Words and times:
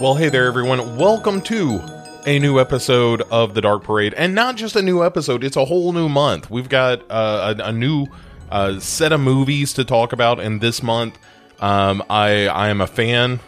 Well, 0.00 0.16
hey 0.16 0.28
there, 0.28 0.46
everyone. 0.46 0.96
Welcome 0.96 1.40
to 1.42 1.80
a 2.26 2.40
new 2.40 2.58
episode 2.58 3.22
of 3.30 3.54
the 3.54 3.60
Dark 3.60 3.84
Parade, 3.84 4.12
and 4.14 4.34
not 4.34 4.56
just 4.56 4.74
a 4.74 4.82
new 4.82 5.04
episode; 5.04 5.44
it's 5.44 5.56
a 5.56 5.64
whole 5.64 5.92
new 5.92 6.08
month. 6.08 6.50
We've 6.50 6.68
got 6.68 7.08
uh, 7.08 7.54
a, 7.56 7.68
a 7.68 7.72
new 7.72 8.08
uh, 8.50 8.80
set 8.80 9.12
of 9.12 9.20
movies 9.20 9.72
to 9.74 9.84
talk 9.84 10.12
about, 10.12 10.40
and 10.40 10.60
this 10.60 10.82
month, 10.82 11.16
um, 11.60 12.02
I 12.10 12.48
I 12.48 12.70
am 12.70 12.80
a 12.80 12.88
fan 12.88 13.38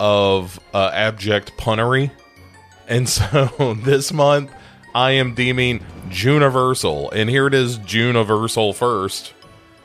of 0.00 0.58
uh, 0.74 0.90
abject 0.92 1.56
punnery, 1.56 2.10
and 2.88 3.08
so 3.08 3.74
this 3.84 4.12
month 4.12 4.50
I 4.96 5.12
am 5.12 5.34
deeming 5.34 5.78
Juniversal, 6.08 7.12
and 7.12 7.30
here 7.30 7.46
it 7.46 7.54
is, 7.54 7.78
Juniversal 7.78 8.74
first. 8.74 9.32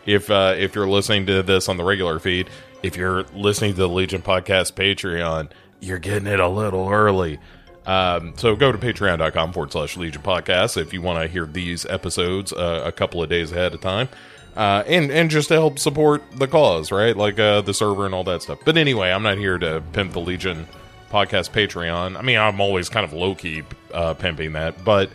If 0.07 0.31
uh, 0.31 0.55
if 0.57 0.73
you're 0.73 0.89
listening 0.89 1.27
to 1.27 1.43
this 1.43 1.69
on 1.69 1.77
the 1.77 1.83
regular 1.83 2.17
feed, 2.17 2.49
if 2.81 2.97
you're 2.97 3.23
listening 3.35 3.73
to 3.73 3.77
the 3.77 3.89
Legion 3.89 4.23
Podcast 4.23 4.73
Patreon, 4.73 5.51
you're 5.83 5.99
getting 5.99 6.27
it 6.27 6.39
a 6.39 6.47
little 6.47 6.89
early. 6.89 7.39
Um, 7.85 8.33
so 8.37 8.55
go 8.55 8.71
to 8.71 8.77
patreon.com 8.77 9.51
forward 9.53 9.71
slash 9.71 9.97
Legion 9.97 10.21
Podcast 10.21 10.81
if 10.81 10.93
you 10.93 11.01
want 11.01 11.21
to 11.21 11.27
hear 11.27 11.45
these 11.45 11.85
episodes 11.85 12.53
uh, 12.53 12.83
a 12.85 12.91
couple 12.91 13.21
of 13.21 13.29
days 13.29 13.51
ahead 13.51 13.73
of 13.73 13.81
time. 13.81 14.07
Uh, 14.55 14.83
and 14.85 15.11
and 15.11 15.31
just 15.31 15.47
to 15.47 15.55
help 15.55 15.79
support 15.79 16.21
the 16.35 16.47
cause, 16.47 16.91
right? 16.91 17.17
Like 17.17 17.39
uh, 17.39 17.61
the 17.61 17.73
server 17.73 18.05
and 18.05 18.13
all 18.13 18.23
that 18.25 18.43
stuff. 18.43 18.59
But 18.63 18.77
anyway, 18.77 19.11
I'm 19.11 19.23
not 19.23 19.37
here 19.37 19.57
to 19.57 19.83
pimp 19.93 20.13
the 20.13 20.19
Legion 20.19 20.67
podcast 21.09 21.51
Patreon. 21.51 22.17
I 22.17 22.21
mean, 22.21 22.37
I'm 22.37 22.61
always 22.61 22.87
kind 22.87 23.03
of 23.03 23.13
low 23.13 23.33
key 23.33 23.63
uh, 23.93 24.13
pimping 24.13 24.53
that, 24.53 24.83
but 24.83 25.09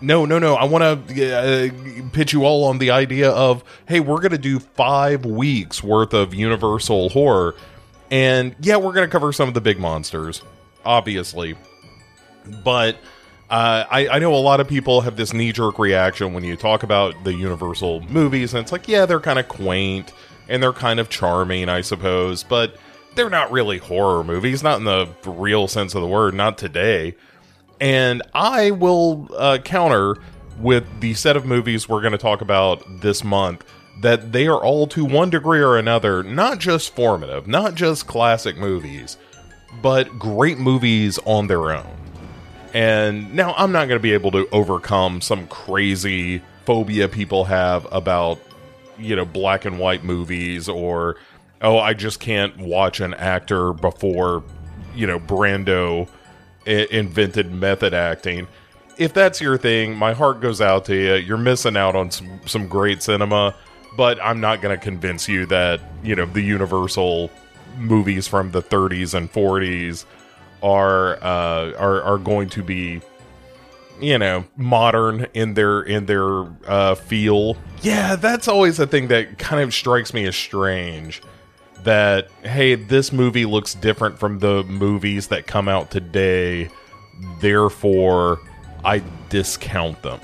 no, 0.00 0.24
no, 0.24 0.38
no. 0.38 0.54
I 0.54 0.64
want 0.64 1.08
to 1.08 1.34
uh, 1.36 2.08
pitch 2.12 2.32
you 2.32 2.44
all 2.44 2.64
on 2.64 2.78
the 2.78 2.90
idea 2.92 3.30
of 3.30 3.64
hey, 3.86 4.00
we're 4.00 4.20
going 4.20 4.30
to 4.30 4.38
do 4.38 4.60
five 4.60 5.24
weeks 5.24 5.82
worth 5.82 6.14
of 6.14 6.32
Universal 6.32 7.10
horror, 7.10 7.56
and 8.10 8.54
yeah, 8.60 8.76
we're 8.76 8.92
going 8.92 9.08
to 9.08 9.12
cover 9.12 9.32
some 9.32 9.48
of 9.48 9.54
the 9.54 9.60
big 9.60 9.78
monsters, 9.78 10.42
obviously, 10.84 11.56
but. 12.64 12.96
Uh, 13.48 13.84
I, 13.90 14.06
I 14.06 14.18
know 14.20 14.32
a 14.32 14.36
lot 14.36 14.60
of 14.60 14.68
people 14.68 15.00
have 15.00 15.16
this 15.16 15.32
knee 15.32 15.50
jerk 15.50 15.80
reaction 15.80 16.32
when 16.34 16.44
you 16.44 16.54
talk 16.54 16.84
about 16.84 17.24
the 17.24 17.34
Universal 17.34 18.02
movies, 18.02 18.54
and 18.54 18.62
it's 18.62 18.70
like, 18.70 18.86
yeah, 18.86 19.06
they're 19.06 19.18
kind 19.18 19.40
of 19.40 19.48
quaint 19.48 20.12
and 20.50 20.62
they're 20.62 20.72
kind 20.72 21.00
of 21.00 21.08
charming, 21.08 21.68
I 21.68 21.80
suppose, 21.80 22.42
but 22.42 22.76
they're 23.14 23.30
not 23.30 23.50
really 23.50 23.78
horror 23.78 24.24
movies, 24.24 24.62
not 24.62 24.78
in 24.78 24.84
the 24.84 25.08
real 25.24 25.68
sense 25.68 25.94
of 25.94 26.02
the 26.02 26.06
word, 26.06 26.34
not 26.34 26.58
today. 26.58 27.14
And 27.80 28.22
I 28.34 28.72
will 28.72 29.28
uh, 29.36 29.58
counter 29.58 30.16
with 30.58 30.84
the 31.00 31.14
set 31.14 31.36
of 31.36 31.46
movies 31.46 31.88
we're 31.88 32.02
going 32.02 32.12
to 32.12 32.18
talk 32.18 32.40
about 32.40 32.82
this 33.00 33.24
month 33.24 33.64
that 34.00 34.32
they 34.32 34.46
are 34.46 34.62
all 34.62 34.86
to 34.88 35.04
one 35.04 35.30
degree 35.30 35.60
or 35.60 35.76
another 35.76 36.22
not 36.22 36.58
just 36.58 36.94
formative, 36.94 37.46
not 37.46 37.74
just 37.74 38.06
classic 38.06 38.56
movies, 38.56 39.16
but 39.82 40.18
great 40.18 40.58
movies 40.58 41.18
on 41.24 41.46
their 41.46 41.70
own. 41.70 41.96
And 42.72 43.34
now 43.34 43.54
I'm 43.56 43.72
not 43.72 43.88
going 43.88 43.98
to 43.98 44.02
be 44.02 44.12
able 44.12 44.30
to 44.32 44.48
overcome 44.52 45.20
some 45.20 45.46
crazy 45.48 46.42
phobia 46.64 47.08
people 47.08 47.44
have 47.44 47.86
about, 47.92 48.38
you 48.98 49.16
know, 49.16 49.24
black 49.24 49.64
and 49.64 49.78
white 49.78 50.04
movies 50.04 50.68
or, 50.68 51.16
oh, 51.62 51.78
I 51.78 51.94
just 51.94 52.20
can't 52.20 52.56
watch 52.58 53.00
an 53.00 53.14
actor 53.14 53.72
before, 53.72 54.44
you 54.94 55.06
know, 55.06 55.18
Brando 55.18 56.08
invented 56.64 57.50
method 57.50 57.92
acting. 57.92 58.46
If 58.98 59.14
that's 59.14 59.40
your 59.40 59.58
thing, 59.58 59.96
my 59.96 60.12
heart 60.12 60.40
goes 60.40 60.60
out 60.60 60.84
to 60.86 60.94
you. 60.94 61.14
You're 61.14 61.38
missing 61.38 61.76
out 61.76 61.96
on 61.96 62.10
some, 62.10 62.40
some 62.46 62.68
great 62.68 63.02
cinema, 63.02 63.56
but 63.96 64.22
I'm 64.22 64.40
not 64.40 64.60
going 64.62 64.76
to 64.76 64.82
convince 64.82 65.28
you 65.28 65.46
that, 65.46 65.80
you 66.02 66.14
know, 66.14 66.26
the 66.26 66.42
Universal 66.42 67.30
movies 67.76 68.26
from 68.26 68.50
the 68.50 68.62
30s 68.62 69.14
and 69.14 69.32
40s 69.32 70.04
are 70.62 71.14
uh, 71.22 71.72
are 71.78 72.02
are 72.02 72.18
going 72.18 72.48
to 72.50 72.62
be 72.62 73.00
you 74.00 74.18
know 74.18 74.44
modern 74.56 75.26
in 75.34 75.54
their 75.54 75.82
in 75.82 76.06
their 76.06 76.44
uh, 76.66 76.94
feel. 76.94 77.56
Yeah, 77.82 78.16
that's 78.16 78.48
always 78.48 78.78
a 78.78 78.86
thing 78.86 79.08
that 79.08 79.38
kind 79.38 79.62
of 79.62 79.72
strikes 79.74 80.12
me 80.12 80.26
as 80.26 80.36
strange. 80.36 81.22
That 81.84 82.30
hey, 82.42 82.74
this 82.74 83.12
movie 83.12 83.46
looks 83.46 83.74
different 83.74 84.18
from 84.18 84.38
the 84.40 84.64
movies 84.64 85.28
that 85.28 85.46
come 85.46 85.68
out 85.68 85.90
today, 85.90 86.68
therefore 87.40 88.40
I 88.84 89.02
discount 89.28 90.02
them. 90.02 90.20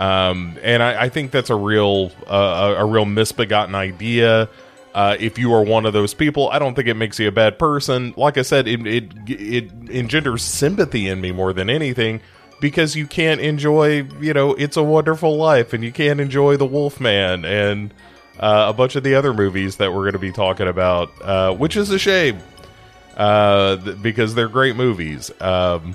Um, 0.00 0.58
and 0.62 0.82
I, 0.82 1.02
I 1.02 1.08
think 1.10 1.30
that's 1.30 1.50
a 1.50 1.54
real 1.54 2.10
uh, 2.26 2.74
a, 2.78 2.84
real 2.86 3.04
misbegotten 3.04 3.74
idea. 3.74 4.48
Uh, 4.94 5.16
if 5.20 5.38
you 5.38 5.52
are 5.52 5.62
one 5.62 5.84
of 5.84 5.92
those 5.92 6.14
people, 6.14 6.48
I 6.48 6.58
don't 6.58 6.74
think 6.74 6.88
it 6.88 6.94
makes 6.94 7.18
you 7.18 7.28
a 7.28 7.32
bad 7.32 7.58
person. 7.58 8.14
Like 8.16 8.38
I 8.38 8.42
said, 8.42 8.66
it, 8.66 8.86
it 8.86 9.12
it 9.28 9.70
engenders 9.90 10.42
sympathy 10.42 11.06
in 11.06 11.20
me 11.20 11.32
more 11.32 11.52
than 11.52 11.68
anything 11.68 12.22
because 12.62 12.96
you 12.96 13.06
can't 13.06 13.42
enjoy, 13.42 14.04
you 14.20 14.32
know, 14.32 14.54
It's 14.54 14.78
a 14.78 14.82
Wonderful 14.82 15.36
Life, 15.36 15.74
and 15.74 15.84
you 15.84 15.92
can't 15.92 16.18
enjoy 16.18 16.56
The 16.56 16.66
Wolfman 16.66 17.44
and 17.44 17.92
uh, 18.38 18.66
a 18.68 18.72
bunch 18.72 18.96
of 18.96 19.02
the 19.02 19.14
other 19.14 19.34
movies 19.34 19.76
that 19.76 19.92
we're 19.92 20.02
going 20.02 20.14
to 20.14 20.18
be 20.18 20.32
talking 20.32 20.66
about, 20.66 21.10
uh, 21.22 21.52
which 21.52 21.76
is 21.76 21.90
a 21.90 21.98
shame 21.98 22.40
uh, 23.18 23.76
th- 23.76 24.00
because 24.00 24.34
they're 24.34 24.48
great 24.48 24.76
movies. 24.76 25.30
Um, 25.40 25.94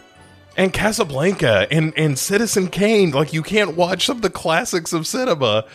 and 0.57 0.73
Casablanca 0.73 1.67
and 1.71 1.93
and 1.97 2.17
Citizen 2.17 2.67
Kane, 2.67 3.11
like 3.11 3.33
you 3.33 3.43
can't 3.43 3.75
watch 3.75 4.05
some 4.05 4.17
of 4.17 4.21
the 4.21 4.29
classics 4.29 4.93
of 4.93 5.07
cinema. 5.07 5.65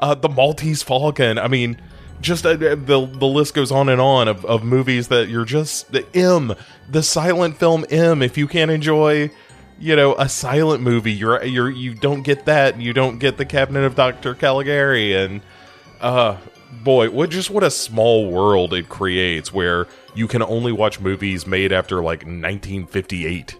Uh, 0.00 0.14
the 0.14 0.28
Maltese 0.28 0.82
Falcon. 0.82 1.38
I 1.38 1.48
mean 1.48 1.80
just 2.20 2.44
uh, 2.44 2.56
the 2.56 2.76
the 2.76 3.26
list 3.26 3.54
goes 3.54 3.70
on 3.70 3.88
and 3.88 4.00
on 4.00 4.28
of, 4.28 4.44
of 4.44 4.64
movies 4.64 5.08
that 5.08 5.28
you're 5.28 5.44
just 5.44 5.92
the 5.92 6.04
M, 6.16 6.54
the 6.88 7.02
silent 7.02 7.58
film 7.58 7.84
M. 7.90 8.22
If 8.22 8.36
you 8.36 8.48
can't 8.48 8.70
enjoy, 8.70 9.30
you 9.78 9.96
know, 9.96 10.14
a 10.16 10.28
silent 10.28 10.82
movie, 10.82 11.12
you're 11.12 11.42
you're 11.44 11.70
you 11.70 11.94
don't 11.94 12.22
get 12.22 12.46
that. 12.46 12.80
You 12.80 12.92
don't 12.92 13.18
get 13.18 13.36
the 13.36 13.44
Cabinet 13.44 13.84
of 13.84 13.94
Dr. 13.94 14.34
Caligari, 14.34 15.14
and 15.14 15.40
uh, 16.00 16.38
boy, 16.82 17.10
what 17.10 17.30
just 17.30 17.50
what 17.50 17.62
a 17.62 17.70
small 17.70 18.30
world 18.30 18.74
it 18.74 18.88
creates 18.88 19.52
where 19.52 19.86
you 20.14 20.26
can 20.26 20.42
only 20.42 20.72
watch 20.72 21.00
movies 21.00 21.46
made 21.46 21.72
after 21.72 21.96
like 21.96 22.20
1958 22.20 23.56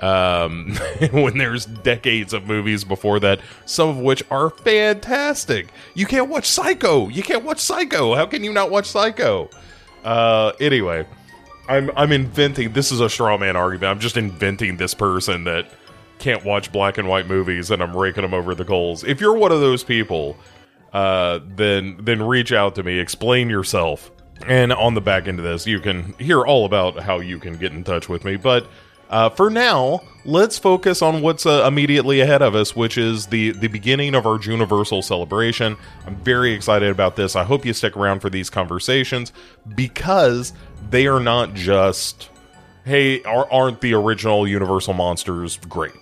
um, 0.00 0.72
when 1.12 1.38
there's 1.38 1.66
decades 1.66 2.32
of 2.32 2.46
movies 2.46 2.84
before 2.84 3.20
that, 3.20 3.40
some 3.66 3.88
of 3.88 3.98
which 3.98 4.22
are 4.30 4.50
fantastic. 4.50 5.68
You 5.94 6.06
can't 6.06 6.28
watch 6.28 6.46
Psycho. 6.46 7.08
You 7.08 7.22
can't 7.22 7.44
watch 7.44 7.60
Psycho. 7.60 8.14
How 8.14 8.26
can 8.26 8.42
you 8.44 8.52
not 8.52 8.70
watch 8.70 8.86
Psycho? 8.86 9.50
Uh, 10.04 10.52
anyway, 10.60 11.06
I'm 11.68 11.90
I'm 11.96 12.12
inventing. 12.12 12.72
This 12.72 12.92
is 12.92 13.00
a 13.00 13.08
straw 13.08 13.38
man 13.38 13.56
argument. 13.56 13.90
I'm 13.90 14.00
just 14.00 14.16
inventing 14.16 14.76
this 14.76 14.94
person 14.94 15.44
that 15.44 15.70
can't 16.18 16.44
watch 16.44 16.72
black 16.72 16.98
and 16.98 17.08
white 17.08 17.26
movies, 17.26 17.70
and 17.70 17.82
I'm 17.82 17.96
raking 17.96 18.22
them 18.22 18.34
over 18.34 18.54
the 18.54 18.64
coals. 18.64 19.04
If 19.04 19.20
you're 19.20 19.34
one 19.34 19.52
of 19.52 19.60
those 19.60 19.82
people, 19.82 20.36
uh, 20.92 21.40
then 21.56 21.96
then 22.00 22.22
reach 22.22 22.52
out 22.52 22.74
to 22.76 22.82
me. 22.82 22.98
Explain 22.98 23.48
yourself. 23.48 24.10
And 24.46 24.72
on 24.72 24.94
the 24.94 25.00
back 25.00 25.28
end 25.28 25.38
of 25.38 25.44
this, 25.44 25.66
you 25.66 25.78
can 25.78 26.12
hear 26.18 26.42
all 26.42 26.66
about 26.66 26.98
how 26.98 27.20
you 27.20 27.38
can 27.38 27.56
get 27.56 27.72
in 27.72 27.84
touch 27.84 28.08
with 28.08 28.24
me. 28.24 28.36
But 28.36 28.66
uh, 29.14 29.30
for 29.30 29.48
now, 29.48 30.02
let's 30.24 30.58
focus 30.58 31.00
on 31.00 31.22
what's 31.22 31.46
uh, 31.46 31.64
immediately 31.68 32.20
ahead 32.20 32.42
of 32.42 32.56
us, 32.56 32.74
which 32.74 32.98
is 32.98 33.26
the 33.26 33.52
the 33.52 33.68
beginning 33.68 34.16
of 34.16 34.26
our 34.26 34.38
Juniversal 34.38 35.04
celebration. 35.04 35.76
I'm 36.04 36.16
very 36.16 36.52
excited 36.52 36.90
about 36.90 37.14
this. 37.14 37.36
I 37.36 37.44
hope 37.44 37.64
you 37.64 37.72
stick 37.74 37.96
around 37.96 38.18
for 38.18 38.28
these 38.28 38.50
conversations 38.50 39.32
because 39.76 40.52
they 40.90 41.06
are 41.06 41.20
not 41.20 41.54
just, 41.54 42.28
hey, 42.84 43.22
are, 43.22 43.48
aren't 43.52 43.80
the 43.82 43.94
original 43.94 44.48
Universal 44.48 44.94
monsters 44.94 45.58
great? 45.58 45.94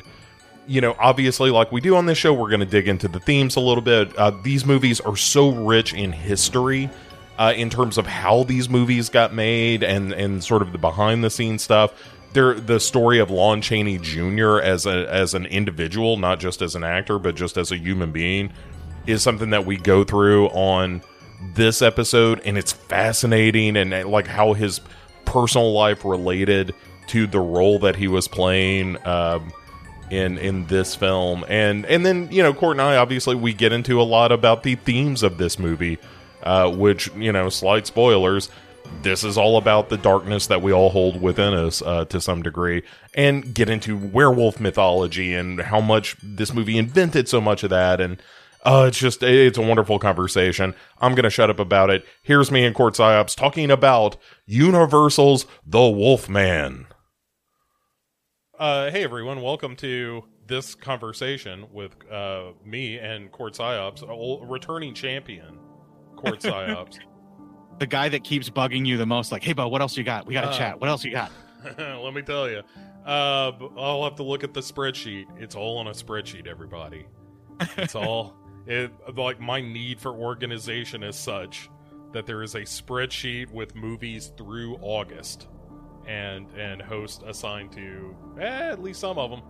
You 0.67 0.81
know, 0.81 0.97
obviously, 0.99 1.51
like 1.51 1.71
we 1.71 1.83
do 1.83 1.97
on 1.97 2.07
this 2.07 2.17
show, 2.17 2.33
we're 2.33 2.49
going 2.49 2.61
to 2.61 2.67
dig 2.67 2.89
into 2.89 3.09
the 3.09 3.21
themes 3.21 3.57
a 3.57 3.61
little 3.61 3.83
bit. 3.83 4.17
Uh, 4.17 4.31
these 4.43 4.65
movies 4.65 5.01
are 5.01 5.19
so 5.19 5.51
rich 5.51 5.93
in 5.93 6.13
history. 6.13 6.89
Uh, 7.39 7.53
in 7.57 7.71
terms 7.71 7.97
of 7.97 8.07
how 8.07 8.45
these 8.45 8.69
movies 8.69 9.09
got 9.09 9.33
made 9.33 9.83
and 9.83 10.13
and 10.13 10.45
sort 10.45 10.61
of 10.61 10.71
the 10.71 10.79
behind 10.79 11.25
the 11.25 11.31
scenes 11.31 11.63
stuff 11.63 11.93
they're 12.33 12.55
the 12.55 12.81
story 12.81 13.19
of 13.19 13.31
Lon 13.31 13.61
Chaney 13.61 13.99
Jr. 13.99 14.59
as 14.59 14.87
a 14.87 15.13
as 15.13 15.35
an 15.35 15.47
individual, 15.47 16.17
not 16.17 16.41
just 16.41 16.63
as 16.63 16.75
an 16.75 16.85
actor, 16.85 17.19
but 17.19 17.35
just 17.35 17.57
as 17.57 17.71
a 17.73 17.77
human 17.77 18.13
being, 18.13 18.53
is 19.07 19.23
something 19.23 19.51
that 19.51 19.67
we 19.67 19.77
go 19.77 20.05
through 20.05 20.49
on 20.49 21.03
this 21.55 21.83
episode, 21.83 22.41
and 22.45 22.57
it's 22.57 22.73
fascinating 22.73 23.77
and 23.77 23.91
like 24.11 24.27
how 24.27 24.53
his 24.53 24.81
personal 25.25 25.73
life 25.73 26.05
related 26.05 26.75
to 27.09 27.27
the 27.27 27.41
role 27.41 27.79
that 27.81 27.97
he 27.97 28.09
was 28.09 28.29
playing 28.29 29.05
um, 29.07 29.53
in 30.11 30.39
in 30.39 30.67
this 30.67 30.95
film, 30.95 31.45
and 31.49 31.85
and 31.87 32.07
then 32.07 32.29
you 32.31 32.43
know 32.43 32.55
Cort 32.55 32.73
and 32.73 32.83
I 32.83 32.97
obviously 32.97 33.35
we 33.35 33.53
get 33.53 33.73
into 33.73 34.01
a 34.01 34.05
lot 34.05 34.33
about 34.33 34.63
the 34.63 34.77
themes 34.77 35.23
of 35.23 35.39
this 35.39 35.59
movie, 35.59 35.99
uh, 36.43 36.71
which 36.71 37.13
you 37.15 37.33
know 37.33 37.49
slight 37.49 37.87
spoilers 37.87 38.49
this 39.03 39.25
is 39.25 39.37
all 39.37 39.57
about 39.57 39.89
the 39.89 39.97
darkness 39.97 40.47
that 40.49 40.63
we 40.63 40.73
all 40.73 40.91
hold 40.91 41.21
within 41.21 41.55
us 41.55 41.83
uh, 41.83 42.05
to 42.07 42.21
some 42.21 42.43
degree, 42.43 42.83
and 43.15 43.55
get 43.55 43.69
into 43.69 43.97
werewolf 43.97 44.61
mythology 44.61 45.35
and 45.35 45.61
how 45.61 45.81
much 45.81 46.17
this 46.23 46.53
movie 46.53 46.79
invented 46.79 47.29
so 47.29 47.41
much 47.41 47.63
of 47.63 47.71
that, 47.71 48.01
and 48.01 48.21
Uh, 48.65 48.85
it's 48.87 48.99
just 48.99 49.25
it's 49.25 49.59
a 49.59 49.63
wonderful 49.63 49.99
conversation. 49.99 50.73
I'm 51.01 51.17
gonna 51.17 51.31
shut 51.31 51.51
up 51.51 51.59
about 51.59 51.91
it. 51.91 52.05
Here's 52.23 52.53
me 52.53 52.65
and 52.65 52.73
Cort 52.77 52.95
Psyops 52.95 53.35
talking 53.35 53.73
about 53.73 54.17
Universal's 54.47 55.47
The 55.67 55.89
Wolfman. 55.89 56.87
Uh, 58.57 58.89
hey 58.93 59.03
everyone, 59.03 59.43
welcome 59.43 59.75
to 59.77 60.23
this 60.47 60.77
conversation 60.77 61.67
with 61.73 61.97
uh, 62.09 62.53
me 62.65 62.99
and 63.01 63.33
Cort 63.33 63.55
Psyops, 63.55 64.03
a 64.03 64.47
returning 64.47 64.95
champion, 64.95 65.59
Cort 66.15 66.39
Psyops. 66.41 66.99
the 67.83 67.87
guy 67.89 68.09
that 68.09 68.23
keeps 68.23 68.49
bugging 68.49 68.87
you 68.87 68.97
the 68.97 69.07
most, 69.07 69.33
like, 69.33 69.43
hey, 69.43 69.55
bud, 69.55 69.67
what 69.67 69.81
else 69.81 69.97
you 69.97 70.05
got? 70.05 70.25
We 70.25 70.35
got 70.35 70.43
to 70.43 70.51
uh, 70.51 70.57
chat. 70.57 70.81
What 70.81 70.89
else 70.89 71.03
you 71.03 71.11
got? 71.11 71.33
let 71.79 72.15
me 72.15 72.23
tell 72.23 72.49
you. 72.49 72.63
Uh, 73.05 73.51
I'll 73.77 74.05
have 74.05 74.15
to 74.17 74.23
look 74.23 74.45
at 74.45 74.55
the 74.55 74.61
spreadsheet. 74.61 75.27
It's 75.37 75.57
all 75.57 75.79
on 75.79 75.89
a 75.89 75.91
spreadsheet, 75.91 76.47
everybody. 76.47 77.07
It's 77.77 77.95
all 77.97 78.37
it 78.69 78.93
like 79.17 79.41
my 79.41 79.61
need 79.61 80.01
for 80.01 80.13
organization 80.13 81.03
is 81.03 81.17
such 81.17 81.69
that 82.13 82.25
there 82.25 82.45
is 82.45 82.55
a 82.55 82.61
spreadsheet 82.61 83.51
with 83.51 83.75
movies 83.75 84.33
through 84.37 84.77
August, 84.81 85.49
and 86.07 86.49
and 86.53 86.81
host 86.81 87.25
assigned 87.27 87.73
to 87.73 88.15
eh, 88.39 88.71
at 88.71 88.81
least 88.81 89.01
some 89.01 89.19
of 89.19 89.33
them. 89.33 89.43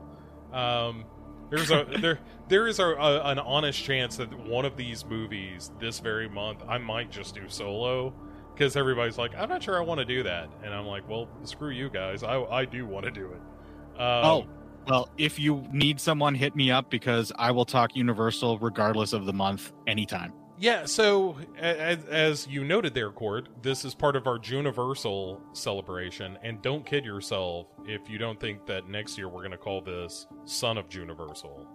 Um, 0.54 1.04
there's 1.52 1.70
a 1.70 1.86
there 2.00 2.18
there 2.48 2.66
is 2.66 2.78
a, 2.78 2.86
a, 2.86 3.20
an 3.24 3.38
honest 3.38 3.82
chance 3.82 4.16
that 4.16 4.32
one 4.46 4.64
of 4.64 4.76
these 4.76 5.04
movies 5.04 5.70
this 5.78 6.00
very 6.00 6.28
month 6.28 6.62
I 6.66 6.78
might 6.78 7.10
just 7.10 7.34
do 7.34 7.42
solo 7.48 8.12
because 8.54 8.74
everybody's 8.74 9.18
like 9.18 9.34
I'm 9.36 9.48
not 9.48 9.62
sure 9.62 9.76
I 9.76 9.84
want 9.84 9.98
to 10.00 10.06
do 10.06 10.22
that 10.22 10.48
and 10.64 10.72
I'm 10.72 10.86
like 10.86 11.08
well 11.08 11.28
screw 11.44 11.70
you 11.70 11.90
guys 11.90 12.22
I 12.22 12.42
I 12.42 12.64
do 12.64 12.86
want 12.86 13.04
to 13.04 13.10
do 13.10 13.26
it. 13.26 14.00
Um, 14.00 14.24
oh 14.24 14.46
well, 14.88 15.08
if 15.16 15.38
you 15.38 15.64
need 15.70 16.00
someone, 16.00 16.34
hit 16.34 16.56
me 16.56 16.72
up 16.72 16.90
because 16.90 17.30
I 17.38 17.52
will 17.52 17.64
talk 17.64 17.94
Universal 17.94 18.58
regardless 18.58 19.12
of 19.12 19.26
the 19.26 19.32
month 19.32 19.72
anytime. 19.86 20.32
Yeah, 20.62 20.84
so 20.84 21.38
as, 21.58 22.04
as, 22.04 22.46
you 22.46 22.62
noted 22.62 22.94
there, 22.94 23.10
Cort, 23.10 23.48
this 23.62 23.84
is 23.84 23.96
part 23.96 24.14
of 24.14 24.28
our 24.28 24.38
Universal 24.40 25.40
celebration, 25.54 26.38
and 26.44 26.62
don't 26.62 26.86
kid 26.86 27.04
yourself 27.04 27.66
if 27.84 28.08
you 28.08 28.16
don't 28.16 28.38
think 28.38 28.64
that 28.66 28.88
next 28.88 29.18
year 29.18 29.28
we're 29.28 29.40
going 29.40 29.50
to 29.50 29.56
call 29.56 29.80
this 29.80 30.28
Son 30.44 30.78
of 30.78 30.94
Universal. 30.94 31.66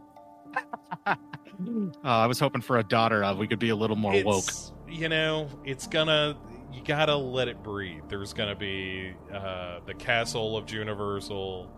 uh, 1.05 1.15
I 2.05 2.27
was 2.27 2.39
hoping 2.39 2.61
for 2.61 2.77
a 2.77 2.83
daughter 2.83 3.25
of. 3.25 3.37
We 3.37 3.45
could 3.45 3.59
be 3.59 3.71
a 3.71 3.75
little 3.75 3.97
more 3.97 4.13
it's, 4.13 4.25
woke. 4.25 4.73
You 4.87 5.09
know, 5.09 5.49
it's 5.65 5.85
gonna. 5.85 6.37
You 6.71 6.81
gotta 6.81 7.17
let 7.17 7.49
it 7.49 7.61
breathe. 7.61 8.03
There's 8.07 8.31
gonna 8.31 8.55
be 8.55 9.11
uh, 9.33 9.79
the 9.85 9.95
Castle 9.95 10.55
of 10.55 10.71
Universal, 10.71 11.69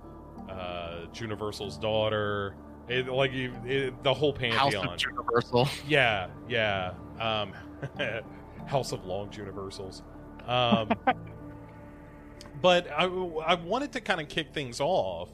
uh, 0.47 1.05
Universal's 1.15 1.79
daughter. 1.79 2.55
It, 2.89 3.07
like 3.07 3.31
you, 3.31 3.53
it, 3.65 4.03
the 4.03 4.13
whole 4.13 4.33
pantheon. 4.33 4.87
House 4.87 5.03
of 5.05 5.11
Universal. 5.11 5.69
Yeah, 5.87 6.27
yeah. 6.47 6.93
Um, 7.19 7.53
House 8.65 8.91
of 8.91 9.05
Long 9.05 9.31
Universals. 9.31 10.01
Um, 10.47 10.89
but 12.61 12.89
I, 12.91 13.05
I 13.05 13.53
wanted 13.55 13.91
to 13.93 14.01
kind 14.01 14.19
of 14.19 14.27
kick 14.27 14.53
things 14.53 14.79
off 14.79 15.29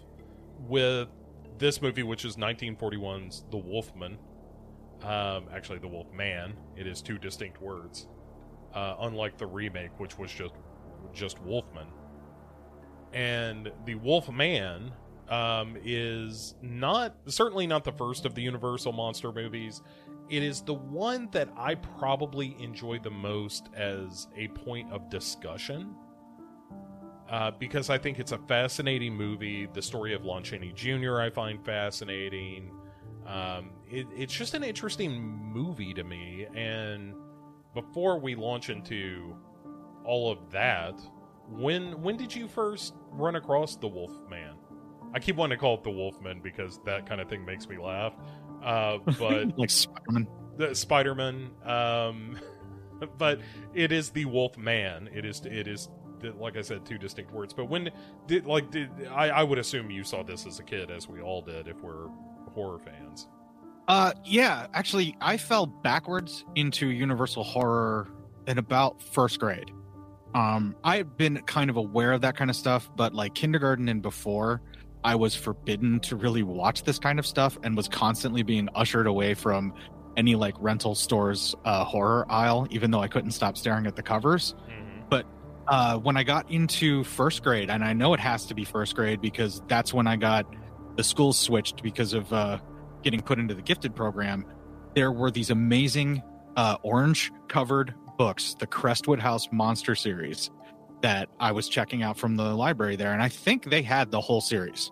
with 0.67 1.07
this 1.57 1.81
movie, 1.81 2.03
which 2.03 2.25
is 2.25 2.35
1941's 2.35 3.45
The 3.51 3.57
Wolfman. 3.57 4.17
Um, 5.01 5.45
actually, 5.53 5.79
The 5.79 5.87
Wolf 5.87 6.11
Man. 6.11 6.55
It 6.75 6.87
is 6.87 7.01
two 7.01 7.17
distinct 7.17 7.61
words. 7.61 8.07
Uh, 8.73 8.97
unlike 9.01 9.37
the 9.37 9.45
remake, 9.45 9.97
which 9.99 10.17
was 10.19 10.29
just 10.29 10.53
just 11.13 11.41
Wolfman. 11.41 11.87
And 13.13 13.71
the 13.85 13.95
Wolf 13.95 14.29
Man 14.29 14.91
um, 15.29 15.77
is 15.83 16.55
not 16.61 17.15
certainly 17.27 17.67
not 17.67 17.83
the 17.83 17.91
first 17.91 18.25
of 18.25 18.35
the 18.35 18.41
Universal 18.41 18.93
monster 18.93 19.31
movies. 19.31 19.81
It 20.29 20.43
is 20.43 20.61
the 20.61 20.73
one 20.73 21.29
that 21.31 21.49
I 21.55 21.75
probably 21.75 22.55
enjoy 22.59 22.99
the 22.99 23.11
most 23.11 23.69
as 23.75 24.27
a 24.35 24.47
point 24.49 24.91
of 24.91 25.09
discussion. 25.09 25.95
Uh, 27.29 27.51
because 27.51 27.89
I 27.89 27.97
think 27.97 28.19
it's 28.19 28.33
a 28.33 28.37
fascinating 28.37 29.15
movie. 29.15 29.67
The 29.73 29.81
story 29.81 30.13
of 30.13 30.25
Lon 30.25 30.43
Chaney 30.43 30.71
Jr. 30.75 31.19
I 31.19 31.31
find 31.31 31.63
fascinating. 31.65 32.71
Um, 33.25 33.71
it, 33.89 34.05
it's 34.15 34.33
just 34.33 34.53
an 34.53 34.63
interesting 34.63 35.19
movie 35.21 35.93
to 35.95 36.03
me. 36.03 36.45
And 36.55 37.15
before 37.73 38.19
we 38.19 38.35
launch 38.35 38.69
into 38.69 39.35
all 40.03 40.31
of 40.31 40.51
that, 40.51 40.99
when 41.49 42.01
when 42.01 42.17
did 42.17 42.33
you 42.35 42.47
first 42.47 42.93
run 43.11 43.35
across 43.35 43.75
the 43.75 43.87
Wolf 43.87 44.11
Man? 44.29 44.54
I 45.15 45.19
keep 45.19 45.37
wanting 45.37 45.57
to 45.57 45.61
call 45.61 45.75
it 45.75 45.83
the 45.83 45.91
Wolfman 45.91 46.41
because 46.41 46.81
that 46.83 47.07
kind 47.07 47.21
of 47.21 47.29
thing 47.29 47.45
makes 47.45 47.69
me 47.69 47.77
laugh. 47.77 48.13
Uh, 48.61 48.97
but 49.17 49.57
like 49.57 49.69
Spider-Man. 49.69 50.27
The 50.57 50.75
Spider-Man. 50.75 51.51
Um, 51.63 52.37
but 53.17 53.39
it 53.73 53.93
is 53.93 54.09
the 54.09 54.25
Wolf 54.25 54.57
Man. 54.57 55.09
It 55.13 55.25
is. 55.25 55.41
It 55.45 55.69
is. 55.69 55.89
Like 56.37 56.57
I 56.57 56.61
said, 56.61 56.85
two 56.85 56.97
distinct 56.97 57.31
words. 57.31 57.53
But 57.53 57.69
when 57.69 57.91
did 58.27 58.45
like 58.45 58.71
did 58.71 58.89
I? 59.09 59.29
I 59.29 59.43
would 59.43 59.57
assume 59.57 59.89
you 59.89 60.03
saw 60.03 60.21
this 60.21 60.45
as 60.45 60.59
a 60.59 60.63
kid, 60.63 60.91
as 60.91 61.07
we 61.07 61.21
all 61.21 61.41
did, 61.41 61.69
if 61.69 61.81
we're 61.81 62.09
horror 62.53 62.79
fans. 62.79 63.27
Uh, 63.87 64.11
yeah. 64.25 64.67
Actually, 64.73 65.15
I 65.21 65.37
fell 65.37 65.65
backwards 65.65 66.43
into 66.55 66.87
Universal 66.87 67.43
horror 67.43 68.09
in 68.47 68.57
about 68.57 69.01
first 69.01 69.39
grade. 69.39 69.71
Um, 70.33 70.75
I 70.83 70.97
had 70.97 71.15
been 71.15 71.41
kind 71.43 71.69
of 71.69 71.77
aware 71.77 72.11
of 72.11 72.19
that 72.21 72.35
kind 72.35 72.49
of 72.49 72.57
stuff, 72.57 72.89
but 72.97 73.13
like 73.13 73.33
kindergarten 73.35 73.87
and 73.87 74.01
before, 74.01 74.61
I 75.05 75.13
was 75.13 75.35
forbidden 75.35 75.99
to 75.99 76.15
really 76.15 76.41
watch 76.41 76.81
this 76.81 76.97
kind 76.97 77.19
of 77.19 77.27
stuff 77.27 77.59
and 77.61 77.77
was 77.77 77.87
constantly 77.87 78.41
being 78.41 78.67
ushered 78.73 79.05
away 79.05 79.35
from 79.35 79.71
any 80.17 80.33
like 80.33 80.55
rental 80.59 80.95
stores 80.95 81.53
uh, 81.63 81.83
horror 81.83 82.25
aisle, 82.27 82.67
even 82.71 82.89
though 82.89 83.01
I 83.01 83.07
couldn't 83.07 83.31
stop 83.31 83.55
staring 83.55 83.85
at 83.85 83.95
the 83.95 84.01
covers. 84.01 84.55
Mm-hmm. 84.67 85.01
But 85.09 85.27
uh, 85.67 85.99
when 85.99 86.17
I 86.17 86.23
got 86.23 86.49
into 86.49 87.03
first 87.03 87.43
grade, 87.43 87.69
and 87.69 87.83
I 87.83 87.93
know 87.93 88.15
it 88.15 88.19
has 88.19 88.47
to 88.47 88.55
be 88.55 88.65
first 88.65 88.95
grade 88.95 89.21
because 89.21 89.61
that's 89.67 89.93
when 89.93 90.07
I 90.07 90.15
got 90.15 90.47
the 90.97 91.03
school 91.03 91.33
switched 91.33 91.83
because 91.83 92.13
of 92.13 92.33
uh, 92.33 92.57
getting 93.03 93.21
put 93.21 93.37
into 93.37 93.53
the 93.53 93.61
gifted 93.61 93.95
program. 93.95 94.43
There 94.95 95.11
were 95.11 95.29
these 95.29 95.51
amazing 95.51 96.23
uh, 96.55 96.77
orange 96.81 97.31
covered 97.47 97.93
books, 98.17 98.55
the 98.57 98.65
Crestwood 98.65 99.19
House 99.19 99.49
Monster 99.51 99.93
series, 99.93 100.49
that 101.01 101.29
I 101.39 101.51
was 101.51 101.69
checking 101.69 102.01
out 102.01 102.17
from 102.17 102.37
the 102.37 102.55
library 102.55 102.95
there, 102.95 103.13
and 103.13 103.21
I 103.21 103.29
think 103.29 103.69
they 103.69 103.83
had 103.83 104.09
the 104.09 104.19
whole 104.19 104.41
series 104.41 104.91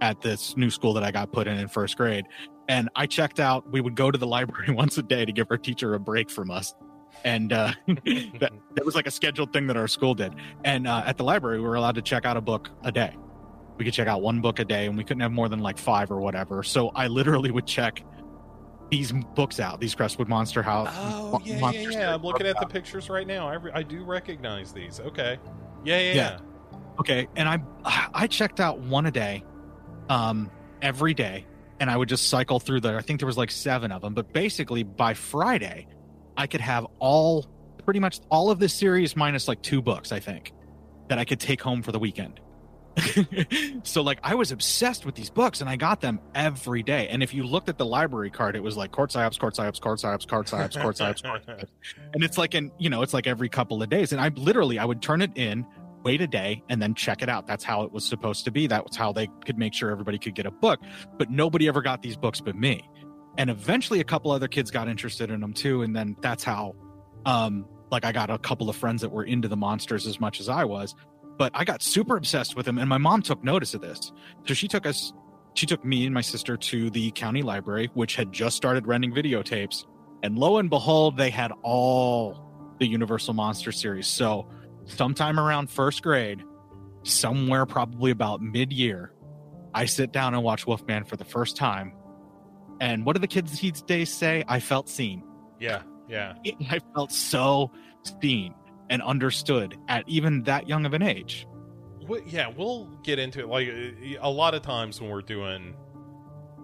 at 0.00 0.20
this 0.20 0.56
new 0.56 0.70
school 0.70 0.92
that 0.94 1.02
I 1.02 1.10
got 1.10 1.32
put 1.32 1.46
in 1.46 1.58
in 1.58 1.68
first 1.68 1.96
grade. 1.96 2.26
And 2.68 2.88
I 2.94 3.06
checked 3.06 3.40
out, 3.40 3.70
we 3.70 3.80
would 3.80 3.96
go 3.96 4.10
to 4.10 4.18
the 4.18 4.26
library 4.26 4.70
once 4.74 4.96
a 4.98 5.02
day 5.02 5.24
to 5.24 5.32
give 5.32 5.48
our 5.50 5.58
teacher 5.58 5.94
a 5.94 6.00
break 6.00 6.30
from 6.30 6.50
us. 6.50 6.74
And 7.24 7.52
uh, 7.52 7.72
that, 7.86 8.52
that 8.74 8.84
was 8.84 8.94
like 8.94 9.06
a 9.06 9.10
scheduled 9.10 9.52
thing 9.52 9.66
that 9.66 9.76
our 9.76 9.88
school 9.88 10.14
did. 10.14 10.34
And 10.64 10.86
uh, 10.86 11.02
at 11.06 11.16
the 11.16 11.24
library, 11.24 11.60
we 11.60 11.66
were 11.66 11.74
allowed 11.74 11.96
to 11.96 12.02
check 12.02 12.24
out 12.24 12.36
a 12.36 12.40
book 12.40 12.70
a 12.84 12.92
day. 12.92 13.16
We 13.76 13.84
could 13.84 13.94
check 13.94 14.08
out 14.08 14.20
one 14.20 14.42
book 14.42 14.58
a 14.58 14.64
day, 14.64 14.86
and 14.86 14.96
we 14.96 15.04
couldn't 15.04 15.22
have 15.22 15.32
more 15.32 15.48
than 15.48 15.60
like 15.60 15.78
five 15.78 16.10
or 16.10 16.20
whatever. 16.20 16.62
So 16.62 16.90
I 16.90 17.06
literally 17.06 17.50
would 17.50 17.66
check 17.66 18.04
these 18.90 19.10
books 19.10 19.58
out, 19.58 19.80
these 19.80 19.94
Crestwood 19.94 20.28
Monster 20.28 20.62
House. 20.62 20.88
Oh, 20.92 21.40
yeah, 21.44 21.70
yeah, 21.70 21.88
yeah. 21.88 22.14
I'm 22.14 22.22
looking 22.22 22.46
at 22.46 22.56
out. 22.56 22.68
the 22.68 22.72
pictures 22.72 23.08
right 23.08 23.26
now. 23.26 23.48
I, 23.48 23.54
re- 23.54 23.72
I 23.72 23.82
do 23.82 24.04
recognize 24.04 24.72
these. 24.72 25.00
Okay. 25.00 25.38
Yeah, 25.82 25.98
yeah, 25.98 26.12
yeah, 26.12 26.14
yeah. 26.14 26.38
Okay. 26.98 27.26
And 27.36 27.48
I 27.48 27.58
I 28.12 28.26
checked 28.26 28.60
out 28.60 28.78
one 28.80 29.06
a 29.06 29.10
day 29.10 29.42
um, 30.10 30.50
every 30.82 31.14
day, 31.14 31.46
and 31.78 31.88
I 31.88 31.96
would 31.96 32.10
just 32.10 32.28
cycle 32.28 32.60
through 32.60 32.80
there. 32.80 32.98
I 32.98 33.02
think 33.02 33.20
there 33.20 33.26
was 33.26 33.38
like 33.38 33.50
seven 33.50 33.92
of 33.92 34.02
them, 34.02 34.12
but 34.12 34.32
basically 34.34 34.82
by 34.82 35.14
Friday, 35.14 35.86
I 36.36 36.46
could 36.46 36.60
have 36.60 36.86
all 36.98 37.46
pretty 37.84 38.00
much 38.00 38.20
all 38.30 38.50
of 38.50 38.58
this 38.58 38.74
series 38.74 39.16
minus 39.16 39.48
like 39.48 39.62
two 39.62 39.80
books, 39.80 40.12
I 40.12 40.20
think, 40.20 40.52
that 41.08 41.18
I 41.18 41.24
could 41.24 41.40
take 41.40 41.62
home 41.62 41.82
for 41.82 41.92
the 41.92 41.98
weekend. 41.98 42.40
so 43.84 44.02
like 44.02 44.18
I 44.22 44.34
was 44.34 44.52
obsessed 44.52 45.06
with 45.06 45.14
these 45.14 45.30
books 45.30 45.60
and 45.60 45.70
I 45.70 45.76
got 45.76 46.00
them 46.00 46.20
every 46.34 46.82
day. 46.82 47.08
And 47.08 47.22
if 47.22 47.32
you 47.32 47.44
looked 47.44 47.68
at 47.68 47.78
the 47.78 47.86
library 47.86 48.30
card, 48.30 48.56
it 48.56 48.62
was 48.62 48.76
like 48.76 48.90
court 48.90 49.10
psyops, 49.10 49.38
court 49.38 49.54
psyops, 49.54 49.80
court 49.80 49.98
psyops, 49.98 50.28
court 50.28 50.46
psyops, 50.46 50.80
court 50.80 50.96
psyops, 50.98 51.22
court 51.22 51.46
psyops. 51.46 51.68
And 52.12 52.24
it's 52.24 52.36
like 52.36 52.54
in, 52.54 52.72
you 52.78 52.90
know, 52.90 53.02
it's 53.02 53.14
like 53.14 53.26
every 53.26 53.48
couple 53.48 53.82
of 53.82 53.88
days. 53.88 54.12
And 54.12 54.20
I 54.20 54.28
literally 54.28 54.78
I 54.78 54.84
would 54.84 55.00
turn 55.00 55.22
it 55.22 55.30
in, 55.36 55.64
wait 56.02 56.20
a 56.20 56.26
day 56.26 56.62
and 56.68 56.80
then 56.80 56.94
check 56.94 57.22
it 57.22 57.28
out. 57.28 57.46
That's 57.46 57.64
how 57.64 57.82
it 57.82 57.92
was 57.92 58.04
supposed 58.04 58.44
to 58.44 58.50
be. 58.50 58.66
That's 58.66 58.96
how 58.96 59.12
they 59.12 59.28
could 59.44 59.58
make 59.58 59.74
sure 59.74 59.90
everybody 59.90 60.18
could 60.18 60.34
get 60.34 60.46
a 60.46 60.50
book. 60.50 60.80
But 61.18 61.30
nobody 61.30 61.68
ever 61.68 61.82
got 61.82 62.02
these 62.02 62.16
books 62.16 62.40
but 62.40 62.56
me. 62.56 62.88
And 63.38 63.50
eventually 63.50 64.00
a 64.00 64.04
couple 64.04 64.30
other 64.30 64.48
kids 64.48 64.70
got 64.70 64.88
interested 64.88 65.30
in 65.30 65.40
them 65.40 65.52
too. 65.52 65.82
And 65.82 65.94
then 65.94 66.16
that's 66.20 66.44
how 66.44 66.74
um 67.26 67.66
like 67.90 68.04
I 68.04 68.12
got 68.12 68.30
a 68.30 68.38
couple 68.38 68.70
of 68.70 68.76
friends 68.76 69.02
that 69.02 69.10
were 69.10 69.24
into 69.24 69.48
the 69.48 69.56
monsters 69.56 70.06
as 70.06 70.20
much 70.20 70.40
as 70.40 70.48
I 70.48 70.64
was. 70.64 70.94
But 71.36 71.52
I 71.54 71.64
got 71.64 71.82
super 71.82 72.16
obsessed 72.16 72.56
with 72.56 72.66
them 72.66 72.78
and 72.78 72.88
my 72.88 72.98
mom 72.98 73.22
took 73.22 73.42
notice 73.42 73.74
of 73.74 73.80
this. 73.80 74.12
So 74.46 74.54
she 74.54 74.68
took 74.68 74.86
us 74.86 75.12
she 75.54 75.66
took 75.66 75.84
me 75.84 76.06
and 76.06 76.14
my 76.14 76.20
sister 76.20 76.56
to 76.56 76.90
the 76.90 77.10
county 77.12 77.42
library, 77.42 77.90
which 77.94 78.16
had 78.16 78.32
just 78.32 78.56
started 78.56 78.86
renting 78.86 79.12
videotapes. 79.12 79.84
And 80.22 80.38
lo 80.38 80.58
and 80.58 80.70
behold, 80.70 81.16
they 81.16 81.30
had 81.30 81.50
all 81.62 82.46
the 82.78 82.86
Universal 82.86 83.34
Monster 83.34 83.72
series. 83.72 84.06
So 84.06 84.48
sometime 84.86 85.38
around 85.38 85.70
first 85.70 86.02
grade, 86.02 86.42
somewhere 87.02 87.66
probably 87.66 88.10
about 88.10 88.40
mid 88.40 88.72
year, 88.72 89.12
I 89.74 89.86
sit 89.86 90.12
down 90.12 90.34
and 90.34 90.42
watch 90.42 90.66
Wolfman 90.66 91.04
for 91.04 91.16
the 91.16 91.24
first 91.24 91.56
time. 91.56 91.92
And 92.80 93.04
what 93.04 93.14
do 93.14 93.20
the 93.20 93.28
kids 93.28 93.60
these 93.60 93.82
days 93.82 94.12
say? 94.12 94.44
I 94.48 94.60
felt 94.60 94.88
seen. 94.88 95.22
Yeah, 95.58 95.82
yeah. 96.08 96.34
I 96.70 96.80
felt 96.94 97.12
so 97.12 97.70
seen 98.20 98.54
and 98.88 99.02
understood 99.02 99.76
at 99.88 100.08
even 100.08 100.42
that 100.44 100.68
young 100.68 100.86
of 100.86 100.94
an 100.94 101.02
age. 101.02 101.46
Well, 102.06 102.20
yeah, 102.26 102.50
we'll 102.54 102.86
get 103.02 103.18
into 103.18 103.40
it. 103.40 103.48
Like 103.48 103.68
uh, 103.68 104.18
a 104.20 104.30
lot 104.30 104.54
of 104.54 104.62
times 104.62 105.00
when 105.00 105.10
we're 105.10 105.22
doing 105.22 105.76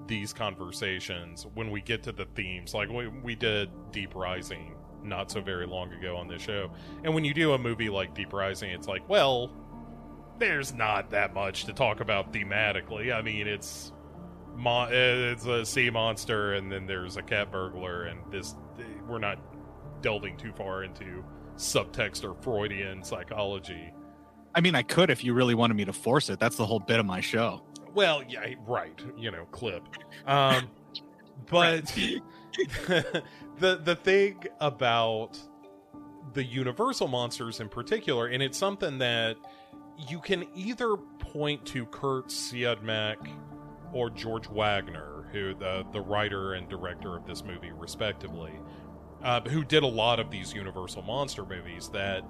these 0.06 0.32
conversations, 0.32 1.46
when 1.54 1.70
we 1.70 1.80
get 1.80 2.02
to 2.04 2.12
the 2.12 2.26
themes, 2.34 2.74
like 2.74 2.88
we, 2.88 3.06
we 3.08 3.34
did 3.34 3.70
Deep 3.92 4.14
Rising 4.14 4.75
not 5.06 5.30
so 5.30 5.40
very 5.40 5.66
long 5.66 5.92
ago 5.92 6.16
on 6.16 6.28
this 6.28 6.42
show, 6.42 6.70
and 7.04 7.14
when 7.14 7.24
you 7.24 7.34
do 7.34 7.52
a 7.52 7.58
movie 7.58 7.88
like 7.88 8.14
Deep 8.14 8.32
Rising, 8.32 8.70
it's 8.70 8.88
like, 8.88 9.08
well, 9.08 9.50
there's 10.38 10.74
not 10.74 11.10
that 11.10 11.34
much 11.34 11.64
to 11.64 11.72
talk 11.72 12.00
about 12.00 12.32
thematically. 12.32 13.14
I 13.14 13.22
mean, 13.22 13.46
it's 13.46 13.92
mo- 14.56 14.88
it's 14.90 15.46
a 15.46 15.64
sea 15.64 15.90
monster, 15.90 16.54
and 16.54 16.70
then 16.70 16.86
there's 16.86 17.16
a 17.16 17.22
cat 17.22 17.50
burglar, 17.50 18.04
and 18.04 18.20
this 18.30 18.54
we're 19.08 19.18
not 19.18 19.38
delving 20.02 20.36
too 20.36 20.52
far 20.52 20.84
into 20.84 21.24
subtext 21.56 22.24
or 22.24 22.34
Freudian 22.42 23.02
psychology. 23.02 23.92
I 24.54 24.60
mean, 24.60 24.74
I 24.74 24.82
could 24.82 25.10
if 25.10 25.24
you 25.24 25.34
really 25.34 25.54
wanted 25.54 25.74
me 25.74 25.84
to 25.84 25.92
force 25.92 26.30
it. 26.30 26.38
That's 26.38 26.56
the 26.56 26.66
whole 26.66 26.80
bit 26.80 26.98
of 26.98 27.06
my 27.06 27.20
show. 27.20 27.62
Well, 27.94 28.22
yeah, 28.28 28.54
right. 28.66 28.98
You 29.16 29.30
know, 29.30 29.44
clip. 29.46 29.82
Um, 30.26 30.68
but 31.50 31.94
the 33.58 33.80
the 33.82 33.96
thing 33.96 34.42
about 34.60 35.38
the 36.32 36.44
Universal 36.44 37.08
monsters 37.08 37.60
in 37.60 37.68
particular, 37.68 38.26
and 38.26 38.42
it's 38.42 38.58
something 38.58 38.98
that 38.98 39.36
you 40.08 40.20
can 40.20 40.46
either 40.54 40.96
point 40.96 41.64
to 41.66 41.86
Kurt 41.86 42.28
Siodmak 42.28 43.16
or 43.92 44.10
George 44.10 44.48
Waggner, 44.48 45.30
who 45.32 45.54
the 45.54 45.84
the 45.92 46.00
writer 46.00 46.54
and 46.54 46.68
director 46.68 47.16
of 47.16 47.26
this 47.26 47.44
movie, 47.44 47.72
respectively, 47.72 48.52
uh, 49.22 49.40
who 49.42 49.64
did 49.64 49.82
a 49.82 49.88
lot 49.88 50.20
of 50.20 50.30
these 50.30 50.52
Universal 50.52 51.02
monster 51.02 51.44
movies. 51.44 51.88
That 51.88 52.22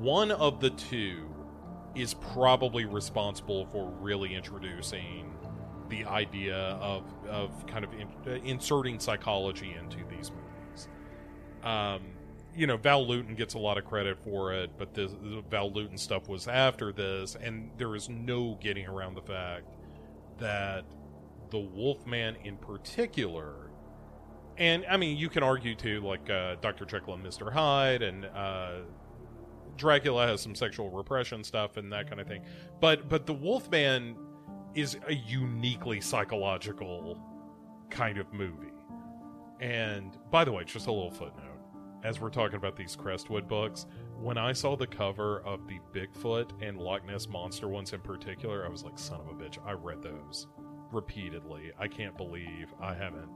one 0.00 0.30
of 0.30 0.60
the 0.60 0.70
two 0.70 1.28
is 1.94 2.14
probably 2.14 2.84
responsible 2.84 3.66
for 3.66 3.90
really 4.00 4.34
introducing 4.34 5.31
the 5.92 6.06
idea 6.06 6.56
of 6.56 7.04
of 7.28 7.66
kind 7.66 7.84
of 7.84 7.92
in, 7.92 8.08
uh, 8.26 8.30
inserting 8.44 8.98
psychology 8.98 9.76
into 9.78 9.98
these 10.08 10.30
movies. 10.30 10.88
Um, 11.62 12.00
you 12.54 12.66
know, 12.66 12.78
Val 12.78 13.06
Lewton 13.06 13.34
gets 13.34 13.54
a 13.54 13.58
lot 13.58 13.76
of 13.76 13.84
credit 13.84 14.18
for 14.24 14.54
it, 14.54 14.70
but 14.78 14.94
the, 14.94 15.08
Val 15.50 15.70
Lewton 15.70 15.98
stuff 15.98 16.28
was 16.28 16.48
after 16.48 16.92
this, 16.92 17.36
and 17.40 17.70
there 17.76 17.94
is 17.94 18.08
no 18.08 18.58
getting 18.60 18.86
around 18.86 19.14
the 19.14 19.22
fact 19.22 19.64
that 20.38 20.84
the 21.50 21.58
Wolfman 21.58 22.36
in 22.42 22.56
particular, 22.56 23.70
and 24.56 24.86
I 24.88 24.96
mean, 24.96 25.18
you 25.18 25.28
can 25.28 25.42
argue 25.42 25.74
too, 25.74 26.00
like 26.00 26.28
uh, 26.30 26.56
Dr. 26.62 26.86
Jekyll 26.86 27.14
and 27.14 27.24
Mr. 27.24 27.52
Hyde, 27.52 28.02
and 28.02 28.24
uh, 28.24 28.78
Dracula 29.76 30.26
has 30.26 30.40
some 30.40 30.54
sexual 30.54 30.88
repression 30.90 31.44
stuff 31.44 31.76
and 31.76 31.92
that 31.92 32.08
kind 32.08 32.20
of 32.20 32.26
thing, 32.26 32.42
but 32.80 33.10
but 33.10 33.26
the 33.26 33.34
Wolfman 33.34 34.16
is 34.74 34.98
a 35.06 35.14
uniquely 35.14 36.00
psychological 36.00 37.18
kind 37.90 38.18
of 38.18 38.32
movie. 38.32 38.72
And 39.60 40.16
by 40.30 40.44
the 40.44 40.52
way, 40.52 40.64
just 40.64 40.86
a 40.86 40.92
little 40.92 41.10
footnote 41.10 41.52
as 42.04 42.20
we're 42.20 42.30
talking 42.30 42.56
about 42.56 42.76
these 42.76 42.96
Crestwood 42.96 43.48
books, 43.48 43.86
when 44.20 44.36
I 44.36 44.52
saw 44.52 44.76
the 44.76 44.86
cover 44.86 45.40
of 45.40 45.66
the 45.66 45.78
Bigfoot 45.92 46.50
and 46.60 46.78
Loch 46.78 47.06
Ness 47.06 47.28
Monster 47.28 47.68
ones 47.68 47.92
in 47.92 48.00
particular, 48.00 48.66
I 48.66 48.68
was 48.68 48.82
like, 48.82 48.98
son 48.98 49.20
of 49.20 49.28
a 49.28 49.34
bitch, 49.34 49.58
I 49.64 49.72
read 49.72 50.02
those 50.02 50.48
repeatedly. 50.90 51.72
I 51.78 51.88
can't 51.88 52.16
believe 52.16 52.74
I 52.80 52.94
haven't 52.94 53.28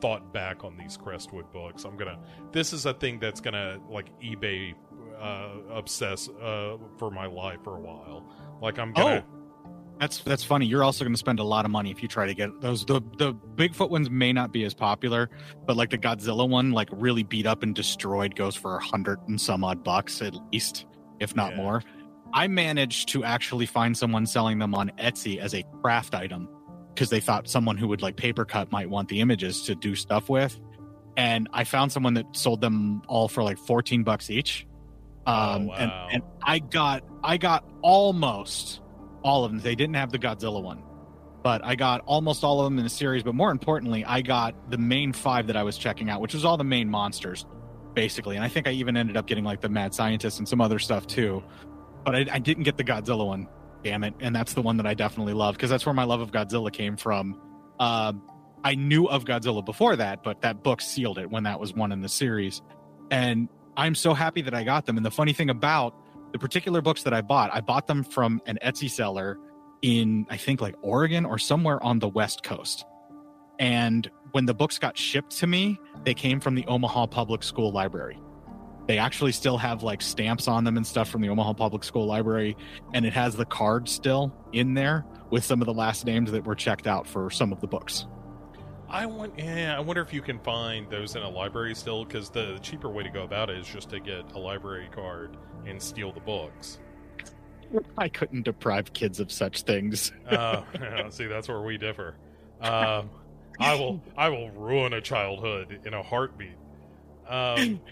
thought 0.00 0.32
back 0.32 0.64
on 0.64 0.76
these 0.76 0.96
Crestwood 0.96 1.50
books. 1.52 1.84
I'm 1.84 1.96
gonna, 1.96 2.18
this 2.52 2.72
is 2.72 2.86
a 2.86 2.94
thing 2.94 3.18
that's 3.18 3.40
gonna, 3.40 3.78
like, 3.88 4.10
eBay 4.20 4.74
uh, 5.20 5.50
obsess 5.70 6.28
uh, 6.40 6.76
for 6.98 7.10
my 7.10 7.26
life 7.26 7.62
for 7.64 7.76
a 7.76 7.80
while. 7.80 8.24
Like, 8.60 8.78
I'm 8.78 8.92
gonna. 8.92 9.24
Oh. 9.26 9.40
That's 10.00 10.18
that's 10.18 10.42
funny. 10.44 10.66
You're 10.66 10.82
also 10.84 11.04
going 11.04 11.14
to 11.14 11.18
spend 11.18 11.38
a 11.38 11.44
lot 11.44 11.64
of 11.64 11.70
money 11.70 11.90
if 11.90 12.02
you 12.02 12.08
try 12.08 12.26
to 12.26 12.34
get 12.34 12.60
those. 12.60 12.84
The 12.84 13.00
the 13.16 13.32
Bigfoot 13.54 13.90
ones 13.90 14.10
may 14.10 14.32
not 14.32 14.52
be 14.52 14.64
as 14.64 14.74
popular, 14.74 15.30
but 15.66 15.76
like 15.76 15.90
the 15.90 15.98
Godzilla 15.98 16.48
one, 16.48 16.72
like 16.72 16.88
really 16.92 17.22
beat 17.22 17.46
up 17.46 17.62
and 17.62 17.74
destroyed, 17.74 18.34
goes 18.34 18.56
for 18.56 18.76
a 18.76 18.82
hundred 18.82 19.20
and 19.28 19.40
some 19.40 19.62
odd 19.64 19.84
bucks 19.84 20.20
at 20.20 20.34
least, 20.52 20.86
if 21.20 21.36
not 21.36 21.52
Yeah. 21.52 21.56
more. 21.58 21.82
I 22.32 22.48
managed 22.48 23.08
to 23.10 23.22
actually 23.22 23.66
find 23.66 23.96
someone 23.96 24.26
selling 24.26 24.58
them 24.58 24.74
on 24.74 24.90
Etsy 24.98 25.38
as 25.38 25.54
a 25.54 25.62
craft 25.80 26.14
item 26.16 26.48
because 26.92 27.08
they 27.08 27.20
thought 27.20 27.48
someone 27.48 27.76
who 27.76 27.86
would 27.88 28.02
like 28.02 28.16
paper 28.16 28.44
cut 28.44 28.72
might 28.72 28.90
want 28.90 29.08
the 29.08 29.20
images 29.20 29.62
to 29.62 29.76
do 29.76 29.94
stuff 29.94 30.28
with. 30.28 30.58
And 31.16 31.48
I 31.52 31.62
found 31.62 31.92
someone 31.92 32.14
that 32.14 32.26
sold 32.36 32.60
them 32.60 33.02
all 33.06 33.28
for 33.28 33.44
like 33.44 33.58
14 33.58 34.02
bucks 34.02 34.30
each. 34.30 34.66
Um, 35.26 35.70
Oh, 35.70 35.72
and, 35.74 35.90
wow. 35.92 36.08
and 36.10 36.22
I 36.42 36.58
got, 36.58 37.04
I 37.22 37.36
got 37.36 37.64
almost 37.82 38.80
all 39.24 39.44
of 39.44 39.50
them. 39.50 39.60
They 39.60 39.74
didn't 39.74 39.96
have 39.96 40.12
the 40.12 40.18
Godzilla 40.18 40.62
one, 40.62 40.82
but 41.42 41.64
I 41.64 41.74
got 41.74 42.02
almost 42.06 42.44
all 42.44 42.60
of 42.60 42.66
them 42.66 42.78
in 42.78 42.84
the 42.84 42.90
series. 42.90 43.22
But 43.22 43.34
more 43.34 43.50
importantly, 43.50 44.04
I 44.04 44.20
got 44.20 44.70
the 44.70 44.78
main 44.78 45.12
five 45.12 45.48
that 45.48 45.56
I 45.56 45.64
was 45.64 45.76
checking 45.76 46.10
out, 46.10 46.20
which 46.20 46.34
was 46.34 46.44
all 46.44 46.56
the 46.56 46.64
main 46.64 46.88
monsters, 46.88 47.46
basically. 47.94 48.36
And 48.36 48.44
I 48.44 48.48
think 48.48 48.68
I 48.68 48.72
even 48.72 48.96
ended 48.96 49.16
up 49.16 49.26
getting 49.26 49.44
like 49.44 49.60
the 49.60 49.68
Mad 49.68 49.94
Scientist 49.94 50.38
and 50.38 50.48
some 50.48 50.60
other 50.60 50.78
stuff 50.78 51.06
too. 51.06 51.42
But 52.04 52.14
I, 52.14 52.26
I 52.32 52.38
didn't 52.38 52.64
get 52.64 52.76
the 52.76 52.84
Godzilla 52.84 53.26
one. 53.26 53.48
Damn 53.82 54.04
it! 54.04 54.14
And 54.20 54.34
that's 54.36 54.54
the 54.54 54.62
one 54.62 54.76
that 54.76 54.86
I 54.86 54.94
definitely 54.94 55.34
love 55.34 55.56
because 55.56 55.70
that's 55.70 55.84
where 55.84 55.94
my 55.94 56.04
love 56.04 56.20
of 56.20 56.30
Godzilla 56.30 56.72
came 56.72 56.96
from. 56.96 57.40
Um, 57.80 58.22
I 58.62 58.76
knew 58.76 59.06
of 59.06 59.24
Godzilla 59.24 59.62
before 59.62 59.96
that, 59.96 60.22
but 60.22 60.40
that 60.40 60.62
book 60.62 60.80
sealed 60.80 61.18
it 61.18 61.30
when 61.30 61.42
that 61.42 61.60
was 61.60 61.74
one 61.74 61.92
in 61.92 62.00
the 62.00 62.08
series. 62.08 62.62
And 63.10 63.48
I'm 63.76 63.94
so 63.94 64.14
happy 64.14 64.40
that 64.42 64.54
I 64.54 64.64
got 64.64 64.86
them. 64.86 64.96
And 64.96 65.04
the 65.04 65.10
funny 65.10 65.34
thing 65.34 65.50
about 65.50 65.94
the 66.34 66.38
particular 66.40 66.82
books 66.82 67.04
that 67.04 67.14
I 67.14 67.20
bought, 67.20 67.54
I 67.54 67.60
bought 67.60 67.86
them 67.86 68.02
from 68.02 68.42
an 68.46 68.58
Etsy 68.60 68.90
seller 68.90 69.38
in, 69.82 70.26
I 70.28 70.36
think, 70.36 70.60
like 70.60 70.74
Oregon 70.82 71.24
or 71.24 71.38
somewhere 71.38 71.80
on 71.80 72.00
the 72.00 72.08
West 72.08 72.42
Coast. 72.42 72.84
And 73.60 74.10
when 74.32 74.44
the 74.44 74.52
books 74.52 74.76
got 74.76 74.98
shipped 74.98 75.30
to 75.36 75.46
me, 75.46 75.78
they 76.02 76.12
came 76.12 76.40
from 76.40 76.56
the 76.56 76.66
Omaha 76.66 77.06
Public 77.06 77.44
School 77.44 77.70
Library. 77.70 78.20
They 78.88 78.98
actually 78.98 79.30
still 79.30 79.56
have 79.58 79.84
like 79.84 80.02
stamps 80.02 80.48
on 80.48 80.64
them 80.64 80.76
and 80.76 80.84
stuff 80.84 81.08
from 81.08 81.20
the 81.20 81.28
Omaha 81.28 81.52
Public 81.52 81.84
School 81.84 82.04
Library. 82.04 82.56
And 82.94 83.06
it 83.06 83.12
has 83.12 83.36
the 83.36 83.46
card 83.46 83.88
still 83.88 84.34
in 84.52 84.74
there 84.74 85.06
with 85.30 85.44
some 85.44 85.62
of 85.62 85.66
the 85.66 85.72
last 85.72 86.04
names 86.04 86.32
that 86.32 86.44
were 86.44 86.56
checked 86.56 86.88
out 86.88 87.06
for 87.06 87.30
some 87.30 87.52
of 87.52 87.60
the 87.60 87.68
books. 87.68 88.06
I 88.88 89.06
want, 89.06 89.38
yeah, 89.38 89.76
I 89.76 89.80
wonder 89.80 90.02
if 90.02 90.12
you 90.12 90.20
can 90.20 90.40
find 90.40 90.90
those 90.90 91.14
in 91.14 91.22
a 91.22 91.28
library 91.28 91.76
still, 91.76 92.04
because 92.04 92.28
the 92.28 92.58
cheaper 92.60 92.88
way 92.90 93.04
to 93.04 93.10
go 93.10 93.22
about 93.22 93.50
it 93.50 93.58
is 93.58 93.68
just 93.68 93.88
to 93.90 94.00
get 94.00 94.32
a 94.32 94.38
library 94.38 94.88
card 94.92 95.36
and 95.66 95.80
steal 95.80 96.12
the 96.12 96.20
books. 96.20 96.78
I 97.98 98.08
couldn't 98.08 98.42
deprive 98.42 98.92
kids 98.92 99.20
of 99.20 99.32
such 99.32 99.62
things. 99.62 100.12
Uh, 100.26 100.62
see, 101.10 101.26
that's 101.26 101.48
where 101.48 101.62
we 101.62 101.76
differ. 101.78 102.14
Um, 102.60 103.10
I 103.60 103.74
will, 103.74 104.02
I 104.16 104.28
will 104.28 104.50
ruin 104.50 104.92
a 104.94 105.00
childhood 105.00 105.80
in 105.84 105.94
a 105.94 106.02
heartbeat. 106.02 106.56
Um, 107.28 107.80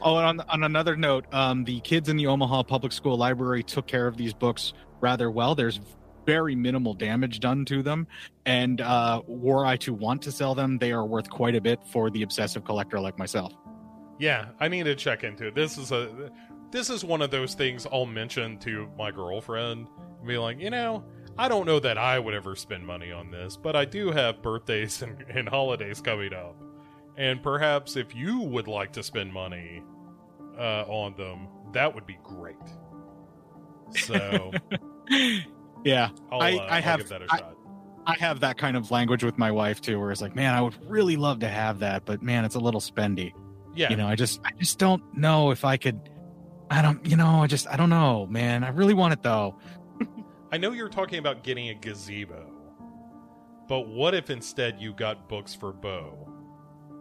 Oh, 0.00 0.16
and 0.16 0.40
on, 0.40 0.48
on 0.48 0.64
another 0.64 0.96
note, 0.96 1.32
um, 1.32 1.62
the 1.62 1.78
kids 1.80 2.08
in 2.08 2.16
the 2.16 2.26
Omaha 2.26 2.64
Public 2.64 2.90
School 2.92 3.16
Library 3.16 3.62
took 3.62 3.86
care 3.86 4.08
of 4.08 4.16
these 4.16 4.34
books 4.34 4.72
rather 5.00 5.30
well. 5.30 5.54
There's 5.54 5.78
very 6.26 6.56
minimal 6.56 6.92
damage 6.94 7.38
done 7.38 7.64
to 7.66 7.82
them, 7.84 8.08
and 8.46 8.80
uh, 8.80 9.22
were 9.28 9.64
I 9.64 9.76
to 9.78 9.94
want 9.94 10.22
to 10.22 10.32
sell 10.32 10.56
them, 10.56 10.78
they 10.78 10.90
are 10.90 11.04
worth 11.06 11.30
quite 11.30 11.54
a 11.54 11.60
bit 11.60 11.78
for 11.86 12.10
the 12.10 12.22
obsessive 12.22 12.64
collector 12.64 12.98
like 12.98 13.16
myself. 13.16 13.52
yeah, 14.18 14.46
I 14.58 14.66
need 14.66 14.84
to 14.84 14.94
check 14.96 15.22
into 15.22 15.46
it. 15.48 15.54
This 15.54 15.78
is 15.78 15.92
a, 15.92 16.30
this 16.72 16.90
is 16.90 17.04
one 17.04 17.22
of 17.22 17.30
those 17.30 17.54
things 17.54 17.86
I'll 17.92 18.06
mention 18.06 18.58
to 18.60 18.88
my 18.98 19.10
girlfriend. 19.12 19.86
and 20.18 20.26
Be 20.26 20.36
like, 20.38 20.58
you 20.58 20.70
know, 20.70 21.04
I 21.38 21.48
don't 21.48 21.66
know 21.66 21.78
that 21.80 21.96
I 21.98 22.18
would 22.18 22.34
ever 22.34 22.56
spend 22.56 22.84
money 22.86 23.12
on 23.12 23.30
this, 23.30 23.56
but 23.56 23.76
I 23.76 23.84
do 23.84 24.10
have 24.10 24.42
birthdays 24.42 25.02
and, 25.02 25.22
and 25.28 25.48
holidays 25.48 26.00
coming 26.00 26.34
up. 26.34 26.56
And 27.16 27.42
perhaps 27.42 27.96
if 27.96 28.14
you 28.14 28.40
would 28.40 28.66
like 28.68 28.92
to 28.94 29.02
spend 29.02 29.32
money 29.32 29.82
uh, 30.58 30.84
on 30.88 31.14
them, 31.16 31.46
that 31.72 31.94
would 31.94 32.06
be 32.06 32.18
great. 32.24 32.56
So 33.94 34.50
yeah, 35.84 36.08
I'll, 36.30 36.40
I- 36.42 36.52
uh, 36.56 36.66
I 36.70 36.80
have- 36.80 36.98
give 37.00 37.08
that 37.10 37.22
a 37.22 37.26
I- 37.30 37.36
shot. 37.38 37.56
I 38.04 38.16
have 38.18 38.40
that 38.40 38.58
kind 38.58 38.76
of 38.76 38.90
language 38.90 39.22
with 39.22 39.38
my 39.38 39.52
wife 39.52 39.80
too, 39.80 40.00
where 40.00 40.10
it's 40.10 40.20
like, 40.20 40.34
man, 40.34 40.54
I 40.56 40.60
would 40.60 40.74
really 40.90 41.14
love 41.14 41.38
to 41.38 41.48
have 41.48 41.78
that, 41.80 42.04
but 42.04 42.20
man, 42.20 42.44
it's 42.44 42.56
a 42.56 42.58
little 42.58 42.80
spendy. 42.80 43.32
Yeah, 43.76 43.90
You 43.90 43.96
know, 43.96 44.08
I 44.08 44.16
just, 44.16 44.40
I 44.44 44.50
just 44.58 44.80
don't 44.80 45.02
know 45.16 45.52
if 45.52 45.64
I 45.64 45.76
could. 45.76 46.00
I 46.72 46.82
don't, 46.82 47.04
you 47.06 47.16
know, 47.16 47.42
I 47.42 47.46
just, 47.46 47.66
I 47.68 47.76
don't 47.76 47.90
know, 47.90 48.26
man. 48.26 48.64
I 48.64 48.68
really 48.70 48.94
want 48.94 49.12
it 49.12 49.22
though. 49.22 49.58
I 50.50 50.58
know 50.58 50.72
you're 50.72 50.88
talking 50.88 51.18
about 51.18 51.42
getting 51.44 51.68
a 51.70 51.74
gazebo, 51.74 52.50
but 53.68 53.88
what 53.88 54.14
if 54.14 54.30
instead 54.30 54.80
you 54.80 54.92
got 54.92 55.28
books 55.28 55.54
for 55.54 55.72
Bo 55.72 56.28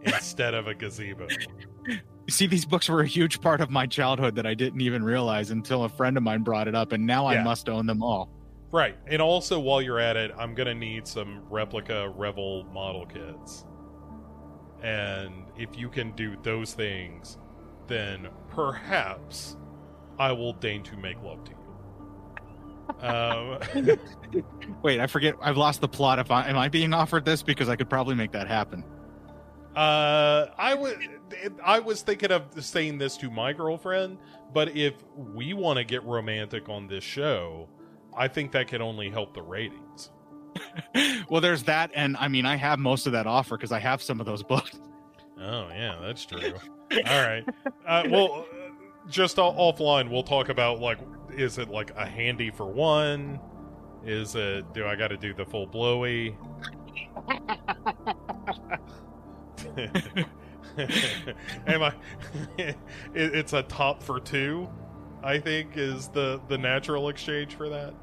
instead 0.04 0.54
of 0.54 0.68
a 0.68 0.74
gazebo? 0.74 1.28
See, 2.30 2.48
these 2.48 2.66
books 2.66 2.88
were 2.88 3.02
a 3.02 3.08
huge 3.08 3.42
part 3.42 3.60
of 3.62 3.70
my 3.70 3.86
childhood 3.88 4.36
that 4.36 4.46
I 4.46 4.54
didn't 4.54 4.82
even 4.82 5.04
realize 5.04 5.52
until 5.52 5.84
a 5.84 5.90
friend 5.90 6.16
of 6.16 6.24
mine 6.24 6.44
brought 6.44 6.68
it 6.68 6.76
up, 6.76 6.92
and 6.92 7.06
now 7.06 7.30
Yeah. 7.30 7.42
I 7.42 7.44
must 7.44 7.68
own 7.68 7.88
them 7.88 8.02
all. 8.04 8.30
Right. 8.72 8.96
And 9.08 9.22
also, 9.22 9.60
while 9.60 9.82
you're 9.82 10.00
at 10.00 10.16
it, 10.16 10.32
I'm 10.38 10.54
going 10.56 10.68
to 10.68 10.76
need 10.76 11.06
some 11.06 11.44
replica 11.50 12.10
Revell 12.16 12.64
model 12.72 13.06
kits. 13.06 13.66
And 14.82 15.46
if 15.58 15.78
you 15.78 15.90
can 15.90 16.12
do 16.12 16.38
those 16.42 16.74
things, 16.74 17.38
then 17.88 18.30
perhaps 18.50 19.58
I 20.22 20.32
will 20.34 20.54
deign 20.54 20.84
to 20.84 20.96
make 20.98 21.20
love 21.24 21.44
to 21.46 21.52
you. 21.52 21.58
Um, 23.04 24.44
Wait, 24.84 25.00
I 25.00 25.08
forget. 25.08 25.34
I've 25.42 25.58
lost 25.58 25.82
the 25.82 25.88
plot. 25.88 26.20
If 26.20 26.30
I 26.30 26.48
am 26.48 26.60
I 26.60 26.70
being 26.70 26.94
offered 26.94 27.26
this 27.26 27.42
because 27.42 27.70
I 27.70 27.76
could 27.76 27.90
probably 27.90 28.14
make 28.14 28.32
that 28.34 28.48
happen. 28.48 28.84
uh, 29.76 30.46
I 30.60 30.76
was 30.76 30.94
I 31.64 31.80
was 31.80 32.04
thinking 32.04 32.32
of 32.32 32.44
saying 32.64 33.00
this 33.00 33.18
to 33.18 33.32
my 33.32 33.52
girlfriend, 33.52 34.20
but 34.54 34.76
if 34.76 34.94
we 35.18 35.54
want 35.54 35.78
to 35.78 35.84
get 35.84 36.04
romantic 36.04 36.70
on 36.70 36.86
this 36.86 37.04
show, 37.04 37.68
I 38.16 38.28
think 38.28 38.52
that 38.52 38.68
can 38.68 38.80
only 38.84 39.10
help 39.10 39.34
the 39.34 39.42
ratings. 39.42 40.12
well, 41.30 41.42
there's 41.42 41.64
that, 41.64 41.90
and 41.96 42.16
I 42.18 42.28
mean, 42.28 42.46
I 42.46 42.58
have 42.58 42.78
most 42.78 43.08
of 43.08 43.14
that 43.14 43.26
offer 43.26 43.58
because 43.58 43.72
I 43.72 43.80
have 43.80 44.04
some 44.04 44.20
of 44.20 44.28
those 44.28 44.44
books. 44.44 44.80
Oh 45.40 45.68
yeah, 45.70 45.98
that's 46.00 46.26
true. 46.28 46.54
All 47.10 47.28
right. 47.28 47.44
Uh, 47.88 48.04
well, 48.10 48.46
just 49.10 49.38
offline, 49.38 50.10
we'll 50.10 50.24
talk 50.24 50.50
about 50.50 50.80
like, 50.80 51.00
is 51.32 51.58
it 51.58 51.70
like 51.70 51.92
a 51.96 52.06
handy 52.06 52.52
for 52.52 52.66
one? 52.66 53.40
Is 54.04 54.36
it? 54.36 54.74
Do 54.74 54.86
I 54.86 54.96
got 54.96 55.10
to 55.10 55.18
do 55.18 55.34
the 55.34 55.46
full 55.46 55.68
blowy? 55.68 56.36
Am 61.68 61.84
I? 61.84 61.94
it, 62.58 62.78
it's 63.14 63.54
a 63.54 63.64
top 63.64 64.02
for 64.02 64.20
two. 64.20 64.68
I 65.24 65.40
think 65.40 65.78
is 65.78 66.08
the 66.08 66.42
the 66.48 66.58
natural 66.58 67.10
exchange 67.10 67.56
for 67.56 67.70
that. 67.70 67.94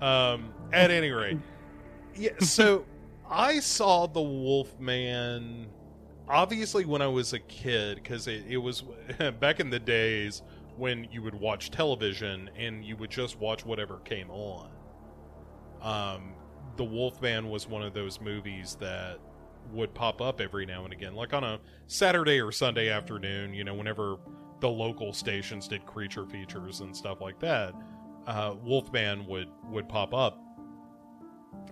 Um, 0.00 0.52
at 0.72 0.90
any 0.90 1.10
rate, 1.10 1.38
yeah. 2.16 2.30
So 2.40 2.84
I 3.30 3.60
saw 3.60 4.06
the 4.06 4.22
Wolfman 4.22 5.68
obviously 6.28 6.84
when 6.84 7.02
I 7.02 7.06
was 7.06 7.32
a 7.32 7.38
kid 7.38 7.96
because 7.96 8.26
it, 8.28 8.44
it 8.48 8.56
was 8.56 8.84
back 9.40 9.60
in 9.60 9.70
the 9.70 9.78
days 9.78 10.42
when 10.76 11.06
you 11.10 11.22
would 11.22 11.34
watch 11.34 11.70
television 11.70 12.50
and 12.56 12.84
you 12.84 12.96
would 12.96 13.10
just 13.10 13.38
watch 13.38 13.64
whatever 13.64 13.98
came 14.00 14.30
on. 14.30 14.70
Um, 15.82 16.34
the 16.76 16.84
Wolfman 16.84 17.48
was 17.50 17.68
one 17.68 17.82
of 17.82 17.94
those 17.94 18.20
movies 18.20 18.76
that 18.80 19.18
would 19.72 19.94
pop 19.94 20.20
up 20.20 20.40
every 20.40 20.66
now 20.66 20.84
and 20.84 20.92
again, 20.92 21.14
like 21.14 21.32
on 21.32 21.44
a 21.44 21.60
Saturday 21.86 22.40
or 22.40 22.50
Sunday 22.50 22.90
afternoon. 22.90 23.54
You 23.54 23.64
know, 23.64 23.74
whenever 23.74 24.16
the 24.60 24.68
local 24.68 25.12
stations 25.12 25.68
did 25.68 25.86
creature 25.86 26.26
features 26.26 26.80
and 26.80 26.96
stuff 26.96 27.20
like 27.20 27.38
that, 27.40 27.74
uh, 28.26 28.54
Wolfman 28.62 29.26
would 29.26 29.48
would 29.68 29.88
pop 29.88 30.14
up. 30.14 30.40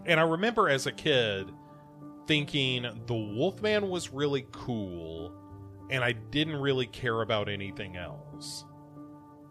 And 0.06 0.20
I 0.20 0.24
remember 0.24 0.68
as 0.68 0.86
a 0.86 0.92
kid 0.92 1.50
thinking 2.26 2.82
the 3.06 3.14
Wolfman 3.14 3.88
was 3.88 4.12
really 4.12 4.46
cool, 4.52 5.32
and 5.90 6.02
I 6.02 6.12
didn't 6.12 6.56
really 6.56 6.86
care 6.86 7.22
about 7.22 7.48
anything 7.48 7.96
else. 7.96 8.64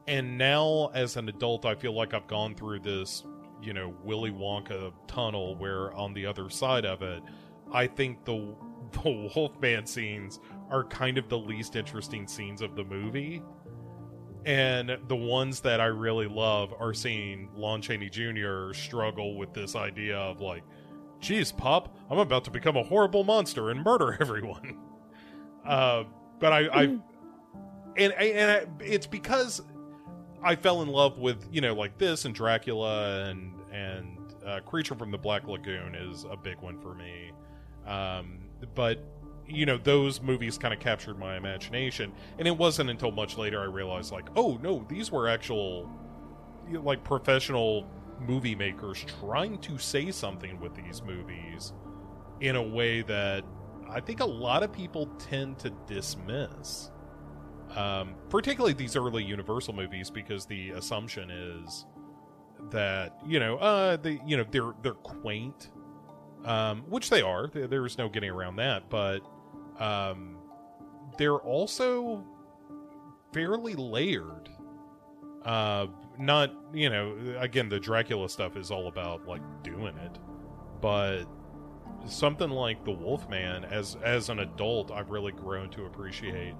And 0.07 0.37
now, 0.37 0.91
as 0.93 1.15
an 1.15 1.29
adult, 1.29 1.65
I 1.65 1.75
feel 1.75 1.93
like 1.93 2.13
I've 2.13 2.27
gone 2.27 2.55
through 2.55 2.79
this, 2.79 3.23
you 3.61 3.73
know, 3.73 3.95
Willy 4.03 4.31
Wonka 4.31 4.91
tunnel 5.07 5.55
where 5.55 5.93
on 5.93 6.13
the 6.13 6.25
other 6.25 6.49
side 6.49 6.85
of 6.85 7.01
it, 7.01 7.21
I 7.71 7.87
think 7.87 8.25
the 8.25 8.55
the 9.03 9.31
Wolfman 9.35 9.85
scenes 9.85 10.39
are 10.69 10.83
kind 10.83 11.17
of 11.17 11.29
the 11.29 11.37
least 11.37 11.75
interesting 11.75 12.27
scenes 12.27 12.61
of 12.61 12.75
the 12.75 12.83
movie. 12.83 13.41
And 14.45 14.97
the 15.07 15.15
ones 15.15 15.61
that 15.61 15.79
I 15.79 15.85
really 15.85 16.27
love 16.27 16.73
are 16.79 16.93
seeing 16.93 17.49
Lon 17.55 17.81
Chaney 17.81 18.09
Jr. 18.09 18.73
struggle 18.73 19.37
with 19.37 19.53
this 19.53 19.75
idea 19.75 20.17
of 20.17 20.41
like, 20.41 20.63
geez, 21.21 21.51
Pop, 21.51 21.95
I'm 22.09 22.17
about 22.17 22.43
to 22.45 22.51
become 22.51 22.75
a 22.75 22.83
horrible 22.83 23.23
monster 23.23 23.69
and 23.69 23.83
murder 23.83 24.17
everyone. 24.21 24.77
Uh, 25.65 26.03
but 26.39 26.51
I, 26.51 26.59
I 26.67 26.81
and 27.97 28.13
and 28.13 28.51
I, 28.51 28.65
it's 28.83 29.07
because 29.07 29.61
I 30.43 30.55
fell 30.55 30.81
in 30.81 30.89
love 30.89 31.19
with 31.19 31.47
you 31.51 31.61
know 31.61 31.73
like 31.73 31.97
this 31.97 32.25
and 32.25 32.33
Dracula 32.33 33.29
and 33.29 33.53
and 33.71 34.17
uh, 34.45 34.59
Creature 34.61 34.95
from 34.95 35.11
the 35.11 35.17
Black 35.17 35.47
Lagoon 35.47 35.95
is 35.95 36.25
a 36.29 36.35
big 36.35 36.59
one 36.59 36.79
for 36.79 36.95
me. 36.95 37.31
Um, 37.85 38.39
but 38.75 39.03
you 39.47 39.65
know 39.65 39.77
those 39.77 40.21
movies 40.21 40.57
kind 40.57 40.73
of 40.73 40.79
captured 40.79 41.19
my 41.19 41.37
imagination, 41.37 42.11
and 42.39 42.47
it 42.47 42.57
wasn't 42.57 42.89
until 42.89 43.11
much 43.11 43.37
later 43.37 43.61
I 43.61 43.65
realized 43.65 44.11
like, 44.11 44.29
oh 44.35 44.59
no, 44.61 44.85
these 44.89 45.11
were 45.11 45.27
actual 45.27 45.89
like 46.71 47.03
professional 47.03 47.85
movie 48.27 48.55
makers 48.55 49.05
trying 49.19 49.57
to 49.59 49.77
say 49.77 50.11
something 50.11 50.59
with 50.59 50.75
these 50.75 51.01
movies 51.01 51.73
in 52.39 52.55
a 52.55 52.61
way 52.61 53.01
that 53.03 53.43
I 53.89 53.99
think 53.99 54.19
a 54.19 54.25
lot 54.25 54.63
of 54.63 54.71
people 54.71 55.07
tend 55.17 55.59
to 55.59 55.69
dismiss. 55.87 56.91
Um, 57.75 58.15
particularly 58.29 58.73
these 58.73 58.95
early 58.95 59.23
Universal 59.23 59.75
movies, 59.75 60.09
because 60.09 60.45
the 60.45 60.71
assumption 60.71 61.29
is 61.31 61.85
that 62.69 63.17
you 63.25 63.39
know, 63.39 63.57
uh, 63.57 63.97
the 63.97 64.19
you 64.25 64.37
know 64.37 64.45
they're 64.51 64.73
they're 64.81 64.93
quaint, 64.93 65.69
um, 66.45 66.83
which 66.89 67.09
they 67.09 67.21
are. 67.21 67.47
There's 67.47 67.97
no 67.97 68.09
getting 68.09 68.29
around 68.29 68.57
that, 68.57 68.89
but 68.89 69.19
um, 69.79 70.37
they're 71.17 71.37
also 71.37 72.23
fairly 73.33 73.75
layered. 73.75 74.49
Uh, 75.45 75.87
not 76.21 76.53
you 76.73 76.89
know, 76.89 77.15
again, 77.39 77.67
the 77.67 77.79
Dracula 77.79 78.29
stuff 78.29 78.55
is 78.55 78.71
all 78.71 78.87
about 78.87 79.27
like 79.27 79.41
doing 79.63 79.97
it, 79.97 80.19
but 80.79 81.25
something 82.05 82.49
like 82.49 82.85
the 82.85 82.91
Wolfman, 82.91 83.65
as 83.65 83.97
as 84.03 84.29
an 84.29 84.39
adult, 84.39 84.91
I've 84.91 85.09
really 85.09 85.31
grown 85.31 85.69
to 85.71 85.85
appreciate 85.85 86.55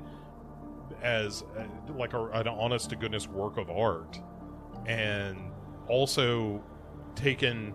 as 1.01 1.43
uh, 1.57 1.65
like 1.93 2.13
a, 2.13 2.25
an 2.31 2.47
honest 2.47 2.89
to 2.89 2.95
goodness 2.95 3.27
work 3.27 3.57
of 3.57 3.69
art, 3.69 4.19
and 4.85 5.37
also 5.87 6.63
taken 7.15 7.73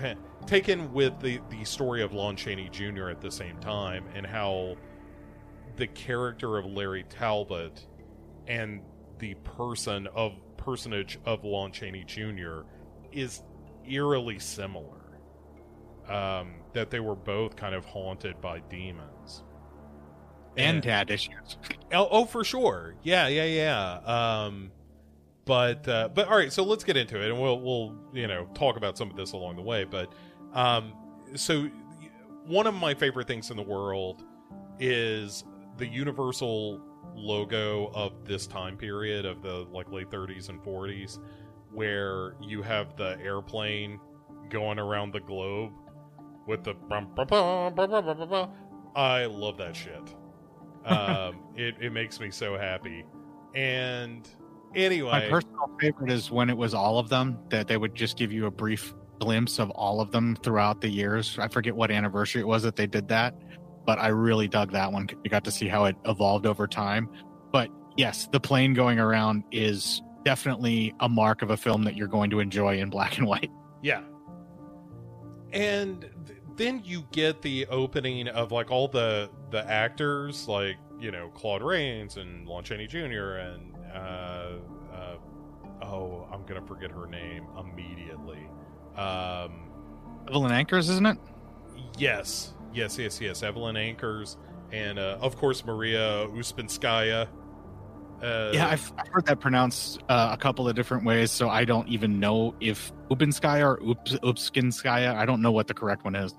taken 0.46 0.92
with 0.92 1.18
the 1.20 1.40
the 1.50 1.64
story 1.64 2.02
of 2.02 2.12
Lon 2.12 2.36
Chaney 2.36 2.68
Jr. 2.70 3.08
at 3.08 3.20
the 3.20 3.30
same 3.30 3.58
time, 3.58 4.06
and 4.14 4.24
how 4.24 4.76
the 5.76 5.86
character 5.88 6.56
of 6.56 6.64
Larry 6.64 7.04
Talbot 7.08 7.86
and 8.46 8.80
the 9.18 9.34
person 9.34 10.06
of 10.14 10.32
personage 10.66 11.18
of 11.24 11.44
Lon 11.44 11.70
Chaney 11.70 12.04
Jr. 12.04 12.62
is 13.12 13.42
eerily 13.88 14.38
similar. 14.38 15.20
Um, 16.08 16.56
that 16.72 16.90
they 16.90 17.00
were 17.00 17.16
both 17.16 17.56
kind 17.56 17.74
of 17.74 17.84
haunted 17.84 18.40
by 18.40 18.60
demons. 18.68 19.42
And 20.56 20.82
dad 20.82 21.10
issues. 21.10 21.58
Oh, 21.92 22.08
oh, 22.10 22.24
for 22.24 22.44
sure. 22.44 22.94
Yeah, 23.02 23.28
yeah, 23.28 23.44
yeah. 23.44 24.44
Um, 24.44 24.72
but 25.44 25.86
uh, 25.88 26.08
but 26.14 26.28
all 26.28 26.36
right. 26.36 26.52
So 26.52 26.64
let's 26.64 26.84
get 26.84 26.96
into 26.96 27.20
it, 27.20 27.30
and 27.30 27.40
we'll 27.40 27.60
we'll 27.60 27.94
you 28.12 28.26
know 28.26 28.46
talk 28.54 28.76
about 28.76 28.96
some 28.96 29.10
of 29.10 29.16
this 29.16 29.32
along 29.32 29.56
the 29.56 29.62
way. 29.62 29.84
But 29.84 30.12
um, 30.52 30.92
so 31.34 31.68
one 32.46 32.66
of 32.66 32.74
my 32.74 32.94
favorite 32.94 33.26
things 33.26 33.50
in 33.50 33.56
the 33.56 33.62
world 33.62 34.24
is 34.80 35.44
the 35.76 35.86
Universal 35.86 36.80
logo 37.16 37.90
of 37.94 38.12
this 38.24 38.46
time 38.46 38.76
period 38.76 39.24
of 39.24 39.42
the 39.42 39.66
like 39.72 39.90
late 39.90 40.10
30s 40.10 40.48
and 40.48 40.62
40s, 40.62 41.18
where 41.72 42.34
you 42.40 42.62
have 42.62 42.96
the 42.96 43.18
airplane 43.20 43.98
going 44.50 44.78
around 44.78 45.12
the 45.12 45.20
globe 45.20 45.72
with 46.46 46.62
the. 46.64 46.74
bum, 46.74 47.10
bum, 47.14 47.26
bum. 47.26 48.50
I 48.94 49.26
love 49.26 49.58
that 49.58 49.74
shit 49.76 50.14
um, 50.86 51.40
it, 51.56 51.74
it 51.80 51.92
makes 51.92 52.20
me 52.20 52.30
so 52.30 52.56
happy. 52.56 53.04
And 53.54 54.28
anyway, 54.74 55.10
My 55.10 55.28
personal 55.28 55.70
favorite 55.80 56.10
is 56.10 56.30
when 56.30 56.48
it 56.48 56.56
was 56.56 56.74
all 56.74 56.98
of 56.98 57.08
them, 57.08 57.38
that 57.48 57.66
they 57.66 57.76
would 57.76 57.94
just 57.94 58.16
give 58.16 58.32
you 58.32 58.46
a 58.46 58.50
brief 58.50 58.94
glimpse 59.18 59.58
of 59.58 59.70
all 59.70 60.00
of 60.00 60.12
them 60.12 60.36
throughout 60.42 60.80
the 60.80 60.88
years. 60.88 61.38
I 61.40 61.48
forget 61.48 61.74
what 61.74 61.90
anniversary 61.90 62.42
it 62.42 62.46
was 62.46 62.62
that 62.62 62.76
they 62.76 62.86
did 62.86 63.08
that, 63.08 63.34
but 63.86 63.98
I 63.98 64.08
really 64.08 64.48
dug 64.48 64.72
that 64.72 64.92
one. 64.92 65.08
You 65.24 65.30
got 65.30 65.44
to 65.44 65.50
see 65.50 65.68
how 65.68 65.84
it 65.84 65.96
evolved 66.04 66.44
over 66.44 66.66
time. 66.66 67.08
But 67.52 67.70
yes, 67.96 68.28
the 68.32 68.40
plane 68.40 68.74
going 68.74 68.98
around 68.98 69.44
is 69.52 70.02
definitely 70.24 70.92
a 71.00 71.08
mark 71.08 71.40
of 71.42 71.50
a 71.50 71.56
film 71.56 71.84
that 71.84 71.96
you're 71.96 72.08
going 72.08 72.30
to 72.30 72.40
enjoy 72.40 72.78
in 72.78 72.90
black 72.90 73.16
and 73.16 73.26
white. 73.26 73.50
yeah. 73.82 74.02
And 75.52 76.00
th- 76.26 76.40
then 76.56 76.82
you 76.84 77.06
get 77.12 77.40
the 77.40 77.66
opening 77.66 78.28
of 78.28 78.50
like 78.50 78.70
all 78.70 78.88
the 78.88 79.30
the 79.50 79.64
actors, 79.70 80.48
like 80.48 80.76
you 80.98 81.12
know 81.12 81.28
Claude 81.28 81.62
Rains 81.62 82.16
and 82.16 82.46
Lon 82.48 82.64
Chaney 82.64 82.88
Jr. 82.88 83.36
and 83.36 83.74
uh, 83.94 84.52
uh, 84.92 85.16
oh, 85.82 86.28
I'm 86.32 86.44
gonna 86.44 86.66
forget 86.66 86.90
her 86.90 87.06
name 87.06 87.46
immediately. 87.58 88.48
Um, 88.96 89.70
Evelyn 90.28 90.50
Ankers, 90.50 90.90
isn't 90.90 91.06
it? 91.06 91.18
yes, 91.98 92.52
yes, 92.76 92.98
yes, 92.98 93.20
yes. 93.20 93.42
Evelyn 93.42 93.76
Ankers 93.76 94.36
and 94.72 94.98
uh, 94.98 95.18
of 95.20 95.36
course 95.36 95.64
Maria 95.64 96.26
Ouspenskaya. 96.28 97.28
Uh, 98.22 98.50
yeah, 98.54 98.68
I've, 98.68 98.92
I've 98.98 99.08
heard 99.08 99.26
that 99.26 99.40
pronounced 99.40 100.02
uh, 100.08 100.30
a 100.32 100.36
couple 100.38 100.66
of 100.68 100.74
different 100.74 101.04
ways, 101.04 101.30
so 101.30 101.50
I 101.50 101.64
don't 101.66 101.86
even 101.88 102.18
know 102.18 102.54
if 102.60 102.90
Ubinskaya 103.10 103.62
or 103.62 103.90
Ups, 103.90 104.14
Upskinskaya. 104.22 105.14
I 105.14 105.26
don't 105.26 105.42
know 105.42 105.52
what 105.52 105.66
the 105.66 105.74
correct 105.74 106.04
one 106.04 106.14
is. 106.14 106.34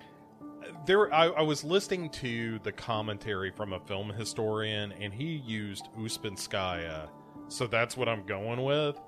there 0.88 1.14
I, 1.14 1.28
I 1.28 1.42
was 1.42 1.64
listening 1.64 2.10
to 2.12 2.60
the 2.64 2.72
commentary 2.72 3.52
from 3.52 3.74
a 3.74 3.80
film 3.80 4.10
historian 4.10 4.92
and 4.94 5.14
he 5.14 5.44
used 5.46 5.90
Uspinskaya 5.98 7.10
so 7.50 7.66
that's 7.66 7.96
what 7.96 8.10
i'm 8.10 8.26
going 8.26 8.62
with 8.64 9.00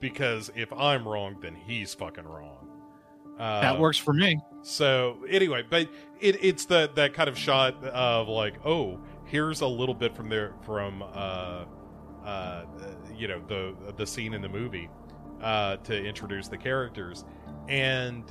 because 0.00 0.50
if 0.54 0.72
i'm 0.72 1.06
wrong 1.06 1.36
then 1.40 1.54
he's 1.54 1.92
fucking 1.92 2.24
wrong 2.24 2.68
uh, 3.38 3.60
that 3.60 3.78
works 3.78 3.98
for 3.98 4.12
me. 4.12 4.40
So 4.68 5.16
anyway 5.28 5.62
but 5.68 5.88
it, 6.20 6.42
it's 6.44 6.64
the 6.66 6.90
that 6.94 7.14
kind 7.14 7.28
of 7.28 7.38
shot 7.38 7.82
of 7.84 8.28
like 8.28 8.54
oh 8.66 8.98
here's 9.24 9.60
a 9.60 9.66
little 9.66 9.94
bit 9.94 10.14
from 10.14 10.28
there 10.28 10.54
from 10.64 11.02
uh 11.02 11.64
uh 12.24 12.64
you 13.16 13.28
know 13.28 13.40
the 13.48 13.74
the 13.96 14.06
scene 14.06 14.34
in 14.34 14.42
the 14.42 14.48
movie 14.48 14.88
uh 15.42 15.76
to 15.76 15.96
introduce 15.96 16.48
the 16.48 16.56
characters 16.56 17.24
and 17.68 18.24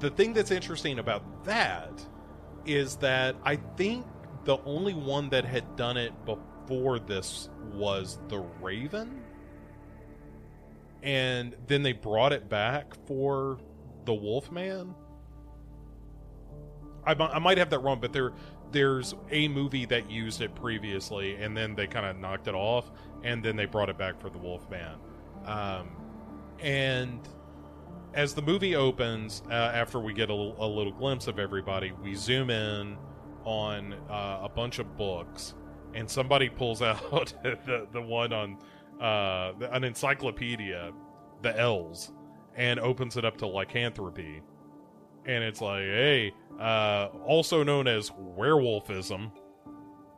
the 0.00 0.10
thing 0.10 0.32
that's 0.32 0.50
interesting 0.50 0.98
about 0.98 1.44
that 1.44 2.06
is 2.66 2.96
that 2.96 3.36
I 3.44 3.56
think 3.76 4.06
the 4.44 4.58
only 4.64 4.94
one 4.94 5.28
that 5.30 5.44
had 5.44 5.76
done 5.76 5.96
it 5.96 6.12
before 6.24 6.98
this 6.98 7.48
was 7.72 8.18
the 8.28 8.40
Raven. 8.60 9.22
And 11.02 11.54
then 11.66 11.82
they 11.82 11.92
brought 11.92 12.32
it 12.32 12.48
back 12.48 12.94
for 13.06 13.58
the 14.04 14.14
Wolfman. 14.14 14.94
I, 17.06 17.12
I 17.12 17.38
might 17.38 17.58
have 17.58 17.70
that 17.70 17.80
wrong, 17.80 17.98
but 18.00 18.12
there 18.12 18.32
there's 18.72 19.14
a 19.30 19.46
movie 19.48 19.84
that 19.86 20.10
used 20.10 20.40
it 20.40 20.54
previously, 20.54 21.36
and 21.36 21.56
then 21.56 21.74
they 21.74 21.86
kind 21.86 22.06
of 22.06 22.16
knocked 22.18 22.48
it 22.48 22.54
off, 22.54 22.90
and 23.22 23.44
then 23.44 23.56
they 23.56 23.66
brought 23.66 23.88
it 23.88 23.96
back 23.96 24.20
for 24.20 24.30
the 24.30 24.38
Wolfman. 24.38 24.96
Um, 25.44 25.90
and 26.60 27.20
as 28.14 28.34
the 28.34 28.42
movie 28.42 28.74
opens, 28.74 29.42
uh, 29.48 29.52
after 29.54 30.00
we 30.00 30.12
get 30.12 30.30
a 30.30 30.34
little 30.34 30.92
glimpse 30.92 31.26
of 31.26 31.38
everybody, 31.38 31.92
we 32.02 32.14
zoom 32.14 32.50
in 32.50 32.96
on 33.44 33.92
uh, 34.10 34.40
a 34.42 34.48
bunch 34.48 34.78
of 34.78 34.96
books, 34.96 35.54
and 35.94 36.08
somebody 36.08 36.48
pulls 36.48 36.82
out 36.82 37.32
the 37.42 37.86
the 37.92 38.00
one 38.02 38.32
on 38.32 38.58
uh, 39.00 39.52
the- 39.58 39.72
an 39.72 39.84
encyclopedia, 39.84 40.92
the 41.42 41.58
L's, 41.58 42.12
and 42.56 42.80
opens 42.80 43.16
it 43.16 43.24
up 43.24 43.36
to 43.38 43.46
lycanthropy, 43.46 44.42
and 45.26 45.44
it's 45.44 45.60
like, 45.60 45.82
hey, 45.82 46.32
uh, 46.60 47.08
also 47.24 47.62
known 47.62 47.88
as 47.88 48.10
werewolfism, 48.10 49.30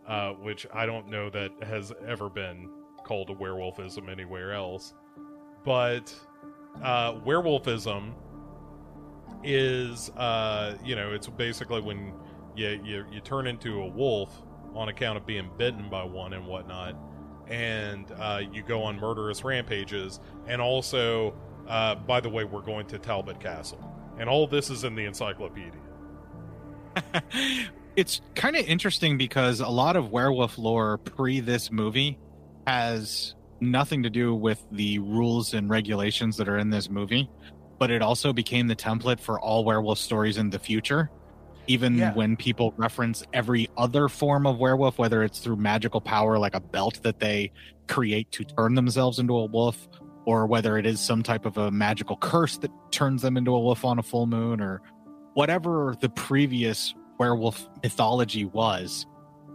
uh, 0.07 0.31
which 0.33 0.67
I 0.73 0.87
don't 0.87 1.09
know 1.09 1.31
that 1.31 1.51
has 1.63 1.93
ever 2.07 2.29
been 2.29 2.69
called 3.05 3.31
a 3.31 3.35
werewolfism 3.35 4.11
anywhere 4.11 4.53
else, 4.53 4.95
but 5.65 6.15
uh, 6.83 7.15
werewolfism 7.15 8.13
is 9.45 10.11
uh, 10.11 10.77
you 10.85 10.97
know 10.97 11.13
it's 11.13 11.29
basically 11.29 11.81
when 11.81 12.13
you, 12.55 12.81
you 12.85 13.05
you 13.11 13.21
turn 13.21 13.47
into 13.47 13.83
a 13.83 13.87
wolf 13.87 14.43
on 14.75 14.89
account 14.89 15.17
of 15.17 15.27
being 15.27 15.51
bitten 15.57 15.89
by 15.89 16.05
one 16.05 16.33
and 16.33 16.47
whatnot 16.47 16.97
and 17.49 18.11
uh, 18.19 18.41
you 18.53 18.63
go 18.63 18.83
on 18.83 18.99
murderous 18.99 19.45
rampages 19.45 20.21
and 20.49 20.61
also 20.61 21.35
uh, 21.69 21.95
by 21.95 22.21
the 22.21 22.29
way 22.29 22.45
we're 22.45 22.61
going 22.61 22.87
to 22.87 22.99
talbot 22.99 23.41
castle. 23.41 23.79
And 24.19 24.29
all 24.29 24.47
this 24.47 24.71
is 24.71 24.85
in 24.85 24.95
the 24.95 25.05
encyclopedia 25.05 25.81
it's 27.97 28.21
kind 28.35 28.57
of 28.57 28.65
interesting 28.67 29.17
because 29.17 29.61
a 29.61 29.69
lot 29.69 29.97
of 29.97 30.11
werewolf 30.11 30.59
lore 30.59 30.99
pre 30.99 31.41
this 31.41 31.71
movie 31.71 32.19
has 32.67 33.35
nothing 33.61 34.03
to 34.03 34.11
do 34.11 34.35
with 34.35 34.65
the 34.71 34.99
rules 34.99 35.55
and 35.55 35.71
regulations 35.71 36.37
that 36.37 36.49
are 36.49 36.59
in 36.59 36.71
this 36.71 36.91
movie, 36.91 37.29
but 37.79 37.91
it 37.91 38.03
also 38.03 38.33
became 38.33 38.67
the 38.67 38.77
template 38.77 39.21
for 39.21 39.41
all 39.41 39.65
werewolf 39.65 39.99
stories 39.99 40.37
in 40.37 40.51
the 40.51 40.59
future. 40.59 41.11
Even 41.69 41.97
Yeah. 41.99 42.13
when 42.15 42.37
people 42.37 42.73
reference 42.77 43.25
every 43.33 43.69
other 43.77 44.09
form 44.09 44.47
of 44.47 44.59
werewolf, 44.59 44.99
whether 44.99 45.23
it's 45.25 45.41
through 45.41 45.57
magical 45.57 46.01
power 46.01 46.39
like 46.39 46.55
a 46.55 46.61
belt 46.61 47.01
that 47.03 47.19
they 47.19 47.51
create 47.89 48.31
to 48.33 48.45
turn 48.45 48.75
themselves 48.75 49.19
into 49.19 49.37
a 49.37 49.47
wolf, 49.47 49.89
or 50.27 50.47
whether 50.47 50.77
it 50.77 50.87
is 50.87 51.01
some 51.01 51.23
type 51.23 51.45
of 51.47 51.57
a 51.57 51.71
magical 51.71 52.17
curse 52.19 52.59
that 52.59 52.71
turns 52.91 53.23
them 53.23 53.37
into 53.37 53.55
a 53.55 53.61
wolf 53.61 53.85
on 53.85 53.99
a 53.99 54.03
full 54.03 54.27
moon, 54.27 54.61
or 54.61 54.81
whatever 55.37 55.95
the 56.01 56.09
previous 56.09 56.95
werewolf 57.19 57.69
mythology 57.83 58.47
was, 58.47 59.07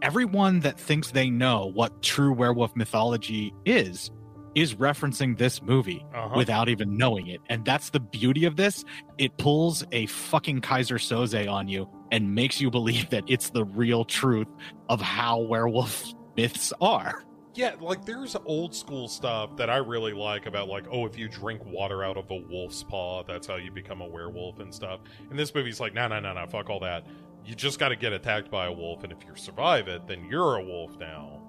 everyone 0.04 0.60
that 0.60 0.80
thinks 0.80 1.10
they 1.12 1.28
know 1.30 1.72
what 1.74 2.04
true 2.04 2.32
werewolf 2.32 2.76
mythology 2.76 3.52
is 3.66 4.12
is 4.54 4.76
referencing 4.76 5.38
this 5.40 5.62
movie 5.64 6.06
Uh-huh. 6.14 6.36
without 6.36 6.70
even 6.70 6.98
knowing 6.98 7.26
it. 7.28 7.40
And 7.50 7.66
that's 7.66 7.90
the 7.90 8.00
beauty 8.00 8.46
of 8.46 8.58
this. 8.58 8.84
It 9.18 9.38
pulls 9.38 9.84
a 9.92 10.06
fucking 10.06 10.62
Keyser 10.62 10.98
Söze 11.00 11.50
on 11.52 11.68
you 11.68 11.90
and 12.12 12.36
makes 12.36 12.62
you 12.62 12.70
believe 12.70 13.10
that 13.10 13.24
it's 13.28 13.50
the 13.50 13.64
real 13.66 14.04
truth 14.06 14.48
of 14.88 15.02
how 15.02 15.40
werewolf 15.40 16.14
myths 16.38 16.74
are. 16.80 17.24
Yeah, 17.54 17.76
like 17.82 18.06
there's 18.06 18.36
old 18.46 18.74
school 18.74 19.10
stuff 19.10 19.58
that 19.58 19.70
I 19.70 19.78
really 19.78 20.14
like 20.14 20.46
about 20.46 20.70
like, 20.70 20.86
oh, 20.90 21.06
if 21.06 21.18
you 21.18 21.28
drink 21.28 21.62
water 21.66 22.04
out 22.04 22.16
of 22.16 22.32
a 22.32 22.38
wolf's 22.50 22.82
paw, 22.84 23.24
that's 23.24 23.46
how 23.46 23.58
you 23.58 23.72
become 23.72 24.00
a 24.00 24.08
werewolf 24.08 24.60
and 24.60 24.74
stuff. 24.74 25.02
And 25.30 25.38
this 25.38 25.54
movie's 25.54 25.80
like, 25.80 25.94
no, 25.94 26.08
no, 26.08 26.22
no, 26.22 26.34
no, 26.34 26.48
fuck 26.48 26.70
all 26.70 26.80
that. 26.80 27.06
You 27.44 27.54
just 27.56 27.78
got 27.78 27.90
to 27.90 27.98
get 27.98 28.14
attacked 28.14 28.50
by 28.50 28.68
a 28.68 28.72
wolf, 28.72 29.04
and 29.04 29.12
if 29.12 29.18
you 29.26 29.36
survive 29.36 29.88
it, 29.90 30.08
then 30.08 30.26
you're 30.30 30.58
a 30.58 30.64
wolf 30.64 30.98
now. 30.98 31.42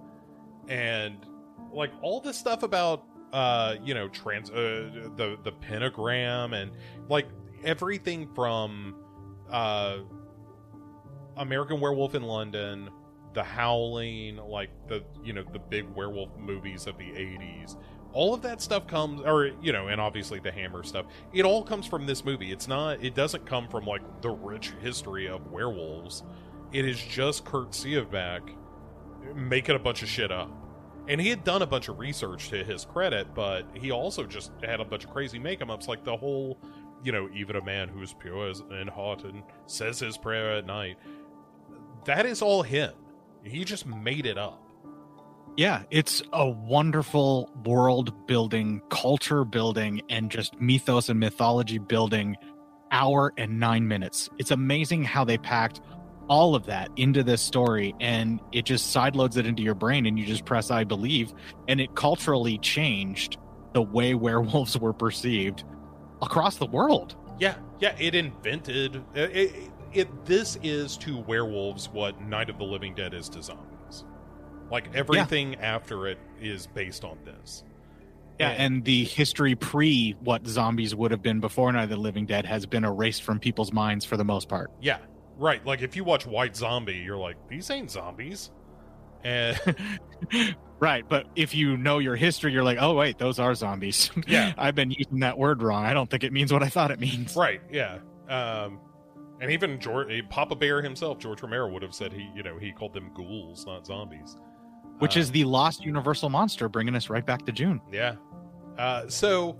And 0.68 1.18
like 1.72 1.92
all 2.02 2.20
this 2.20 2.36
stuff 2.36 2.64
about, 2.64 3.04
uh, 3.32 3.76
you 3.84 3.94
know, 3.94 4.08
trans, 4.08 4.50
uh, 4.50 5.10
the 5.16 5.38
the 5.44 5.52
pentagram, 5.52 6.52
and 6.54 6.72
like 7.08 7.28
everything 7.62 8.28
from, 8.34 8.96
uh, 9.50 9.98
American 11.36 11.78
Werewolf 11.80 12.14
in 12.14 12.22
London, 12.22 12.90
The 13.34 13.42
Howling, 13.42 14.36
like 14.36 14.70
the 14.88 15.02
you 15.24 15.32
know 15.32 15.44
the 15.52 15.58
big 15.58 15.88
werewolf 15.94 16.36
movies 16.38 16.86
of 16.86 16.98
the 16.98 17.10
'80s. 17.10 17.76
All 18.12 18.34
of 18.34 18.42
that 18.42 18.60
stuff 18.60 18.86
comes, 18.86 19.22
or 19.22 19.52
you 19.62 19.72
know, 19.72 19.88
and 19.88 20.00
obviously 20.00 20.38
the 20.38 20.52
Hammer 20.52 20.82
stuff. 20.82 21.06
It 21.32 21.44
all 21.44 21.62
comes 21.62 21.86
from 21.86 22.06
this 22.06 22.24
movie. 22.24 22.52
It's 22.52 22.68
not. 22.68 23.02
It 23.02 23.14
doesn't 23.14 23.46
come 23.46 23.68
from 23.68 23.84
like 23.84 24.02
the 24.20 24.30
rich 24.30 24.72
history 24.82 25.28
of 25.28 25.50
werewolves. 25.50 26.22
It 26.72 26.84
is 26.86 27.00
just 27.00 27.44
Kurt 27.44 27.70
Siodmak 27.70 28.54
making 29.34 29.76
a 29.76 29.78
bunch 29.78 30.02
of 30.02 30.08
shit 30.08 30.30
up. 30.32 30.50
And 31.08 31.20
he 31.20 31.28
had 31.30 31.42
done 31.44 31.62
a 31.62 31.66
bunch 31.66 31.88
of 31.88 31.98
research 31.98 32.48
to 32.50 32.62
his 32.64 32.84
credit, 32.84 33.34
but 33.34 33.66
he 33.74 33.90
also 33.90 34.24
just 34.24 34.52
had 34.62 34.80
a 34.80 34.84
bunch 34.84 35.04
of 35.04 35.10
crazy 35.10 35.38
make 35.38 35.60
'em 35.60 35.70
ups, 35.70 35.88
like 35.88 36.04
the 36.04 36.16
whole, 36.16 36.58
you 37.02 37.12
know, 37.12 37.28
even 37.34 37.56
a 37.56 37.64
man 37.64 37.88
who's 37.88 38.12
pure 38.14 38.52
and 38.70 38.88
hot 38.88 39.24
and 39.24 39.42
says 39.66 39.98
his 39.98 40.16
prayer 40.16 40.56
at 40.56 40.66
night. 40.66 40.96
That 42.04 42.26
is 42.26 42.40
all 42.42 42.62
him. 42.62 42.92
He 43.44 43.64
just 43.64 43.86
made 43.86 44.26
it 44.26 44.38
up. 44.38 44.62
Yeah, 45.56 45.82
it's 45.90 46.22
a 46.32 46.48
wonderful 46.48 47.50
world 47.64 48.26
building, 48.26 48.80
culture 48.88 49.44
building, 49.44 50.00
and 50.08 50.30
just 50.30 50.58
mythos 50.60 51.08
and 51.10 51.20
mythology 51.20 51.78
building 51.78 52.36
hour 52.90 53.32
and 53.36 53.60
nine 53.60 53.86
minutes. 53.88 54.30
It's 54.38 54.50
amazing 54.50 55.04
how 55.04 55.24
they 55.24 55.36
packed 55.38 55.80
all 56.28 56.54
of 56.54 56.66
that 56.66 56.88
into 56.96 57.22
this 57.22 57.42
story 57.42 57.94
and 58.00 58.40
it 58.52 58.64
just 58.64 58.94
sideloads 58.94 59.36
it 59.36 59.46
into 59.46 59.62
your 59.62 59.74
brain 59.74 60.06
and 60.06 60.18
you 60.18 60.24
just 60.24 60.44
press 60.44 60.70
I 60.70 60.84
believe. 60.84 61.34
And 61.68 61.80
it 61.80 61.94
culturally 61.94 62.58
changed 62.58 63.38
the 63.74 63.82
way 63.82 64.14
werewolves 64.14 64.78
were 64.78 64.92
perceived 64.92 65.64
across 66.22 66.56
the 66.56 66.66
world. 66.66 67.16
Yeah, 67.38 67.56
yeah. 67.80 67.94
It 67.98 68.14
invented 68.14 69.02
it. 69.14 69.36
it, 69.36 69.70
it 69.94 70.24
this 70.24 70.58
is 70.62 70.96
to 70.98 71.18
werewolves 71.18 71.88
what 71.88 72.20
Night 72.20 72.50
of 72.50 72.58
the 72.58 72.64
Living 72.64 72.94
Dead 72.94 73.14
is 73.14 73.28
to 73.30 73.42
zombies. 73.42 74.04
Like 74.70 74.94
everything 74.94 75.56
after 75.56 76.06
it 76.06 76.18
is 76.40 76.66
based 76.66 77.04
on 77.04 77.18
this. 77.24 77.64
Yeah, 78.40 78.50
And- 78.50 78.74
and 78.76 78.84
the 78.84 79.04
history 79.04 79.54
pre 79.54 80.12
what 80.20 80.46
zombies 80.46 80.94
would 80.94 81.10
have 81.10 81.22
been 81.22 81.40
before 81.40 81.70
Night 81.72 81.84
of 81.84 81.90
the 81.90 81.96
Living 81.96 82.26
Dead 82.26 82.46
has 82.46 82.64
been 82.66 82.84
erased 82.84 83.22
from 83.22 83.38
people's 83.38 83.72
minds 83.72 84.04
for 84.04 84.16
the 84.16 84.24
most 84.24 84.48
part. 84.48 84.70
Yeah, 84.80 84.98
right. 85.36 85.64
Like 85.66 85.82
if 85.82 85.94
you 85.96 86.04
watch 86.04 86.26
White 86.26 86.56
Zombie, 86.56 86.94
you're 86.96 87.18
like, 87.18 87.36
these 87.48 87.70
ain't 87.70 87.90
zombies. 87.90 88.50
And 89.24 89.60
right, 90.80 91.04
but 91.08 91.26
if 91.36 91.54
you 91.54 91.76
know 91.76 91.98
your 91.98 92.16
history, 92.16 92.52
you're 92.52 92.64
like, 92.64 92.78
oh 92.80 92.94
wait, 92.94 93.18
those 93.18 93.38
are 93.38 93.54
zombies. 93.54 94.10
Yeah. 94.26 94.52
I've 94.58 94.74
been 94.74 94.90
using 94.90 95.20
that 95.20 95.38
word 95.38 95.62
wrong. 95.62 95.84
I 95.84 95.92
don't 95.94 96.10
think 96.10 96.24
it 96.24 96.32
means 96.32 96.52
what 96.52 96.62
I 96.62 96.68
thought 96.68 96.90
it 96.90 96.98
means. 96.98 97.36
right, 97.36 97.60
yeah. 97.70 97.98
Um, 98.28 98.80
and 99.42 99.50
even 99.50 99.80
George, 99.80 100.08
Papa 100.28 100.54
Bear 100.54 100.80
himself, 100.80 101.18
George 101.18 101.42
Romero, 101.42 101.68
would 101.68 101.82
have 101.82 101.94
said 101.94 102.12
he, 102.12 102.30
you 102.32 102.44
know, 102.44 102.56
he 102.58 102.70
called 102.70 102.94
them 102.94 103.10
ghouls, 103.12 103.66
not 103.66 103.84
zombies. 103.84 104.36
Which 105.00 105.16
Uh, 105.16 105.20
is 105.20 105.32
the 105.32 105.42
lost 105.42 105.84
universal 105.84 106.30
monster, 106.30 106.68
bringing 106.68 106.94
us 106.94 107.10
right 107.10 107.26
back 107.26 107.44
to 107.46 107.52
June. 107.52 107.80
Yeah. 107.90 108.14
Uh, 108.78 109.08
so, 109.08 109.58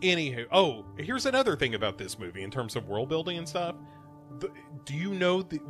anywho, 0.00 0.46
oh, 0.52 0.84
here's 0.96 1.26
another 1.26 1.56
thing 1.56 1.74
about 1.74 1.98
this 1.98 2.20
movie 2.20 2.44
in 2.44 2.52
terms 2.52 2.76
of 2.76 2.86
world 2.86 3.08
building 3.08 3.36
and 3.36 3.48
stuff. 3.48 3.74
The, 4.38 4.48
do 4.84 4.94
you 4.94 5.12
know 5.12 5.42
the 5.42 5.60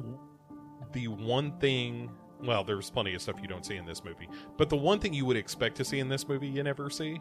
the 0.92 1.08
one 1.08 1.58
thing 1.58 2.10
well, 2.42 2.62
there's 2.62 2.90
plenty 2.90 3.14
of 3.14 3.22
stuff 3.22 3.36
you 3.40 3.48
don't 3.48 3.64
see 3.64 3.76
in 3.76 3.86
this 3.86 4.04
movie. 4.04 4.28
But 4.56 4.68
the 4.68 4.76
one 4.76 5.00
thing 5.00 5.12
you 5.12 5.24
would 5.24 5.36
expect 5.36 5.76
to 5.78 5.84
see 5.84 5.98
in 5.98 6.08
this 6.08 6.28
movie, 6.28 6.46
you 6.46 6.62
never 6.62 6.88
see. 6.88 7.20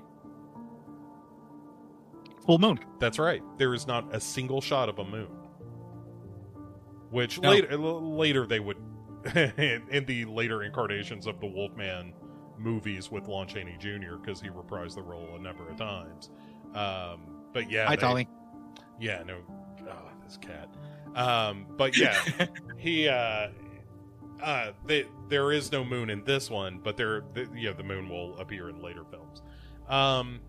Full 2.46 2.60
moon. 2.60 2.78
That's 3.00 3.18
right. 3.18 3.42
There 3.58 3.74
is 3.74 3.88
not 3.88 4.14
a 4.14 4.20
single 4.20 4.62
shot 4.62 4.90
of 4.90 5.00
a 5.00 5.06
moon. 5.06 5.30
Which 7.10 7.40
No. 7.40 7.50
later, 7.50 7.78
later 7.78 8.46
they 8.46 8.60
would, 8.60 8.78
in, 9.36 9.84
in 9.90 10.06
the 10.06 10.26
later 10.26 10.64
incarnations 10.64 11.28
of 11.28 11.40
the 11.40 11.48
Wolfman 11.48 12.14
movies 12.58 13.12
with 13.12 13.28
Lon 13.28 13.48
Chaney 13.48 13.78
Jr., 13.80 14.16
because 14.22 14.42
he 14.42 14.50
reprised 14.50 14.96
the 14.96 15.02
role 15.02 15.36
a 15.36 15.40
number 15.40 15.68
of 15.70 15.78
times. 15.78 16.30
Um, 16.74 17.46
but 17.54 17.70
yeah, 17.72 17.86
Hi, 17.88 17.96
they- 17.96 18.02
Tolly. 18.02 18.30
Yeah, 19.00 19.24
no, 19.24 19.38
oh, 19.88 20.10
this 20.24 20.38
cat. 20.38 20.70
Um, 21.16 21.68
but 21.78 21.98
yeah, 21.98 22.16
he 22.78 23.08
uh 23.08 23.50
uh 24.42 24.72
they, 24.86 25.06
there 25.30 25.52
is 25.52 25.72
no 25.72 25.84
moon 25.84 26.12
in 26.12 26.24
this 26.24 26.48
one 26.50 26.80
but 26.84 26.96
there 26.96 27.24
the, 27.34 27.48
yeah 27.56 27.74
the 27.74 27.82
moon 27.82 28.08
will 28.08 28.38
appear 28.38 28.70
in 28.70 28.80
later 28.84 29.04
films 29.10 29.42
um 29.90 30.40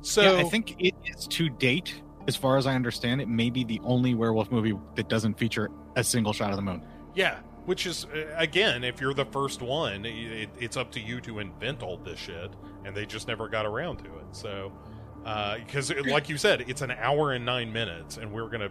so 0.00 0.22
yeah, 0.22 0.40
I 0.40 0.44
think 0.44 0.76
it 0.78 0.94
is 1.04 1.26
to 1.26 1.50
date, 1.50 2.00
as 2.28 2.36
far 2.36 2.56
as 2.56 2.66
I 2.66 2.74
understand 2.74 3.20
it, 3.20 3.28
may 3.28 3.50
be 3.50 3.64
the 3.64 3.80
only 3.84 4.14
werewolf 4.14 4.50
movie 4.50 4.74
that 4.96 5.08
doesn't 5.08 5.38
feature 5.38 5.70
a 5.96 6.04
single 6.04 6.32
shot 6.32 6.50
of 6.50 6.56
the 6.56 6.62
moon. 6.62 6.82
yeah 7.14 7.38
which 7.66 7.84
is 7.86 8.06
uh, 8.06 8.24
again 8.36 8.82
if 8.84 9.00
you're 9.00 9.12
the 9.14 9.24
first 9.26 9.60
one 9.60 10.06
it, 10.06 10.48
it's 10.58 10.76
up 10.78 10.90
to 10.90 10.98
you 10.98 11.20
to 11.20 11.40
invent 11.40 11.82
all 11.82 11.98
this 11.98 12.18
shit 12.18 12.50
and 12.86 12.96
they 12.96 13.04
just 13.04 13.28
never 13.28 13.48
got 13.48 13.66
around 13.66 13.98
to 13.98 14.04
it 14.06 14.24
so 14.32 14.72
uh 15.26 15.58
because 15.58 15.92
like 16.06 16.28
you 16.28 16.38
said 16.38 16.62
it's 16.68 16.80
an 16.80 16.90
hour 16.92 17.32
and 17.32 17.44
nine 17.44 17.70
minutes 17.70 18.16
and 18.16 18.32
we're 18.32 18.48
gonna 18.48 18.70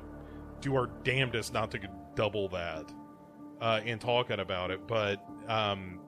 do 0.59 0.75
our 0.75 0.87
damnedest 1.03 1.53
not 1.53 1.69
to 1.69 1.79
double 2.15 2.49
that 2.49 2.91
uh 3.61 3.79
in 3.85 3.99
talking 3.99 4.39
about 4.39 4.71
it 4.71 4.85
but 4.87 5.23
um 5.47 5.99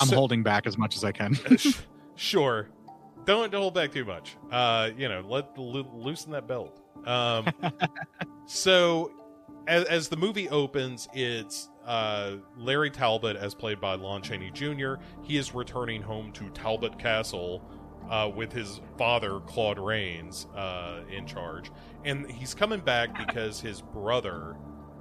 I'm 0.00 0.08
so- 0.08 0.16
holding 0.16 0.42
back 0.42 0.66
as 0.66 0.76
much 0.76 0.94
as 0.96 1.04
I 1.04 1.12
can. 1.12 1.36
Sure. 2.14 2.68
Don't, 3.24 3.52
don't 3.52 3.60
hold 3.60 3.74
back 3.74 3.92
too 3.92 4.04
much. 4.04 4.36
Uh, 4.50 4.90
you 4.96 5.08
know, 5.08 5.22
let 5.26 5.56
lo- 5.56 5.90
loosen 5.94 6.32
that 6.32 6.46
belt. 6.48 6.80
Um, 7.06 7.46
so 8.46 9.12
as, 9.66 9.84
as 9.84 10.08
the 10.08 10.16
movie 10.16 10.48
opens, 10.48 11.08
it's 11.12 11.68
uh, 11.84 12.36
Larry 12.56 12.90
Talbot, 12.90 13.36
as 13.36 13.54
played 13.54 13.80
by 13.80 13.94
Lon 13.94 14.22
Chaney 14.22 14.50
Jr. 14.50 14.94
He 15.22 15.36
is 15.36 15.54
returning 15.54 16.02
home 16.02 16.32
to 16.32 16.48
Talbot 16.50 16.98
Castle 16.98 17.62
uh, 18.10 18.30
with 18.34 18.52
his 18.52 18.80
father, 18.98 19.40
Claude 19.40 19.78
Rains, 19.78 20.46
uh, 20.56 21.00
in 21.10 21.26
charge, 21.26 21.70
and 22.04 22.30
he's 22.30 22.54
coming 22.54 22.80
back 22.80 23.16
because 23.16 23.60
his 23.60 23.80
brother 23.80 24.56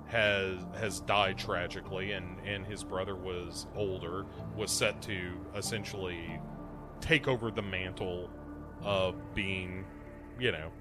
has 0.07 0.57
has 0.79 0.99
died 1.01 1.37
tragically, 1.37 2.11
and 2.11 2.39
and 2.45 2.65
his 2.65 2.83
brother 2.83 3.15
was 3.15 3.67
older, 3.75 4.25
was 4.55 4.71
set 4.71 5.01
to 5.03 5.33
essentially 5.55 6.39
take 7.01 7.27
over 7.27 7.51
the 7.51 7.61
mantle 7.61 8.29
of 8.83 9.15
being, 9.33 9.85
you 10.39 10.51
know, 10.51 10.71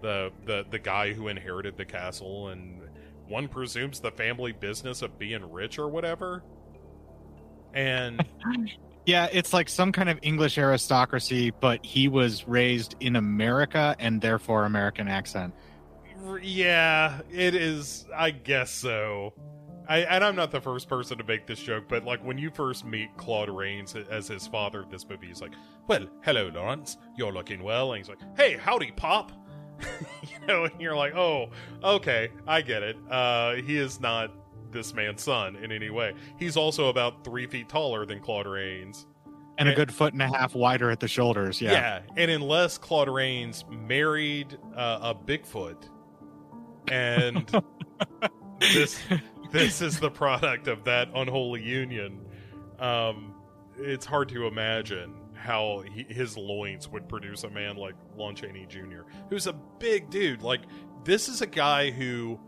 the 0.00 0.32
the 0.44 0.64
the 0.70 0.78
guy 0.78 1.12
who 1.12 1.28
inherited 1.28 1.76
the 1.76 1.84
castle 1.84 2.48
and 2.48 2.80
one 3.26 3.48
presumes 3.48 4.00
the 4.00 4.10
family 4.10 4.52
business 4.52 5.02
of 5.02 5.18
being 5.18 5.50
rich 5.50 5.78
or 5.78 5.88
whatever. 5.88 6.42
And 7.74 8.24
yeah, 9.06 9.28
it's 9.32 9.52
like 9.52 9.68
some 9.68 9.92
kind 9.92 10.08
of 10.08 10.18
English 10.22 10.56
aristocracy, 10.56 11.50
but 11.50 11.84
he 11.84 12.08
was 12.08 12.48
raised 12.48 12.96
in 13.00 13.16
America 13.16 13.94
and 13.98 14.20
therefore 14.20 14.64
American 14.64 15.08
accent. 15.08 15.54
yeah, 16.42 17.20
it 17.30 17.54
is 17.54 18.06
I 18.14 18.30
guess 18.30 18.70
so. 18.70 19.34
I, 19.88 20.00
and 20.00 20.22
I'm 20.22 20.36
not 20.36 20.50
the 20.50 20.60
first 20.60 20.88
person 20.88 21.16
to 21.18 21.24
make 21.24 21.46
this 21.46 21.60
joke, 21.60 21.84
but 21.88 22.04
like 22.04 22.22
when 22.22 22.36
you 22.36 22.50
first 22.50 22.84
meet 22.84 23.08
Claude 23.16 23.48
Rains 23.48 23.94
as 23.96 24.28
his 24.28 24.46
father 24.46 24.82
in 24.82 24.90
this 24.90 25.08
movie, 25.08 25.28
he's 25.28 25.40
like, 25.40 25.52
"Well, 25.86 26.06
hello, 26.22 26.50
Lawrence. 26.54 26.98
You're 27.16 27.32
looking 27.32 27.62
well." 27.62 27.92
And 27.92 27.98
he's 27.98 28.08
like, 28.08 28.20
"Hey, 28.36 28.56
howdy, 28.56 28.92
Pop." 28.92 29.32
you 30.22 30.46
know, 30.46 30.64
and 30.64 30.80
you're 30.80 30.96
like, 30.96 31.14
"Oh, 31.14 31.50
okay, 31.82 32.30
I 32.46 32.60
get 32.60 32.82
it." 32.82 32.96
Uh, 33.10 33.54
he 33.54 33.78
is 33.78 33.98
not 33.98 34.30
this 34.70 34.92
man's 34.92 35.22
son 35.22 35.56
in 35.56 35.72
any 35.72 35.88
way. 35.88 36.12
He's 36.38 36.56
also 36.56 36.88
about 36.88 37.24
three 37.24 37.46
feet 37.46 37.68
taller 37.70 38.04
than 38.04 38.20
Claude 38.20 38.46
Rains. 38.46 39.06
And 39.56 39.68
a 39.68 39.74
good 39.74 39.92
foot 39.92 40.12
and 40.12 40.22
a 40.22 40.28
half 40.28 40.54
wider 40.54 40.88
at 40.88 41.00
the 41.00 41.08
shoulders. 41.08 41.60
Yeah. 41.60 41.72
Yeah, 41.72 42.00
and 42.16 42.30
unless 42.30 42.78
Claude 42.78 43.08
Rains 43.08 43.64
married 43.68 44.56
uh, 44.76 44.98
a 45.02 45.14
Bigfoot, 45.16 45.88
and 46.86 47.44
this 48.60 49.00
this 49.50 49.80
is 49.80 50.00
the 50.00 50.10
product 50.10 50.68
of 50.68 50.84
that 50.84 51.08
unholy 51.14 51.62
union, 51.62 52.26
um, 52.78 53.34
it's 53.78 54.06
hard 54.06 54.28
to 54.30 54.46
imagine 54.46 55.14
how 55.34 55.84
he, 55.94 56.02
his 56.02 56.36
loins 56.36 56.88
would 56.88 57.08
produce 57.08 57.44
a 57.44 57.50
man 57.50 57.76
like 57.76 57.94
Lon 58.16 58.34
Chaney 58.34 58.66
Jr., 58.68 59.02
who's 59.30 59.46
a 59.46 59.52
big 59.52 60.10
dude. 60.10 60.42
Like 60.42 60.62
this 61.04 61.28
is 61.28 61.40
a 61.42 61.46
guy 61.46 61.90
who. 61.90 62.40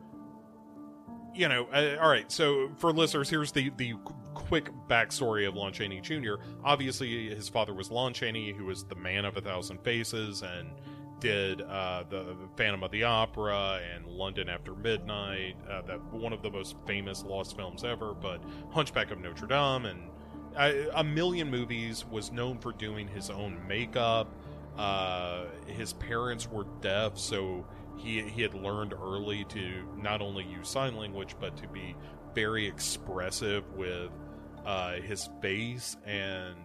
You 1.33 1.49
know, 1.49 1.69
uh, 1.73 1.97
all 2.01 2.11
right. 2.11 2.31
So 2.31 2.73
for 2.79 2.93
listeners, 2.93 3.31
here's 3.31 3.53
the 3.53 3.71
the 3.77 3.95
quick 4.35 4.71
backstory 4.89 5.47
of 5.47 5.55
Lon 5.55 5.73
Chaney 5.73 6.01
Jr. 6.01 6.35
Obviously, 6.65 7.33
his 7.33 7.49
father 7.49 7.73
was 7.73 7.89
Lon 7.89 8.13
Chaney, 8.13 8.53
who 8.53 8.65
was 8.65 8.83
the 8.85 8.97
man 8.97 9.25
of 9.25 9.37
a 9.37 9.41
thousand 9.41 9.79
faces 9.85 10.43
and 10.43 10.71
did 11.21 11.63
uh, 11.63 12.05
the 12.09 12.37
Phantom 12.57 12.83
of 12.83 12.91
the 12.91 13.05
Opera 13.05 13.81
and 13.95 14.07
London 14.07 14.49
After 14.49 14.75
Midnight, 14.75 15.57
uh, 15.71 15.83
that 15.83 16.03
one 16.13 16.33
of 16.33 16.43
the 16.43 16.51
most 16.51 16.77
famous 16.87 17.23
lost 17.25 17.57
films 17.57 17.85
ever. 17.85 18.15
But 18.15 18.43
Hunchback 18.71 19.11
of 19.11 19.21
Notre 19.21 19.47
Dame 19.47 19.87
and 19.87 20.11
a 20.95 21.05
million 21.05 21.51
movies. 21.51 22.05
Was 22.11 22.33
known 22.33 22.59
for 22.59 22.73
doing 22.73 23.09
his 23.09 23.31
own 23.31 23.59
makeup. 23.69 24.35
Uh, 24.77 25.45
his 25.67 25.93
parents 25.93 26.49
were 26.51 26.67
deaf, 26.81 27.19
so 27.19 27.65
he 27.97 28.23
he 28.23 28.43
had 28.43 28.55
learned 28.55 28.95
early 28.95 29.45
to 29.45 29.85
not 29.97 30.21
only 30.21 30.45
use 30.45 30.69
sign 30.69 30.97
language 30.97 31.37
but 31.39 31.57
to 31.59 31.69
be 31.69 31.95
very 32.35 32.67
expressive 32.67 33.65
with 33.75 34.11
uh, 34.65 34.95
his 34.95 35.29
face 35.41 35.97
and 36.07 36.57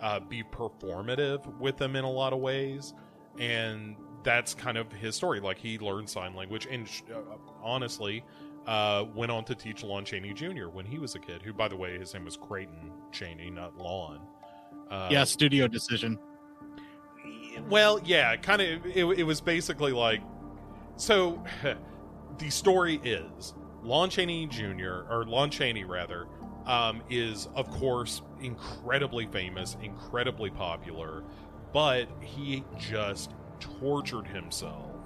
uh, 0.00 0.20
be 0.20 0.42
performative 0.42 1.44
with 1.58 1.76
them 1.76 1.96
in 1.96 2.04
a 2.04 2.10
lot 2.10 2.32
of 2.32 2.38
ways. 2.38 2.94
And 3.38 3.96
that's 4.22 4.54
kind 4.54 4.76
of 4.76 4.92
his 4.92 5.14
story. 5.14 5.40
Like 5.40 5.58
he 5.58 5.78
learned 5.78 6.08
sign 6.08 6.34
language, 6.34 6.66
and 6.70 6.86
sh- 6.88 7.02
uh, 7.14 7.36
honestly, 7.62 8.24
uh, 8.66 9.04
went 9.14 9.32
on 9.32 9.44
to 9.44 9.54
teach 9.54 9.82
Lon 9.82 10.04
Chaney 10.04 10.32
Jr. 10.34 10.68
when 10.68 10.84
he 10.84 10.98
was 10.98 11.14
a 11.14 11.18
kid. 11.18 11.42
Who, 11.42 11.52
by 11.52 11.68
the 11.68 11.76
way, 11.76 11.98
his 11.98 12.12
name 12.12 12.24
was 12.24 12.36
Creighton 12.36 12.92
Chaney, 13.12 13.50
not 13.50 13.76
Lon. 13.78 14.20
Uh, 14.90 15.08
Yeah, 15.10 15.24
studio 15.24 15.68
decision. 15.68 16.18
well, 17.68 18.00
yeah, 18.04 18.36
kind 18.36 18.60
of. 18.60 18.86
It, 18.86 19.04
it 19.18 19.24
was 19.24 19.40
basically 19.40 19.92
like 19.92 20.20
so. 20.96 21.42
the 22.38 22.50
story 22.50 23.00
is 23.04 23.54
Lon 23.82 24.10
Chaney 24.10 24.46
Jr. 24.46 25.04
or 25.10 25.24
Lon 25.26 25.50
Chaney 25.50 25.84
rather 25.84 26.26
um, 26.66 27.02
is 27.10 27.48
of 27.54 27.70
course 27.70 28.22
incredibly 28.40 29.26
famous, 29.26 29.76
incredibly 29.82 30.50
popular, 30.50 31.24
but 31.72 32.08
he 32.20 32.64
just 32.78 33.32
tortured 33.58 34.26
himself 34.26 34.96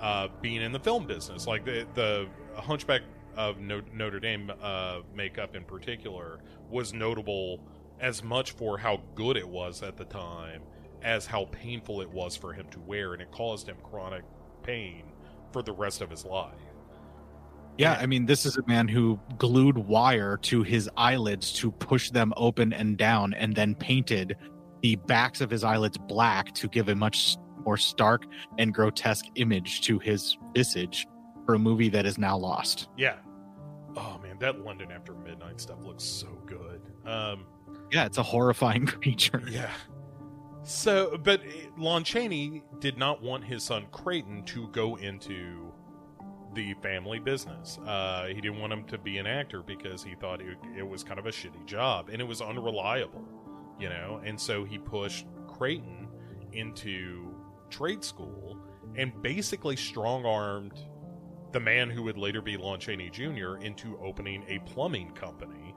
uh, 0.00 0.28
being 0.40 0.62
in 0.62 0.72
the 0.72 0.80
film 0.80 1.06
business. 1.06 1.46
Like 1.46 1.64
the 1.64 1.86
the 1.94 2.28
Hunchback 2.54 3.02
of 3.36 3.60
No- 3.60 3.82
Notre 3.94 4.20
Dame 4.20 4.52
uh, 4.60 5.00
makeup 5.14 5.56
in 5.56 5.64
particular 5.64 6.40
was 6.70 6.92
notable 6.92 7.60
as 8.00 8.22
much 8.22 8.50
for 8.52 8.76
how 8.76 9.00
good 9.14 9.36
it 9.36 9.48
was 9.48 9.82
at 9.82 9.96
the 9.96 10.04
time 10.04 10.62
as 11.02 11.26
how 11.26 11.46
painful 11.46 12.00
it 12.00 12.10
was 12.10 12.36
for 12.36 12.52
him 12.52 12.66
to 12.70 12.80
wear, 12.80 13.12
and 13.12 13.22
it 13.22 13.30
caused 13.30 13.68
him 13.68 13.76
chronic 13.82 14.22
pain 14.62 15.04
for 15.52 15.62
the 15.62 15.72
rest 15.72 16.00
of 16.00 16.10
his 16.10 16.24
life. 16.24 16.54
Yeah. 17.78 17.98
I 18.00 18.06
mean, 18.06 18.26
this 18.26 18.44
is 18.44 18.56
a 18.56 18.66
man 18.66 18.86
who 18.86 19.18
glued 19.38 19.78
wire 19.78 20.36
to 20.42 20.62
his 20.62 20.90
eyelids 20.96 21.52
to 21.54 21.72
push 21.72 22.10
them 22.10 22.32
open 22.36 22.72
and 22.72 22.96
down, 22.96 23.34
and 23.34 23.54
then 23.54 23.74
painted 23.74 24.36
the 24.82 24.96
backs 24.96 25.40
of 25.40 25.50
his 25.50 25.64
eyelids 25.64 25.96
black 25.96 26.52
to 26.54 26.68
give 26.68 26.88
a 26.88 26.94
much 26.94 27.36
more 27.64 27.76
stark 27.76 28.26
and 28.58 28.74
grotesque 28.74 29.26
image 29.36 29.82
to 29.82 29.98
his 29.98 30.36
visage 30.54 31.06
for 31.46 31.54
a 31.54 31.58
movie 31.58 31.88
that 31.88 32.04
is 32.06 32.18
now 32.18 32.36
lost. 32.36 32.88
Yeah. 32.96 33.16
Oh 33.96 34.18
man, 34.22 34.38
that 34.40 34.64
London 34.64 34.90
After 34.90 35.14
Midnight 35.14 35.60
stuff 35.60 35.84
looks 35.84 36.04
so 36.04 36.28
good. 36.46 36.80
Um, 37.06 37.46
Yeah, 37.92 38.06
it's 38.06 38.18
a 38.18 38.22
horrifying 38.22 38.86
creature. 38.86 39.42
Yeah. 39.48 39.70
So, 40.64 41.18
but 41.22 41.42
Lon 41.76 42.04
Chaney 42.04 42.62
did 42.78 42.96
not 42.96 43.22
want 43.22 43.44
his 43.44 43.64
son 43.64 43.86
Creighton 43.90 44.44
to 44.44 44.68
go 44.68 44.96
into 44.96 45.72
the 46.54 46.74
family 46.74 47.18
business. 47.18 47.78
Uh, 47.84 48.26
he 48.26 48.40
didn't 48.40 48.60
want 48.60 48.72
him 48.72 48.84
to 48.84 48.98
be 48.98 49.18
an 49.18 49.26
actor 49.26 49.62
because 49.62 50.04
he 50.04 50.14
thought 50.14 50.40
it, 50.40 50.56
it 50.76 50.86
was 50.86 51.02
kind 51.02 51.18
of 51.18 51.26
a 51.26 51.30
shitty 51.30 51.64
job 51.66 52.10
and 52.12 52.20
it 52.20 52.24
was 52.24 52.40
unreliable, 52.40 53.24
you 53.82 53.90
know. 53.90 54.22
And 54.24 54.40
so 54.40 54.64
he 54.64 54.78
pushed 54.78 55.26
Creighton 55.48 56.08
into 56.52 57.34
trade 57.70 58.04
school 58.04 58.58
and 58.96 59.12
basically 59.22 59.76
strong 59.76 60.26
armed 60.26 60.80
the 61.52 61.60
man 61.60 61.90
who 61.90 62.04
would 62.04 62.18
later 62.18 62.42
be 62.42 62.56
Lon 62.56 62.80
Chaney 62.80 63.10
Jr. 63.10 63.56
into 63.56 63.98
opening 63.98 64.44
a 64.48 64.60
plumbing 64.60 65.12
company 65.12 65.74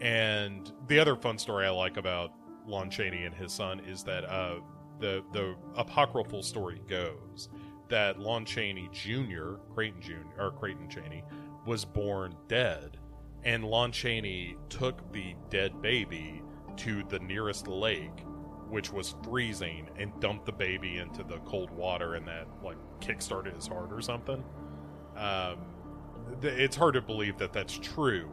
And 0.00 0.72
the 0.88 0.98
other 0.98 1.16
fun 1.16 1.38
story 1.38 1.66
I 1.66 1.70
like 1.70 1.96
about 1.96 2.32
Lon 2.66 2.90
Chaney 2.90 3.24
and 3.24 3.34
his 3.34 3.52
son 3.52 3.80
is 3.80 4.04
that 4.04 4.24
uh, 4.26 4.56
the 5.00 5.24
the 5.32 5.56
apocryphal 5.76 6.42
story 6.42 6.82
goes 6.88 7.48
that 7.88 8.18
Lon 8.20 8.44
Chaney 8.44 8.90
Jr., 8.92 9.54
Creighton 9.74 10.02
Jr. 10.02 10.40
or 10.40 10.50
Creighton 10.52 10.88
Chaney, 10.90 11.24
was 11.66 11.84
born 11.84 12.36
dead, 12.48 12.98
and 13.44 13.64
Lon 13.64 13.92
Chaney 13.92 14.56
took 14.68 15.12
the 15.12 15.34
dead 15.50 15.82
baby 15.82 16.42
to 16.78 17.02
the 17.08 17.18
nearest 17.18 17.68
lake, 17.68 18.20
which 18.68 18.92
was 18.92 19.14
freezing, 19.22 19.88
and 19.98 20.12
dumped 20.20 20.46
the 20.46 20.52
baby 20.52 20.98
into 20.98 21.22
the 21.22 21.38
cold 21.40 21.70
water, 21.70 22.14
and 22.14 22.26
that 22.26 22.46
like 22.62 22.76
kickstarted 23.00 23.54
his 23.54 23.66
heart 23.66 23.92
or 23.92 24.00
something. 24.00 24.42
Um, 25.16 25.58
th- 26.40 26.58
it's 26.58 26.76
hard 26.76 26.94
to 26.94 27.02
believe 27.02 27.38
that 27.38 27.52
that's 27.52 27.78
true, 27.78 28.28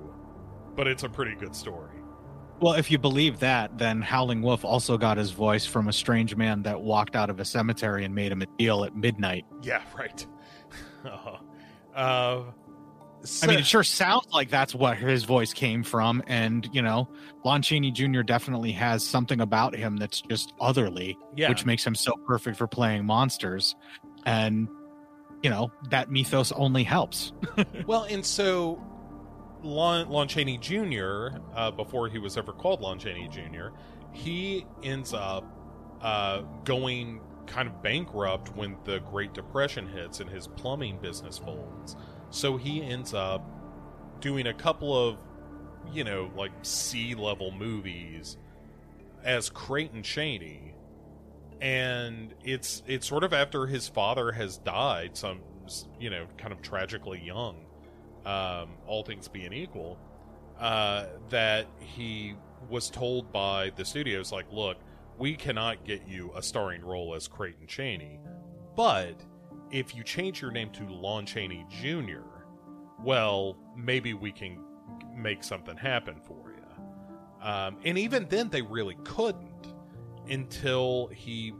but 0.75 0.88
it's 0.88 1.03
a 1.03 1.10
pretty 1.10 1.36
good 1.36 1.56
story. 1.56 2.03
Well, 2.60 2.73
if 2.73 2.89
you 2.89 2.97
believe 2.97 3.39
that, 3.39 3.77
then 3.77 4.01
Howling 4.01 4.41
Wolf 4.41 4.63
also 4.63 4.97
got 4.97 5.17
his 5.17 5.32
voice 5.32 5.65
from 5.65 5.88
a 5.88 5.93
strange 5.93 6.36
man 6.36 6.63
that 6.63 6.79
walked 6.79 7.15
out 7.15 7.29
of 7.29 7.39
a 7.39 7.45
cemetery 7.45 8.06
and 8.06 8.15
made 8.15 8.32
him 8.32 8.41
a 8.41 8.45
deal 8.58 8.86
at 8.86 8.95
midnight. 8.95 9.45
Yeah, 9.62 9.82
right. 9.97 10.25
uh, 11.95 12.43
uh, 13.23 13.27
I 13.43 13.47
mean, 13.47 13.59
it 13.59 13.65
sure 13.65 13.83
sounds 13.83 14.27
like 14.33 14.49
that's 14.49 14.75
what 14.75 14.97
his 14.97 15.23
voice 15.23 15.53
came 15.53 15.83
from, 15.83 16.21
and 16.27 16.67
you 16.73 16.81
know, 16.81 17.07
Lon 17.45 17.62
Chaney 17.62 17.91
Jr. 17.91 18.21
definitely 18.21 18.71
has 18.73 19.05
something 19.05 19.39
about 19.39 19.75
him 19.75 19.97
that's 19.97 20.21
just 20.21 20.53
otherly, 20.59 21.17
yeah. 21.36 21.49
which 21.49 21.65
makes 21.65 21.86
him 21.86 21.95
so 21.95 22.13
perfect 22.27 22.57
for 22.57 22.67
playing 22.67 23.05
monsters, 23.05 23.75
and 24.25 24.67
you 25.41 25.49
know 25.49 25.71
that 25.89 26.12
mythos 26.12 26.51
only 26.51 26.83
helps. 26.83 27.31
well, 27.88 28.03
and 28.03 28.25
so 28.25 28.81
Lon, 29.63 30.09
Lon 30.09 30.27
Chaney 30.27 30.57
Jr., 30.57 31.29
uh, 31.55 31.71
before 31.71 32.09
he 32.09 32.19
was 32.19 32.38
ever 32.38 32.51
called 32.51 32.81
Lon 32.81 32.99
Chaney 32.99 33.29
Jr., 33.29 33.67
he 34.12 34.65
ends 34.83 35.13
up 35.13 35.45
uh, 36.01 36.41
going 36.65 37.21
kind 37.47 37.67
of 37.67 37.81
bankrupt 37.81 38.55
when 38.55 38.75
the 38.83 38.99
Great 38.99 39.33
Depression 39.33 39.88
hits 39.88 40.19
and 40.19 40.29
his 40.29 40.47
plumbing 40.47 40.99
business 40.99 41.38
folds. 41.38 41.95
So 42.33 42.57
he 42.57 42.81
ends 42.81 43.13
up 43.13 43.47
doing 44.19 44.47
a 44.47 44.53
couple 44.55 44.97
of, 44.97 45.19
you 45.93 46.03
know, 46.03 46.31
like 46.35 46.51
C 46.63 47.13
level 47.13 47.51
movies 47.51 48.37
as 49.23 49.51
Creighton 49.51 50.01
Chaney. 50.01 50.73
And 51.61 52.33
it's 52.43 52.81
it's 52.87 53.07
sort 53.07 53.23
of 53.23 53.33
after 53.33 53.67
his 53.67 53.87
father 53.87 54.31
has 54.31 54.57
died, 54.57 55.15
some 55.15 55.41
you 55.99 56.09
know, 56.09 56.25
kind 56.37 56.51
of 56.51 56.63
tragically 56.63 57.21
young, 57.23 57.67
um, 58.25 58.69
all 58.87 59.03
things 59.03 59.27
being 59.27 59.53
equal, 59.53 59.99
uh, 60.59 61.05
that 61.29 61.67
he 61.79 62.33
was 62.67 62.89
told 62.89 63.31
by 63.31 63.69
the 63.75 63.85
studios, 63.85 64.31
like, 64.31 64.51
look, 64.51 64.77
we 65.19 65.35
cannot 65.35 65.85
get 65.85 66.07
you 66.07 66.31
a 66.35 66.41
starring 66.41 66.83
role 66.83 67.13
as 67.13 67.27
Creighton 67.27 67.67
Chaney, 67.67 68.19
but 68.75 69.21
if 69.73 69.95
you 69.95 70.03
change 70.03 70.39
your 70.39 70.51
name 70.51 70.69
to 70.69 70.88
Lon 70.88 71.25
Chaney 71.25 71.65
Jr., 71.67 72.21
well, 73.03 73.57
maybe 73.75 74.13
we 74.13 74.31
can 74.31 74.63
make 75.13 75.43
something 75.43 75.75
happen 75.75 76.21
for 76.25 76.53
you. 76.53 77.45
Um, 77.45 77.77
and 77.83 77.97
even 77.97 78.27
then, 78.29 78.49
they 78.49 78.62
really 78.62 78.97
couldn't 79.03 79.73
until 80.29 81.07
he 81.07 81.53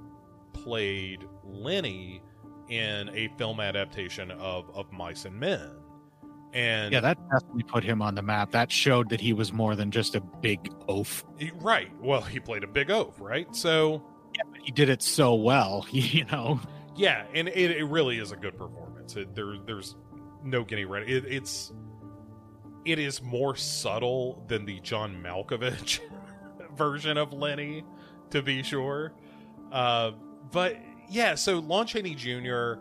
played 0.54 1.26
Lenny 1.44 2.22
in 2.70 3.10
a 3.10 3.30
film 3.38 3.60
adaptation 3.60 4.30
of, 4.32 4.70
of 4.76 4.92
Mice 4.92 5.26
and 5.26 5.38
Men. 5.38 5.72
And 6.54 6.94
yeah, 6.94 7.00
that 7.00 7.18
definitely 7.32 7.64
put 7.64 7.84
him 7.84 8.04
on 8.04 8.14
the 8.14 8.22
map. 8.22 8.52
That 8.52 8.72
showed 8.72 9.10
that 9.10 9.20
he 9.20 9.34
was 9.34 9.52
more 9.52 9.76
than 9.76 9.90
just 9.90 10.14
a 10.14 10.22
big 10.22 10.72
oaf. 10.88 11.24
Right. 11.56 11.90
Well, 12.00 12.22
he 12.22 12.40
played 12.40 12.64
a 12.64 12.68
big 12.68 12.92
oaf, 12.92 13.20
right? 13.20 13.54
So 13.56 14.04
yeah, 14.36 14.44
he 14.62 14.72
did 14.72 14.88
it 14.88 15.02
so 15.02 15.34
well, 15.34 15.88
you 15.92 16.26
know. 16.26 16.62
Yeah, 16.96 17.26
and 17.34 17.48
it, 17.48 17.72
it 17.72 17.86
really 17.86 18.20
is 18.20 18.32
a 18.32 18.36
good 18.36 18.58
performance. 18.58 19.16
It, 19.16 19.34
there, 19.36 19.56
there's 19.66 19.96
no 20.44 20.64
getting 20.64 20.88
ready. 20.88 21.14
It, 21.14 21.26
it's 21.26 21.72
it 22.86 23.00
is 23.00 23.22
more 23.22 23.56
subtle 23.56 24.44
than 24.48 24.66
the 24.66 24.80
John 24.82 25.24
Malkovich 25.24 26.00
version 26.76 27.18
of 27.18 27.34
Lenny, 27.34 27.84
to 28.32 28.42
be 28.42 28.62
sure. 28.62 29.14
Uh, 29.72 30.12
but 30.52 30.78
yeah, 31.10 31.36
so 31.36 31.60
Lon 31.60 31.88
Chaney 31.88 32.16
Jr. 32.16 32.74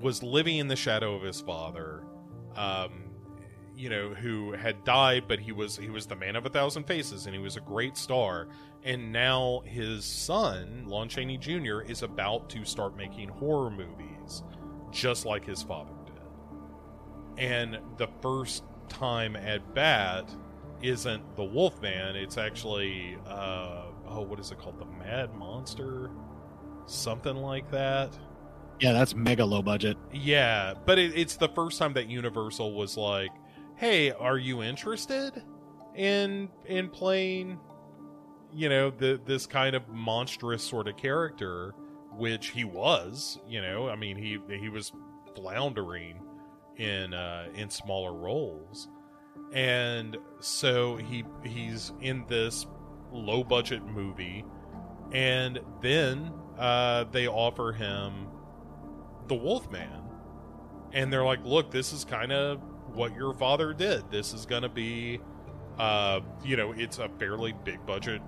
was 0.00 0.22
living 0.22 0.58
in 0.58 0.68
the 0.68 0.76
shadow 0.76 1.14
of 1.14 1.22
his 1.22 1.40
father. 1.40 2.04
Um, 2.54 3.05
you 3.76 3.90
know 3.90 4.08
who 4.08 4.52
had 4.52 4.82
died 4.84 5.24
but 5.28 5.38
he 5.38 5.52
was 5.52 5.76
he 5.76 5.90
was 5.90 6.06
the 6.06 6.16
man 6.16 6.34
of 6.34 6.46
a 6.46 6.48
thousand 6.48 6.84
faces 6.84 7.26
and 7.26 7.34
he 7.34 7.40
was 7.40 7.56
a 7.56 7.60
great 7.60 7.96
star. 7.96 8.48
And 8.82 9.12
now 9.12 9.62
his 9.64 10.04
son 10.04 10.84
lon 10.86 11.08
chaney 11.08 11.36
jr 11.36 11.80
is 11.80 12.02
about 12.02 12.48
to 12.50 12.64
start 12.64 12.96
making 12.96 13.28
horror 13.28 13.70
movies 13.70 14.42
just 14.90 15.26
like 15.26 15.44
his 15.44 15.62
father 15.62 15.92
did. 16.06 16.14
And 17.38 17.78
the 17.98 18.08
first 18.22 18.64
time 18.88 19.36
at 19.36 19.74
bat 19.74 20.34
isn't 20.82 21.36
the 21.36 21.44
wolfman 21.44 22.16
it's 22.16 22.38
actually 22.38 23.18
uh 23.26 23.84
oh 24.06 24.22
what 24.22 24.40
is 24.40 24.50
it 24.52 24.58
called? 24.58 24.78
The 24.78 24.86
mad 24.86 25.34
monster? 25.34 26.10
Something 26.86 27.36
like 27.36 27.70
that? 27.72 28.16
Yeah 28.80 28.92
that's 28.92 29.14
mega 29.14 29.44
low 29.44 29.60
budget. 29.60 29.98
Yeah 30.12 30.74
but 30.86 30.98
it, 30.98 31.12
it's 31.14 31.36
the 31.36 31.48
first 31.48 31.78
time 31.78 31.92
that 31.94 32.08
universal 32.08 32.72
was 32.72 32.96
like 32.96 33.32
hey, 33.76 34.10
are 34.10 34.38
you 34.38 34.62
interested 34.62 35.42
in 35.94 36.48
in 36.66 36.88
playing 36.88 37.58
you 38.52 38.68
know 38.68 38.90
the 38.90 39.20
this 39.24 39.46
kind 39.46 39.76
of 39.76 39.88
monstrous 39.88 40.62
sort 40.62 40.88
of 40.88 40.96
character 40.96 41.74
which 42.12 42.48
he 42.48 42.64
was, 42.64 43.38
you 43.46 43.60
know, 43.60 43.88
I 43.88 43.96
mean 43.96 44.16
he 44.16 44.38
he 44.58 44.68
was 44.68 44.92
floundering 45.34 46.20
in 46.76 47.14
uh 47.14 47.48
in 47.54 47.70
smaller 47.70 48.12
roles. 48.12 48.88
And 49.52 50.16
so 50.40 50.96
he 50.96 51.24
he's 51.44 51.92
in 52.00 52.24
this 52.26 52.66
low 53.12 53.44
budget 53.44 53.84
movie 53.84 54.44
and 55.12 55.60
then 55.82 56.32
uh 56.58 57.04
they 57.12 57.28
offer 57.28 57.72
him 57.72 58.28
the 59.28 59.34
Wolfman. 59.34 60.02
And 60.92 61.12
they're 61.12 61.24
like, 61.24 61.44
"Look, 61.44 61.70
this 61.70 61.92
is 61.92 62.04
kind 62.04 62.32
of 62.32 62.62
what 62.96 63.14
your 63.14 63.34
father 63.34 63.74
did. 63.74 64.10
This 64.10 64.32
is 64.32 64.46
going 64.46 64.62
to 64.62 64.68
be, 64.68 65.20
uh, 65.78 66.20
you 66.42 66.56
know, 66.56 66.72
it's 66.72 66.98
a 66.98 67.08
fairly 67.18 67.54
big 67.64 67.84
budget, 67.86 68.22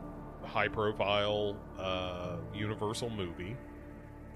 high 0.45 0.69
profile, 0.69 1.57
uh, 1.79 2.37
Universal 2.55 3.11
movie, 3.11 3.57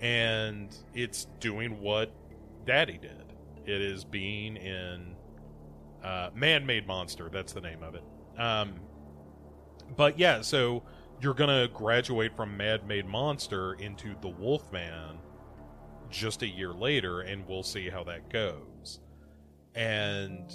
and 0.00 0.74
it's 0.94 1.26
doing 1.38 1.80
what 1.80 2.12
Daddy 2.64 2.98
did. 2.98 3.34
It 3.66 3.80
is 3.80 4.04
being 4.04 4.56
in 4.56 5.14
uh, 6.02 6.30
Man 6.34 6.64
Made 6.66 6.86
Monster. 6.86 7.28
That's 7.30 7.52
the 7.52 7.60
name 7.60 7.82
of 7.82 7.94
it. 7.94 8.02
Um, 8.38 8.80
but 9.96 10.18
yeah, 10.18 10.40
so 10.40 10.82
you're 11.20 11.34
going 11.34 11.50
to 11.50 11.72
graduate 11.72 12.34
from 12.34 12.56
Mad 12.56 12.88
Made 12.88 13.06
Monster 13.06 13.74
into 13.74 14.16
The 14.22 14.28
Wolfman 14.28 15.18
just 16.10 16.42
a 16.42 16.48
year 16.48 16.72
later, 16.72 17.20
and 17.20 17.46
we'll 17.46 17.62
see 17.62 17.88
how 17.90 18.02
that 18.04 18.30
goes 18.30 18.71
and 19.74 20.52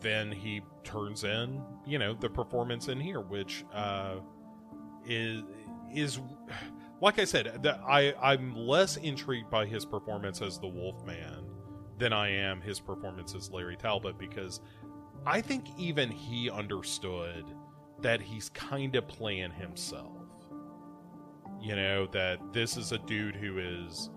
then 0.00 0.30
he 0.30 0.60
turns 0.84 1.24
in 1.24 1.62
you 1.86 1.98
know 1.98 2.14
the 2.14 2.28
performance 2.28 2.88
in 2.88 3.00
here 3.00 3.20
which 3.20 3.64
uh 3.72 4.16
is 5.04 5.42
is 5.92 6.20
like 7.00 7.18
i 7.18 7.24
said 7.24 7.60
that 7.62 7.80
i 7.88 8.14
i'm 8.22 8.54
less 8.54 8.96
intrigued 8.98 9.50
by 9.50 9.66
his 9.66 9.84
performance 9.84 10.42
as 10.42 10.58
the 10.58 10.66
wolfman 10.66 11.44
than 11.98 12.12
i 12.12 12.28
am 12.28 12.60
his 12.60 12.78
performance 12.78 13.34
as 13.34 13.50
larry 13.50 13.76
talbot 13.76 14.16
because 14.18 14.60
i 15.24 15.40
think 15.40 15.66
even 15.76 16.10
he 16.10 16.48
understood 16.50 17.44
that 18.02 18.20
he's 18.20 18.48
kind 18.50 18.94
of 18.96 19.06
playing 19.08 19.52
himself. 19.52 20.12
You 21.60 21.76
know 21.76 22.06
that 22.08 22.38
this 22.52 22.76
is 22.76 22.92
a 22.92 22.98
dude 22.98 23.34
who 23.34 23.58
is 23.58 24.10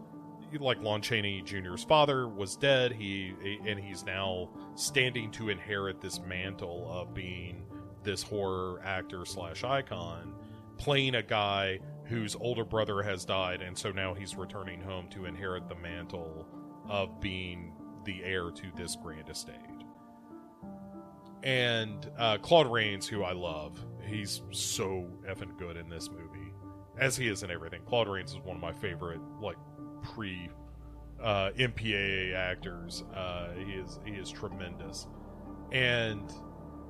like 0.57 0.81
Lon 0.81 1.01
Chaney 1.01 1.41
Jr.'s 1.41 1.83
father 1.83 2.27
was 2.27 2.55
dead. 2.55 2.91
He 2.91 3.33
and 3.67 3.79
he's 3.79 4.03
now 4.05 4.49
standing 4.75 5.31
to 5.31 5.49
inherit 5.49 6.01
this 6.01 6.19
mantle 6.19 6.87
of 6.91 7.13
being 7.13 7.65
this 8.03 8.23
horror 8.23 8.81
actor 8.83 9.25
slash 9.25 9.63
icon, 9.63 10.33
playing 10.77 11.15
a 11.15 11.23
guy 11.23 11.79
whose 12.05 12.35
older 12.35 12.65
brother 12.65 13.03
has 13.03 13.25
died, 13.25 13.61
and 13.61 13.77
so 13.77 13.91
now 13.91 14.13
he's 14.13 14.35
returning 14.35 14.81
home 14.81 15.07
to 15.09 15.25
inherit 15.25 15.67
the 15.67 15.75
mantle 15.75 16.47
of 16.87 17.21
being 17.21 17.73
the 18.05 18.23
heir 18.23 18.49
to 18.49 18.65
this 18.75 18.95
grand 18.95 19.29
estate. 19.29 19.55
And 21.43 22.09
uh, 22.17 22.37
Claude 22.39 22.71
Rains, 22.71 23.07
who 23.07 23.23
I 23.23 23.33
love, 23.33 23.85
he's 24.05 24.41
so 24.51 25.07
effing 25.29 25.57
good 25.57 25.77
in 25.77 25.87
this 25.87 26.09
movie, 26.09 26.53
as 26.97 27.15
he 27.15 27.27
is 27.27 27.43
in 27.43 27.51
everything. 27.51 27.81
Claude 27.85 28.09
Rains 28.09 28.31
is 28.31 28.39
one 28.39 28.55
of 28.55 28.61
my 28.61 28.73
favorite 28.73 29.21
like 29.39 29.57
pre 30.01 30.49
uh, 31.21 31.51
MPAA 31.57 32.33
actors. 32.35 33.03
Uh, 33.13 33.51
he 33.53 33.73
is 33.73 33.99
he 34.05 34.13
is 34.13 34.29
tremendous, 34.29 35.07
and 35.71 36.31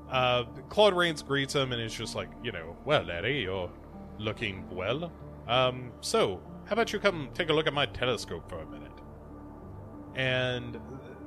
uh, 0.10 0.43
Claude 0.70 0.95
Rains 0.95 1.22
greets 1.22 1.53
him 1.53 1.72
and 1.72 1.82
is 1.82 1.93
just 1.93 2.16
like, 2.16 2.30
you 2.43 2.51
know, 2.51 2.76
well, 2.86 3.03
laddie, 3.03 3.41
you're 3.41 3.72
looking 4.18 4.68
well. 4.72 5.12
Um, 5.47 5.91
so, 6.01 6.41
how 6.66 6.74
about 6.74 6.93
you 6.93 6.99
come 6.99 7.30
take 7.34 7.49
a 7.49 7.53
look 7.53 7.68
at 7.68 7.74
my 7.74 7.86
telescope 7.86 8.49
for 8.49 8.60
a 8.60 8.66
minute? 8.66 8.91
And 10.16 10.80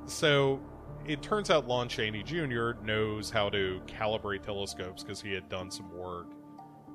so 0.07 0.61
it 1.07 1.23
turns 1.23 1.51
out 1.51 1.67
Lon 1.67 1.89
Chaney 1.89 2.23
Jr. 2.23 2.73
knows 2.85 3.31
how 3.31 3.49
to 3.51 3.81
calibrate 3.87 4.43
telescopes 4.43 5.03
because 5.03 5.21
he 5.21 5.33
had 5.33 5.49
done 5.49 5.71
some 5.71 5.91
work 5.97 6.27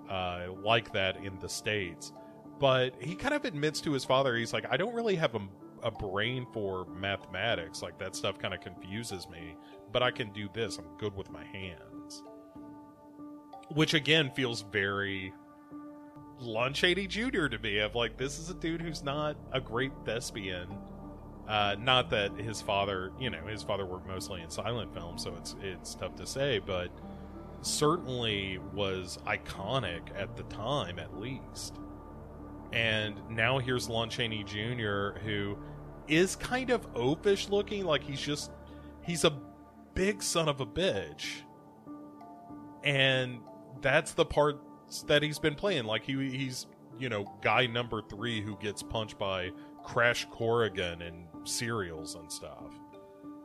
uh, 0.09 0.47
like 0.63 0.91
that 0.93 1.17
in 1.17 1.37
the 1.39 1.49
States. 1.49 2.11
But 2.59 2.95
he 2.99 3.15
kind 3.15 3.33
of 3.33 3.45
admits 3.45 3.81
to 3.81 3.91
his 3.91 4.03
father, 4.03 4.35
he's 4.35 4.53
like, 4.53 4.65
I 4.69 4.77
don't 4.77 4.95
really 4.95 5.15
have 5.15 5.35
a, 5.35 5.41
a 5.83 5.91
brain 5.91 6.47
for 6.53 6.85
mathematics. 6.85 7.81
Like, 7.81 7.99
that 7.99 8.15
stuff 8.15 8.39
kind 8.39 8.53
of 8.53 8.61
confuses 8.61 9.29
me. 9.29 9.55
But 9.91 10.03
I 10.03 10.11
can 10.11 10.31
do 10.33 10.49
this. 10.53 10.77
I'm 10.77 10.85
good 10.97 11.15
with 11.15 11.29
my 11.29 11.43
hands. 11.45 12.23
Which, 13.69 13.93
again, 13.93 14.31
feels 14.31 14.61
very 14.61 15.33
Lon 16.39 16.73
Chaney 16.73 17.07
Jr. 17.07 17.47
to 17.47 17.59
me. 17.59 17.79
Of 17.79 17.95
like, 17.95 18.17
this 18.17 18.39
is 18.39 18.49
a 18.49 18.53
dude 18.53 18.81
who's 18.81 19.03
not 19.03 19.37
a 19.51 19.61
great 19.61 19.91
thespian. 20.05 20.67
Uh, 21.47 21.75
not 21.79 22.09
that 22.09 22.37
his 22.37 22.61
father, 22.61 23.11
you 23.19 23.29
know, 23.29 23.45
his 23.45 23.63
father 23.63 23.85
worked 23.85 24.07
mostly 24.07 24.41
in 24.41 24.49
silent 24.49 24.93
film, 24.93 25.17
so 25.17 25.33
it's 25.37 25.55
it's 25.61 25.95
tough 25.95 26.13
to 26.15 26.27
say, 26.27 26.59
but 26.59 26.89
certainly 27.61 28.59
was 28.73 29.17
iconic 29.25 30.01
at 30.15 30.35
the 30.35 30.43
time, 30.43 30.99
at 30.99 31.17
least. 31.17 31.79
And 32.73 33.15
now 33.29 33.59
here's 33.59 33.89
Lon 33.89 34.09
Chaney 34.09 34.43
Jr., 34.43 35.19
who 35.19 35.57
is 36.07 36.35
kind 36.35 36.69
of 36.69 36.91
oafish 36.93 37.49
looking, 37.49 37.85
like 37.85 38.03
he's 38.03 38.21
just 38.21 38.51
he's 39.01 39.23
a 39.23 39.31
big 39.93 40.21
son 40.21 40.49
of 40.49 40.61
a 40.61 40.65
bitch, 40.65 41.41
and 42.83 43.39
that's 43.81 44.13
the 44.13 44.25
part 44.25 44.59
that 45.07 45.23
he's 45.23 45.39
been 45.39 45.55
playing. 45.55 45.85
Like 45.85 46.03
he 46.03 46.29
he's 46.29 46.67
you 46.99 47.09
know 47.09 47.25
guy 47.41 47.67
number 47.67 48.01
three 48.01 48.41
who 48.41 48.57
gets 48.57 48.83
punched 48.83 49.17
by 49.17 49.51
Crash 49.83 50.27
Corrigan 50.29 51.01
and 51.01 51.27
serials 51.45 52.15
and 52.15 52.31
stuff. 52.31 52.73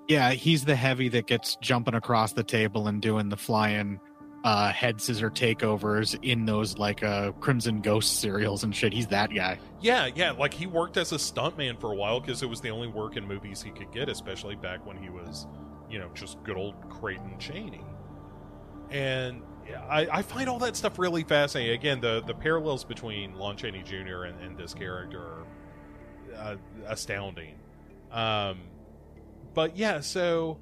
Yeah, 0.09 0.33
he's 0.33 0.65
the 0.65 0.75
heavy 0.75 1.09
that 1.11 1.27
gets 1.27 1.57
jumping 1.57 1.95
across 1.95 2.33
the 2.33 2.43
table 2.43 2.89
and 2.89 3.01
doing 3.01 3.29
the 3.29 3.37
flying 3.37 4.01
uh, 4.45 4.73
head 4.73 5.01
scissor 5.01 5.31
takeovers 5.31 6.19
in 6.23 6.47
those 6.47 6.79
like 6.79 7.03
uh, 7.03 7.33
Crimson 7.33 7.81
Ghost 7.81 8.21
serials 8.21 8.65
and 8.65 8.75
shit. 8.75 8.93
He's 8.93 9.07
that 9.09 9.33
guy. 9.33 9.59
Yeah, 9.81 10.09
yeah. 10.15 10.33
Like 10.33 10.55
he 10.55 10.67
worked 10.67 10.97
as 10.97 11.13
a 11.13 11.17
stuntman 11.17 11.81
for 11.81 11.93
a 11.93 11.95
while 11.95 12.21
because 12.21 12.43
it 12.43 12.49
was 12.49 12.61
the 12.61 12.71
only 12.71 12.89
work 12.89 13.17
in 13.17 13.27
movies 13.27 13.63
he 13.63 13.71
could 13.71 13.93
get, 13.93 14.09
especially 14.09 14.57
back 14.57 14.85
when 14.87 14.97
he 14.97 15.11
was, 15.11 15.47
you 15.91 15.99
know, 15.99 16.11
just 16.15 16.43
good 16.43 16.57
old 16.57 16.75
Creighton 16.89 17.39
Chaney. 17.39 17.85
And 18.91 19.43
I, 19.89 20.09
I 20.11 20.23
find 20.23 20.49
all 20.49 20.59
that 20.61 20.77
stuff 20.77 20.99
really 20.99 21.25
fascinating. 21.25 21.75
Again, 21.75 22.01
the 22.01 22.23
the 22.27 22.35
parallels 22.35 22.85
between 22.85 23.35
Lon 23.35 23.57
Chaney 23.57 23.83
Jr. 23.83 24.25
and, 24.25 24.41
and 24.41 24.59
this 24.59 24.75
character 24.75 25.21
are 25.21 25.47
uh, 26.37 26.57
astounding. 26.87 27.55
Um, 28.11 28.61
but 29.55 29.77
yeah, 29.77 30.01
so 30.01 30.59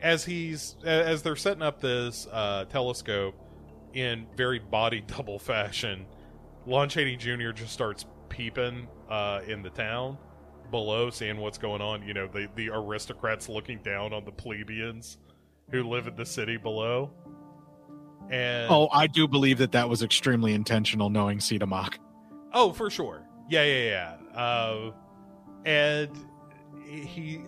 as 0.00 0.24
he's 0.24 0.76
as 0.84 1.22
they're 1.22 1.36
setting 1.36 1.62
up 1.62 1.80
this 1.80 2.26
uh, 2.32 2.64
telescope 2.66 3.34
in 3.94 4.26
very 4.36 4.58
body 4.58 5.00
double 5.06 5.38
fashion, 5.38 6.06
Lon 6.66 6.88
Chaney 6.88 7.16
Jr. 7.16 7.50
just 7.52 7.72
starts 7.72 8.06
peeping 8.28 8.88
uh, 9.08 9.40
in 9.46 9.62
the 9.62 9.70
town 9.70 10.18
below, 10.70 11.10
seeing 11.10 11.38
what's 11.38 11.58
going 11.58 11.80
on. 11.80 12.06
You 12.06 12.14
know, 12.14 12.28
the 12.28 12.48
the 12.54 12.70
aristocrats 12.70 13.48
looking 13.48 13.78
down 13.82 14.12
on 14.12 14.24
the 14.24 14.32
plebeians 14.32 15.18
who 15.70 15.82
live 15.82 16.06
in 16.06 16.16
the 16.16 16.26
city 16.26 16.56
below. 16.56 17.10
And 18.30 18.70
oh, 18.70 18.88
I 18.92 19.06
do 19.06 19.28
believe 19.28 19.58
that 19.58 19.72
that 19.72 19.88
was 19.88 20.02
extremely 20.02 20.52
intentional, 20.52 21.10
knowing 21.10 21.38
Siodmak. 21.38 21.98
Oh, 22.52 22.72
for 22.72 22.90
sure. 22.90 23.22
Yeah, 23.48 23.64
yeah, 23.64 24.16
yeah. 24.34 24.38
Uh, 24.40 24.90
and 25.64 26.10
he 26.84 27.42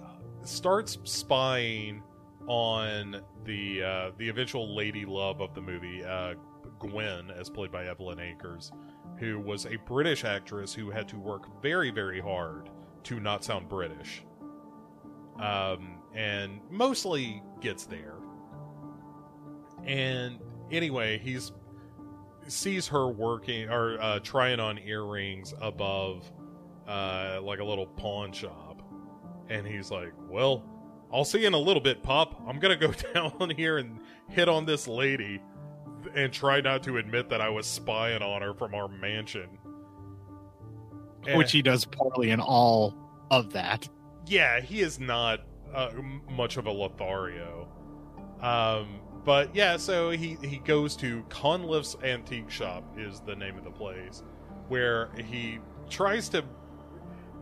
starts 0.44 0.98
spying 1.04 2.02
on 2.48 3.22
the 3.44 3.82
uh, 3.82 4.10
the 4.16 4.28
eventual 4.28 4.74
lady 4.74 5.04
love 5.04 5.40
of 5.40 5.54
the 5.54 5.60
movie, 5.60 6.02
uh, 6.02 6.34
Gwen, 6.78 7.30
as 7.30 7.50
played 7.50 7.70
by 7.70 7.86
Evelyn 7.86 8.18
Ankers, 8.18 8.72
who 9.18 9.38
was 9.38 9.66
a 9.66 9.76
British 9.76 10.24
actress 10.24 10.72
who 10.72 10.90
had 10.90 11.06
to 11.08 11.18
work 11.18 11.62
very, 11.62 11.90
very 11.90 12.20
hard 12.20 12.70
to 13.04 13.20
not 13.20 13.44
sound 13.44 13.68
British, 13.68 14.24
um, 15.38 15.98
and 16.14 16.60
mostly 16.70 17.42
gets 17.60 17.84
there. 17.84 18.16
And 19.84 20.38
anyway, 20.70 21.18
he's 21.18 21.52
sees 22.46 22.88
her 22.88 23.08
working 23.08 23.68
or 23.68 24.00
uh, 24.00 24.20
trying 24.20 24.58
on 24.58 24.78
earrings 24.78 25.52
above 25.60 26.32
uh, 26.88 27.40
like 27.42 27.58
a 27.58 27.64
little 27.64 27.86
pawn 27.86 28.32
shop, 28.32 28.82
and 29.50 29.66
he's 29.66 29.90
like, 29.90 30.14
"Well." 30.30 30.64
I'll 31.12 31.24
see 31.24 31.40
you 31.40 31.46
in 31.46 31.54
a 31.54 31.58
little 31.58 31.82
bit, 31.82 32.02
Pop. 32.02 32.42
I'm 32.46 32.58
gonna 32.58 32.76
go 32.76 32.92
down 33.14 33.50
here 33.56 33.78
and 33.78 34.00
hit 34.28 34.48
on 34.48 34.66
this 34.66 34.86
lady 34.86 35.40
and 36.14 36.32
try 36.32 36.60
not 36.60 36.82
to 36.84 36.98
admit 36.98 37.28
that 37.30 37.40
I 37.40 37.48
was 37.48 37.66
spying 37.66 38.22
on 38.22 38.42
her 38.42 38.54
from 38.54 38.74
our 38.74 38.88
mansion. 38.88 39.48
And, 41.26 41.36
Which 41.36 41.52
he 41.52 41.62
does 41.62 41.84
poorly 41.84 42.30
in 42.30 42.40
all 42.40 42.94
of 43.30 43.52
that. 43.52 43.88
Yeah, 44.26 44.60
he 44.60 44.80
is 44.80 45.00
not 45.00 45.40
uh, 45.74 45.90
much 46.30 46.56
of 46.56 46.66
a 46.66 46.70
Lothario. 46.70 47.68
Um, 48.40 49.00
but 49.24 49.54
yeah, 49.54 49.76
so 49.76 50.10
he, 50.10 50.38
he 50.42 50.58
goes 50.58 50.96
to 50.96 51.22
Conliffe's 51.28 51.96
Antique 52.02 52.50
Shop, 52.50 52.84
is 52.96 53.20
the 53.20 53.34
name 53.34 53.58
of 53.58 53.64
the 53.64 53.70
place, 53.70 54.22
where 54.68 55.10
he 55.16 55.58
tries 55.90 56.28
to. 56.30 56.44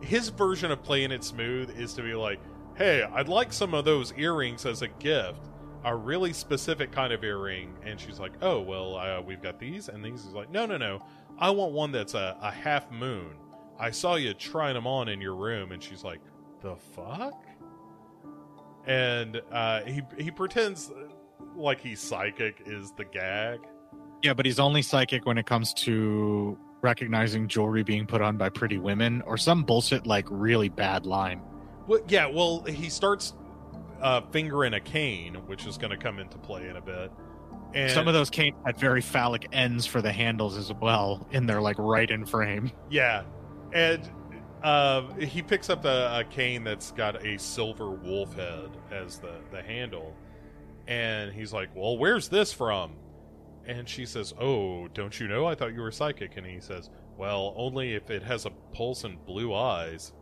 His 0.01 0.29
version 0.29 0.71
of 0.71 0.83
playing 0.83 1.11
it 1.11 1.23
smooth 1.23 1.71
is 1.79 1.93
to 1.95 2.03
be 2.03 2.13
like, 2.13 2.39
hey, 2.77 3.03
I'd 3.03 3.27
like 3.27 3.51
some 3.51 3.73
of 3.73 3.85
those 3.85 4.13
earrings 4.17 4.65
as 4.65 4.81
a 4.81 4.87
gift. 4.87 5.39
A 5.83 5.95
really 5.95 6.33
specific 6.33 6.91
kind 6.91 7.11
of 7.11 7.23
earring. 7.23 7.73
And 7.83 7.99
she's 7.99 8.19
like, 8.19 8.33
oh, 8.41 8.61
well, 8.61 8.97
uh, 8.97 9.21
we've 9.21 9.41
got 9.41 9.59
these 9.59 9.89
and 9.89 10.03
these. 10.03 10.23
He's 10.23 10.33
like, 10.33 10.51
no, 10.51 10.65
no, 10.65 10.77
no. 10.77 11.01
I 11.39 11.49
want 11.49 11.71
one 11.71 11.91
that's 11.91 12.13
a, 12.13 12.37
a 12.41 12.51
half 12.51 12.91
moon. 12.91 13.35
I 13.79 13.91
saw 13.91 14.15
you 14.15 14.33
trying 14.33 14.73
them 14.73 14.87
on 14.87 15.07
in 15.07 15.21
your 15.21 15.35
room. 15.35 15.71
And 15.71 15.81
she's 15.81 16.03
like, 16.03 16.19
the 16.61 16.75
fuck? 16.75 17.45
And 18.85 19.41
uh, 19.51 19.81
he, 19.81 20.01
he 20.17 20.31
pretends 20.31 20.91
like 21.55 21.79
he's 21.81 21.99
psychic 21.99 22.61
is 22.65 22.91
the 22.91 23.05
gag. 23.05 23.59
Yeah, 24.23 24.33
but 24.33 24.45
he's 24.45 24.59
only 24.59 24.81
psychic 24.81 25.25
when 25.25 25.37
it 25.37 25.45
comes 25.45 25.73
to 25.75 26.57
recognizing 26.81 27.47
jewelry 27.47 27.83
being 27.83 28.05
put 28.05 28.21
on 28.21 28.37
by 28.37 28.49
pretty 28.49 28.77
women 28.77 29.21
or 29.23 29.37
some 29.37 29.63
bullshit 29.63 30.05
like 30.05 30.25
really 30.29 30.69
bad 30.69 31.05
line. 31.05 31.41
Well, 31.87 32.01
yeah, 32.07 32.27
well, 32.27 32.63
he 32.63 32.89
starts 32.89 33.33
uh, 34.01 34.21
fingering 34.31 34.73
a 34.73 34.79
cane, 34.79 35.35
which 35.47 35.65
is 35.65 35.77
going 35.77 35.91
to 35.91 35.97
come 35.97 36.19
into 36.19 36.37
play 36.37 36.67
in 36.67 36.75
a 36.75 36.81
bit. 36.81 37.11
And 37.73 37.91
some 37.91 38.07
of 38.07 38.13
those 38.13 38.29
canes 38.29 38.55
had 38.65 38.77
very 38.77 39.01
phallic 39.01 39.47
ends 39.51 39.85
for 39.85 40.01
the 40.01 40.11
handles 40.11 40.57
as 40.57 40.71
well, 40.73 41.27
and 41.31 41.47
they're 41.47 41.61
like 41.61 41.77
right 41.77 42.09
in 42.09 42.25
frame. 42.25 42.71
Yeah, 42.89 43.23
and 43.73 44.09
uh, 44.63 45.13
he 45.15 45.41
picks 45.41 45.69
up 45.69 45.85
a, 45.85 46.19
a, 46.19 46.23
cane 46.23 46.63
that's 46.63 46.91
got 46.91 47.25
a 47.25 47.37
silver 47.37 47.91
wolf 47.91 48.33
head 48.35 48.69
as 48.91 49.19
the 49.19 49.35
the 49.51 49.61
handle, 49.61 50.15
and 50.87 51.31
he's 51.31 51.51
like, 51.51 51.69
"Well, 51.75 51.97
where's 51.97 52.29
this 52.29 52.53
from?" 52.53 52.93
And 53.65 53.87
she 53.87 54.05
says, 54.05 54.33
"Oh, 54.39 54.87
don't 54.93 55.19
you 55.19 55.27
know? 55.27 55.45
I 55.45 55.53
thought 55.53 55.73
you 55.73 55.81
were 55.81 55.91
psychic." 55.91 56.37
And 56.37 56.47
he 56.47 56.61
says, 56.61 56.89
"Well, 57.17 57.53
only 57.57 57.93
if 57.93 58.09
it 58.09 58.23
has 58.23 58.45
a 58.45 58.51
pulse 58.71 59.03
and 59.03 59.23
blue 59.25 59.53
eyes." 59.53 60.13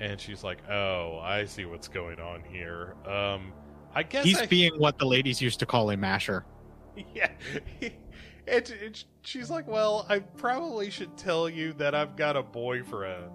And 0.00 0.20
she's 0.20 0.42
like, 0.42 0.58
"Oh, 0.68 1.18
I 1.22 1.44
see 1.44 1.64
what's 1.64 1.88
going 1.88 2.20
on 2.20 2.42
here." 2.42 2.94
Um, 3.06 3.52
I 3.94 4.02
guess 4.02 4.24
he's 4.24 4.38
I... 4.38 4.46
being 4.46 4.72
what 4.78 4.98
the 4.98 5.04
ladies 5.04 5.40
used 5.40 5.60
to 5.60 5.66
call 5.66 5.90
a 5.90 5.96
masher. 5.96 6.44
Yeah, 7.14 7.30
it, 7.80 7.96
it, 8.46 9.04
she's 9.22 9.48
like, 9.48 9.66
"Well, 9.66 10.04
I 10.10 10.18
probably 10.18 10.90
should 10.90 11.16
tell 11.16 11.48
you 11.48 11.72
that 11.74 11.94
I've 11.94 12.16
got 12.16 12.36
a 12.36 12.42
boyfriend," 12.42 13.30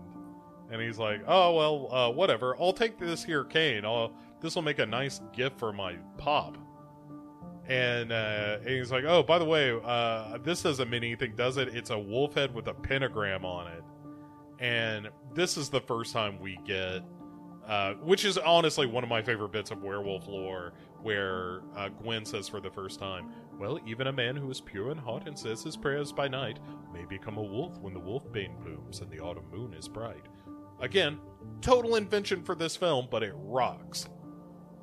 and 0.71 0.79
he's 0.79 0.99
like, 0.99 1.23
"Oh 1.27 1.55
well, 1.55 1.91
uh, 1.91 2.11
whatever. 2.11 2.55
I'll 2.61 2.71
take 2.71 2.99
this 2.99 3.23
here 3.23 3.43
cane. 3.43 3.83
I'll 3.83 4.13
this 4.41 4.53
will 4.53 4.61
make 4.61 4.77
a 4.77 4.85
nice 4.85 5.21
gift 5.33 5.57
for 5.57 5.73
my 5.73 5.95
pop." 6.19 6.55
And, 7.67 8.11
uh, 8.11 8.59
and 8.59 8.69
he's 8.69 8.91
like, 8.91 9.05
"Oh, 9.05 9.23
by 9.23 9.39
the 9.39 9.45
way, 9.45 9.75
uh, 9.83 10.37
this 10.43 10.61
doesn't 10.61 10.87
mean 10.87 11.03
anything, 11.03 11.35
does 11.35 11.57
it? 11.57 11.69
It's 11.69 11.89
a 11.89 11.97
wolf 11.97 12.35
head 12.35 12.53
with 12.53 12.67
a 12.67 12.75
pentagram 12.75 13.43
on 13.43 13.71
it." 13.71 13.83
and 14.59 15.09
this 15.37 15.55
is 15.55 15.69
the 15.69 15.81
first 15.81 16.13
time 16.13 16.39
we 16.39 16.59
get 16.65 17.03
uh, 17.67 17.95
which 17.95 18.23
is 18.23 18.37
honestly 18.37 18.85
one 18.85 19.03
of 19.03 19.09
my 19.09 19.21
favorite 19.21 19.51
bits 19.51 19.71
of 19.71 19.83
werewolf 19.83 20.25
lore, 20.25 20.71
where 21.01 21.61
uh, 21.75 21.89
Gwen 21.89 22.23
says 22.23 22.47
for 22.47 22.61
the 22.61 22.69
first 22.69 22.97
time, 22.97 23.29
Well, 23.59 23.79
even 23.85 24.07
a 24.07 24.11
man 24.13 24.37
who 24.37 24.49
is 24.49 24.61
pure 24.61 24.89
in 24.89 24.97
heart 24.97 25.27
and 25.27 25.37
says 25.37 25.63
his 25.63 25.75
prayers 25.75 26.13
by 26.13 26.29
night 26.29 26.59
may 26.93 27.03
become 27.03 27.37
a 27.37 27.43
wolf 27.43 27.77
when 27.79 27.93
the 27.93 27.99
wolfbane 27.99 28.57
blooms 28.63 29.01
and 29.01 29.11
the 29.11 29.19
autumn 29.19 29.43
moon 29.51 29.73
is 29.73 29.89
bright. 29.89 30.23
Again, 30.79 31.19
total 31.59 31.97
invention 31.97 32.41
for 32.41 32.55
this 32.55 32.77
film, 32.77 33.09
but 33.11 33.21
it 33.21 33.33
rocks. 33.35 34.07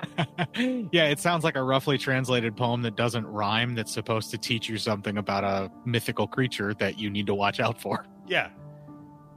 yeah, 0.56 1.06
it 1.06 1.20
sounds 1.20 1.42
like 1.42 1.56
a 1.56 1.62
roughly 1.62 1.96
translated 1.96 2.54
poem 2.54 2.82
that 2.82 2.96
doesn't 2.96 3.26
rhyme 3.26 3.74
that's 3.74 3.94
supposed 3.94 4.30
to 4.32 4.36
teach 4.36 4.68
you 4.68 4.76
something 4.76 5.16
about 5.16 5.44
a 5.44 5.70
mythical 5.86 6.26
creature 6.26 6.74
that 6.74 6.98
you 6.98 7.08
need 7.08 7.26
to 7.28 7.34
watch 7.34 7.60
out 7.60 7.80
for. 7.80 8.04
Yeah. 8.26 8.50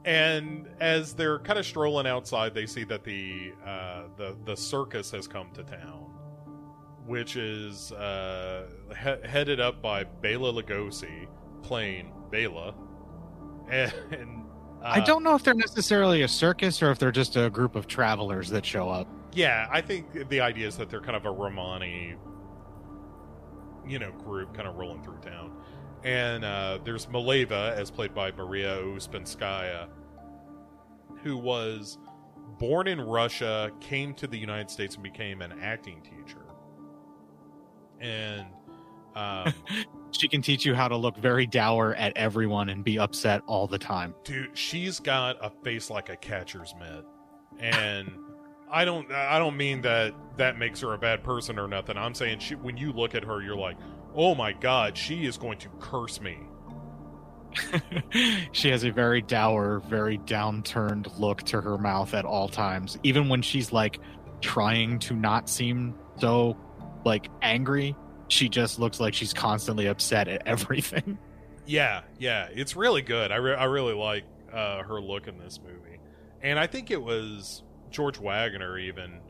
And 0.04 0.68
as 0.80 1.12
they're 1.14 1.38
kind 1.40 1.58
of 1.58 1.66
strolling 1.66 2.06
outside, 2.06 2.54
they 2.54 2.66
see 2.66 2.84
that 2.84 3.04
the 3.04 3.52
uh, 3.64 4.02
the 4.16 4.36
the 4.44 4.56
circus 4.56 5.10
has 5.10 5.26
come 5.26 5.50
to 5.52 5.62
town, 5.64 6.12
which 7.04 7.36
is 7.36 7.92
uh, 7.92 8.68
he- 8.90 9.28
headed 9.28 9.60
up 9.60 9.82
by 9.82 10.04
Bela 10.04 10.52
Lugosi, 10.52 11.26
playing 11.62 12.12
Bela, 12.30 12.74
and 13.70 13.92
uh, 14.82 14.84
I 14.84 15.00
don't 15.00 15.24
know 15.24 15.34
if 15.34 15.42
they're 15.42 15.54
necessarily 15.54 16.22
a 16.22 16.28
circus 16.28 16.82
or 16.82 16.90
if 16.90 16.98
they're 16.98 17.10
just 17.10 17.36
a 17.36 17.50
group 17.50 17.74
of 17.74 17.86
travelers 17.86 18.48
that 18.50 18.64
show 18.64 18.88
up. 18.88 19.08
Yeah, 19.32 19.66
I 19.70 19.80
think 19.80 20.28
the 20.28 20.40
idea 20.40 20.66
is 20.68 20.76
that 20.76 20.88
they're 20.88 21.00
kind 21.00 21.16
of 21.16 21.26
a 21.26 21.30
Romani, 21.30 22.14
you 23.86 23.98
know, 23.98 24.12
group 24.12 24.54
kind 24.54 24.68
of 24.68 24.76
rolling 24.76 25.02
through 25.02 25.18
town. 25.18 25.52
And 26.04 26.44
uh, 26.44 26.78
there's 26.84 27.06
Maleva, 27.06 27.72
as 27.76 27.90
played 27.90 28.14
by 28.14 28.30
Maria 28.32 28.76
Ouspenskaya, 28.78 29.88
who 31.22 31.36
was 31.36 31.98
born 32.58 32.86
in 32.86 33.00
Russia, 33.00 33.70
came 33.80 34.14
to 34.14 34.26
the 34.26 34.38
United 34.38 34.70
States, 34.70 34.94
and 34.94 35.02
became 35.02 35.42
an 35.42 35.58
acting 35.60 36.02
teacher. 36.02 36.44
And 38.00 38.46
um, 39.16 39.52
She 40.10 40.28
can 40.28 40.42
teach 40.42 40.64
you 40.64 40.74
how 40.74 40.88
to 40.88 40.96
look 40.96 41.16
very 41.16 41.46
dour 41.46 41.94
at 41.94 42.16
everyone 42.16 42.68
and 42.70 42.82
be 42.82 42.98
upset 42.98 43.42
all 43.46 43.66
the 43.66 43.78
time. 43.78 44.14
dude, 44.24 44.56
she's 44.56 45.00
got 45.00 45.36
a 45.44 45.50
face 45.62 45.90
like 45.90 46.08
a 46.08 46.16
catcher's 46.16 46.74
mitt, 46.78 47.04
and 47.58 48.10
I 48.70 48.84
don't, 48.84 49.10
I 49.12 49.38
don't 49.38 49.56
mean 49.56 49.82
that 49.82 50.14
that 50.36 50.58
makes 50.58 50.80
her 50.80 50.94
a 50.94 50.98
bad 50.98 51.22
person 51.22 51.58
or 51.58 51.68
nothing. 51.68 51.96
I'm 51.96 52.14
saying 52.14 52.38
she, 52.38 52.54
when 52.54 52.76
you 52.76 52.92
look 52.92 53.14
at 53.14 53.24
her, 53.24 53.42
you're 53.42 53.56
like, 53.56 53.76
oh 54.18 54.34
my 54.34 54.52
god, 54.52 54.98
she 54.98 55.24
is 55.24 55.38
going 55.38 55.58
to 55.58 55.68
curse 55.80 56.20
me. 56.20 56.36
she 58.52 58.68
has 58.68 58.84
a 58.84 58.90
very 58.90 59.22
dour, 59.22 59.78
very 59.88 60.18
downturned 60.18 61.18
look 61.18 61.42
to 61.44 61.60
her 61.60 61.78
mouth 61.78 62.12
at 62.12 62.24
all 62.24 62.48
times. 62.48 62.98
Even 63.04 63.28
when 63.28 63.40
she's 63.40 63.72
like 63.72 64.00
trying 64.40 64.98
to 64.98 65.14
not 65.14 65.48
seem 65.48 65.94
so 66.18 66.56
like 67.04 67.28
angry, 67.42 67.96
she 68.26 68.48
just 68.48 68.78
looks 68.80 68.98
like 69.00 69.14
she's 69.14 69.32
constantly 69.32 69.86
upset 69.86 70.28
at 70.28 70.46
everything. 70.46 71.16
Yeah, 71.70 72.00
yeah, 72.18 72.48
it's 72.50 72.76
really 72.76 73.02
good. 73.02 73.30
I, 73.30 73.36
re- 73.36 73.54
I 73.54 73.64
really 73.64 73.92
like 73.92 74.24
uh, 74.50 74.82
her 74.84 75.02
look 75.02 75.28
in 75.28 75.36
this 75.36 75.60
movie, 75.62 76.00
and 76.40 76.58
I 76.58 76.66
think 76.66 76.90
it 76.90 77.02
was 77.02 77.62
George 77.90 78.18
Waggner, 78.18 78.80
even 78.80 79.20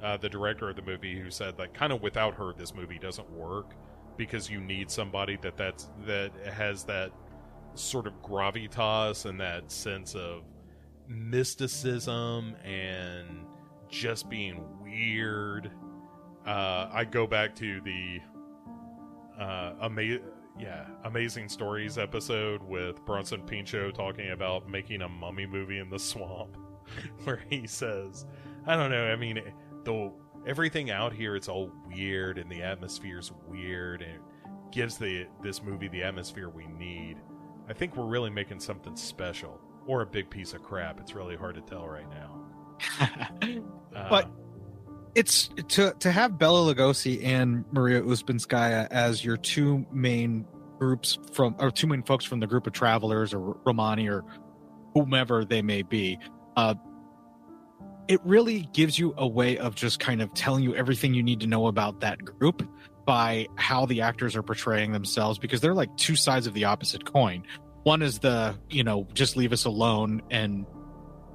uh, 0.00 0.16
the 0.16 0.28
director 0.28 0.70
of 0.70 0.76
the 0.76 0.82
movie, 0.82 1.18
who 1.18 1.28
said 1.28 1.58
like, 1.58 1.74
kind 1.74 1.92
of 1.92 2.00
without 2.00 2.34
her, 2.34 2.52
this 2.56 2.72
movie 2.72 3.00
doesn't 3.00 3.28
work 3.32 3.74
because 4.18 4.50
you 4.50 4.60
need 4.60 4.90
somebody 4.90 5.38
that 5.40 5.56
that's 5.56 5.88
that 6.04 6.32
has 6.52 6.84
that 6.84 7.10
sort 7.74 8.06
of 8.06 8.12
gravitas 8.20 9.24
and 9.24 9.40
that 9.40 9.70
sense 9.70 10.14
of 10.14 10.42
mysticism 11.08 12.54
and 12.64 13.46
just 13.88 14.28
being 14.28 14.62
weird. 14.82 15.70
Uh, 16.46 16.88
I 16.92 17.04
go 17.04 17.26
back 17.26 17.54
to 17.56 17.80
the 17.80 18.18
uh, 19.40 19.74
ama- 19.80 20.18
yeah, 20.58 20.86
amazing 21.04 21.48
stories 21.48 21.96
episode 21.98 22.62
with 22.62 23.04
Bronson 23.04 23.42
Pinchot 23.42 23.94
talking 23.94 24.32
about 24.32 24.68
making 24.68 25.02
a 25.02 25.08
mummy 25.08 25.46
movie 25.46 25.78
in 25.78 25.88
the 25.88 25.98
swamp, 25.98 26.56
where 27.24 27.44
he 27.48 27.66
says, 27.66 28.26
"I 28.66 28.76
don't 28.76 28.90
know. 28.90 29.06
I 29.06 29.16
mean, 29.16 29.40
the 29.84 30.12
everything 30.48 30.90
out 30.90 31.12
here 31.12 31.36
it's 31.36 31.48
all 31.48 31.70
weird 31.86 32.38
and 32.38 32.50
the 32.50 32.62
atmosphere's 32.62 33.30
weird 33.46 34.02
and 34.02 34.14
it 34.14 34.20
gives 34.72 34.98
the 34.98 35.26
this 35.42 35.62
movie 35.62 35.88
the 35.88 36.02
atmosphere 36.02 36.48
we 36.48 36.66
need. 36.66 37.16
I 37.68 37.72
think 37.74 37.96
we're 37.96 38.06
really 38.06 38.30
making 38.30 38.60
something 38.60 38.96
special 38.96 39.60
or 39.86 40.02
a 40.02 40.06
big 40.06 40.28
piece 40.30 40.52
of 40.54 40.62
crap. 40.62 41.00
It's 41.00 41.14
really 41.14 41.36
hard 41.36 41.54
to 41.56 41.60
tell 41.60 41.86
right 41.86 42.08
now. 42.10 42.34
Uh, 43.94 44.08
But- 44.10 44.30
it's 45.14 45.48
to 45.68 45.92
to 45.98 46.12
have 46.12 46.38
Bela 46.38 46.72
Lugosi 46.72 47.24
and 47.24 47.64
Maria 47.72 48.02
Ouspenskaya 48.02 48.86
as 48.90 49.24
your 49.24 49.36
two 49.36 49.84
main 49.90 50.46
groups 50.78 51.18
from 51.32 51.56
or 51.58 51.70
two 51.70 51.86
main 51.88 52.02
folks 52.04 52.24
from 52.24 52.38
the 52.38 52.46
group 52.46 52.66
of 52.66 52.72
travelers 52.72 53.34
or 53.34 53.56
Romani 53.64 54.08
or 54.08 54.24
whomever 54.94 55.44
they 55.44 55.62
may 55.62 55.82
be. 55.82 56.18
Uh, 56.56 56.74
it 58.08 58.20
really 58.24 58.68
gives 58.72 58.98
you 58.98 59.14
a 59.16 59.26
way 59.26 59.58
of 59.58 59.74
just 59.74 60.00
kind 60.00 60.22
of 60.22 60.32
telling 60.34 60.64
you 60.64 60.74
everything 60.74 61.14
you 61.14 61.22
need 61.22 61.40
to 61.40 61.46
know 61.46 61.66
about 61.66 62.00
that 62.00 62.24
group 62.24 62.66
by 63.04 63.46
how 63.56 63.86
the 63.86 64.00
actors 64.00 64.34
are 64.34 64.42
portraying 64.42 64.92
themselves 64.92 65.38
because 65.38 65.60
they're 65.60 65.74
like 65.74 65.94
two 65.96 66.16
sides 66.16 66.46
of 66.46 66.54
the 66.54 66.64
opposite 66.64 67.04
coin. 67.04 67.42
One 67.84 68.02
is 68.02 68.18
the, 68.18 68.58
you 68.68 68.82
know, 68.82 69.06
just 69.14 69.36
leave 69.36 69.52
us 69.52 69.64
alone 69.64 70.22
and 70.30 70.66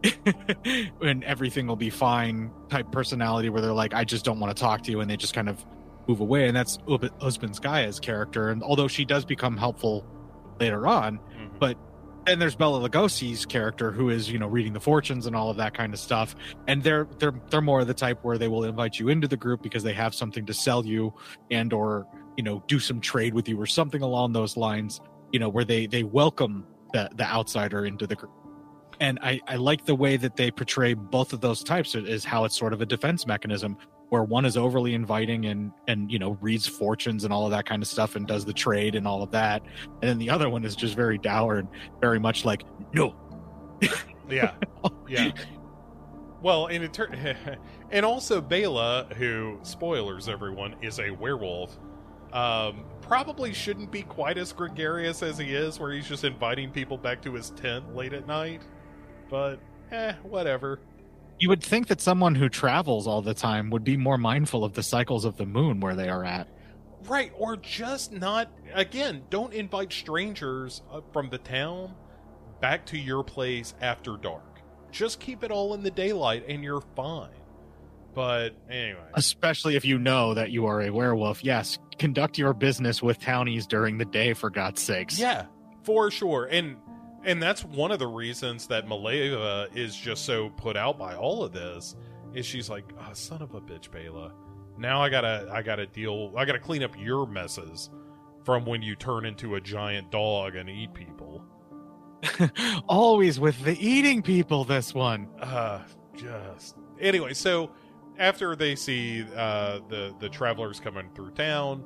and 1.02 1.24
everything 1.24 1.68
will 1.68 1.76
be 1.76 1.90
fine 1.90 2.52
type 2.70 2.92
personality 2.92 3.50
where 3.50 3.62
they're 3.62 3.72
like, 3.72 3.94
I 3.94 4.04
just 4.04 4.26
don't 4.26 4.40
want 4.40 4.56
to 4.56 4.62
talk 4.62 4.84
to 4.84 4.92
you, 4.92 5.00
and 5.00 5.10
they 5.10 5.16
just 5.16 5.34
kind 5.34 5.48
of 5.48 5.64
move 6.08 6.20
away. 6.20 6.48
And 6.48 6.56
that's 6.56 6.78
Ouspenskaya's 6.80 8.00
character. 8.02 8.50
And 8.50 8.62
although 8.64 8.90
she 8.90 9.06
does 9.06 9.24
become 9.24 9.56
helpful 9.56 10.06
later 10.60 10.86
on, 10.86 11.20
mhm. 11.20 11.58
but 11.60 11.78
then 12.26 12.40
there's 12.40 12.56
Bela 12.56 12.88
Lugosi's 12.88 13.46
character 13.46 13.92
who 13.92 14.10
is, 14.10 14.32
you 14.32 14.40
know, 14.40 14.48
reading 14.48 14.74
the 14.74 14.80
fortunes 14.80 15.26
and 15.26 15.36
all 15.36 15.50
of 15.50 15.58
that 15.58 15.74
kind 15.74 15.94
of 15.94 16.00
stuff. 16.00 16.36
And 16.68 16.84
they're 16.84 17.08
they're 17.20 17.34
they're 17.50 17.62
more 17.62 17.82
of 17.82 17.88
the 17.88 17.94
type 17.94 18.20
where 18.24 18.38
they 18.38 18.48
will 18.48 18.64
invite 18.64 19.00
you 19.00 19.10
into 19.10 19.28
the 19.28 19.38
group 19.38 19.62
because 19.62 19.84
they 19.84 19.94
have 19.94 20.14
something 20.14 20.46
to 20.46 20.54
sell 20.54 20.86
you 20.86 21.14
and 21.52 21.74
or, 21.74 22.08
you 22.38 22.44
know, 22.44 22.64
do 22.68 22.80
some 22.80 23.02
trade 23.02 23.34
with 23.34 23.48
you 23.50 23.60
or 23.60 23.66
something 23.66 24.02
along 24.02 24.34
those 24.34 24.58
lines, 24.58 25.02
you 25.32 25.40
know, 25.40 25.50
where 25.50 25.66
they 25.66 25.86
they 25.86 26.04
welcome 26.04 26.66
the 26.94 27.10
the 27.16 27.26
outsider 27.26 27.86
into 27.86 28.08
the 28.08 28.16
group. 28.16 28.32
And 29.00 29.20
I, 29.22 29.42
I 29.48 29.56
like 29.56 29.86
the 29.86 29.96
way 29.96 30.18
that 30.18 30.36
they 30.36 30.52
portray 30.52 30.94
both 30.94 31.34
of 31.34 31.42
those 31.42 31.64
types 31.64 31.96
is 31.96 32.24
how 32.24 32.46
it's 32.46 32.58
sort 32.58 32.74
of 32.74 32.82
a 32.82 32.86
defense 32.86 33.26
mechanism 33.26 33.76
where 34.14 34.24
one 34.24 34.46
is 34.46 34.58
overly 34.58 34.94
inviting 34.94 35.48
and 35.48 35.72
and 35.88 36.12
you 36.12 36.20
know 36.20 36.38
reads 36.40 36.68
fortunes 36.68 37.24
and 37.24 37.34
all 37.34 37.46
of 37.46 37.52
that 37.52 37.66
kind 37.66 37.82
of 37.82 37.88
stuff 37.88 38.16
and 38.16 38.28
does 38.28 38.46
the 38.46 38.54
trade 38.54 38.94
and 38.94 39.08
all 39.08 39.24
of 39.24 39.32
that 39.32 39.64
and 40.02 40.10
then 40.10 40.18
the 40.20 40.30
other 40.30 40.52
one 40.52 40.64
is 40.64 40.76
just 40.76 40.96
very 40.96 41.18
dour 41.18 41.58
and 41.58 41.68
very 42.00 42.20
much 42.20 42.46
like 42.46 42.62
no 42.94 43.16
yeah, 44.30 44.54
yeah. 45.08 45.32
Well, 46.44 46.68
and 46.68 46.84
it 46.84 46.94
tur- 46.94 47.10
and 47.92 48.06
also 48.06 48.42
Bela, 48.42 49.08
who 49.18 49.60
spoilers 49.64 50.30
everyone, 50.30 50.76
is 50.82 51.00
a 51.00 51.10
werewolf. 51.12 51.78
Um, 52.34 52.86
probably 53.02 53.54
shouldn't 53.54 53.92
be 53.92 54.04
quite 54.04 54.38
as 54.38 54.54
gregarious 54.54 55.24
as 55.24 55.38
he 55.38 55.54
is, 55.54 55.80
where 55.80 55.92
he's 55.92 56.08
just 56.08 56.24
inviting 56.24 56.72
people 56.72 56.98
back 56.98 57.22
to 57.24 57.34
his 57.34 57.50
tent 57.52 57.96
late 57.96 58.14
at 58.14 58.28
night. 58.28 58.62
But 59.30 59.60
eh, 59.92 60.14
whatever. 60.24 60.80
You 61.40 61.50
would 61.50 61.64
think 61.64 61.88
that 61.88 62.00
someone 62.00 62.36
who 62.36 62.50
travels 62.50 63.08
all 63.08 63.22
the 63.22 63.34
time 63.34 63.70
would 63.70 63.84
be 63.84 63.98
more 63.98 64.18
mindful 64.18 64.64
of 64.64 64.74
the 64.74 64.84
cycles 64.84 65.26
of 65.26 65.38
the 65.38 65.46
moon 65.46 65.80
where 65.80 65.96
they 65.96 66.10
are 66.10 66.24
at 66.24 66.48
Right, 67.08 67.32
or 67.36 67.58
just 67.58 68.12
not. 68.12 68.50
Again, 68.74 69.24
don't 69.30 69.54
invite 69.54 69.92
strangers 69.92 70.82
from 71.12 71.30
the 71.30 71.38
town 71.38 71.96
back 72.62 72.86
to 72.88 72.98
your 72.98 73.24
place 73.24 73.74
after 73.82 74.16
dark. 74.16 74.62
Just 74.92 75.20
keep 75.20 75.44
it 75.44 75.52
all 75.52 75.74
in 75.74 75.84
the 75.84 75.92
daylight, 75.92 76.46
and 76.48 76.64
you're 76.64 76.84
fine. 76.96 77.30
But 78.14 78.56
anyway, 78.70 79.02
especially 79.16 79.76
if 79.76 79.86
you 79.86 79.98
know 79.98 80.36
that 80.36 80.52
you 80.52 80.68
are 80.68 80.84
a 80.84 80.92
werewolf 80.92 81.44
yes 81.44 81.80
conduct 81.98 82.38
your 82.38 82.54
business 82.54 83.02
with 83.02 83.20
townies 83.20 83.66
during 83.66 83.98
the 83.98 84.06
day 84.06 84.34
for 84.34 84.52
god's 84.52 84.84
sakes 84.84 85.18
Yeah, 85.18 85.46
for 85.84 86.12
sure. 86.12 86.46
And 86.46 86.78
and 87.24 87.42
that's 87.42 87.64
one 87.64 87.92
of 87.92 88.00
the 88.00 88.08
reasons 88.08 88.68
that 88.68 88.86
Maleva 88.88 89.68
is 89.76 89.96
just 89.96 90.26
so 90.26 90.50
put 90.50 90.76
out 90.76 90.98
by 90.98 91.16
all 91.16 91.44
of 91.44 91.54
this 91.54 91.96
is 92.34 92.46
she's 92.46 92.70
like, 92.70 92.92
oh, 93.00 93.14
son 93.14 93.42
of 93.42 93.54
a 93.54 93.62
bitch, 93.62 93.92
Bela. 93.92 94.34
Now 94.78 95.02
I 95.02 95.10
gotta 95.10 95.50
I 95.52 95.62
gotta 95.62 95.86
deal 95.86 96.34
I 96.36 96.46
gotta 96.46 96.60
clean 96.60 96.84
up 96.84 96.98
your 96.98 97.28
messes 97.28 97.90
from 98.44 98.66
when 98.66 98.82
you 98.82 98.96
turn 98.96 99.26
into 99.26 99.56
a 99.56 99.62
giant 99.62 100.12
dog 100.12 100.56
and 100.56 100.70
eat 100.70 100.94
people. 100.94 101.46
always 102.88 103.40
with 103.40 103.62
the 103.64 103.78
eating 103.86 104.22
people 104.22 104.64
this 104.64 104.94
one 104.94 105.28
Uh 105.42 105.82
just 106.16 106.78
anyway, 107.00 107.34
so 107.34 107.72
after 108.18 108.56
they 108.56 108.76
see 108.76 109.26
uh 109.36 109.80
the 109.90 110.16
the 110.20 110.30
travelers 110.30 110.80
coming 110.80 111.10
through 111.14 111.32
town, 111.32 111.84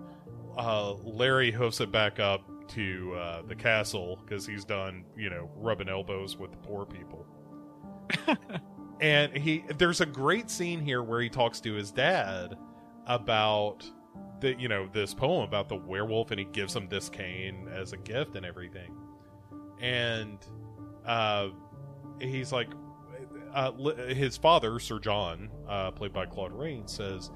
uh 0.58 0.94
Larry 0.94 1.52
hoofs 1.52 1.82
it 1.82 1.92
back 1.92 2.20
up 2.20 2.50
to 2.70 3.14
uh 3.16 3.42
the 3.44 3.56
castle 3.56 4.20
because 4.24 4.46
he's 4.46 4.66
done, 4.66 5.06
you 5.16 5.30
know, 5.30 5.50
rubbing 5.56 5.90
elbows 5.90 6.38
with 6.38 6.52
the 6.52 6.58
poor 6.58 6.86
people. 6.86 7.26
and 9.02 9.36
he 9.36 9.64
there's 9.78 10.02
a 10.02 10.06
great 10.06 10.50
scene 10.50 10.80
here 10.80 11.04
where 11.04 11.22
he 11.22 11.30
talks 11.30 11.60
to 11.62 11.74
his 11.74 11.92
dad 11.92 12.58
about 13.06 13.90
the 14.40 14.60
you 14.60 14.68
know 14.68 14.88
this 14.92 15.14
poem 15.14 15.44
about 15.44 15.70
the 15.70 15.76
werewolf 15.76 16.32
and 16.32 16.40
he 16.40 16.46
gives 16.46 16.76
him 16.76 16.88
this 16.90 17.10
cane 17.10 17.68
as 17.72 17.94
a 17.94 17.98
gift 17.98 18.36
and 18.36 18.46
everything 18.46 18.96
and 19.80 20.40
uh 21.06 21.50
he's 22.20 22.52
like 22.52 22.70
uh, 23.54 23.72
his 24.10 24.38
father 24.38 24.80
sir 24.80 25.00
john 25.00 25.50
uh 25.68 25.90
played 25.92 26.14
by 26.14 26.26
claude 26.26 26.52
rains 26.52 26.92
says 26.92 27.32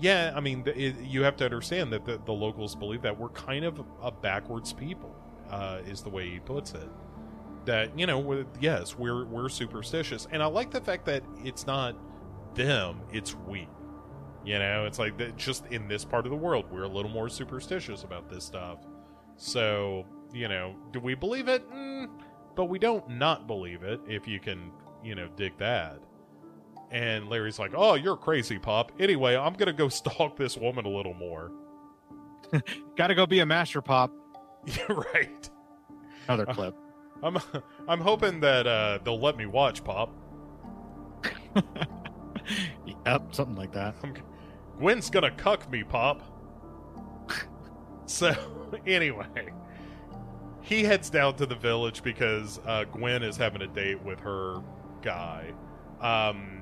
yeah, 0.00 0.32
I 0.34 0.40
mean, 0.40 0.62
it, 0.66 1.00
you 1.00 1.22
have 1.22 1.36
to 1.36 1.44
understand 1.44 1.92
that 1.92 2.04
the, 2.04 2.20
the 2.24 2.32
locals 2.32 2.74
believe 2.74 3.02
that 3.02 3.18
we're 3.18 3.30
kind 3.30 3.64
of 3.64 3.82
a 4.02 4.10
backwards 4.10 4.72
people, 4.72 5.14
uh, 5.50 5.80
is 5.86 6.02
the 6.02 6.10
way 6.10 6.28
he 6.30 6.40
puts 6.40 6.72
it. 6.72 6.88
That 7.64 7.98
you 7.98 8.06
know, 8.06 8.18
we're- 8.18 8.46
yes, 8.60 8.98
we're 8.98 9.24
we're 9.24 9.48
superstitious, 9.48 10.26
and 10.30 10.42
I 10.42 10.46
like 10.46 10.70
the 10.70 10.80
fact 10.80 11.06
that 11.06 11.22
it's 11.42 11.66
not 11.66 11.96
them, 12.54 13.00
it's 13.12 13.34
we. 13.34 13.68
You 14.44 14.58
know, 14.58 14.84
it's 14.84 14.98
like 14.98 15.16
that 15.18 15.36
just 15.36 15.64
in 15.68 15.88
this 15.88 16.04
part 16.04 16.26
of 16.26 16.30
the 16.30 16.36
world, 16.36 16.66
we're 16.70 16.82
a 16.82 16.88
little 16.88 17.10
more 17.10 17.30
superstitious 17.30 18.02
about 18.04 18.28
this 18.28 18.44
stuff. 18.44 18.78
So, 19.36 20.04
you 20.34 20.48
know, 20.48 20.74
do 20.92 21.00
we 21.00 21.14
believe 21.14 21.48
it? 21.48 21.68
Mm, 21.70 22.10
but 22.54 22.66
we 22.66 22.78
don't 22.78 23.08
not 23.08 23.46
believe 23.46 23.82
it 23.82 24.00
if 24.06 24.28
you 24.28 24.38
can, 24.38 24.70
you 25.02 25.14
know, 25.14 25.28
dig 25.34 25.56
that. 25.58 25.98
And 26.90 27.28
Larry's 27.28 27.58
like, 27.58 27.72
"Oh, 27.74 27.94
you're 27.94 28.16
crazy, 28.16 28.58
Pop. 28.58 28.92
Anyway, 28.98 29.36
I'm 29.36 29.54
gonna 29.54 29.72
go 29.72 29.88
stalk 29.90 30.36
this 30.36 30.56
woman 30.56 30.84
a 30.86 30.90
little 30.90 31.14
more." 31.14 31.50
Gotta 32.96 33.14
go 33.14 33.26
be 33.26 33.40
a 33.40 33.46
master 33.46 33.80
pop. 33.82 34.12
Right. 34.88 35.50
Another 36.28 36.46
clip. 36.46 36.74
I'm 37.22 37.38
I'm 37.88 38.00
hoping 38.00 38.40
that 38.40 38.66
uh, 38.66 38.98
they'll 39.04 39.20
let 39.20 39.36
me 39.36 39.46
watch 39.46 39.82
Pop. 39.84 40.10
yep, 43.06 43.34
something 43.34 43.56
like 43.56 43.72
that. 43.72 43.94
Gwen's 44.78 45.10
gonna 45.10 45.30
cuck 45.30 45.70
me, 45.70 45.84
Pop. 45.84 46.22
so, 48.06 48.34
anyway, 48.86 49.26
he 50.62 50.82
heads 50.82 51.10
down 51.10 51.36
to 51.36 51.46
the 51.46 51.54
village 51.54 52.02
because 52.02 52.58
uh, 52.66 52.84
Gwen 52.84 53.22
is 53.22 53.36
having 53.36 53.62
a 53.62 53.66
date 53.68 54.02
with 54.02 54.20
her 54.20 54.62
guy. 55.02 55.52
Um, 56.00 56.53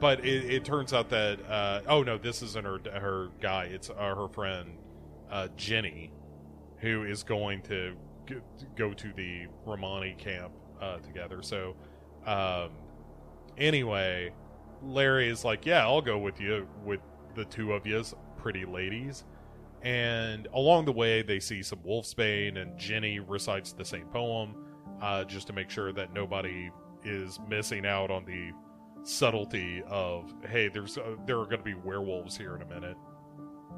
but 0.00 0.24
it, 0.24 0.50
it 0.50 0.64
turns 0.64 0.92
out 0.92 1.08
that 1.10 1.40
uh, 1.48 1.80
oh 1.88 2.02
no, 2.02 2.18
this 2.18 2.42
isn't 2.42 2.64
her 2.64 2.78
her 2.92 3.28
guy. 3.40 3.64
It's 3.64 3.90
uh, 3.90 4.14
her 4.14 4.28
friend 4.28 4.78
uh, 5.30 5.48
Jenny, 5.56 6.12
who 6.78 7.04
is 7.04 7.22
going 7.22 7.62
to 7.62 7.94
g- 8.26 8.36
go 8.76 8.92
to 8.92 9.12
the 9.14 9.46
Romani 9.64 10.14
camp 10.18 10.52
uh, 10.80 10.98
together. 10.98 11.42
So, 11.42 11.76
um, 12.26 12.70
anyway, 13.56 14.32
Larry 14.82 15.28
is 15.28 15.44
like, 15.44 15.66
"Yeah, 15.66 15.82
I'll 15.84 16.02
go 16.02 16.18
with 16.18 16.40
you 16.40 16.68
with 16.84 17.00
the 17.34 17.44
two 17.44 17.72
of 17.72 17.86
yous, 17.86 18.14
pretty 18.36 18.64
ladies." 18.64 19.24
And 19.82 20.48
along 20.54 20.86
the 20.86 20.92
way, 20.92 21.22
they 21.22 21.38
see 21.38 21.62
some 21.62 21.78
wolfsbane, 21.80 22.60
and 22.60 22.76
Jenny 22.78 23.20
recites 23.20 23.72
the 23.72 23.84
same 23.84 24.06
poem, 24.06 24.56
uh, 25.00 25.24
just 25.24 25.46
to 25.46 25.52
make 25.52 25.70
sure 25.70 25.92
that 25.92 26.12
nobody 26.12 26.70
is 27.04 27.38
missing 27.48 27.86
out 27.86 28.10
on 28.10 28.24
the 28.24 28.50
subtlety 29.08 29.82
of, 29.88 30.32
"Hey, 30.48 30.68
there's 30.68 30.98
uh, 30.98 31.16
there 31.26 31.38
are 31.38 31.44
going 31.44 31.58
to 31.58 31.64
be 31.64 31.74
werewolves 31.74 32.36
here 32.36 32.56
in 32.56 32.62
a 32.62 32.66
minute." 32.66 32.96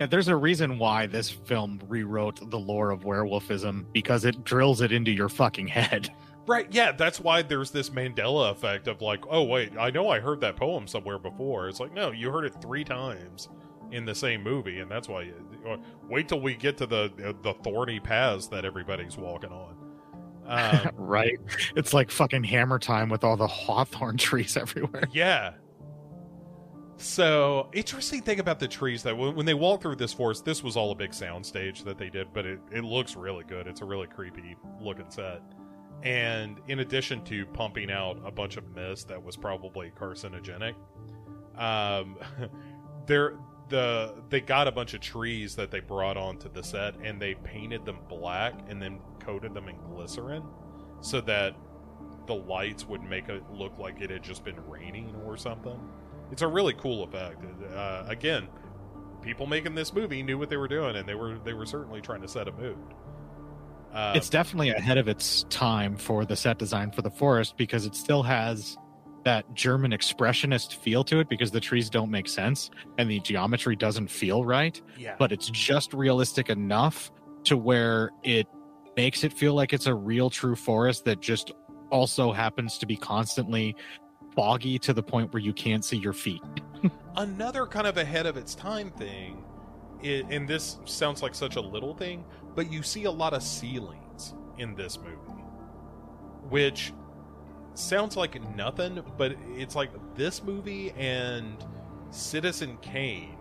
Yeah, 0.01 0.07
there's 0.07 0.28
a 0.28 0.37
reason 0.37 0.78
why 0.78 1.07
this 1.07 1.31
film 1.31 1.81
rewrote 1.89 2.51
the 2.51 2.59
lore 2.59 2.91
of 2.91 3.01
werewolfism 3.01 3.85
because 3.93 4.24
it 4.24 4.45
drills 4.45 4.81
it 4.81 4.93
into 4.93 5.11
your 5.11 5.28
fucking 5.28 5.68
head. 5.68 6.11
Right, 6.47 6.66
yeah, 6.70 6.93
that's 6.93 7.20
why 7.20 7.43
there's 7.43 7.70
this 7.70 7.91
Mandela 7.91 8.51
effect 8.51 8.89
of 8.89 9.03
like, 9.03 9.24
oh 9.28 9.45
wait, 9.45 9.72
I 9.78 9.91
know 9.91 10.09
I 10.09 10.20
heard 10.20 10.41
that 10.41 10.57
poem 10.57 10.87
somewhere 10.87 11.18
before. 11.18 11.68
It's 11.68 11.81
like, 11.81 11.93
no, 11.93 12.11
you 12.11 12.31
heard 12.31 12.45
it 12.45 12.55
three 12.61 12.83
times 12.83 13.51
in 13.93 14.05
the 14.05 14.14
same 14.14 14.43
movie, 14.43 14.81
and 14.81 14.91
that's 14.91 15.09
why. 15.09 15.22
You, 15.22 15.35
uh, 15.68 15.76
wait 16.09 16.28
till 16.28 16.41
we 16.41 16.55
get 16.55 16.76
to 16.78 16.87
the 16.87 17.12
the 17.43 17.55
thorny 17.62 18.01
paths 18.01 18.47
that 18.49 18.64
everybody's 18.64 19.16
walking 19.16 19.51
on. 19.51 19.76
Um, 20.47 20.91
right? 20.97 21.38
It's 21.76 21.95
like 21.95 22.11
fucking 22.11 22.45
hammer 22.45 22.78
time 22.78 23.09
with 23.09 23.24
all 23.24 23.36
the 23.36 23.47
hawthorn 23.47 24.16
trees 24.18 24.57
everywhere. 24.57 25.09
yeah. 25.12 25.53
So 26.97 27.70
interesting 27.72 28.20
thing 28.20 28.41
about 28.41 28.61
the 28.61 28.68
trees 28.68 29.03
that 29.05 29.16
when, 29.16 29.34
when 29.34 29.47
they 29.47 29.55
walk 29.55 29.80
through 29.80 29.97
this 29.97 30.12
forest, 30.12 30.45
this 30.45 30.62
was 30.62 30.76
all 30.76 30.91
a 30.91 30.95
big 30.95 31.12
soundstage 31.12 31.82
that 31.84 31.97
they 31.97 32.11
did, 32.11 32.30
but 32.34 32.45
it, 32.45 32.61
it 32.70 32.84
looks 32.84 33.16
really 33.16 33.45
good. 33.45 33.66
It's 33.66 33.80
a 33.80 33.86
really 33.86 34.07
creepy 34.07 34.55
looking 34.80 35.11
set. 35.11 35.41
And 36.03 36.61
in 36.68 36.80
addition 36.80 37.24
to 37.24 37.47
pumping 37.47 37.91
out 37.91 38.20
a 38.24 38.30
bunch 38.30 38.59
of 38.59 38.68
mist 38.74 39.09
that 39.09 39.22
was 39.22 39.36
probably 39.36 39.91
carcinogenic, 39.99 40.74
um, 41.57 42.18
there 43.07 43.36
the 43.70 44.14
they 44.28 44.41
got 44.41 44.68
a 44.68 44.72
bunch 44.72 44.93
of 44.95 45.01
trees 45.01 45.55
that 45.57 45.70
they 45.70 45.80
brought 45.80 46.16
onto 46.16 46.51
the 46.51 46.62
set 46.62 46.97
and 47.03 47.20
they 47.20 47.34
painted 47.36 47.84
them 47.84 47.99
black 48.09 48.55
and 48.68 48.82
then 48.82 48.99
coated 49.31 49.55
them 49.55 49.68
in 49.68 49.76
glycerin 49.76 50.43
so 51.01 51.20
that 51.20 51.55
the 52.26 52.35
lights 52.35 52.87
would 52.87 53.03
make 53.03 53.28
it 53.28 53.43
look 53.51 53.78
like 53.78 54.01
it 54.01 54.11
had 54.11 54.22
just 54.22 54.45
been 54.45 54.59
raining 54.68 55.14
or 55.24 55.37
something. 55.37 55.78
It's 56.31 56.43
a 56.43 56.49
really 56.49 56.74
cool 56.74 57.05
effect. 57.05 57.45
Uh, 57.74 58.05
again, 58.09 58.49
people 59.22 59.47
making 59.47 59.74
this 59.74 59.93
movie 59.93 60.22
knew 60.22 60.39
what 60.39 60.51
they 60.51 60.57
were 60.57 60.68
doing, 60.68 60.97
and 60.97 61.09
they 61.09 61.14
were 61.14 61.39
they 61.45 61.55
were 61.55 61.66
certainly 61.66 62.01
trying 62.01 62.22
to 62.22 62.28
set 62.28 62.49
a 62.49 62.53
mood. 62.53 62.78
Uh, 63.93 64.12
it's 64.14 64.28
definitely 64.28 64.70
ahead 64.70 64.99
of 64.99 65.09
its 65.09 65.45
time 65.51 65.97
for 65.97 66.24
the 66.24 66.37
set 66.37 66.59
design 66.59 66.93
for 66.93 67.03
the 67.03 67.11
forest 67.11 67.57
because 67.57 67.87
it 67.87 67.97
still 67.97 68.22
has 68.22 68.76
that 69.24 69.53
German 69.55 69.91
expressionist 69.91 70.76
feel 70.76 71.03
to 71.05 71.18
it 71.18 71.28
because 71.28 71.51
the 71.51 71.61
trees 71.61 71.91
don't 71.91 72.11
make 72.11 72.28
sense 72.28 72.70
and 72.97 73.11
the 73.11 73.18
geometry 73.20 73.74
doesn't 73.74 74.09
feel 74.09 74.45
right, 74.45 74.81
yeah, 74.97 75.16
but 75.18 75.33
it's 75.33 75.51
just 75.51 75.93
realistic 75.93 76.49
enough 76.49 77.11
to 77.45 77.57
where 77.57 78.11
it 78.22 78.47
makes 78.97 79.24
it 79.24 79.32
feel 79.32 79.55
like 79.55 79.72
it's 79.72 79.86
a 79.86 79.95
real 79.95 80.30
true 80.30 80.57
forest 80.57 81.05
that 81.05 81.20
just 81.20 81.53
also 81.91 82.32
happens 82.32 82.78
to 82.78 82.86
be 82.86 82.97
constantly 82.97 83.74
foggy 84.34 84.78
to 84.78 84.93
the 84.93 85.03
point 85.03 85.32
where 85.32 85.43
you 85.43 85.53
can't 85.53 85.84
see 85.84 85.97
your 85.97 86.12
feet. 86.12 86.43
another 87.16 87.66
kind 87.66 87.86
of 87.86 87.97
ahead 87.97 88.26
of 88.26 88.36
its 88.36 88.55
time 88.55 88.91
thing 88.93 89.45
and 90.03 90.49
this 90.49 90.78
sounds 90.86 91.22
like 91.22 91.34
such 91.34 91.57
a 91.57 91.61
little 91.61 91.95
thing 91.95 92.24
but 92.55 92.72
you 92.72 92.82
see 92.82 93.05
a 93.05 93.11
lot 93.11 93.34
of 93.34 93.43
ceilings 93.43 94.34
in 94.59 94.74
this 94.74 94.99
movie 94.99 95.43
which 96.49 96.93
sounds 97.74 98.16
like 98.16 98.41
nothing 98.57 99.03
but 99.18 99.36
it's 99.49 99.74
like 99.74 99.91
this 100.14 100.43
movie 100.43 100.91
and 100.93 101.64
citizen 102.11 102.78
kane 102.78 103.36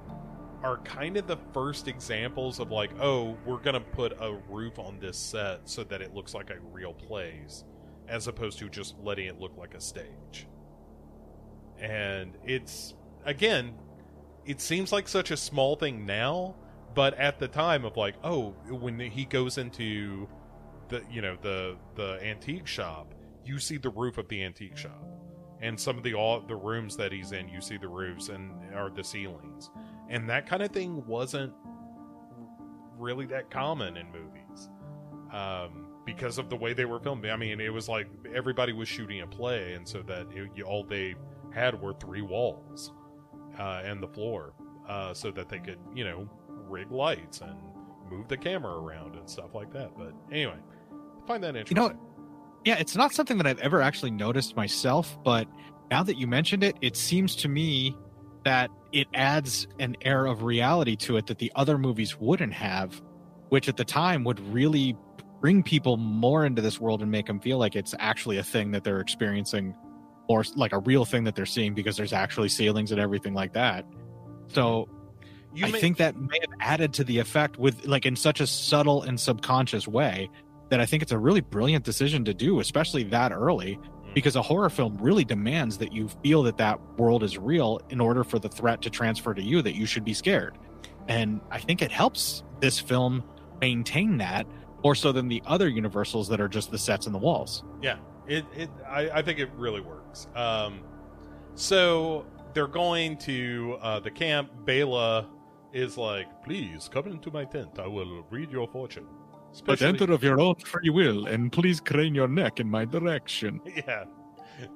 are 0.63 0.77
kind 0.79 1.17
of 1.17 1.27
the 1.27 1.37
first 1.53 1.87
examples 1.87 2.59
of 2.59 2.71
like 2.71 2.91
oh 2.99 3.37
we're 3.45 3.57
gonna 3.57 3.79
put 3.79 4.13
a 4.19 4.37
roof 4.49 4.77
on 4.79 4.99
this 4.99 5.17
set 5.17 5.61
so 5.65 5.83
that 5.83 6.01
it 6.01 6.13
looks 6.13 6.33
like 6.33 6.49
a 6.49 6.59
real 6.71 6.93
place 6.93 7.63
as 8.07 8.27
opposed 8.27 8.57
to 8.59 8.69
just 8.69 8.95
letting 9.03 9.27
it 9.27 9.39
look 9.39 9.55
like 9.55 9.75
a 9.75 9.81
stage. 9.81 10.47
And 11.79 12.37
it's 12.43 12.95
again 13.25 13.75
it 14.45 14.59
seems 14.61 14.91
like 14.91 15.07
such 15.07 15.31
a 15.31 15.37
small 15.37 15.75
thing 15.75 16.05
now 16.05 16.55
but 16.95 17.13
at 17.19 17.39
the 17.39 17.47
time 17.47 17.85
of 17.85 17.97
like 17.97 18.15
oh 18.23 18.51
when 18.69 18.99
he 18.99 19.25
goes 19.25 19.57
into 19.57 20.27
the 20.89 21.03
you 21.11 21.21
know 21.21 21.37
the 21.41 21.77
the 21.95 22.19
antique 22.23 22.65
shop 22.67 23.13
you 23.45 23.59
see 23.59 23.77
the 23.77 23.89
roof 23.89 24.17
of 24.17 24.27
the 24.27 24.43
antique 24.43 24.77
shop. 24.77 25.03
And 25.61 25.77
some 25.77 25.97
of 25.97 26.03
the 26.03 26.13
all 26.13 26.39
the 26.39 26.55
rooms 26.55 26.95
that 26.97 27.11
he's 27.11 27.31
in 27.31 27.49
you 27.49 27.61
see 27.61 27.77
the 27.77 27.87
roofs 27.87 28.29
and 28.29 28.51
are 28.73 28.89
the 28.89 29.03
ceilings 29.03 29.69
and 30.09 30.29
that 30.29 30.47
kind 30.47 30.61
of 30.61 30.71
thing 30.71 31.05
wasn't 31.05 31.53
really 32.97 33.25
that 33.25 33.49
common 33.49 33.95
in 33.95 34.05
movies 34.11 34.69
um 35.31 35.85
because 36.05 36.37
of 36.37 36.49
the 36.49 36.55
way 36.55 36.73
they 36.73 36.85
were 36.85 36.99
filmed 36.99 37.25
i 37.27 37.35
mean 37.35 37.61
it 37.61 37.71
was 37.71 37.87
like 37.87 38.07
everybody 38.33 38.73
was 38.73 38.87
shooting 38.87 39.21
a 39.21 39.27
play 39.27 39.73
and 39.73 39.87
so 39.87 40.01
that 40.01 40.27
it, 40.31 40.49
you, 40.55 40.63
all 40.63 40.83
they 40.83 41.15
had 41.53 41.79
were 41.79 41.93
three 41.93 42.21
walls 42.21 42.91
uh, 43.59 43.81
and 43.83 44.01
the 44.01 44.07
floor 44.07 44.53
uh, 44.87 45.13
so 45.13 45.31
that 45.31 45.49
they 45.49 45.59
could, 45.59 45.77
you 45.93 46.03
know, 46.03 46.27
rig 46.67 46.91
lights 46.91 47.41
and 47.41 47.55
move 48.09 48.27
the 48.27 48.37
camera 48.37 48.73
around 48.79 49.15
and 49.15 49.29
stuff 49.29 49.53
like 49.53 49.71
that. 49.73 49.91
But 49.97 50.13
anyway, 50.31 50.57
I 50.91 51.27
find 51.27 51.43
that 51.43 51.55
interesting. 51.55 51.77
You 51.77 51.89
know, 51.89 51.99
Yeah, 52.65 52.77
it's 52.79 52.95
not 52.95 53.13
something 53.13 53.37
that 53.37 53.47
I've 53.47 53.59
ever 53.59 53.81
actually 53.81 54.11
noticed 54.11 54.55
myself, 54.55 55.17
but 55.23 55.47
now 55.91 56.03
that 56.03 56.17
you 56.17 56.27
mentioned 56.27 56.63
it, 56.63 56.75
it 56.81 56.95
seems 56.95 57.35
to 57.37 57.47
me 57.47 57.95
that 58.49 58.71
it 58.91 59.07
adds 59.13 59.67
an 59.77 59.95
air 60.01 60.25
of 60.25 60.41
reality 60.41 60.95
to 60.95 61.17
it 61.17 61.27
that 61.27 61.37
the 61.37 61.51
other 61.55 61.77
movies 61.77 62.19
wouldn't 62.19 62.51
have, 62.51 62.99
which 63.49 63.69
at 63.69 63.77
the 63.77 63.85
time 63.85 64.23
would 64.23 64.39
really 64.51 64.97
bring 65.39 65.61
people 65.61 65.97
more 65.97 66.47
into 66.47 66.59
this 66.59 66.79
world 66.79 67.03
and 67.03 67.11
make 67.11 67.27
them 67.27 67.39
feel 67.39 67.59
like 67.59 67.75
it's 67.75 67.93
actually 67.99 68.39
a 68.39 68.43
thing 68.43 68.71
that 68.71 68.83
they're 68.83 69.01
experiencing 69.01 69.75
or 70.27 70.43
like 70.55 70.73
a 70.73 70.79
real 70.79 71.05
thing 71.05 71.25
that 71.25 71.35
they're 71.35 71.45
seeing 71.45 71.75
because 71.75 71.95
there's 71.95 72.11
actually 72.11 72.49
ceilings 72.49 72.91
and 72.91 72.99
everything 72.99 73.35
like 73.35 73.53
that. 73.53 73.85
So 74.47 74.89
you 75.53 75.67
I 75.67 75.69
may- 75.69 75.79
think 75.79 75.97
that 75.97 76.15
may 76.17 76.39
have 76.41 76.59
added 76.59 76.91
to 76.93 77.03
the 77.03 77.19
effect 77.19 77.59
with 77.59 77.85
like 77.85 78.07
in 78.07 78.15
such 78.15 78.41
a 78.41 78.47
subtle 78.47 79.03
and 79.03 79.19
subconscious 79.19 79.87
way 79.87 80.27
that 80.69 80.79
I 80.79 80.87
think 80.87 81.03
it's 81.03 81.11
a 81.11 81.19
really 81.19 81.41
brilliant 81.41 81.85
decision 81.85 82.25
to 82.25 82.33
do, 82.33 82.59
especially 82.59 83.03
that 83.03 83.31
early, 83.31 83.77
because 84.13 84.35
a 84.35 84.41
horror 84.41 84.69
film 84.69 84.97
really 84.99 85.23
demands 85.23 85.77
that 85.77 85.93
you 85.93 86.09
feel 86.23 86.43
that 86.43 86.57
that 86.57 86.79
world 86.97 87.23
is 87.23 87.37
real 87.37 87.79
in 87.89 87.99
order 87.99 88.23
for 88.23 88.39
the 88.39 88.49
threat 88.49 88.81
to 88.81 88.89
transfer 88.89 89.33
to 89.33 89.41
you 89.41 89.61
that 89.61 89.75
you 89.75 89.85
should 89.85 90.03
be 90.03 90.13
scared. 90.13 90.57
And 91.07 91.41
I 91.51 91.59
think 91.59 91.81
it 91.81 91.91
helps 91.91 92.43
this 92.59 92.79
film 92.79 93.23
maintain 93.61 94.17
that 94.17 94.45
more 94.83 94.95
so 94.95 95.11
than 95.11 95.27
the 95.27 95.41
other 95.45 95.67
universals 95.67 96.27
that 96.29 96.39
are 96.39 96.47
just 96.47 96.71
the 96.71 96.77
sets 96.77 97.05
and 97.05 97.13
the 97.13 97.19
walls. 97.19 97.63
Yeah, 97.81 97.97
it, 98.27 98.45
it 98.55 98.69
I, 98.87 99.09
I 99.09 99.21
think 99.21 99.39
it 99.39 99.49
really 99.55 99.81
works. 99.81 100.27
Um, 100.35 100.81
so 101.55 102.25
they're 102.53 102.67
going 102.67 103.17
to 103.17 103.77
uh, 103.81 103.99
the 103.99 104.11
camp. 104.11 104.51
Bela 104.65 105.27
is 105.73 105.97
like, 105.97 106.43
"Please 106.43 106.89
come 106.91 107.07
into 107.07 107.31
my 107.31 107.45
tent. 107.45 107.79
I 107.79 107.87
will 107.87 108.25
read 108.29 108.51
your 108.51 108.67
fortune." 108.67 109.07
But 109.65 109.81
enter 109.81 110.11
of 110.11 110.23
your 110.23 110.39
own 110.39 110.55
free 110.55 110.89
will, 110.89 111.25
and 111.25 111.51
please 111.51 111.79
crane 111.79 112.15
your 112.15 112.27
neck 112.27 112.59
in 112.59 112.69
my 112.69 112.85
direction. 112.85 113.61
yeah, 113.75 114.05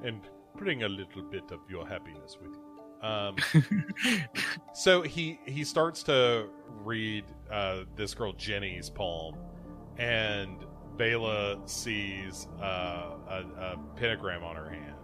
and 0.04 0.22
bring 0.56 0.84
a 0.84 0.90
little 0.90 1.24
bit 1.24 1.52
of 1.52 1.60
your 1.70 1.88
happiness 1.88 2.38
with 2.42 2.52
you. 2.54 3.08
Um, 3.08 3.36
so 4.74 5.02
he 5.02 5.40
he 5.46 5.64
starts 5.64 6.04
to 6.04 6.50
read 6.84 7.26
uh, 7.52 7.84
this 7.96 8.14
girl 8.14 8.34
Jenny's 8.34 8.90
palm, 8.90 9.36
and 9.98 10.58
Bela 10.98 11.60
sees 11.66 12.48
uh, 12.62 13.12
a, 13.28 13.46
a 13.58 13.80
pentagram 13.96 14.44
on 14.44 14.56
her 14.56 14.70
hand, 14.70 14.96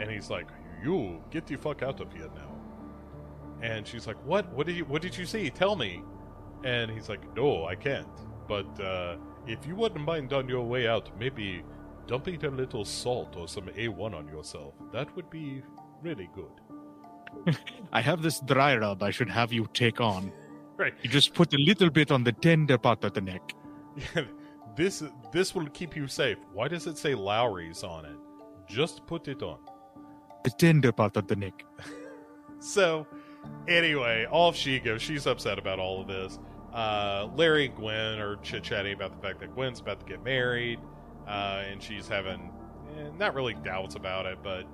and 0.00 0.10
he's 0.10 0.30
like, 0.30 0.48
"You 0.82 1.22
get 1.30 1.46
the 1.46 1.56
fuck 1.56 1.82
out 1.82 2.00
of 2.00 2.12
here 2.12 2.30
now." 2.34 2.54
And 3.62 3.86
she's 3.86 4.06
like, 4.06 4.16
"What? 4.24 4.50
What 4.52 4.66
did 4.66 4.76
you 4.76 4.84
What 4.84 5.02
did 5.02 5.16
you 5.16 5.26
see? 5.26 5.50
Tell 5.50 5.76
me." 5.76 6.02
And 6.62 6.90
he's 6.90 7.08
like, 7.08 7.34
"No, 7.36 7.66
I 7.66 7.74
can't. 7.74 8.08
But 8.46 8.80
uh, 8.80 9.16
if 9.46 9.66
you 9.66 9.74
wouldn't 9.74 10.04
mind 10.04 10.32
on 10.32 10.48
your 10.48 10.64
way 10.64 10.86
out, 10.86 11.10
maybe 11.18 11.62
dumping 12.06 12.44
a 12.44 12.50
little 12.50 12.84
salt 12.84 13.36
or 13.36 13.48
some 13.48 13.66
A1 13.68 14.14
on 14.14 14.28
yourself, 14.28 14.74
that 14.92 15.14
would 15.16 15.30
be 15.30 15.62
really 16.02 16.28
good." 16.34 17.56
I 17.92 18.00
have 18.00 18.22
this 18.22 18.40
dry 18.40 18.76
rub 18.76 19.02
I 19.02 19.10
should 19.10 19.30
have 19.30 19.52
you 19.52 19.66
take 19.72 20.00
on. 20.00 20.32
Right. 20.76 20.92
You 21.02 21.08
just 21.08 21.34
put 21.34 21.54
a 21.54 21.56
little 21.56 21.88
bit 21.88 22.10
on 22.10 22.24
the 22.24 22.32
tender 22.32 22.76
part 22.76 23.04
of 23.04 23.14
the 23.14 23.20
neck. 23.20 23.54
this 24.76 25.04
this 25.30 25.54
will 25.54 25.68
keep 25.68 25.94
you 25.94 26.08
safe. 26.08 26.38
Why 26.52 26.66
does 26.66 26.88
it 26.88 26.98
say 26.98 27.14
Lawry's 27.14 27.84
on 27.84 28.04
it? 28.04 28.16
Just 28.66 29.06
put 29.06 29.28
it 29.28 29.40
on. 29.40 29.58
The 30.42 30.50
tender 30.50 30.90
part 30.90 31.16
of 31.16 31.28
the 31.28 31.36
neck. 31.36 31.64
So, 32.58 33.06
anyway, 33.68 34.26
off 34.30 34.56
she 34.56 34.80
goes. 34.80 35.00
She's 35.00 35.28
upset 35.28 35.60
about 35.60 35.78
all 35.78 36.00
of 36.00 36.08
this. 36.08 36.40
Uh, 36.74 37.28
Larry 37.36 37.66
and 37.66 37.76
Gwen 37.76 38.18
are 38.18 38.36
chit 38.36 38.64
chatting 38.64 38.92
about 38.94 39.14
the 39.14 39.26
fact 39.26 39.38
that 39.40 39.54
Gwen's 39.54 39.78
about 39.80 40.00
to 40.00 40.06
get 40.06 40.24
married, 40.24 40.80
uh, 41.26 41.62
and 41.70 41.80
she's 41.80 42.08
having 42.08 42.50
eh, 42.98 43.10
not 43.16 43.34
really 43.34 43.54
doubts 43.54 43.94
about 43.94 44.26
it, 44.26 44.38
but 44.42 44.64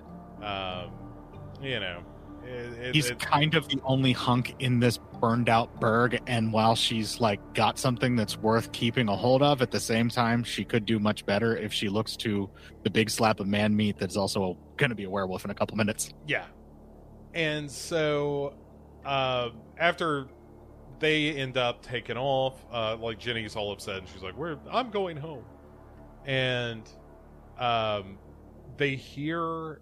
um, 0.42 0.92
you 1.60 1.78
know, 1.78 2.02
it, 2.42 2.72
it, 2.78 2.94
He's 2.94 3.10
it- 3.10 3.18
kind 3.18 3.54
of 3.54 3.68
the 3.68 3.78
only 3.84 4.12
hunk 4.12 4.54
in 4.60 4.80
this 4.80 4.98
burned 5.20 5.50
out 5.50 5.78
burg, 5.78 6.18
and 6.26 6.50
while 6.50 6.74
she's 6.74 7.20
like 7.20 7.38
got 7.52 7.78
something 7.78 8.16
that's 8.16 8.38
worth 8.38 8.72
keeping 8.72 9.08
a 9.10 9.14
hold 9.14 9.42
of, 9.42 9.60
at 9.60 9.70
the 9.70 9.80
same 9.80 10.08
time, 10.08 10.42
she 10.42 10.64
could 10.64 10.86
do 10.86 10.98
much 10.98 11.26
better 11.26 11.54
if 11.58 11.70
she 11.70 11.90
looks 11.90 12.16
to 12.16 12.48
the 12.82 12.88
big 12.88 13.10
slap 13.10 13.40
of 13.40 13.46
man 13.46 13.76
meat 13.76 13.98
that's 13.98 14.16
also 14.16 14.56
going 14.78 14.88
to 14.88 14.96
be 14.96 15.04
a 15.04 15.10
werewolf 15.10 15.44
in 15.44 15.50
a 15.50 15.54
couple 15.54 15.76
minutes. 15.76 16.14
Yeah. 16.26 16.46
And 17.34 17.70
so 17.70 18.54
uh, 19.04 19.50
after 19.76 20.28
they 21.00 21.30
end 21.30 21.56
up 21.56 21.82
taking 21.82 22.16
off, 22.16 22.64
uh, 22.72 22.96
like 22.96 23.18
Jenny's 23.18 23.56
all 23.56 23.72
upset 23.72 23.96
and 23.98 24.08
she's 24.08 24.22
like, 24.22 24.38
"Where 24.38 24.58
I'm 24.70 24.90
going 24.90 25.16
home." 25.16 25.44
And 26.26 26.88
um, 27.58 28.18
they 28.76 28.94
hear 28.94 29.80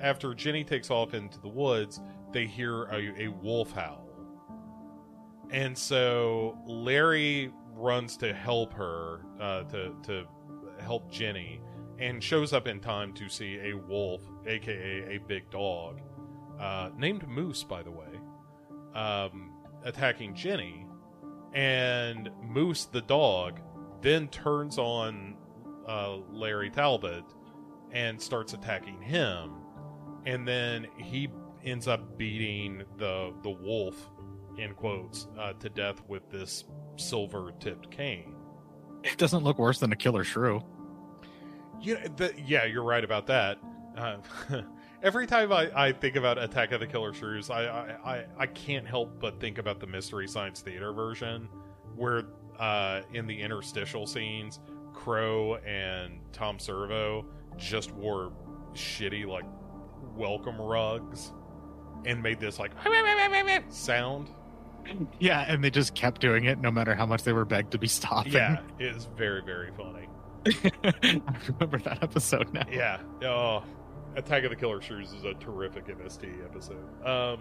after 0.00 0.34
Jenny 0.34 0.64
takes 0.64 0.90
off 0.90 1.14
into 1.14 1.40
the 1.40 1.48
woods, 1.48 2.00
they 2.32 2.46
hear 2.46 2.84
a, 2.84 3.24
a 3.24 3.28
wolf 3.28 3.72
howl. 3.72 4.08
And 5.50 5.76
so 5.76 6.58
Larry 6.66 7.52
runs 7.72 8.16
to 8.18 8.34
help 8.34 8.72
her 8.74 9.20
uh, 9.40 9.62
to 9.64 9.94
to 10.04 10.26
help 10.80 11.10
Jenny 11.10 11.60
and 11.98 12.22
shows 12.22 12.52
up 12.52 12.66
in 12.66 12.80
time 12.80 13.12
to 13.14 13.28
see 13.28 13.58
a 13.62 13.74
wolf, 13.74 14.22
aka 14.46 15.16
a 15.16 15.18
big 15.26 15.48
dog, 15.50 16.00
uh, 16.60 16.90
named 16.96 17.26
Moose, 17.28 17.64
by 17.64 17.82
the 17.82 17.90
way, 17.90 18.08
um, 18.94 19.45
attacking 19.84 20.34
Jenny. 20.34 20.86
And 21.54 22.30
Moose, 22.42 22.84
the 22.86 23.00
dog, 23.00 23.60
then 24.02 24.28
turns 24.28 24.78
on 24.78 25.36
uh, 25.88 26.16
Larry 26.30 26.70
Talbot 26.70 27.24
and 27.92 28.20
starts 28.20 28.52
attacking 28.52 29.00
him. 29.00 29.52
And 30.26 30.46
then 30.46 30.86
he 30.98 31.28
ends 31.64 31.88
up 31.88 32.18
beating 32.18 32.82
the 32.98 33.32
the 33.42 33.50
wolf, 33.50 33.94
in 34.58 34.74
quotes, 34.74 35.28
uh, 35.38 35.52
to 35.54 35.68
death 35.68 36.02
with 36.08 36.28
this 36.30 36.64
silver 36.96 37.52
tipped 37.60 37.90
cane. 37.90 38.34
It 39.02 39.18
doesn't 39.18 39.44
look 39.44 39.58
worse 39.58 39.78
than 39.78 39.92
a 39.92 39.96
killer 39.96 40.24
shrew. 40.24 40.62
Yeah, 41.80 42.06
the, 42.16 42.34
yeah, 42.44 42.64
you're 42.64 42.82
right 42.82 43.04
about 43.04 43.26
that. 43.26 43.58
Uh, 43.96 44.16
every 45.06 45.26
time 45.26 45.52
I, 45.52 45.70
I 45.86 45.92
think 45.92 46.16
about 46.16 46.36
Attack 46.36 46.72
of 46.72 46.80
the 46.80 46.86
Killer 46.86 47.14
Shrews, 47.14 47.48
I, 47.48 47.64
I, 47.66 48.12
I, 48.16 48.24
I 48.38 48.46
can't 48.46 48.86
help 48.86 49.20
but 49.20 49.38
think 49.40 49.58
about 49.58 49.78
the 49.78 49.86
Mystery 49.86 50.26
Science 50.26 50.60
Theater 50.60 50.92
version, 50.92 51.48
where 51.94 52.24
uh, 52.58 53.02
in 53.14 53.28
the 53.28 53.40
interstitial 53.40 54.06
scenes, 54.06 54.58
Crow 54.92 55.56
and 55.64 56.18
Tom 56.32 56.58
Servo 56.58 57.24
just 57.56 57.92
wore 57.92 58.32
shitty 58.74 59.26
like 59.26 59.44
welcome 60.16 60.60
rugs 60.60 61.32
and 62.04 62.20
made 62.20 62.40
this 62.40 62.58
like 62.58 62.72
sound. 63.70 64.28
Yeah, 65.20 65.44
and 65.46 65.62
they 65.62 65.70
just 65.70 65.94
kept 65.94 66.20
doing 66.20 66.44
it 66.44 66.60
no 66.60 66.70
matter 66.70 66.94
how 66.94 67.06
much 67.06 67.22
they 67.22 67.32
were 67.32 67.44
begged 67.44 67.70
to 67.72 67.78
be 67.78 67.86
stopping. 67.88 68.32
Yeah, 68.32 68.60
it 68.80 68.96
is 68.96 69.04
very 69.16 69.42
very 69.42 69.70
funny. 69.76 70.08
I 70.84 71.20
remember 71.48 71.78
that 71.78 72.02
episode 72.02 72.52
now. 72.52 72.66
Yeah. 72.70 73.00
Oh, 73.22 73.64
Attack 74.16 74.44
of 74.44 74.50
the 74.50 74.56
Killer 74.56 74.80
Shrews 74.80 75.12
is 75.12 75.24
a 75.24 75.34
terrific 75.34 75.86
MST 75.86 76.44
episode. 76.44 76.84
Um, 77.06 77.38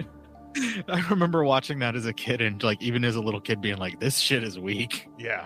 I 0.87 1.05
remember 1.09 1.43
watching 1.43 1.79
that 1.79 1.95
as 1.95 2.05
a 2.05 2.13
kid 2.13 2.41
and 2.41 2.61
like 2.63 2.81
even 2.81 3.03
as 3.03 3.15
a 3.15 3.21
little 3.21 3.41
kid 3.41 3.61
being 3.61 3.77
like, 3.77 3.99
"This 3.99 4.17
shit 4.17 4.43
is 4.43 4.59
weak," 4.59 5.07
yeah. 5.17 5.45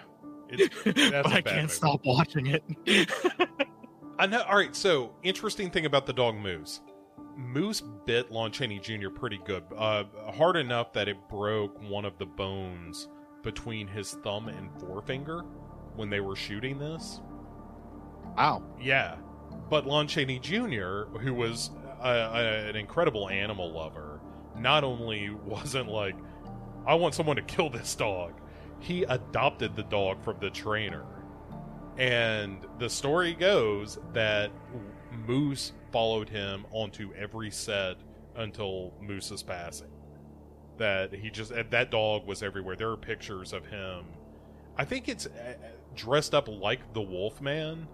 It's, 0.49 0.75
but 0.83 1.27
I 1.27 1.41
can't 1.41 1.55
movie. 1.63 1.67
stop 1.67 2.01
watching 2.05 2.47
it. 2.47 2.63
I 4.17 4.25
know. 4.25 4.41
All 4.41 4.55
right. 4.57 4.75
So 4.75 5.13
interesting 5.23 5.69
thing 5.69 5.85
about 5.85 6.05
the 6.05 6.13
dog 6.13 6.35
Moose. 6.35 6.81
Moose 7.37 7.81
bit 8.05 8.31
Lon 8.31 8.51
Chaney 8.51 8.79
Jr. 8.79 9.09
pretty 9.09 9.39
good, 9.45 9.63
uh, 9.77 10.03
hard 10.33 10.57
enough 10.57 10.91
that 10.93 11.07
it 11.07 11.15
broke 11.29 11.79
one 11.89 12.03
of 12.03 12.17
the 12.17 12.25
bones 12.25 13.07
between 13.43 13.87
his 13.87 14.11
thumb 14.23 14.49
and 14.49 14.69
forefinger 14.81 15.43
when 15.95 16.09
they 16.09 16.19
were 16.19 16.35
shooting 16.35 16.77
this. 16.77 17.21
wow. 18.35 18.61
Yeah, 18.81 19.15
but 19.69 19.85
Lon 19.85 20.07
Chaney 20.07 20.39
Jr., 20.39 21.03
who 21.19 21.33
was 21.33 21.71
a, 22.01 22.09
a, 22.09 22.69
an 22.69 22.75
incredible 22.75 23.29
animal 23.29 23.71
lover, 23.71 24.19
not 24.57 24.83
only 24.83 25.29
wasn't 25.45 25.89
like, 25.89 26.15
I 26.87 26.95
want 26.95 27.13
someone 27.13 27.35
to 27.35 27.41
kill 27.43 27.69
this 27.69 27.95
dog, 27.95 28.33
he 28.79 29.03
adopted 29.03 29.75
the 29.75 29.83
dog 29.83 30.23
from 30.23 30.37
the 30.39 30.49
trainer. 30.49 31.05
And 31.97 32.65
the 32.79 32.89
story 32.89 33.33
goes 33.33 33.99
that 34.13 34.51
Moose 35.27 35.73
followed 35.91 36.29
him 36.29 36.65
onto 36.71 37.13
every 37.13 37.51
set 37.51 37.97
until 38.35 38.93
Moose's 39.01 39.43
passing. 39.43 39.89
That 40.77 41.13
he 41.13 41.29
just 41.29 41.51
that 41.51 41.91
dog 41.91 42.25
was 42.25 42.41
everywhere. 42.41 42.77
There 42.77 42.89
are 42.89 42.97
pictures 42.97 43.51
of 43.51 43.65
him. 43.65 44.05
I 44.77 44.85
think 44.85 45.09
it's 45.09 45.25
uh, 45.25 45.55
dressed 45.93 46.33
up 46.33 46.47
like 46.47 46.93
the 46.93 47.01
Wolfman, 47.01 47.85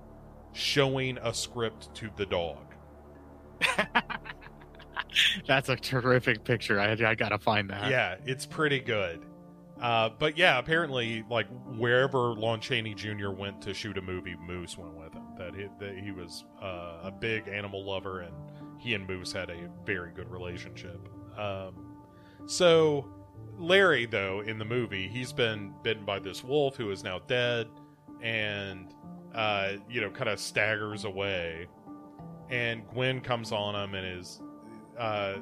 showing 0.55 1.17
a 1.21 1.33
script 1.33 1.93
to 1.95 2.09
the 2.15 2.25
dog. 2.25 2.73
That's 5.47 5.69
a 5.69 5.75
terrific 5.75 6.43
picture. 6.43 6.79
I, 6.79 6.91
I 6.91 7.15
gotta 7.15 7.37
find 7.37 7.69
that. 7.69 7.91
Yeah, 7.91 8.15
it's 8.25 8.45
pretty 8.45 8.79
good. 8.79 9.25
Uh, 9.81 10.09
but 10.17 10.37
yeah, 10.37 10.57
apparently, 10.57 11.23
like 11.29 11.47
wherever 11.77 12.33
Lon 12.33 12.61
Chaney 12.61 12.93
Jr. 12.93 13.29
went 13.29 13.61
to 13.63 13.73
shoot 13.73 13.97
a 13.97 14.01
movie, 14.01 14.35
Moose 14.35 14.77
went 14.77 14.95
with 14.95 15.13
him. 15.13 15.23
That 15.37 15.53
he, 15.53 15.67
that 15.79 15.97
he 15.97 16.11
was 16.11 16.45
uh, 16.61 16.99
a 17.03 17.11
big 17.11 17.47
animal 17.49 17.85
lover, 17.85 18.21
and 18.21 18.33
he 18.79 18.93
and 18.93 19.05
Moose 19.07 19.33
had 19.33 19.49
a 19.49 19.69
very 19.85 20.11
good 20.11 20.29
relationship. 20.31 21.07
Um, 21.37 21.97
so 22.45 23.09
Larry, 23.57 24.05
though, 24.05 24.41
in 24.41 24.57
the 24.57 24.65
movie, 24.65 25.09
he's 25.09 25.33
been 25.33 25.73
bitten 25.83 26.05
by 26.05 26.19
this 26.19 26.43
wolf 26.43 26.77
who 26.77 26.91
is 26.91 27.03
now 27.03 27.19
dead, 27.19 27.67
and 28.21 28.93
uh, 29.36 29.73
you 29.89 30.01
know, 30.01 30.09
kind 30.09 30.29
of 30.29 30.39
staggers 30.39 31.05
away. 31.05 31.67
And 32.49 32.88
Gwen 32.88 33.21
comes 33.21 33.51
on 33.51 33.75
him 33.75 33.93
and 33.95 34.19
is 34.19 34.41
uh, 34.97 35.36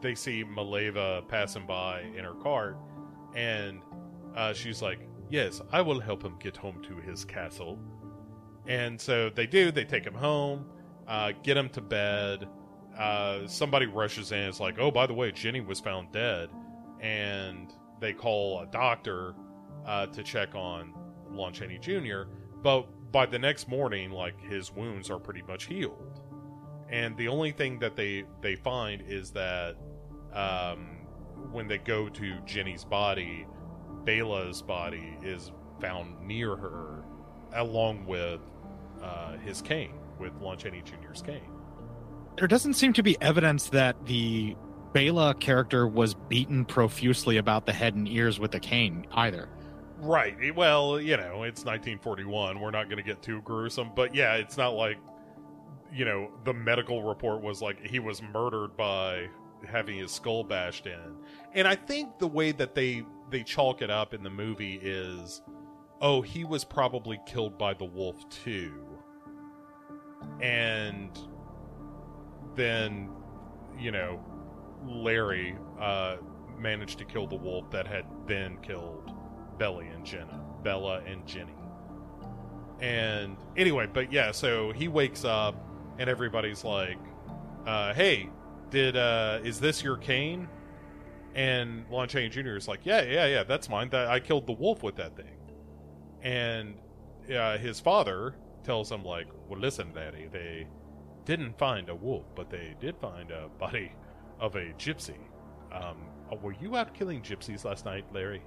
they 0.00 0.14
see 0.14 0.44
Maleva 0.44 1.26
passing 1.28 1.66
by 1.66 2.02
in 2.16 2.24
her 2.24 2.34
cart, 2.34 2.76
and 3.34 3.80
uh, 4.36 4.52
she's 4.52 4.82
like, 4.82 5.00
"Yes, 5.30 5.60
I 5.72 5.80
will 5.80 5.98
help 5.98 6.22
him 6.22 6.36
get 6.38 6.56
home 6.56 6.82
to 6.82 6.96
his 6.96 7.24
castle." 7.24 7.78
And 8.66 9.00
so 9.00 9.30
they 9.30 9.46
do. 9.46 9.72
They 9.72 9.84
take 9.84 10.04
him 10.04 10.14
home, 10.14 10.66
uh, 11.08 11.32
get 11.42 11.56
him 11.56 11.68
to 11.70 11.80
bed. 11.80 12.46
Uh, 12.96 13.46
somebody 13.46 13.86
rushes 13.86 14.30
in. 14.32 14.38
It's 14.40 14.60
like, 14.60 14.78
"Oh, 14.78 14.90
by 14.90 15.06
the 15.06 15.14
way, 15.14 15.32
Jenny 15.32 15.60
was 15.60 15.80
found 15.80 16.12
dead," 16.12 16.50
and 17.00 17.72
they 18.00 18.12
call 18.12 18.60
a 18.60 18.66
doctor 18.66 19.34
uh, 19.86 20.06
to 20.06 20.22
check 20.22 20.54
on 20.54 20.94
Lon 21.30 21.52
Chaney 21.52 21.78
Jr. 21.78 22.22
But 22.62 22.86
by 23.12 23.26
the 23.26 23.38
next 23.38 23.68
morning, 23.68 24.10
like 24.10 24.40
his 24.40 24.72
wounds 24.72 25.10
are 25.10 25.18
pretty 25.18 25.42
much 25.42 25.64
healed 25.64 26.20
and 26.90 27.16
the 27.16 27.28
only 27.28 27.52
thing 27.52 27.78
that 27.78 27.96
they 27.96 28.24
they 28.40 28.56
find 28.56 29.02
is 29.06 29.30
that 29.30 29.76
um, 30.32 31.06
when 31.52 31.68
they 31.68 31.78
go 31.78 32.08
to 32.08 32.40
Jenny's 32.44 32.84
body, 32.84 33.46
Bela's 34.04 34.60
body 34.60 35.16
is 35.22 35.52
found 35.80 36.20
near 36.20 36.56
her, 36.56 37.04
along 37.54 38.06
with 38.06 38.40
uh, 39.02 39.36
his 39.38 39.62
cane, 39.62 39.94
with 40.18 40.34
Lon 40.40 40.58
Chaney 40.58 40.82
Jr.'s 40.82 41.22
cane. 41.22 41.50
There 42.36 42.48
doesn't 42.48 42.74
seem 42.74 42.92
to 42.94 43.02
be 43.02 43.16
evidence 43.20 43.68
that 43.70 44.06
the 44.06 44.56
Bela 44.92 45.34
character 45.34 45.86
was 45.86 46.14
beaten 46.14 46.64
profusely 46.64 47.36
about 47.36 47.66
the 47.66 47.72
head 47.72 47.94
and 47.94 48.08
ears 48.08 48.40
with 48.40 48.54
a 48.54 48.60
cane 48.60 49.06
either. 49.12 49.48
Right. 50.00 50.54
Well, 50.54 50.98
you 50.98 51.16
know, 51.16 51.42
it's 51.42 51.64
1941. 51.64 52.58
We're 52.58 52.70
not 52.70 52.84
going 52.88 52.96
to 52.96 53.02
get 53.02 53.22
too 53.22 53.42
gruesome, 53.42 53.90
but 53.94 54.14
yeah, 54.14 54.34
it's 54.36 54.56
not 54.56 54.70
like 54.70 54.98
you 55.92 56.04
know 56.04 56.30
the 56.44 56.54
medical 56.54 57.02
report 57.02 57.42
was 57.42 57.60
like 57.60 57.84
he 57.84 57.98
was 57.98 58.22
murdered 58.22 58.76
by 58.76 59.28
having 59.66 59.98
his 59.98 60.10
skull 60.10 60.42
bashed 60.42 60.86
in. 60.86 61.16
And 61.52 61.68
I 61.68 61.74
think 61.74 62.18
the 62.18 62.26
way 62.26 62.52
that 62.52 62.74
they 62.74 63.04
they 63.28 63.42
chalk 63.42 63.82
it 63.82 63.90
up 63.90 64.14
in 64.14 64.22
the 64.22 64.30
movie 64.30 64.76
is 64.82 65.42
oh, 66.00 66.22
he 66.22 66.44
was 66.44 66.64
probably 66.64 67.20
killed 67.26 67.58
by 67.58 67.74
the 67.74 67.84
wolf 67.84 68.26
too. 68.30 68.72
And 70.40 71.10
then 72.54 73.10
you 73.78 73.90
know, 73.90 74.24
Larry 74.86 75.58
uh 75.78 76.16
managed 76.58 76.98
to 76.98 77.04
kill 77.04 77.26
the 77.26 77.36
wolf 77.36 77.70
that 77.70 77.86
had 77.86 78.06
then 78.26 78.56
killed 78.62 79.09
Belly 79.60 79.88
and 79.88 80.06
Jenna, 80.06 80.40
Bela 80.62 81.02
and 81.06 81.26
Jenny. 81.26 81.54
And 82.80 83.36
anyway, 83.58 83.86
but 83.92 84.10
yeah, 84.10 84.32
so 84.32 84.72
he 84.72 84.88
wakes 84.88 85.22
up 85.22 85.54
and 85.98 86.08
everybody's 86.08 86.64
like, 86.64 86.96
uh, 87.66 87.92
"Hey, 87.92 88.30
did 88.70 88.96
uh, 88.96 89.40
is 89.44 89.60
this 89.60 89.84
your 89.84 89.98
cane?" 89.98 90.48
And 91.34 91.84
Lon 91.90 92.08
Chaney 92.08 92.30
Jr. 92.30 92.56
is 92.56 92.68
like, 92.68 92.80
"Yeah, 92.84 93.02
yeah, 93.02 93.26
yeah, 93.26 93.44
that's 93.44 93.68
mine. 93.68 93.90
That 93.90 94.08
I 94.08 94.18
killed 94.18 94.46
the 94.46 94.54
wolf 94.54 94.82
with 94.82 94.96
that 94.96 95.14
thing." 95.14 95.36
And 96.22 96.76
uh, 97.30 97.58
his 97.58 97.78
father 97.80 98.34
tells 98.64 98.90
him 98.90 99.04
like, 99.04 99.26
"Well, 99.46 99.60
listen, 99.60 99.92
Daddy, 99.92 100.26
they 100.32 100.68
didn't 101.26 101.58
find 101.58 101.90
a 101.90 101.94
wolf, 101.94 102.24
but 102.34 102.48
they 102.48 102.76
did 102.80 102.96
find 102.96 103.30
a 103.30 103.48
body 103.58 103.92
of 104.40 104.56
a 104.56 104.72
gypsy. 104.78 105.18
Um, 105.70 105.98
uh, 106.32 106.36
were 106.36 106.54
you 106.62 106.76
out 106.76 106.94
killing 106.94 107.20
gypsies 107.20 107.66
last 107.66 107.84
night, 107.84 108.06
Larry?" 108.10 108.42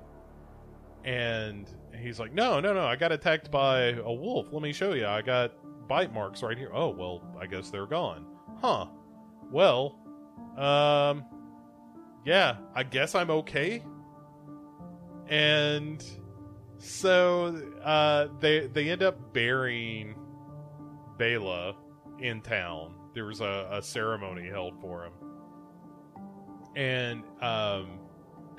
And 1.03 1.69
he's 1.99 2.19
like, 2.19 2.33
"No, 2.33 2.59
no, 2.59 2.73
no. 2.73 2.85
I 2.85 2.95
got 2.95 3.11
attacked 3.11 3.51
by 3.51 3.89
a 3.91 4.11
wolf. 4.11 4.47
Let 4.51 4.61
me 4.61 4.71
show 4.73 4.93
you. 4.93 5.05
I 5.05 5.21
got 5.21 5.53
bite 5.87 6.13
marks 6.13 6.43
right 6.43 6.57
here. 6.57 6.71
Oh, 6.73 6.89
well, 6.89 7.21
I 7.39 7.45
guess 7.45 7.69
they're 7.69 7.85
gone. 7.85 8.25
Huh. 8.61 8.87
Well, 9.51 9.99
um, 10.57 11.25
yeah, 12.25 12.57
I 12.75 12.83
guess 12.83 13.15
I'm 13.15 13.29
okay. 13.29 13.83
And 15.27 16.03
so, 16.77 17.61
uh, 17.83 18.27
they, 18.39 18.67
they 18.67 18.89
end 18.89 19.03
up 19.03 19.33
burying 19.33 20.15
Bela 21.17 21.75
in 22.19 22.41
town. 22.41 22.95
There 23.13 23.25
was 23.25 23.41
a, 23.41 23.67
a 23.71 23.81
ceremony 23.81 24.47
held 24.49 24.79
for 24.81 25.05
him. 25.05 25.13
And, 26.75 27.23
um, 27.41 27.99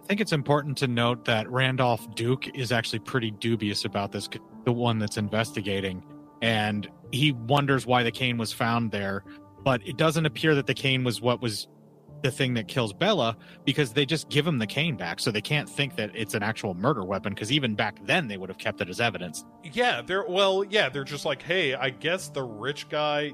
I 0.04 0.06
think 0.06 0.20
it's 0.20 0.32
important 0.32 0.76
to 0.78 0.86
note 0.86 1.24
that 1.24 1.50
Randolph 1.50 2.14
Duke 2.14 2.54
is 2.54 2.72
actually 2.72 2.98
pretty 2.98 3.30
dubious 3.30 3.86
about 3.86 4.12
this, 4.12 4.28
the 4.66 4.72
one 4.72 4.98
that's 4.98 5.16
investigating. 5.16 6.04
And 6.42 6.90
he 7.10 7.32
wonders 7.32 7.86
why 7.86 8.02
the 8.02 8.10
cane 8.10 8.36
was 8.36 8.52
found 8.52 8.90
there, 8.90 9.24
but 9.62 9.80
it 9.86 9.96
doesn't 9.96 10.26
appear 10.26 10.54
that 10.56 10.66
the 10.66 10.74
cane 10.74 11.04
was 11.04 11.22
what 11.22 11.40
was 11.40 11.68
the 12.20 12.30
thing 12.30 12.52
that 12.54 12.68
kills 12.68 12.92
Bela 12.92 13.34
because 13.64 13.94
they 13.94 14.04
just 14.04 14.28
give 14.28 14.46
him 14.46 14.58
the 14.58 14.66
cane 14.66 14.94
back, 14.96 15.20
so 15.20 15.30
they 15.30 15.40
can't 15.40 15.68
think 15.68 15.96
that 15.96 16.10
it's 16.14 16.34
an 16.34 16.42
actual 16.42 16.74
murder 16.74 17.02
weapon. 17.02 17.32
Because 17.32 17.50
even 17.50 17.74
back 17.74 18.04
then, 18.04 18.28
they 18.28 18.36
would 18.36 18.50
have 18.50 18.58
kept 18.58 18.82
it 18.82 18.90
as 18.90 19.00
evidence. 19.00 19.42
Yeah, 19.62 20.02
they're 20.02 20.26
well, 20.26 20.64
yeah, 20.64 20.90
they're 20.90 21.04
just 21.04 21.24
like, 21.24 21.40
hey, 21.40 21.74
I 21.74 21.88
guess 21.88 22.28
the 22.28 22.42
rich 22.42 22.90
guy 22.90 23.32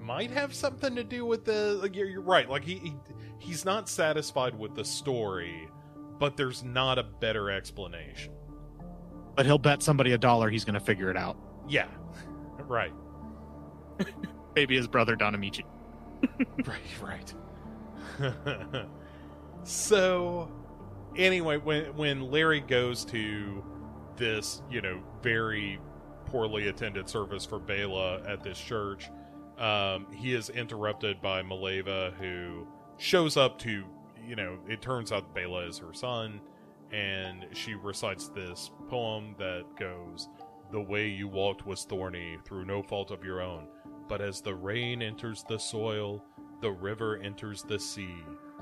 might 0.00 0.30
have 0.30 0.54
something 0.54 0.94
to 0.94 1.04
do 1.04 1.26
with 1.26 1.44
the. 1.44 1.78
Like, 1.82 1.94
you're, 1.94 2.08
you're 2.08 2.22
right, 2.22 2.48
like 2.48 2.64
he, 2.64 2.76
he 2.76 2.94
he's 3.38 3.64
not 3.66 3.88
satisfied 3.88 4.58
with 4.58 4.74
the 4.74 4.84
story, 4.84 5.68
but 6.22 6.36
there's 6.36 6.62
not 6.62 7.00
a 7.00 7.02
better 7.02 7.50
explanation. 7.50 8.32
But 9.34 9.44
he'll 9.44 9.58
bet 9.58 9.82
somebody 9.82 10.12
a 10.12 10.18
dollar 10.18 10.50
he's 10.50 10.64
going 10.64 10.74
to 10.74 10.80
figure 10.80 11.10
it 11.10 11.16
out. 11.16 11.36
Yeah, 11.68 11.88
right. 12.68 12.92
Maybe 14.54 14.76
his 14.76 14.86
brother 14.86 15.16
Don 15.16 15.34
Ameche. 15.34 15.64
right, 16.64 17.34
right. 18.20 18.86
so, 19.64 20.48
anyway, 21.16 21.56
when 21.56 21.86
when 21.96 22.30
Larry 22.30 22.60
goes 22.60 23.04
to 23.06 23.64
this, 24.16 24.62
you 24.70 24.80
know, 24.80 25.02
very 25.24 25.80
poorly 26.26 26.68
attended 26.68 27.08
service 27.08 27.44
for 27.44 27.58
Bela 27.58 28.22
at 28.28 28.44
this 28.44 28.60
church, 28.60 29.10
um, 29.58 30.06
he 30.12 30.34
is 30.34 30.50
interrupted 30.50 31.20
by 31.20 31.42
Maleva, 31.42 32.14
who 32.14 32.64
shows 32.96 33.36
up 33.36 33.58
to, 33.58 33.82
you 34.26 34.36
know, 34.36 34.58
it 34.68 34.80
turns 34.80 35.12
out 35.12 35.34
Bela 35.34 35.66
is 35.66 35.78
her 35.78 35.92
son, 35.92 36.40
and 36.92 37.46
she 37.52 37.74
recites 37.74 38.28
this 38.28 38.70
poem 38.88 39.34
that 39.38 39.64
goes, 39.78 40.28
The 40.70 40.80
way 40.80 41.08
you 41.08 41.28
walked 41.28 41.66
was 41.66 41.84
thorny, 41.84 42.38
through 42.44 42.64
no 42.64 42.82
fault 42.82 43.10
of 43.10 43.24
your 43.24 43.40
own. 43.40 43.66
But 44.08 44.20
as 44.20 44.40
the 44.40 44.54
rain 44.54 45.02
enters 45.02 45.44
the 45.48 45.58
soil, 45.58 46.24
the 46.60 46.70
river 46.70 47.18
enters 47.18 47.62
the 47.62 47.78
sea, 47.78 48.16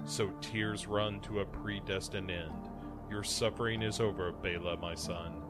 so 0.05 0.31
tears 0.41 0.87
run 0.87 1.21
to 1.21 1.41
a 1.41 1.45
predestined 1.45 2.31
end. 2.31 2.71
Your 3.11 3.25
suffering 3.25 3.83
is 3.83 4.01
over, 4.01 4.33
Bela, 4.33 4.77
my 4.77 4.95
son. 4.95 5.43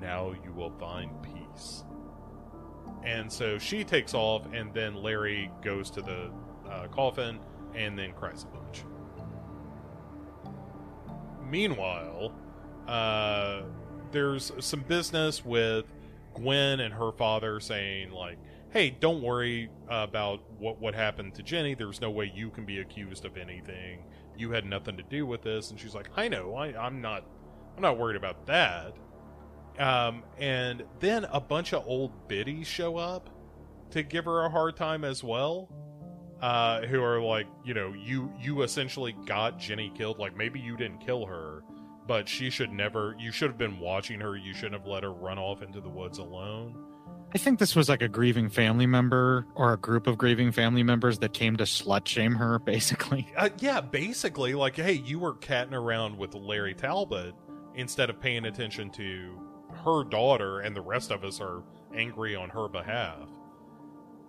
Now 0.00 0.34
you 0.44 0.52
will 0.52 0.72
find 0.72 1.10
peace. 1.22 1.84
And 3.04 3.30
so 3.30 3.58
she 3.58 3.84
takes 3.84 4.14
off, 4.14 4.46
and 4.52 4.72
then 4.74 4.94
Larry 4.94 5.50
goes 5.62 5.90
to 5.90 6.02
the 6.02 6.30
uh, 6.68 6.88
coffin 6.88 7.38
and 7.74 7.98
then 7.98 8.12
cries 8.12 8.44
a 8.44 8.46
bunch. 8.46 8.63
Meanwhile, 11.54 12.32
uh, 12.88 13.62
there's 14.10 14.50
some 14.58 14.80
business 14.80 15.44
with 15.44 15.84
Gwen 16.34 16.80
and 16.80 16.92
her 16.92 17.12
father 17.12 17.60
saying, 17.60 18.10
like, 18.10 18.38
hey, 18.70 18.90
don't 18.90 19.22
worry 19.22 19.70
about 19.86 20.40
what 20.58 20.80
what 20.80 20.96
happened 20.96 21.36
to 21.36 21.44
Jenny. 21.44 21.74
There's 21.74 22.00
no 22.00 22.10
way 22.10 22.32
you 22.34 22.50
can 22.50 22.64
be 22.64 22.80
accused 22.80 23.24
of 23.24 23.36
anything. 23.36 24.02
You 24.36 24.50
had 24.50 24.64
nothing 24.64 24.96
to 24.96 25.04
do 25.04 25.26
with 25.26 25.42
this. 25.42 25.70
And 25.70 25.78
she's 25.78 25.94
like, 25.94 26.08
I 26.16 26.26
know, 26.26 26.56
I, 26.56 26.76
I'm 26.76 27.00
not, 27.00 27.24
I'm 27.76 27.82
not 27.82 27.98
worried 27.98 28.16
about 28.16 28.46
that. 28.46 28.96
Um, 29.78 30.24
and 30.38 30.82
then 30.98 31.22
a 31.22 31.40
bunch 31.40 31.72
of 31.72 31.86
old 31.86 32.26
biddies 32.26 32.66
show 32.66 32.96
up 32.96 33.30
to 33.90 34.02
give 34.02 34.24
her 34.24 34.44
a 34.44 34.50
hard 34.50 34.76
time 34.76 35.04
as 35.04 35.22
well. 35.22 35.68
Uh, 36.44 36.84
who 36.88 37.02
are 37.02 37.22
like, 37.22 37.46
you 37.64 37.72
know, 37.72 37.94
you 37.94 38.30
you 38.38 38.60
essentially 38.60 39.16
got 39.24 39.58
Jenny 39.58 39.90
killed. 39.94 40.18
Like 40.18 40.36
maybe 40.36 40.60
you 40.60 40.76
didn't 40.76 40.98
kill 40.98 41.24
her, 41.24 41.64
but 42.06 42.28
she 42.28 42.50
should 42.50 42.70
never. 42.70 43.16
You 43.18 43.32
should 43.32 43.48
have 43.48 43.56
been 43.56 43.78
watching 43.78 44.20
her. 44.20 44.36
You 44.36 44.52
shouldn't 44.52 44.74
have 44.74 44.86
let 44.86 45.04
her 45.04 45.10
run 45.10 45.38
off 45.38 45.62
into 45.62 45.80
the 45.80 45.88
woods 45.88 46.18
alone. 46.18 46.76
I 47.34 47.38
think 47.38 47.58
this 47.58 47.74
was 47.74 47.88
like 47.88 48.02
a 48.02 48.08
grieving 48.08 48.50
family 48.50 48.84
member 48.84 49.46
or 49.54 49.72
a 49.72 49.78
group 49.78 50.06
of 50.06 50.18
grieving 50.18 50.52
family 50.52 50.82
members 50.82 51.18
that 51.20 51.32
came 51.32 51.56
to 51.56 51.64
slut 51.64 52.06
shame 52.06 52.34
her, 52.34 52.58
basically. 52.66 53.26
Uh, 53.38 53.48
yeah, 53.60 53.80
basically, 53.80 54.52
like, 54.52 54.76
hey, 54.76 54.92
you 54.92 55.18
were 55.18 55.36
catting 55.36 55.72
around 55.72 56.18
with 56.18 56.34
Larry 56.34 56.74
Talbot 56.74 57.34
instead 57.74 58.10
of 58.10 58.20
paying 58.20 58.44
attention 58.44 58.90
to 58.90 59.40
her 59.82 60.04
daughter, 60.04 60.60
and 60.60 60.76
the 60.76 60.82
rest 60.82 61.10
of 61.10 61.24
us 61.24 61.40
are 61.40 61.62
angry 61.94 62.36
on 62.36 62.50
her 62.50 62.68
behalf. 62.68 63.30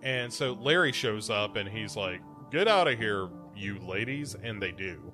And 0.06 0.32
so 0.32 0.52
Larry 0.52 0.92
shows 0.92 1.30
up 1.30 1.56
and 1.56 1.68
he's 1.68 1.96
like, 1.96 2.20
Get 2.52 2.68
out 2.68 2.86
of 2.86 2.96
here, 2.96 3.28
you 3.56 3.80
ladies. 3.80 4.36
And 4.40 4.62
they 4.62 4.70
do. 4.70 5.12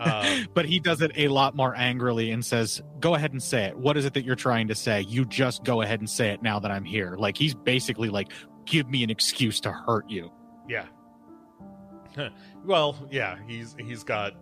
Um, 0.00 0.48
but 0.54 0.64
he 0.64 0.80
does 0.80 1.02
it 1.02 1.12
a 1.16 1.28
lot 1.28 1.54
more 1.54 1.76
angrily 1.76 2.30
and 2.30 2.42
says, 2.42 2.80
Go 2.98 3.14
ahead 3.14 3.32
and 3.32 3.42
say 3.42 3.64
it. 3.64 3.76
What 3.76 3.98
is 3.98 4.06
it 4.06 4.14
that 4.14 4.24
you're 4.24 4.34
trying 4.34 4.68
to 4.68 4.74
say? 4.74 5.02
You 5.02 5.26
just 5.26 5.64
go 5.64 5.82
ahead 5.82 6.00
and 6.00 6.08
say 6.08 6.30
it 6.30 6.42
now 6.42 6.58
that 6.58 6.70
I'm 6.70 6.84
here. 6.84 7.14
Like, 7.18 7.36
he's 7.36 7.54
basically 7.54 8.08
like, 8.08 8.32
Give 8.64 8.88
me 8.88 9.04
an 9.04 9.10
excuse 9.10 9.60
to 9.60 9.70
hurt 9.70 10.08
you. 10.08 10.32
yeah. 10.66 10.86
well, 12.64 12.96
yeah, 13.10 13.36
he's 13.46 13.76
he's 13.78 14.02
got 14.02 14.32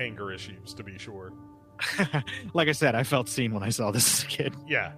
anger 0.00 0.32
issues 0.32 0.72
to 0.72 0.82
be 0.82 0.96
sure. 0.96 1.34
like 2.54 2.68
I 2.68 2.72
said, 2.72 2.94
I 2.94 3.02
felt 3.02 3.28
seen 3.28 3.52
when 3.52 3.62
I 3.62 3.68
saw 3.68 3.90
this 3.90 4.20
as 4.20 4.24
a 4.24 4.26
kid. 4.26 4.54
Yeah. 4.66 4.92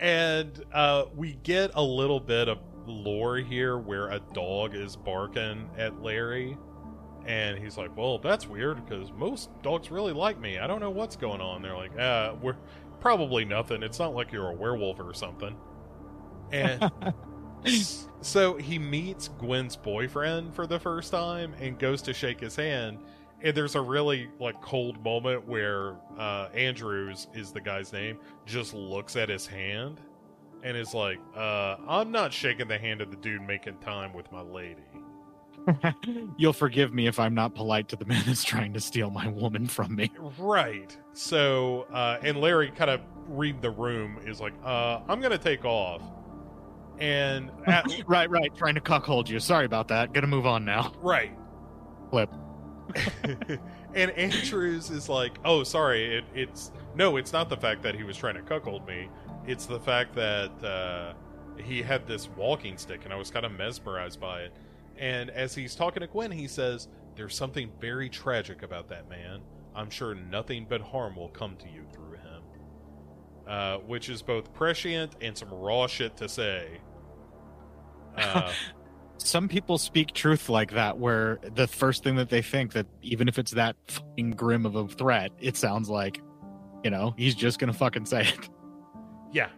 And 0.00 0.64
uh, 0.72 1.04
we 1.14 1.34
get 1.34 1.70
a 1.74 1.82
little 1.82 2.20
bit 2.20 2.48
of 2.48 2.58
lore 2.88 3.36
here 3.36 3.78
where 3.78 4.08
a 4.08 4.20
dog 4.32 4.74
is 4.74 4.96
barking 4.96 5.68
at 5.76 6.02
Larry. 6.02 6.56
And 7.26 7.58
he's 7.58 7.76
like, 7.76 7.94
well, 7.96 8.18
that's 8.18 8.46
weird 8.46 8.84
because 8.84 9.12
most 9.12 9.50
dogs 9.62 9.90
really 9.90 10.12
like 10.12 10.40
me. 10.40 10.58
I 10.58 10.66
don't 10.66 10.80
know 10.80 10.90
what's 10.90 11.16
going 11.16 11.40
on. 11.40 11.62
They're 11.62 11.76
like, 11.76 11.96
uh, 11.98 12.34
we're 12.40 12.56
probably 13.00 13.44
nothing. 13.44 13.82
It's 13.82 13.98
not 13.98 14.14
like 14.14 14.32
you're 14.32 14.48
a 14.48 14.54
werewolf 14.54 14.98
or 15.00 15.12
something. 15.12 15.54
And 16.52 16.90
so 18.22 18.56
he 18.56 18.78
meets 18.78 19.28
Gwen's 19.28 19.76
boyfriend 19.76 20.54
for 20.54 20.66
the 20.66 20.78
first 20.78 21.10
time 21.10 21.54
and 21.60 21.78
goes 21.78 22.00
to 22.02 22.14
shake 22.14 22.40
his 22.40 22.56
hand. 22.56 22.98
And 23.42 23.56
there's 23.56 23.74
a 23.74 23.80
really 23.80 24.28
like 24.40 24.60
cold 24.62 25.02
moment 25.04 25.46
where 25.46 25.96
uh, 26.18 26.48
Andrews 26.54 27.28
is 27.34 27.52
the 27.52 27.60
guy's 27.60 27.92
name, 27.92 28.18
just 28.46 28.74
looks 28.74 29.16
at 29.16 29.28
his 29.28 29.46
hand 29.46 30.00
and 30.62 30.76
is 30.76 30.94
like, 30.94 31.18
uh, 31.36 31.76
"I'm 31.88 32.10
not 32.10 32.32
shaking 32.32 32.68
the 32.68 32.78
hand 32.78 33.00
of 33.00 33.10
the 33.10 33.16
dude 33.16 33.42
making 33.42 33.78
time 33.78 34.12
with 34.12 34.30
my 34.32 34.42
lady." 34.42 34.82
You'll 36.36 36.52
forgive 36.52 36.94
me 36.94 37.06
if 37.06 37.18
I'm 37.18 37.34
not 37.34 37.54
polite 37.54 37.88
to 37.88 37.96
the 37.96 38.04
man 38.04 38.22
that's 38.26 38.44
trying 38.44 38.72
to 38.74 38.80
steal 38.80 39.10
my 39.10 39.28
woman 39.28 39.66
from 39.66 39.94
me. 39.94 40.10
Right. 40.38 40.96
So, 41.12 41.86
uh, 41.92 42.18
and 42.22 42.40
Larry 42.40 42.70
kind 42.70 42.90
of 42.90 43.00
read 43.26 43.60
the 43.60 43.70
room 43.70 44.18
is 44.24 44.40
like, 44.40 44.54
uh, 44.64 45.00
I'm 45.08 45.20
gonna 45.20 45.38
take 45.38 45.64
off. 45.64 46.02
And 46.98 47.50
at, 47.66 47.86
right, 48.06 48.28
right, 48.30 48.54
trying 48.56 48.74
to 48.74 48.80
cuckold 48.80 49.28
you. 49.28 49.38
Sorry 49.40 49.66
about 49.66 49.88
that. 49.88 50.12
Gonna 50.12 50.26
move 50.26 50.46
on 50.46 50.64
now. 50.64 50.92
right. 51.00 51.32
Flip. 52.10 52.30
and 53.94 54.10
Andrews 54.12 54.88
is 54.88 55.10
like, 55.10 55.38
"Oh, 55.44 55.62
sorry, 55.62 56.16
it, 56.16 56.24
it's 56.34 56.72
no, 56.94 57.18
it's 57.18 57.34
not 57.34 57.50
the 57.50 57.56
fact 57.56 57.82
that 57.82 57.94
he 57.94 58.02
was 58.02 58.16
trying 58.16 58.34
to 58.36 58.40
cuckold 58.42 58.86
me. 58.86 59.10
It's 59.48 59.64
the 59.64 59.80
fact 59.80 60.14
that 60.14 60.50
uh, 60.62 61.14
he 61.58 61.80
had 61.80 62.06
this 62.06 62.28
walking 62.36 62.76
stick, 62.76 63.04
and 63.04 63.14
I 63.14 63.16
was 63.16 63.30
kind 63.30 63.46
of 63.46 63.52
mesmerized 63.52 64.20
by 64.20 64.42
it. 64.42 64.52
And 64.98 65.30
as 65.30 65.54
he's 65.54 65.74
talking 65.74 66.02
to 66.02 66.06
Gwen, 66.06 66.30
he 66.30 66.46
says, 66.46 66.88
"There's 67.16 67.34
something 67.34 67.70
very 67.80 68.10
tragic 68.10 68.62
about 68.62 68.88
that 68.88 69.08
man. 69.08 69.40
I'm 69.74 69.88
sure 69.88 70.14
nothing 70.14 70.66
but 70.68 70.82
harm 70.82 71.16
will 71.16 71.30
come 71.30 71.56
to 71.56 71.68
you 71.68 71.86
through 71.92 72.18
him." 72.18 72.42
Uh, 73.46 73.78
which 73.78 74.10
is 74.10 74.20
both 74.20 74.52
prescient 74.52 75.16
and 75.22 75.36
some 75.36 75.48
raw 75.50 75.86
shit 75.86 76.14
to 76.18 76.28
say. 76.28 76.80
Uh, 78.16 78.52
Some 79.20 79.48
people 79.48 79.78
speak 79.78 80.12
truth 80.12 80.48
like 80.48 80.70
that, 80.72 80.98
where 80.98 81.40
the 81.54 81.66
first 81.66 82.04
thing 82.04 82.14
that 82.16 82.28
they 82.30 82.40
think 82.40 82.72
that 82.74 82.86
even 83.02 83.26
if 83.26 83.38
it's 83.38 83.50
that 83.52 83.76
fucking 83.88 84.30
grim 84.32 84.64
of 84.64 84.76
a 84.76 84.86
threat, 84.86 85.32
it 85.40 85.56
sounds 85.56 85.90
like, 85.90 86.20
you 86.84 86.90
know, 86.90 87.14
he's 87.16 87.34
just 87.34 87.58
gonna 87.58 87.72
fucking 87.72 88.06
say 88.06 88.28
it. 88.28 88.48
Yeah. 89.32 89.48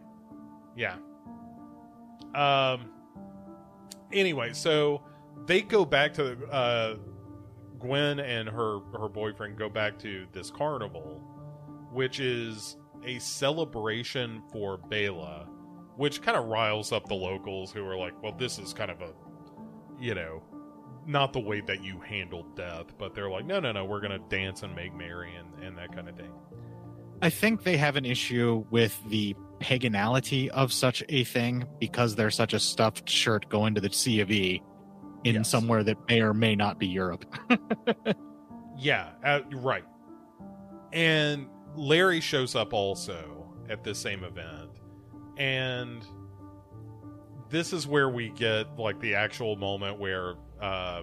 Yeah. 0.77 0.97
Um 2.35 2.91
anyway, 4.13 4.53
so 4.53 5.03
they 5.47 5.63
go 5.63 5.85
back 5.85 6.15
to 6.15 6.47
uh 6.47 6.97
Gwen 7.79 8.21
and 8.21 8.49
her 8.49 8.81
her 8.99 9.09
boyfriend 9.09 9.57
go 9.57 9.69
back 9.69 9.99
to 10.01 10.27
this 10.33 10.51
carnival 10.51 11.23
which 11.93 12.21
is 12.21 12.77
a 13.05 13.19
celebration 13.19 14.43
for 14.53 14.77
Bela, 14.77 15.49
which 15.97 16.23
kind 16.23 16.37
of 16.37 16.47
riles 16.47 16.93
up 16.93 17.09
the 17.09 17.15
locals 17.15 17.73
who 17.73 17.85
are 17.87 17.97
like, 17.97 18.21
well 18.23 18.33
this 18.33 18.59
is 18.59 18.73
kind 18.73 18.91
of 18.91 19.01
a 19.01 19.13
you 20.01 20.15
know, 20.15 20.43
not 21.07 21.33
the 21.33 21.41
way 21.41 21.61
that 21.61 21.83
you 21.83 22.01
handled 22.01 22.57
death, 22.57 22.87
but 22.99 23.15
they're 23.15 23.31
like, 23.31 23.45
no, 23.45 23.61
no, 23.61 23.73
no, 23.73 23.85
we're 23.85 24.01
going 24.01 24.13
to 24.13 24.29
dance 24.35 24.63
and 24.63 24.75
make 24.75 24.95
merry 24.95 25.35
and, 25.35 25.63
and 25.63 25.77
that 25.79 25.95
kind 25.95 26.09
of 26.09 26.17
thing. 26.17 26.33
I 27.23 27.31
think 27.31 27.63
they 27.65 27.77
have 27.77 27.97
an 27.97 28.05
issue 28.07 28.65
with 28.71 28.99
the 29.09 29.37
paganality 29.61 30.49
of 30.49 30.73
such 30.73 31.03
a 31.09 31.25
thing 31.25 31.65
because 31.79 32.17
they're 32.17 32.31
such 32.31 32.55
a 32.55 32.59
stuffed 32.61 33.09
shirt 33.09 33.49
going 33.49 33.75
to 33.75 33.81
the 33.81 33.93
C 33.93 34.21
of 34.21 34.31
E 34.31 34.63
in 35.25 35.35
Yes. 35.35 35.49
somewhere 35.51 35.85
that 35.85 35.97
may 36.09 36.23
or 36.23 36.33
may 36.35 36.57
not 36.57 36.79
be 36.79 36.87
Europe. 36.89 37.25
Yeah, 38.79 39.11
uh, 39.23 39.41
right. 39.57 39.85
And 40.93 41.47
Larry 41.77 42.21
shows 42.21 42.55
up 42.55 42.73
also 42.73 43.53
at 43.69 43.85
this 43.85 43.99
same 43.99 44.25
event. 44.25 44.71
And 45.37 46.03
this 47.51 47.75
is 47.75 47.87
where 47.87 48.09
we 48.09 48.31
get 48.31 48.79
like 48.79 48.99
the 49.01 49.15
actual 49.17 49.57
moment 49.57 49.99
where 49.99 50.35
uh, 50.63 51.03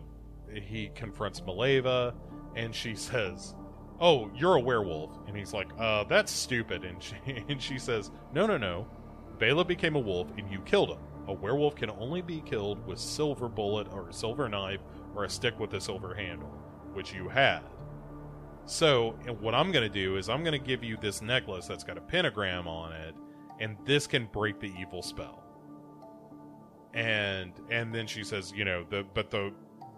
he 0.51 0.89
confronts 0.95 1.39
Maleva 1.41 2.15
and 2.55 2.73
she 2.73 2.95
says, 2.95 3.53
"Oh, 3.99 4.29
you're 4.35 4.55
a 4.55 4.59
werewolf." 4.59 5.11
And 5.27 5.35
he's 5.35 5.53
like, 5.53 5.69
"Uh, 5.77 6.03
that's 6.05 6.31
stupid." 6.31 6.83
And 6.83 7.01
she 7.01 7.15
and 7.49 7.61
she 7.61 7.77
says, 7.79 8.11
"No, 8.33 8.45
no, 8.45 8.57
no. 8.57 8.87
Bela 9.39 9.63
became 9.63 9.95
a 9.95 9.99
wolf 9.99 10.27
and 10.37 10.49
you 10.51 10.59
killed 10.61 10.89
him. 10.89 10.99
A 11.27 11.33
werewolf 11.33 11.75
can 11.75 11.91
only 11.91 12.21
be 12.21 12.41
killed 12.41 12.85
with 12.87 12.99
silver 12.99 13.49
bullet 13.49 13.87
or 13.91 14.09
a 14.09 14.13
silver 14.13 14.49
knife 14.49 14.79
or 15.15 15.25
a 15.25 15.29
stick 15.29 15.59
with 15.59 15.73
a 15.73 15.81
silver 15.81 16.13
handle, 16.13 16.49
which 16.93 17.13
you 17.13 17.29
had." 17.29 17.61
So, 18.67 19.11
what 19.39 19.55
I'm 19.55 19.71
going 19.71 19.89
to 19.89 19.93
do 19.93 20.17
is 20.17 20.27
I'm 20.27 20.43
going 20.43 20.59
to 20.59 20.65
give 20.65 20.83
you 20.83 20.97
this 20.97 21.21
necklace 21.21 21.67
that's 21.67 21.85
got 21.85 21.97
a 21.97 22.01
pentagram 22.01 22.67
on 22.67 22.91
it, 22.91 23.15
and 23.61 23.77
this 23.85 24.07
can 24.07 24.25
break 24.25 24.59
the 24.59 24.73
evil 24.77 25.01
spell. 25.01 25.41
And 26.93 27.53
and 27.69 27.95
then 27.95 28.07
she 28.07 28.25
says, 28.25 28.51
you 28.51 28.65
know, 28.65 28.85
the 28.89 29.05
but 29.13 29.29
the 29.29 29.53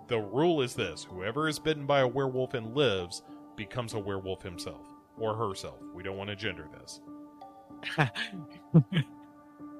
the 0.07 0.19
rule 0.19 0.61
is 0.61 0.75
this: 0.75 1.03
whoever 1.03 1.47
is 1.47 1.57
bitten 1.57 1.87
by 1.87 2.01
a 2.01 2.07
werewolf 2.07 2.53
and 2.53 2.75
lives 2.75 3.23
becomes 3.59 3.93
a 3.93 3.99
werewolf 3.99 4.41
himself 4.41 4.87
or 5.19 5.35
herself. 5.35 5.79
We 5.93 6.01
don't 6.01 6.17
want 6.17 6.29
to 6.29 6.35
gender 6.35 6.67
this. 6.79 7.01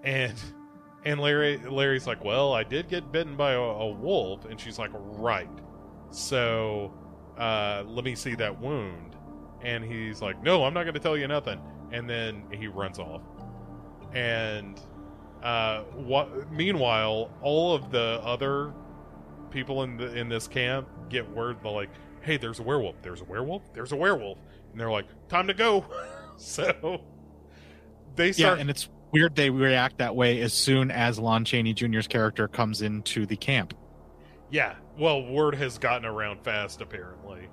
and 0.03 0.35
and 1.05 1.19
Larry 1.19 1.57
Larry's 1.57 2.05
like, 2.05 2.23
"Well, 2.23 2.53
I 2.53 2.63
did 2.63 2.89
get 2.89 3.11
bitten 3.11 3.37
by 3.37 3.53
a, 3.53 3.59
a 3.61 3.89
wolf," 3.89 4.43
and 4.45 4.59
she's 4.59 4.77
like, 4.77 4.91
"Right." 4.93 5.49
So, 6.11 6.93
uh, 7.37 7.83
let 7.87 8.03
me 8.03 8.15
see 8.15 8.35
that 8.35 8.59
wound. 8.59 9.15
And 9.61 9.83
he's 9.83 10.21
like, 10.21 10.43
"No, 10.43 10.65
I'm 10.65 10.73
not 10.73 10.83
going 10.83 10.93
to 10.93 10.99
tell 10.99 11.17
you 11.17 11.27
nothing." 11.27 11.61
And 11.91 12.07
then 12.09 12.43
he 12.51 12.67
runs 12.67 12.99
off. 12.99 13.21
And 14.13 14.79
uh, 15.41 15.83
what? 15.95 16.51
Meanwhile, 16.51 17.31
all 17.41 17.73
of 17.73 17.91
the 17.91 18.19
other 18.23 18.73
people 19.51 19.83
in 19.83 19.95
the 19.95 20.13
in 20.15 20.27
this 20.27 20.47
camp 20.49 20.87
get 21.07 21.29
word 21.31 21.63
like, 21.63 21.89
"Hey, 22.29 22.37
there's 22.37 22.59
a 22.59 22.63
werewolf. 22.63 23.01
There's 23.01 23.21
a 23.21 23.25
werewolf. 23.25 23.63
There's 23.73 23.91
a 23.91 23.95
werewolf." 23.95 24.37
And 24.71 24.79
they're 24.79 24.91
like, 24.91 25.07
"Time 25.29 25.47
to 25.47 25.53
go." 25.53 25.85
so 26.37 27.01
they 28.15 28.31
start. 28.31 28.57
yeah, 28.57 28.61
and 28.61 28.69
it's 28.69 28.87
weird 29.11 29.35
they 29.35 29.49
react 29.49 29.97
that 29.97 30.15
way 30.15 30.41
as 30.41 30.53
soon 30.53 30.91
as 30.91 31.17
Lon 31.17 31.43
Chaney 31.43 31.73
Jr.'s 31.73 32.07
character 32.07 32.47
comes 32.47 32.81
into 32.81 33.25
the 33.25 33.35
camp. 33.35 33.73
Yeah. 34.51 34.75
Well, 34.97 35.25
word 35.25 35.55
has 35.55 35.77
gotten 35.77 36.05
around 36.05 36.43
fast, 36.43 36.81
apparently. 36.81 37.47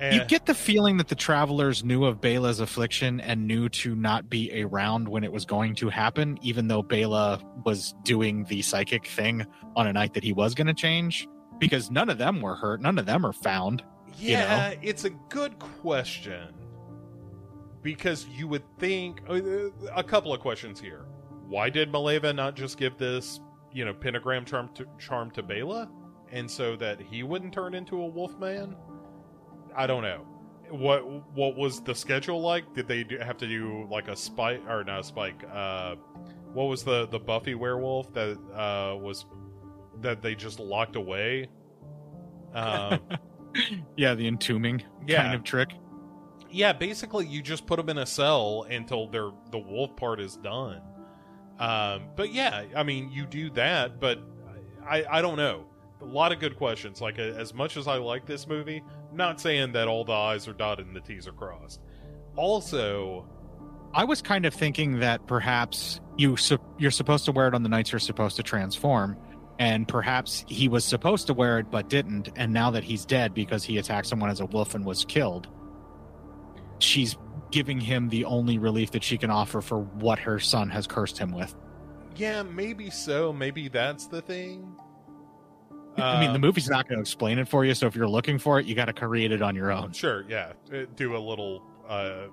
And 0.00 0.16
You 0.16 0.24
get 0.24 0.46
the 0.46 0.54
feeling 0.54 0.96
that 0.96 1.08
the 1.08 1.14
travelers 1.14 1.84
knew 1.84 2.06
of 2.06 2.20
Bela's 2.22 2.58
affliction 2.60 3.20
and 3.20 3.46
knew 3.46 3.68
to 3.68 3.94
not 3.94 4.30
be 4.30 4.62
around 4.62 5.08
when 5.08 5.24
it 5.24 5.30
was 5.30 5.44
going 5.44 5.74
to 5.76 5.90
happen, 5.90 6.38
even 6.40 6.68
though 6.68 6.82
Bela 6.82 7.38
was 7.64 7.94
doing 8.02 8.44
the 8.44 8.62
psychic 8.62 9.06
thing 9.06 9.46
on 9.76 9.86
a 9.86 9.92
night 9.92 10.14
that 10.14 10.24
he 10.24 10.32
was 10.32 10.54
going 10.54 10.68
to 10.68 10.74
change. 10.74 11.28
Because 11.60 11.90
none 11.90 12.08
of 12.10 12.18
them 12.18 12.40
were 12.40 12.56
hurt, 12.56 12.80
none 12.80 12.98
of 12.98 13.06
them 13.06 13.24
are 13.24 13.32
found. 13.32 13.84
you 14.18 14.30
yeah, 14.32 14.74
it's 14.82 15.04
a 15.04 15.10
good 15.10 15.56
question. 15.60 16.54
Because 17.82 18.26
you 18.26 18.48
would 18.48 18.64
think 18.78 19.22
uh, 19.28 19.70
a 19.94 20.02
couple 20.02 20.34
of 20.34 20.40
questions 20.40 20.80
here. 20.80 21.06
Why 21.46 21.70
did 21.70 21.92
Maleva 21.92 22.34
not 22.34 22.54
just 22.56 22.76
give 22.76 22.98
this, 22.98 23.40
you 23.72 23.84
know, 23.84 23.94
pentagram 23.94 24.44
charm 24.44 24.70
to, 24.74 24.86
charm 24.98 25.30
to 25.32 25.42
Bela, 25.42 25.88
and 26.30 26.50
so 26.50 26.76
that 26.76 27.00
he 27.00 27.22
wouldn't 27.22 27.52
turn 27.52 27.74
into 27.74 28.02
a 28.02 28.06
wolf 28.06 28.38
man? 28.38 28.76
I 29.74 29.86
don't 29.86 30.02
know. 30.02 30.26
What 30.70 31.00
what 31.34 31.56
was 31.56 31.80
the 31.82 31.94
schedule 31.94 32.40
like? 32.40 32.74
Did 32.74 32.86
they 32.86 33.02
do, 33.02 33.18
have 33.18 33.36
to 33.38 33.46
do 33.46 33.86
like 33.90 34.08
a 34.08 34.16
spike 34.16 34.62
or 34.68 34.84
not 34.84 35.00
a 35.00 35.04
spike? 35.04 35.42
Uh, 35.52 35.96
what 36.52 36.64
was 36.64 36.84
the 36.84 37.06
the 37.08 37.18
Buffy 37.18 37.54
werewolf 37.54 38.12
that 38.14 38.38
uh, 38.54 38.96
was 38.96 39.24
that 40.02 40.22
they 40.22 40.34
just 40.34 40.58
locked 40.60 40.96
away? 40.96 41.48
Um, 42.54 43.00
Yeah, 43.96 44.14
the 44.14 44.28
entombing 44.28 44.82
Yeah. 45.06 45.22
kind 45.22 45.34
of 45.34 45.42
trick. 45.42 45.70
yeah, 46.50 46.72
basically 46.72 47.26
you 47.26 47.42
just 47.42 47.66
put 47.66 47.76
them 47.78 47.88
in 47.88 47.98
a 47.98 48.06
cell 48.06 48.64
until 48.70 49.08
their 49.08 49.30
the 49.50 49.58
wolf 49.58 49.96
part 49.96 50.20
is 50.20 50.36
done. 50.36 50.80
Um, 51.58 52.04
but 52.16 52.32
yeah, 52.32 52.64
I 52.76 52.84
mean 52.84 53.10
you 53.10 53.26
do 53.26 53.50
that, 53.50 53.98
but 54.00 54.20
I 54.88 55.04
I 55.10 55.20
don't 55.20 55.36
know. 55.36 55.64
A 56.00 56.04
lot 56.04 56.30
of 56.32 56.38
good 56.38 56.56
questions. 56.56 57.00
Like 57.00 57.18
as 57.18 57.52
much 57.52 57.76
as 57.76 57.88
I 57.88 57.96
like 57.96 58.24
this 58.24 58.46
movie, 58.46 58.82
not 59.12 59.40
saying 59.40 59.72
that 59.72 59.88
all 59.88 60.04
the 60.04 60.12
I's 60.12 60.46
are 60.46 60.52
dotted 60.54 60.86
and 60.86 60.94
the 60.94 61.00
T's 61.00 61.26
are 61.26 61.32
crossed. 61.32 61.80
Also, 62.36 63.26
I 63.92 64.04
was 64.04 64.22
kind 64.22 64.46
of 64.46 64.54
thinking 64.54 65.00
that 65.00 65.26
perhaps 65.26 66.00
you 66.16 66.36
su- 66.36 66.58
you're 66.78 66.90
supposed 66.92 67.24
to 67.24 67.32
wear 67.32 67.48
it 67.48 67.54
on 67.54 67.64
the 67.64 67.68
nights 67.68 67.90
you're 67.92 67.98
supposed 67.98 68.36
to 68.36 68.42
transform, 68.44 69.16
and 69.60 69.86
perhaps 69.86 70.42
he 70.48 70.68
was 70.68 70.84
supposed 70.86 71.26
to 71.28 71.34
wear 71.34 71.58
it 71.58 71.70
but 71.70 71.88
didn't, 71.90 72.30
and 72.36 72.50
now 72.52 72.70
that 72.70 72.82
he's 72.82 73.04
dead 73.04 73.34
because 73.34 73.62
he 73.62 73.76
attacked 73.76 74.06
someone 74.06 74.30
as 74.30 74.40
a 74.40 74.46
wolf 74.46 74.74
and 74.74 74.84
was 74.86 75.04
killed, 75.04 75.48
she's 76.78 77.16
giving 77.50 77.78
him 77.78 78.08
the 78.08 78.24
only 78.24 78.56
relief 78.58 78.90
that 78.92 79.04
she 79.04 79.18
can 79.18 79.28
offer 79.30 79.60
for 79.60 79.80
what 79.80 80.18
her 80.18 80.38
son 80.40 80.70
has 80.70 80.86
cursed 80.86 81.18
him 81.18 81.30
with. 81.32 81.54
yeah, 82.16 82.42
maybe 82.42 82.88
so. 82.90 83.32
Maybe 83.32 83.68
that's 83.68 84.06
the 84.06 84.22
thing. 84.22 84.74
I 85.96 86.20
mean, 86.20 86.30
the 86.30 86.36
Um, 86.36 86.40
movie's 86.40 86.70
not 86.70 86.88
going 86.88 86.96
to 86.96 87.00
explain 87.02 87.38
it 87.38 87.46
for 87.48 87.64
you, 87.64 87.74
so 87.74 87.86
if 87.86 87.94
you're 87.94 88.08
looking 88.08 88.38
for 88.38 88.58
it, 88.60 88.64
you 88.66 88.74
got 88.74 88.86
to 88.86 88.92
create 88.94 89.30
it 89.32 89.42
on 89.42 89.54
your 89.54 89.70
own. 89.72 89.92
Sure, 89.92 90.24
yeah. 90.28 90.52
Uh, 90.72 90.84
Do 90.96 91.16
a 91.16 91.18
little, 91.18 91.62
uh, 91.88 92.28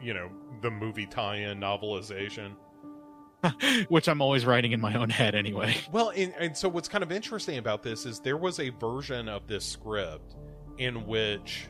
you 0.00 0.14
know, 0.14 0.30
the 0.60 0.70
movie 0.70 1.06
tie-in 1.06 1.58
novelization. 1.58 2.52
which 3.88 4.08
I'm 4.08 4.20
always 4.22 4.46
writing 4.46 4.72
in 4.72 4.80
my 4.80 4.94
own 4.94 5.10
head 5.10 5.34
anyway. 5.34 5.76
Well, 5.92 6.10
and, 6.10 6.32
and 6.38 6.56
so 6.56 6.68
what's 6.68 6.88
kind 6.88 7.04
of 7.04 7.12
interesting 7.12 7.58
about 7.58 7.82
this 7.82 8.06
is 8.06 8.20
there 8.20 8.36
was 8.36 8.60
a 8.60 8.70
version 8.70 9.28
of 9.28 9.46
this 9.46 9.64
script 9.64 10.36
in 10.78 11.06
which 11.06 11.66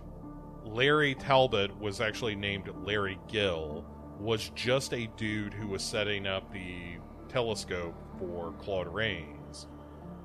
Larry 0.64 1.14
Talbot 1.14 1.77
was 1.81 2.01
actually 2.01 2.37
named 2.37 2.70
Larry 2.85 3.18
Gill, 3.29 3.85
was 4.18 4.51
just 4.55 4.95
a 4.95 5.09
dude 5.16 5.53
who 5.53 5.66
was 5.66 5.83
setting 5.83 6.27
up 6.27 6.53
the 6.53 6.99
telescope 7.29 7.95
for 8.18 8.53
Claude 8.59 8.87
Rains. 8.87 9.66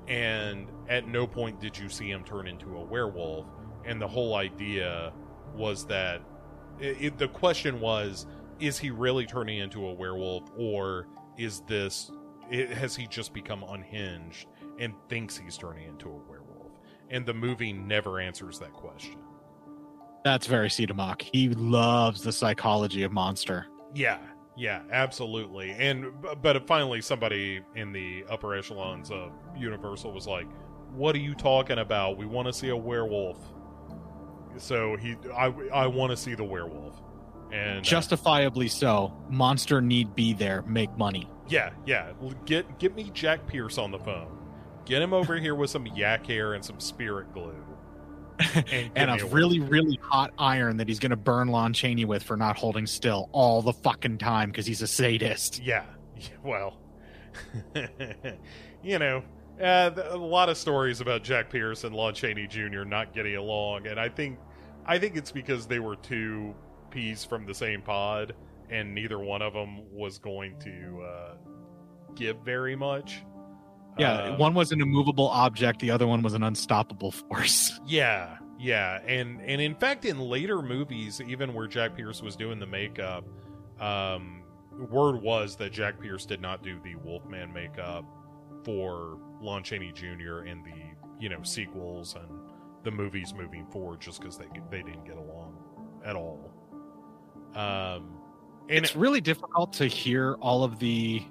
And 0.07 0.67
at 0.89 1.07
no 1.07 1.25
point 1.25 1.59
did 1.59 1.77
you 1.77 1.89
see 1.89 2.09
him 2.09 2.23
turn 2.23 2.47
into 2.47 2.77
a 2.77 2.83
werewolf. 2.83 3.47
And 3.85 4.01
the 4.01 4.07
whole 4.07 4.35
idea 4.35 5.11
was 5.55 5.85
that 5.87 6.21
it, 6.79 6.97
it, 6.99 7.17
the 7.17 7.27
question 7.27 7.79
was 7.79 8.27
is 8.59 8.77
he 8.77 8.89
really 8.89 9.25
turning 9.25 9.59
into 9.59 9.85
a 9.87 9.93
werewolf 9.93 10.43
or 10.57 11.07
is 11.37 11.61
this 11.67 12.11
it, 12.49 12.69
has 12.69 12.95
he 12.95 13.07
just 13.07 13.33
become 13.33 13.63
unhinged 13.63 14.47
and 14.79 14.93
thinks 15.09 15.37
he's 15.37 15.57
turning 15.57 15.87
into 15.87 16.09
a 16.09 16.15
werewolf? 16.29 16.71
And 17.09 17.25
the 17.25 17.33
movie 17.33 17.73
never 17.73 18.19
answers 18.19 18.59
that 18.59 18.73
question. 18.73 19.17
That's 20.23 20.47
very 20.47 20.67
Siodmak. 20.69 21.21
He 21.21 21.49
loves 21.49 22.21
the 22.21 22.31
psychology 22.31 23.03
of 23.03 23.11
monster. 23.11 23.67
yeah 23.95 24.19
yeah 24.57 24.81
absolutely. 24.91 25.71
And 25.71 26.11
but 26.41 26.65
finally 26.67 27.01
somebody 27.01 27.61
in 27.75 27.91
the 27.91 28.25
upper 28.29 28.55
echelons 28.55 29.11
of 29.11 29.31
universal 29.55 30.11
was 30.11 30.27
like 30.27 30.47
what 30.93 31.15
are 31.15 31.19
you 31.19 31.35
talking 31.35 31.79
about? 31.79 32.17
We 32.17 32.25
want 32.25 32.47
to 32.47 32.53
see 32.53 32.69
a 32.69 32.75
werewolf. 32.75 33.37
So 34.57 34.95
he 34.97 35.15
i 35.35 35.45
i 35.73 35.85
want 35.85 36.09
to 36.11 36.17
see 36.17 36.33
the 36.33 36.43
werewolf 36.43 36.99
and 37.51 37.79
uh, 37.79 37.81
Justifiably 37.81 38.67
so. 38.67 39.13
Monster 39.29 39.81
need 39.81 40.15
be 40.15 40.33
there, 40.33 40.63
make 40.63 40.95
money. 40.97 41.29
Yeah, 41.47 41.71
yeah. 41.85 42.11
Get 42.45 42.79
get 42.79 42.95
me 42.95 43.11
Jack 43.13 43.47
Pierce 43.47 43.77
on 43.77 43.91
the 43.91 43.99
phone. 43.99 44.37
Get 44.85 45.01
him 45.01 45.13
over 45.13 45.37
here 45.37 45.55
with 45.55 45.69
some 45.69 45.85
yak 45.87 46.25
hair 46.25 46.53
and 46.53 46.63
some 46.63 46.79
spirit 46.79 47.33
glue. 47.33 47.63
And, 48.71 48.91
and 48.95 49.09
a 49.09 49.23
a 49.23 49.27
really, 49.27 49.59
really 49.59 49.99
hot 50.01 50.31
iron 50.37 50.77
that 50.77 50.87
he's 50.87 50.99
going 50.99 51.09
to 51.09 51.15
burn 51.15 51.47
Lon 51.47 51.73
Chaney 51.73 52.05
with 52.05 52.21
for 52.21 52.37
not 52.37 52.55
holding 52.55 52.85
still 52.85 53.29
all 53.31 53.63
the 53.63 53.73
fucking 53.73 54.19
time 54.19 54.51
because 54.51 54.67
he's 54.67 54.83
a 54.83 54.87
sadist. 54.87 55.59
Yeah. 55.63 55.85
Well, 56.43 56.77
you 58.83 58.99
know, 58.99 59.23
uh, 59.61 59.91
a 60.09 60.17
lot 60.17 60.49
of 60.49 60.57
stories 60.57 61.01
about 61.01 61.23
Jack 61.23 61.49
Pierce 61.49 61.83
and 61.83 61.95
Lon 61.95 62.13
Chaney 62.13 62.45
Jr. 62.45 62.83
not 62.83 63.13
getting 63.13 63.35
along, 63.35 63.87
and 63.87 63.99
I 63.99 64.09
think 64.09 64.37
I 64.85 64.99
think 64.99 65.15
it's 65.15 65.31
because 65.31 65.65
they 65.65 65.79
were 65.79 65.95
two 65.95 66.53
peas 66.89 67.23
from 67.25 67.45
the 67.45 67.53
same 67.53 67.81
pod, 67.81 68.33
and 68.69 68.93
neither 68.93 69.19
one 69.19 69.41
of 69.41 69.53
them 69.53 69.81
was 69.91 70.17
going 70.17 70.57
to 70.59 71.03
uh, 71.03 71.33
give 72.15 72.37
very 72.43 72.75
much. 72.75 73.23
Yeah, 73.97 74.13
Uh, 74.13 74.37
one 74.37 74.53
was 74.53 74.71
an 74.71 74.81
immovable 74.81 75.27
object, 75.29 75.79
the 75.79 75.89
other 75.91 76.05
one 76.05 76.21
was 76.21 76.33
an 76.33 76.43
unstoppable 76.43 77.11
force. 77.11 77.79
Yeah, 77.87 78.37
yeah, 78.59 78.99
and 79.05 79.41
and 79.41 79.61
in 79.61 79.73
fact, 79.75 80.03
in 80.05 80.19
later 80.19 80.61
movies, 80.61 81.21
even 81.21 81.53
where 81.53 81.67
Jack 81.67 81.95
Pierce 81.95 82.21
was 82.21 82.35
doing 82.35 82.59
the 82.59 82.65
makeup, 82.67 83.23
um, 83.79 84.43
word 84.89 85.21
was 85.21 85.55
that 85.57 85.71
Jack 85.71 85.99
Pierce 86.01 86.25
did 86.25 86.41
not 86.41 86.63
do 86.63 86.79
the 86.83 86.95
Wolfman 86.95 87.53
makeup 87.53 88.03
for 88.63 89.17
Lon 89.41 89.63
Chaney 89.63 89.91
Jr. 89.93 90.43
in 90.45 90.63
the 90.63 90.75
you 91.19 91.29
know 91.29 91.41
sequels 91.43 92.15
and 92.15 92.27
the 92.83 92.91
movies 92.91 93.33
moving 93.33 93.65
forward, 93.67 94.01
just 94.01 94.19
because 94.19 94.37
they 94.37 94.47
they 94.69 94.83
didn't 94.83 95.05
get 95.05 95.17
along 95.17 95.57
at 96.05 96.15
all. 96.15 96.51
Um, 97.57 98.17
and 98.69 98.85
it's 98.85 98.95
really 98.95 99.19
difficult 99.19 99.73
to 99.73 99.87
hear 99.87 100.35
all 100.35 100.63
of 100.63 100.77
the 100.77 101.23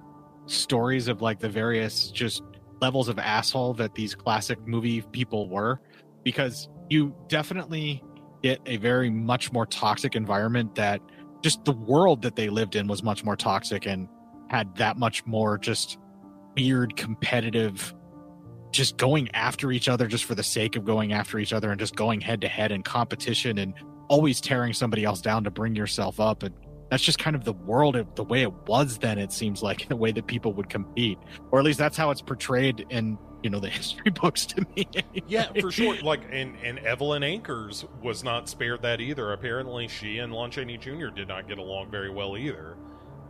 stories 0.47 1.07
of 1.07 1.23
like 1.23 1.39
the 1.39 1.49
various 1.49 2.11
just 2.11 2.43
levels 2.81 3.09
of 3.09 3.19
asshole 3.19 3.75
that 3.75 3.95
these 3.95 4.15
classic 4.15 4.59
movie 4.67 5.03
people 5.13 5.49
were 5.49 5.81
because 6.25 6.69
you 6.91 7.15
definitely 7.29 8.03
get 8.43 8.61
a 8.67 8.77
very 8.77 9.09
much 9.09 9.53
more 9.53 9.67
toxic 9.67 10.17
environment 10.17 10.75
that 10.75 11.01
just 11.43 11.65
the 11.65 11.73
world 11.73 12.23
that 12.23 12.35
they 12.35 12.49
lived 12.49 12.75
in 12.75 12.89
was 12.89 13.03
much 13.03 13.25
more 13.25 13.37
toxic 13.37 13.87
and 13.87 14.09
had 14.49 14.75
that 14.77 14.99
much 14.99 15.25
more 15.27 15.57
just 15.57 15.99
weird 16.57 16.97
competitive 16.97 17.95
just 18.73 18.97
going 18.97 19.29
after 19.33 19.71
each 19.71 19.89
other 19.89 20.07
just 20.07 20.25
for 20.25 20.35
the 20.35 20.43
sake 20.43 20.75
of 20.75 20.85
going 20.85 21.13
after 21.13 21.39
each 21.39 21.53
other 21.53 21.71
and 21.71 21.79
just 21.79 21.95
going 21.95 22.21
head 22.21 22.41
to 22.41 22.49
head 22.49 22.73
in 22.73 22.83
competition 22.83 23.59
and 23.59 23.75
always 24.09 24.41
tearing 24.41 24.73
somebody 24.73 25.05
else 25.05 25.21
down 25.21 25.45
to 25.45 25.51
bring 25.51 25.75
yourself 25.75 26.21
up 26.21 26.43
and 26.43 26.55
that's 26.91 27.03
just 27.03 27.19
kind 27.19 27.35
of 27.35 27.45
the 27.45 27.53
world 27.53 27.97
of 27.97 28.15
the 28.15 28.23
way 28.25 28.43
it 28.43 28.53
was 28.69 28.99
then 28.99 29.19
it 29.19 29.33
seems 29.33 29.63
like 29.63 29.89
the 29.89 29.97
way 29.97 30.13
that 30.13 30.27
people 30.27 30.53
would 30.53 30.69
compete 30.69 31.19
or 31.51 31.59
at 31.59 31.65
least 31.65 31.79
that's 31.79 31.97
how 31.97 32.11
it's 32.11 32.23
portrayed 32.23 32.87
in 32.91 33.19
you 33.43 33.51
know 33.51 33.61
the 33.61 33.69
history 33.71 34.11
books 34.11 34.47
to 34.47 34.67
me 34.75 34.89
yeah, 35.29 35.51
for 35.61 35.71
sure. 35.71 35.97
Like, 36.03 36.23
and 36.31 36.57
and 36.63 36.79
Evelyn 36.81 37.23
Ankers 37.23 37.87
was 38.01 38.25
not 38.25 38.49
spared 38.49 38.83
that 38.83 39.01
either. 39.01 39.33
Apparently, 39.33 39.89
she 39.89 40.19
and 40.19 40.33
Lon 40.33 40.51
Chaney 40.51 40.77
Jr. 40.79 41.09
did 41.09 41.29
not 41.29 41.49
get 41.49 41.59
along 41.59 41.91
very 41.91 42.11
well 42.11 42.37
either. 42.37 42.77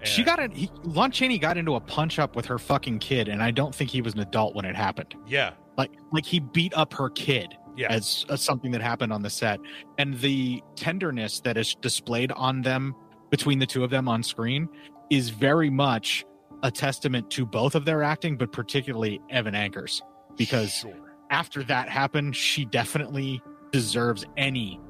she 0.05 0.23
got 0.23 0.39
in 0.39 0.51
he, 0.51 0.71
lon 0.85 1.11
chaney 1.11 1.39
got 1.39 1.57
into 1.57 1.75
a 1.75 1.81
punch 1.81 2.19
up 2.19 2.37
with 2.37 2.45
her 2.45 2.59
fucking 2.59 2.99
kid 2.99 3.29
and 3.29 3.43
i 3.43 3.51
don't 3.51 3.75
think 3.75 3.89
he 3.89 4.03
was 4.03 4.13
an 4.13 4.21
adult 4.21 4.55
when 4.55 4.67
it 4.67 4.77
happened 4.77 5.15
yeah, 5.27 5.53
like 5.79 5.91
like 6.13 6.27
he 6.27 6.39
beat 6.39 6.75
up 6.75 6.93
her 6.93 7.09
kid 7.09 7.57
yeah, 7.77 7.89
as, 7.91 8.25
as 8.29 8.43
something 8.43 8.71
that 8.73 8.81
happened 8.81 9.13
on 9.13 9.23
the 9.23 9.31
set. 9.31 9.61
And 9.99 10.19
the 10.21 10.63
tenderness 10.75 11.41
that 11.41 11.57
is 11.57 11.75
displayed 11.77 12.33
on 12.33 12.63
them 12.63 12.95
between 13.31 13.59
the 13.59 13.67
two 13.67 13.85
of 13.85 13.91
them 13.91 14.09
on 14.09 14.23
screen 14.23 14.69
is 15.11 15.31
very 15.31 15.71
much 15.71 16.25
a 16.63 16.71
testament 16.71 17.31
to 17.31 17.45
both 17.45 17.75
of 17.75 17.85
their 17.85 18.03
acting 18.03 18.37
but 18.37 18.51
particularly 18.51 19.21
evelyn 19.31 19.55
ankers 19.55 20.01
because 20.37 20.73
sure. 20.73 20.95
after 21.31 21.63
that 21.63 21.89
happened 21.89 22.35
she 22.35 22.65
definitely 22.65 23.43
deserves 23.73 24.25
any 24.39 24.81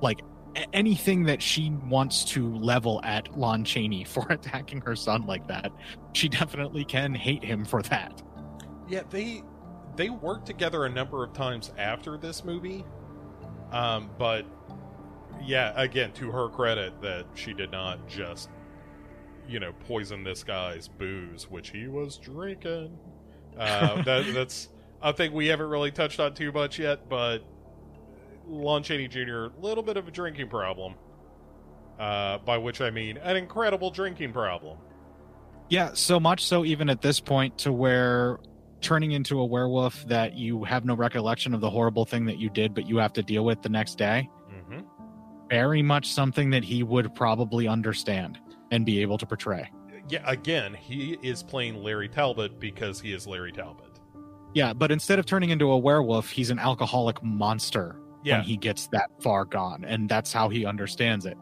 like 0.00 0.22
anything 0.72 1.24
that 1.24 1.42
she 1.42 1.70
wants 1.88 2.24
to 2.24 2.54
level 2.56 3.00
at 3.04 3.36
lon 3.38 3.64
chaney 3.64 4.04
for 4.08 4.26
attacking 4.30 4.80
her 4.82 4.96
son 4.96 5.26
like 5.26 5.46
that. 5.48 5.72
She 6.12 6.28
definitely 6.28 6.84
can 6.84 7.14
hate 7.14 7.44
him 7.44 7.64
for 7.64 7.82
that. 7.82 8.22
Yeah, 8.88 9.02
they 9.10 9.42
they 9.96 10.10
worked 10.10 10.46
together 10.46 10.84
a 10.84 10.88
number 10.88 11.24
of 11.24 11.32
times 11.32 11.72
after 11.78 12.16
this 12.16 12.44
movie, 12.44 12.84
um, 13.72 14.10
but 14.18 14.46
yeah, 15.42 15.72
again, 15.76 16.12
to 16.12 16.30
her 16.30 16.48
credit, 16.48 17.00
that 17.02 17.26
she 17.34 17.52
did 17.52 17.70
not 17.70 18.06
just 18.08 18.48
you 19.48 19.60
know 19.60 19.72
poison 19.86 20.24
this 20.24 20.42
guy's 20.42 20.88
booze, 20.88 21.50
which 21.50 21.70
he 21.70 21.86
was 21.86 22.16
drinking. 22.16 22.96
Uh, 23.58 24.02
that, 24.04 24.32
that's 24.32 24.68
I 25.02 25.12
think 25.12 25.34
we 25.34 25.46
haven't 25.46 25.68
really 25.68 25.90
touched 25.90 26.20
on 26.20 26.34
too 26.34 26.52
much 26.52 26.78
yet, 26.78 27.08
but 27.08 27.38
Lon 28.46 28.82
Chaney 28.82 29.08
Jr. 29.08 29.46
A 29.46 29.52
little 29.60 29.82
bit 29.82 29.96
of 29.96 30.08
a 30.08 30.10
drinking 30.10 30.48
problem. 30.48 30.94
Uh, 31.98 32.38
by 32.38 32.58
which 32.58 32.80
I 32.80 32.90
mean 32.90 33.18
an 33.18 33.36
incredible 33.36 33.88
drinking 33.88 34.32
problem. 34.32 34.78
Yeah, 35.68 35.90
so 35.94 36.18
much 36.18 36.44
so 36.44 36.64
even 36.64 36.90
at 36.90 37.00
this 37.00 37.20
point 37.20 37.58
to 37.58 37.72
where 37.72 38.40
turning 38.84 39.12
into 39.12 39.40
a 39.40 39.44
werewolf 39.44 40.06
that 40.06 40.34
you 40.34 40.62
have 40.64 40.84
no 40.84 40.94
recollection 40.94 41.54
of 41.54 41.60
the 41.60 41.70
horrible 41.70 42.04
thing 42.04 42.24
that 42.26 42.38
you 42.38 42.50
did, 42.50 42.74
but 42.74 42.86
you 42.86 42.98
have 42.98 43.12
to 43.14 43.22
deal 43.22 43.44
with 43.44 43.62
the 43.62 43.68
next 43.68 43.96
day. 43.98 44.28
hmm 44.68 44.80
Very 45.48 45.82
much 45.82 46.08
something 46.12 46.50
that 46.50 46.62
he 46.64 46.82
would 46.82 47.14
probably 47.14 47.66
understand 47.66 48.38
and 48.70 48.84
be 48.86 49.00
able 49.00 49.18
to 49.18 49.26
portray. 49.26 49.70
Yeah, 50.08 50.22
again, 50.26 50.74
he 50.74 51.18
is 51.22 51.42
playing 51.42 51.76
Larry 51.82 52.08
Talbot 52.08 52.60
because 52.60 53.00
he 53.00 53.12
is 53.12 53.26
Larry 53.26 53.52
Talbot. 53.52 54.00
Yeah, 54.52 54.72
but 54.72 54.92
instead 54.92 55.18
of 55.18 55.26
turning 55.26 55.50
into 55.50 55.70
a 55.72 55.78
werewolf, 55.78 56.28
he's 56.30 56.50
an 56.50 56.58
alcoholic 56.58 57.22
monster 57.22 57.96
Yeah, 58.22 58.36
when 58.38 58.44
he 58.44 58.56
gets 58.56 58.86
that 58.88 59.10
far 59.20 59.44
gone, 59.46 59.84
and 59.84 60.08
that's 60.08 60.32
how 60.32 60.48
he 60.48 60.64
understands 60.66 61.24
it. 61.26 61.36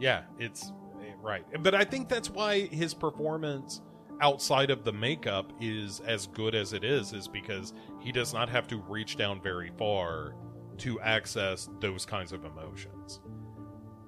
yeah, 0.00 0.22
it's 0.38 0.72
eh, 1.02 1.12
right. 1.22 1.44
But 1.62 1.74
I 1.74 1.84
think 1.84 2.08
that's 2.08 2.30
why 2.30 2.60
his 2.68 2.94
performance 2.94 3.82
outside 4.20 4.70
of 4.70 4.84
the 4.84 4.92
makeup 4.92 5.52
is 5.60 6.00
as 6.00 6.26
good 6.26 6.54
as 6.54 6.72
it 6.72 6.84
is, 6.84 7.12
is 7.12 7.28
because 7.28 7.72
he 8.00 8.12
does 8.12 8.32
not 8.32 8.48
have 8.48 8.66
to 8.68 8.78
reach 8.88 9.16
down 9.16 9.40
very 9.40 9.70
far 9.78 10.34
to 10.78 11.00
access 11.00 11.68
those 11.80 12.06
kinds 12.06 12.32
of 12.32 12.44
emotions. 12.44 13.20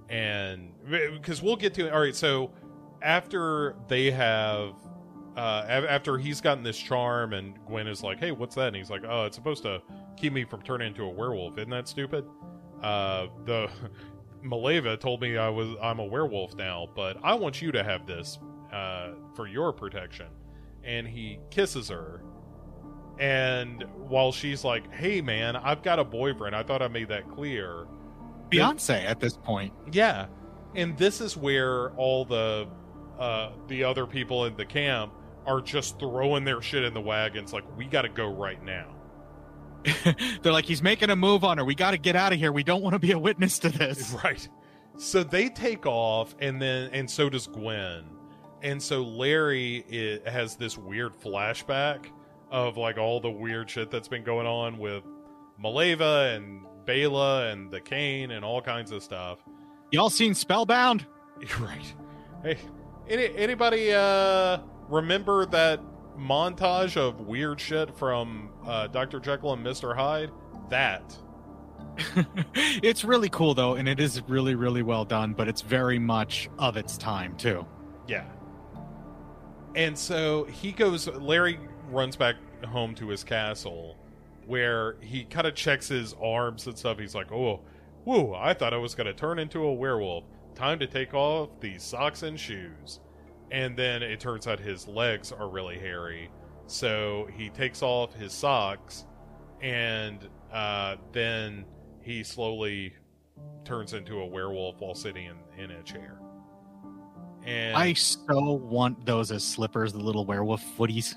And 0.09 0.73
because 0.89 1.43
we'll 1.43 1.57
get 1.57 1.75
to 1.75 1.87
it. 1.87 1.93
All 1.93 2.01
right, 2.01 2.15
so 2.15 2.51
after 3.01 3.77
they 3.89 4.11
have. 4.11 4.75
Uh, 5.35 5.65
after 5.89 6.19
he's 6.19 6.43
gotten 6.43 6.63
this 6.63 6.77
charm, 6.77 7.33
and 7.33 7.59
Gwen 7.65 7.87
is 7.87 8.03
like, 8.03 8.19
"Hey, 8.19 8.33
what's 8.33 8.55
that?" 8.57 8.67
And 8.67 8.77
he's 8.77 8.91
like, 8.91 9.01
"Oh, 9.09 9.25
it's 9.25 9.35
supposed 9.35 9.63
to 9.63 9.81
keep 10.15 10.31
me 10.31 10.45
from 10.45 10.61
turning 10.61 10.89
into 10.89 11.05
a 11.05 11.09
werewolf. 11.09 11.57
Isn't 11.57 11.71
that 11.71 11.89
stupid?" 11.89 12.27
Uh, 12.83 13.29
the 13.47 13.71
Maleva 14.45 15.01
told 15.01 15.23
me 15.23 15.39
I 15.39 15.49
was 15.49 15.75
I'm 15.81 16.01
a 16.01 16.05
werewolf 16.05 16.55
now, 16.55 16.87
but 16.95 17.17
I 17.23 17.35
want 17.35 17.63
you 17.63 17.73
to 17.73 17.83
have 17.83 18.07
this 18.07 18.39
uh, 18.73 19.11
for 19.35 19.47
your 19.47 19.73
protection. 19.73 20.27
And 20.85 21.07
he 21.07 21.39
kisses 21.51 21.89
her, 21.89 22.23
and 23.19 23.85
while 23.97 24.33
she's 24.33 24.65
like, 24.65 24.93
"Hey, 24.93 25.21
man, 25.21 25.55
I've 25.55 25.83
got 25.83 25.99
a 26.01 26.05
boyfriend. 26.05 26.57
I 26.57 26.65
thought 26.65 26.83
I 26.83 26.89
made 26.89 27.09
that 27.09 27.29
clear." 27.31 27.87
Beyonce 28.51 29.05
at 29.05 29.21
this 29.21 29.37
point. 29.37 29.73
Yeah, 29.93 30.27
and 30.75 30.97
this 30.99 31.21
is 31.21 31.37
where 31.37 31.91
all 31.93 32.25
the 32.25 32.67
uh, 33.19 33.53
the 33.69 33.85
other 33.85 34.07
people 34.07 34.47
in 34.47 34.57
the 34.57 34.65
camp 34.65 35.13
are 35.47 35.61
just 35.61 35.99
throwing 35.99 36.45
their 36.45 36.61
shit 36.63 36.85
in 36.85 36.95
the 36.95 37.01
wagons 37.01 37.53
like 37.53 37.65
we 37.77 37.85
got 37.87 38.03
to 38.03 38.09
go 38.09 38.29
right 38.29 38.63
now. 38.65 38.95
They're 40.43 40.53
like, 40.53 40.65
he's 40.65 40.83
making 40.83 41.11
a 41.11 41.17
move 41.17 41.45
on 41.45 41.59
her. 41.59 41.65
We 41.65 41.75
got 41.75 41.91
to 41.91 41.99
get 41.99 42.15
out 42.15 42.33
of 42.33 42.39
here. 42.39 42.53
We 42.53 42.63
don't 42.63 42.83
want 42.83 42.95
to 42.95 42.99
be 42.99 43.13
a 43.13 43.19
witness 43.19 43.59
to 43.61 43.69
this. 43.69 44.15
Right. 44.25 44.49
So 44.99 45.25
they 45.25 45.49
take 45.49 45.87
off, 45.87 46.37
and 46.39 46.61
then 46.61 46.91
and 46.93 47.11
so 47.11 47.31
does 47.31 47.47
Gwen, 47.47 48.05
and 48.63 48.83
so 48.83 49.03
Larry 49.03 50.21
has 50.25 50.57
this 50.57 50.79
weird 50.79 51.13
flashback 51.21 52.07
of 52.51 52.77
like 52.77 52.99
all 52.99 53.21
the 53.21 53.31
weird 53.31 53.69
shit 53.69 53.91
that's 53.91 54.09
been 54.09 54.25
going 54.25 54.47
on 54.47 54.79
with 54.79 55.03
Maleva 55.63 56.37
and 56.37 56.65
Bela 56.85 57.49
and 57.49 57.71
the 57.71 57.81
Cane 57.81 58.31
and 58.31 58.45
all 58.45 58.61
kinds 58.61 58.93
of 58.93 59.03
stuff. 59.03 59.39
Y'all 59.91 60.11
seen 60.11 60.35
Spellbound? 60.35 61.07
Right. 61.59 61.95
Hey, 62.45 62.57
any, 63.09 63.37
anybody 63.37 63.93
uh, 63.93 64.59
remember 64.89 65.45
that 65.47 65.81
montage 66.17 66.97
of 66.97 67.21
weird 67.21 67.61
shit 67.61 67.97
from 67.99 68.51
uh, 68.65 68.87
Dr. 68.87 69.19
Jekyll 69.19 69.53
and 69.53 69.67
Mr. 69.67 69.97
Hyde? 69.97 70.31
That. 70.69 71.17
it's 72.55 73.03
really 73.03 73.29
cool 73.29 73.55
though, 73.55 73.75
and 73.75 73.89
it 73.89 73.99
is 73.99 74.23
really, 74.29 74.55
really 74.55 74.83
well 74.83 75.05
done, 75.05 75.33
but 75.33 75.49
it's 75.49 75.63
very 75.63 75.99
much 75.99 76.49
of 76.61 76.77
its 76.77 76.97
time 76.97 77.37
too. 77.37 77.67
Yeah. 78.07 78.25
And 79.75 79.97
so 79.99 80.45
he 80.45 80.73
goes, 80.73 81.09
Larry 81.09 81.59
runs 81.91 82.17
back 82.17 82.37
home 82.65 82.95
to 82.97 83.09
his 83.09 83.25
castle 83.25 83.97
where 84.47 84.97
he 85.01 85.25
kind 85.25 85.47
of 85.47 85.55
checks 85.55 85.89
his 85.89 86.15
arms 86.21 86.67
and 86.67 86.77
stuff. 86.77 86.99
He's 86.99 87.15
like, 87.15 87.33
oh, 87.33 87.61
whoa, 88.05 88.35
I 88.35 88.55
thought 88.55 88.75
I 88.75 88.79
was 88.79 88.95
going 88.95 89.07
to 89.07 89.15
turn 89.15 89.39
into 89.39 89.65
a 89.65 89.73
werewolf. 89.73 90.25
Time 90.55 90.79
to 90.81 90.87
take 90.87 91.15
off 91.15 91.49
these 91.61 91.83
socks 91.83 92.23
and 92.23 92.39
shoes. 92.39 93.01
And 93.51 93.77
then 93.77 94.03
it 94.03 94.21
turns 94.21 94.47
out 94.47 94.59
his 94.59 94.89
legs 94.89 95.33
are 95.33 95.49
really 95.49 95.79
hairy. 95.79 96.31
So 96.67 97.29
he 97.37 97.51
takes 97.51 97.83
off 97.83 98.15
his 98.15 98.33
socks 98.33 99.05
and 99.61 100.29
uh, 100.53 100.97
then 101.13 101.65
he 102.03 102.25
slowly 102.25 102.95
turns 103.65 103.95
into 103.95 104.21
a 104.21 104.27
werewolf 104.27 104.81
while 104.81 104.95
sitting 104.95 105.27
in, 105.27 105.63
in 105.63 105.71
a 105.71 105.83
chair. 105.83 106.22
And 107.45 107.77
I 107.77 107.93
so 107.95 108.53
want 108.53 109.05
those 109.05 109.31
as 109.33 109.43
slippers, 109.45 109.93
the 109.93 109.99
little 109.99 110.25
werewolf 110.25 110.63
footies. 110.77 111.15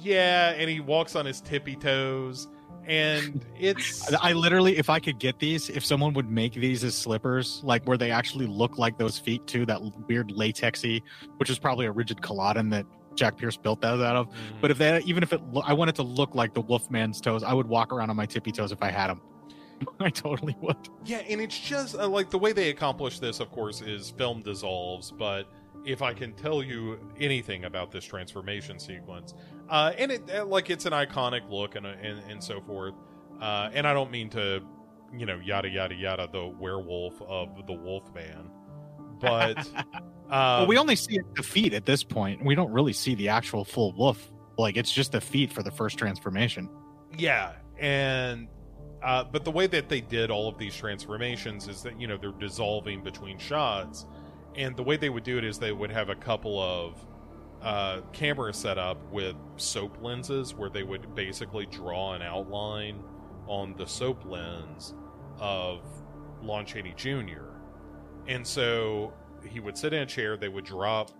Yeah, 0.00 0.50
and 0.50 0.68
he 0.68 0.80
walks 0.80 1.16
on 1.16 1.26
his 1.26 1.40
tippy 1.40 1.76
toes. 1.76 2.48
And 2.86 3.44
it's 3.58 4.12
I 4.14 4.32
literally 4.32 4.78
if 4.78 4.90
I 4.90 4.98
could 4.98 5.18
get 5.18 5.38
these, 5.38 5.68
if 5.68 5.84
someone 5.84 6.14
would 6.14 6.30
make 6.30 6.54
these 6.54 6.82
as 6.84 6.94
slippers, 6.94 7.60
like 7.64 7.84
where 7.84 7.98
they 7.98 8.10
actually 8.10 8.46
look 8.46 8.78
like 8.78 8.98
those 8.98 9.18
feet 9.18 9.46
too, 9.46 9.66
that 9.66 9.80
weird 10.08 10.30
latexy, 10.30 11.02
which 11.36 11.50
is 11.50 11.58
probably 11.58 11.86
a 11.86 11.92
rigid 11.92 12.22
collodion 12.22 12.70
that 12.70 12.86
Jack 13.14 13.36
Pierce 13.36 13.56
built 13.56 13.80
that 13.82 14.00
out 14.00 14.16
of. 14.16 14.28
Mm-hmm. 14.28 14.60
But 14.60 14.70
if 14.70 14.78
they 14.78 15.00
even 15.04 15.22
if 15.22 15.32
it 15.32 15.40
I 15.64 15.74
want 15.74 15.90
it 15.90 15.96
to 15.96 16.02
look 16.02 16.34
like 16.34 16.54
the 16.54 16.62
Wolfman's 16.62 17.20
toes, 17.20 17.42
I 17.42 17.52
would 17.52 17.66
walk 17.66 17.92
around 17.92 18.10
on 18.10 18.16
my 18.16 18.26
tippy 18.26 18.52
toes 18.52 18.72
if 18.72 18.82
I 18.82 18.90
had 18.90 19.08
them. 19.08 19.20
I 20.00 20.10
totally 20.10 20.56
would. 20.60 20.76
Yeah, 21.04 21.18
and 21.28 21.40
it's 21.40 21.58
just 21.58 21.96
uh, 21.96 22.08
like 22.08 22.30
the 22.30 22.38
way 22.38 22.52
they 22.52 22.70
accomplish 22.70 23.18
this, 23.18 23.40
of 23.40 23.50
course, 23.50 23.80
is 23.80 24.10
film 24.10 24.42
dissolves. 24.42 25.10
But 25.10 25.48
if 25.84 26.02
I 26.02 26.12
can 26.12 26.32
tell 26.34 26.62
you 26.62 26.98
anything 27.18 27.64
about 27.64 27.90
this 27.90 28.04
transformation 28.04 28.78
sequence, 28.78 29.34
uh, 29.68 29.92
and 29.98 30.12
it 30.12 30.30
uh, 30.30 30.44
like 30.44 30.70
it's 30.70 30.86
an 30.86 30.92
iconic 30.92 31.48
look 31.48 31.76
and 31.76 31.86
uh, 31.86 31.94
and, 32.02 32.18
and 32.30 32.42
so 32.42 32.60
forth. 32.60 32.94
Uh, 33.40 33.70
and 33.72 33.86
I 33.86 33.92
don't 33.92 34.10
mean 34.10 34.28
to, 34.30 34.60
you 35.16 35.26
know, 35.26 35.38
yada 35.38 35.68
yada 35.68 35.94
yada, 35.94 36.28
the 36.32 36.46
werewolf 36.46 37.20
of 37.22 37.66
the 37.66 37.72
Wolfman, 37.72 38.50
but 39.20 39.58
um, 39.76 39.84
well, 40.30 40.66
we 40.66 40.76
only 40.76 40.96
see 40.96 41.20
the 41.36 41.42
feet 41.42 41.72
at 41.72 41.86
this 41.86 42.02
point. 42.02 42.44
We 42.44 42.54
don't 42.54 42.72
really 42.72 42.92
see 42.92 43.14
the 43.14 43.28
actual 43.28 43.64
full 43.64 43.92
wolf. 43.92 44.30
Like 44.56 44.76
it's 44.76 44.90
just 44.90 45.12
the 45.12 45.20
feet 45.20 45.52
for 45.52 45.62
the 45.62 45.70
first 45.70 45.98
transformation. 45.98 46.68
Yeah, 47.16 47.52
and 47.78 48.48
uh, 49.02 49.24
but 49.24 49.44
the 49.44 49.50
way 49.50 49.66
that 49.66 49.88
they 49.88 50.00
did 50.00 50.30
all 50.30 50.48
of 50.48 50.58
these 50.58 50.74
transformations 50.74 51.68
is 51.68 51.82
that 51.82 52.00
you 52.00 52.06
know 52.06 52.16
they're 52.16 52.32
dissolving 52.32 53.02
between 53.02 53.38
shots, 53.38 54.06
and 54.56 54.76
the 54.76 54.82
way 54.82 54.96
they 54.96 55.08
would 55.08 55.24
do 55.24 55.38
it 55.38 55.44
is 55.44 55.58
they 55.58 55.72
would 55.72 55.90
have 55.90 56.08
a 56.08 56.14
couple 56.14 56.60
of 56.60 57.06
uh, 57.62 58.00
cameras 58.12 58.56
set 58.56 58.78
up 58.78 58.98
with 59.12 59.36
soap 59.56 59.96
lenses 60.02 60.54
where 60.54 60.70
they 60.70 60.82
would 60.82 61.14
basically 61.14 61.66
draw 61.66 62.14
an 62.14 62.22
outline 62.22 63.02
on 63.46 63.74
the 63.76 63.86
soap 63.86 64.24
lens 64.24 64.94
of 65.38 65.80
Lon 66.42 66.66
Chaney 66.66 66.94
Jr. 66.96 67.50
And 68.26 68.46
so 68.46 69.12
he 69.48 69.60
would 69.60 69.76
sit 69.76 69.92
in 69.92 70.02
a 70.02 70.06
chair. 70.06 70.36
They 70.36 70.48
would 70.48 70.64
drop, 70.64 71.10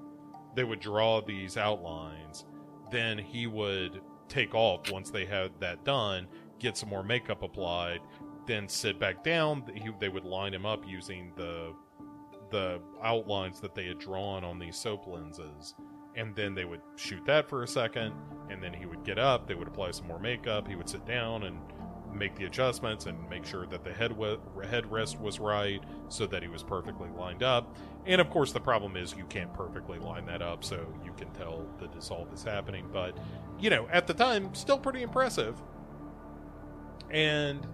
they 0.55 0.65
would 0.65 0.81
draw 0.81 1.21
these 1.21 1.57
outlines. 1.57 2.45
Then 2.91 3.19
he 3.19 3.47
would 3.47 4.01
take 4.29 4.55
off 4.55 4.91
once 4.93 5.11
they 5.11 5.25
had 5.25 5.51
that 5.61 5.85
done 5.85 6.29
get 6.59 6.77
some 6.77 6.89
more 6.89 7.03
makeup 7.03 7.43
applied, 7.43 8.01
then 8.47 8.69
sit 8.69 8.99
back 8.99 9.23
down. 9.23 9.65
He, 9.75 9.91
they 9.99 10.09
would 10.09 10.25
line 10.25 10.55
him 10.55 10.67
up 10.67 10.87
using 10.87 11.33
the 11.37 11.75
the 12.51 12.81
outlines 13.03 13.61
that 13.61 13.75
they 13.75 13.87
had 13.87 13.99
drawn 13.99 14.43
on 14.43 14.59
these 14.59 14.75
soap 14.75 15.07
lenses, 15.07 15.75
and 16.17 16.35
then 16.35 16.55
they 16.55 16.65
would 16.65 16.81
shoot 16.97 17.25
that 17.27 17.47
for 17.49 17.63
a 17.63 17.69
second, 17.69 18.15
and 18.49 18.63
then 18.63 18.73
he 18.73 18.87
would 18.87 19.05
get 19.05 19.19
up. 19.19 19.47
They 19.47 19.55
would 19.55 19.69
apply 19.69 19.91
some 19.91 20.07
more 20.07 20.19
makeup. 20.19 20.67
He 20.67 20.75
would 20.75 20.89
sit 20.89 21.05
down 21.07 21.43
and 21.43 21.59
make 22.13 22.35
the 22.37 22.47
adjustments 22.47 23.05
and 23.07 23.29
make 23.29 23.45
sure 23.45 23.67
that 23.67 23.85
the 23.85 23.93
head 23.93 24.13
headrest 24.13 25.21
was 25.21 25.39
right 25.39 25.83
so 26.09 26.27
that 26.27 26.43
he 26.43 26.49
was 26.49 26.63
perfectly 26.63 27.09
lined 27.11 27.43
up. 27.43 27.77
And 28.07 28.21
of 28.21 28.31
course, 28.31 28.53
the 28.53 28.61
problem 28.61 28.97
is 28.97 29.15
you 29.17 29.27
can't 29.27 29.53
perfectly 29.53 29.99
line 29.99 30.25
that 30.27 30.41
up, 30.41 30.65
so 30.65 30.87
you 31.05 31.13
can 31.13 31.31
tell 31.33 31.67
the 31.79 31.89
dissolve 31.89 32.33
is 32.33 32.43
happening. 32.43 32.89
But 32.93 33.17
you 33.59 33.71
know, 33.71 33.89
at 33.93 34.07
the 34.07 34.15
time, 34.15 34.55
still 34.55 34.79
pretty 34.79 35.03
impressive 35.03 35.61
and 37.11 37.67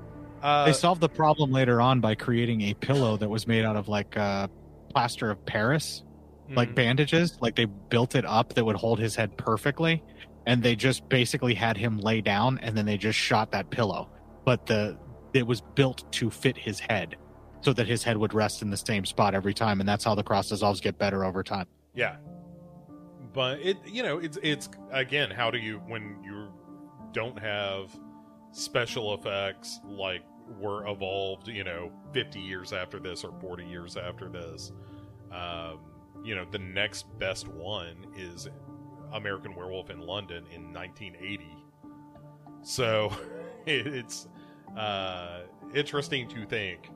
uh, 0.43 0.67
they 0.67 0.73
solved 0.73 1.01
the 1.01 1.09
problem 1.09 1.51
later 1.53 1.81
on 1.81 2.01
by 2.01 2.15
creating 2.15 2.61
a 2.63 2.75
pillow 2.75 3.17
that 3.17 3.29
was 3.29 3.47
made 3.47 3.65
out 3.65 3.77
of 3.77 3.89
like 3.89 4.17
uh, 4.17 4.47
plaster 4.91 5.31
of 5.31 5.45
Paris, 5.47 6.03
mm-hmm. 6.45 6.55
like 6.55 6.75
bandages. 6.75 7.39
Like 7.41 7.57
they 7.57 7.65
built 7.65 8.15
it 8.15 8.27
up 8.27 8.53
that 8.55 8.65
would 8.65 8.77
hold 8.77 8.99
his 8.99 9.17
head 9.17 9.37
perfectly, 9.39 10.03
and 10.47 10.63
they 10.63 10.77
just 10.77 11.09
basically 11.09 11.55
had 11.55 11.77
him 11.77 11.99
lay 11.99 12.21
down, 12.21 12.59
and 12.59 12.77
then 12.77 12.85
they 12.85 12.99
just 12.99 13.19
shot 13.19 13.53
that 13.53 13.71
pillow. 13.71 14.11
But 14.45 14.67
the 14.67 14.99
it 15.33 15.47
was 15.47 15.63
built 15.63 16.13
to 16.13 16.31
fit 16.31 16.59
his 16.59 16.79
head, 16.79 17.17
so 17.63 17.73
that 17.73 17.87
his 17.87 18.05
head 18.05 18.19
would 18.19 18.35
rest 18.35 18.61
in 18.61 18.69
the 18.69 18.77
same 18.77 19.07
spot 19.07 19.35
every 19.35 19.55
time, 19.55 19.81
and 19.81 19.89
that's 19.89 20.05
how 20.05 20.15
the 20.15 20.23
cross 20.23 20.51
dissolves 20.51 20.81
get 20.81 20.99
better 20.99 21.25
over 21.25 21.43
time. 21.43 21.67
Yeah, 21.95 22.17
but 23.33 23.61
it 23.61 23.79
you 23.87 24.03
know 24.03 24.19
it's 24.19 24.39
it's 24.43 24.69
again 24.93 25.31
how 25.31 25.51
do 25.51 25.57
you 25.57 25.81
when 25.87 26.17
you 26.23 26.49
don't 27.13 27.39
have 27.39 27.91
special 28.55 29.15
effects 29.15 29.81
like 29.85 30.23
were 30.61 30.87
evolved, 30.87 31.49
you 31.49 31.65
know, 31.65 31.91
50 32.13 32.39
years 32.39 32.73
after 32.73 33.01
this 33.01 33.25
or 33.25 33.33
40 33.41 33.65
years 33.65 33.97
after 33.97 34.29
this. 34.29 34.73
Um, 35.33 35.81
you 36.25 36.35
know, 36.35 36.47
the 36.51 36.59
next 36.59 37.07
best 37.19 37.49
one 37.49 37.97
is 38.17 38.49
American 39.13 39.55
Werewolf 39.55 39.91
in 39.91 40.01
London 40.01 40.45
in 40.55 40.73
1980. 40.73 41.47
So 42.63 43.13
it's 43.67 44.29
uh, 44.77 45.41
interesting 45.75 46.29
to 46.29 46.47
think 46.47 46.91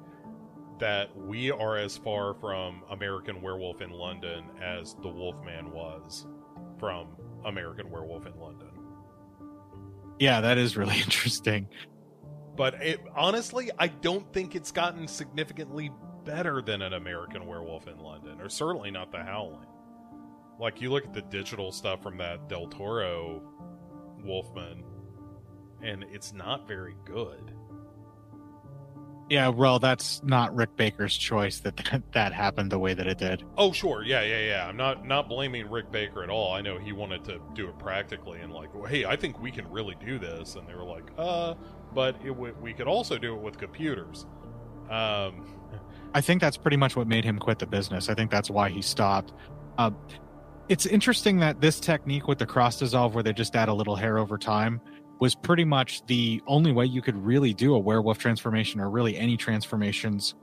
that 0.79 1.15
we 1.17 1.51
are 1.51 1.77
as 1.77 1.97
far 1.97 2.35
from 2.35 2.85
American 2.91 3.43
Werewolf 3.43 3.83
in 3.83 3.91
London 3.91 4.45
as 4.63 4.95
the 5.03 5.09
Wolfman 5.09 5.73
was 5.73 6.27
from 6.79 7.09
American 7.45 7.91
Werewolf 7.91 8.27
in 8.27 8.39
London. 8.39 8.68
Yeah, 10.19 10.41
that 10.41 10.59
is 10.59 10.77
really 10.77 10.99
interesting. 11.01 11.69
But 12.57 12.75
it, 12.83 13.01
honestly, 13.15 13.71
I 13.79 13.89
don't 13.89 14.33
think 14.33 14.57
it's 14.57 14.73
gotten 14.73 15.07
significantly 15.07 15.91
better 16.25 16.61
than 16.61 16.83
an 16.83 16.95
American 16.95 17.47
Werewolf 17.47 17.87
in 17.87 17.99
London, 17.99 18.41
or 18.41 18.49
certainly 18.49 18.91
not 18.91 19.13
The 19.13 19.23
Howling. 19.23 19.69
Like 20.59 20.81
you 20.81 20.91
look 20.91 21.05
at 21.05 21.15
the 21.15 21.23
digital 21.23 21.71
stuff 21.71 22.03
from 22.03 22.19
that 22.19 22.49
Del 22.49 22.67
Toro 22.67 23.43
Wolfman, 24.25 24.83
and 25.83 26.05
it's 26.11 26.33
not 26.33 26.67
very 26.67 26.97
good. 27.05 27.55
Yeah, 29.31 29.49
well, 29.49 29.79
that's 29.79 30.23
not 30.25 30.55
Rick 30.55 30.77
Baker's 30.77 31.17
choice 31.17 31.59
that, 31.61 31.77
that 31.77 32.03
that 32.13 32.33
happened 32.33 32.73
the 32.73 32.79
way 32.79 32.95
that 32.95 33.07
it 33.07 33.19
did. 33.19 33.45
Oh, 33.57 33.73
sure, 33.73 34.03
yeah, 34.03 34.23
yeah, 34.23 34.41
yeah. 34.41 34.67
I'm 34.67 34.77
not 34.77 35.07
not 35.07 35.29
blaming 35.29 35.71
Rick 35.71 35.93
Baker 35.93 36.23
at 36.23 36.31
all. 36.31 36.55
I 36.55 36.61
know 36.61 36.79
he 36.79 36.93
wanted 36.93 37.25
to 37.25 37.41
do 37.55 37.69
it 37.69 37.79
practically 37.79 38.41
and 38.41 38.53
like, 38.53 38.75
well, 38.75 38.85
hey, 38.85 39.05
I 39.05 39.17
think 39.17 39.41
we 39.41 39.51
can 39.51 39.71
really 39.71 39.97
do 40.05 40.19
this, 40.19 40.55
and 40.55 40.67
they 40.67 40.75
were 40.75 40.85
like, 40.85 41.05
uh, 41.19 41.55
but 41.95 42.17
it 42.25 42.29
w- 42.29 42.57
we 42.61 42.73
could 42.73 42.89
also 42.89 43.19
do 43.19 43.35
it 43.35 43.41
with 43.41 43.59
computers. 43.59 44.27
Um, 44.89 45.47
I 46.15 46.23
think 46.23 46.41
that's 46.41 46.57
pretty 46.57 46.79
much 46.79 46.97
what 46.97 47.07
made 47.07 47.25
him 47.25 47.39
quit 47.39 47.59
the 47.59 47.67
business. 47.67 48.09
I 48.09 48.15
think 48.15 48.31
that's 48.31 48.51
why 48.51 48.71
he 48.71 48.81
stopped. 48.81 49.35
Uh, 49.77 49.91
it's 50.71 50.87
interesting 50.87 51.39
that 51.39 51.61
this 51.61 51.81
technique 51.81 52.29
with 52.29 52.39
the 52.39 52.47
cross 52.47 52.79
dissolve, 52.79 53.15
where 53.15 53.23
they 53.23 53.33
just 53.33 53.55
add 53.57 53.69
a 53.69 53.75
little 53.75 53.97
hair 53.97 54.19
over 54.19 54.39
time, 54.39 54.81
was 55.21 55.35
pretty 55.35 55.65
much 55.65 56.05
the 56.07 56.41
only 56.47 56.73
way 56.73 56.85
you 56.85 57.03
could 57.03 57.17
really 57.17 57.53
do 57.53 57.75
a 57.75 57.79
werewolf 57.79 58.19
transformation 58.19 58.81
or 58.81 58.91
really 58.91 59.17
any 59.17 59.37
transformations 59.37 60.35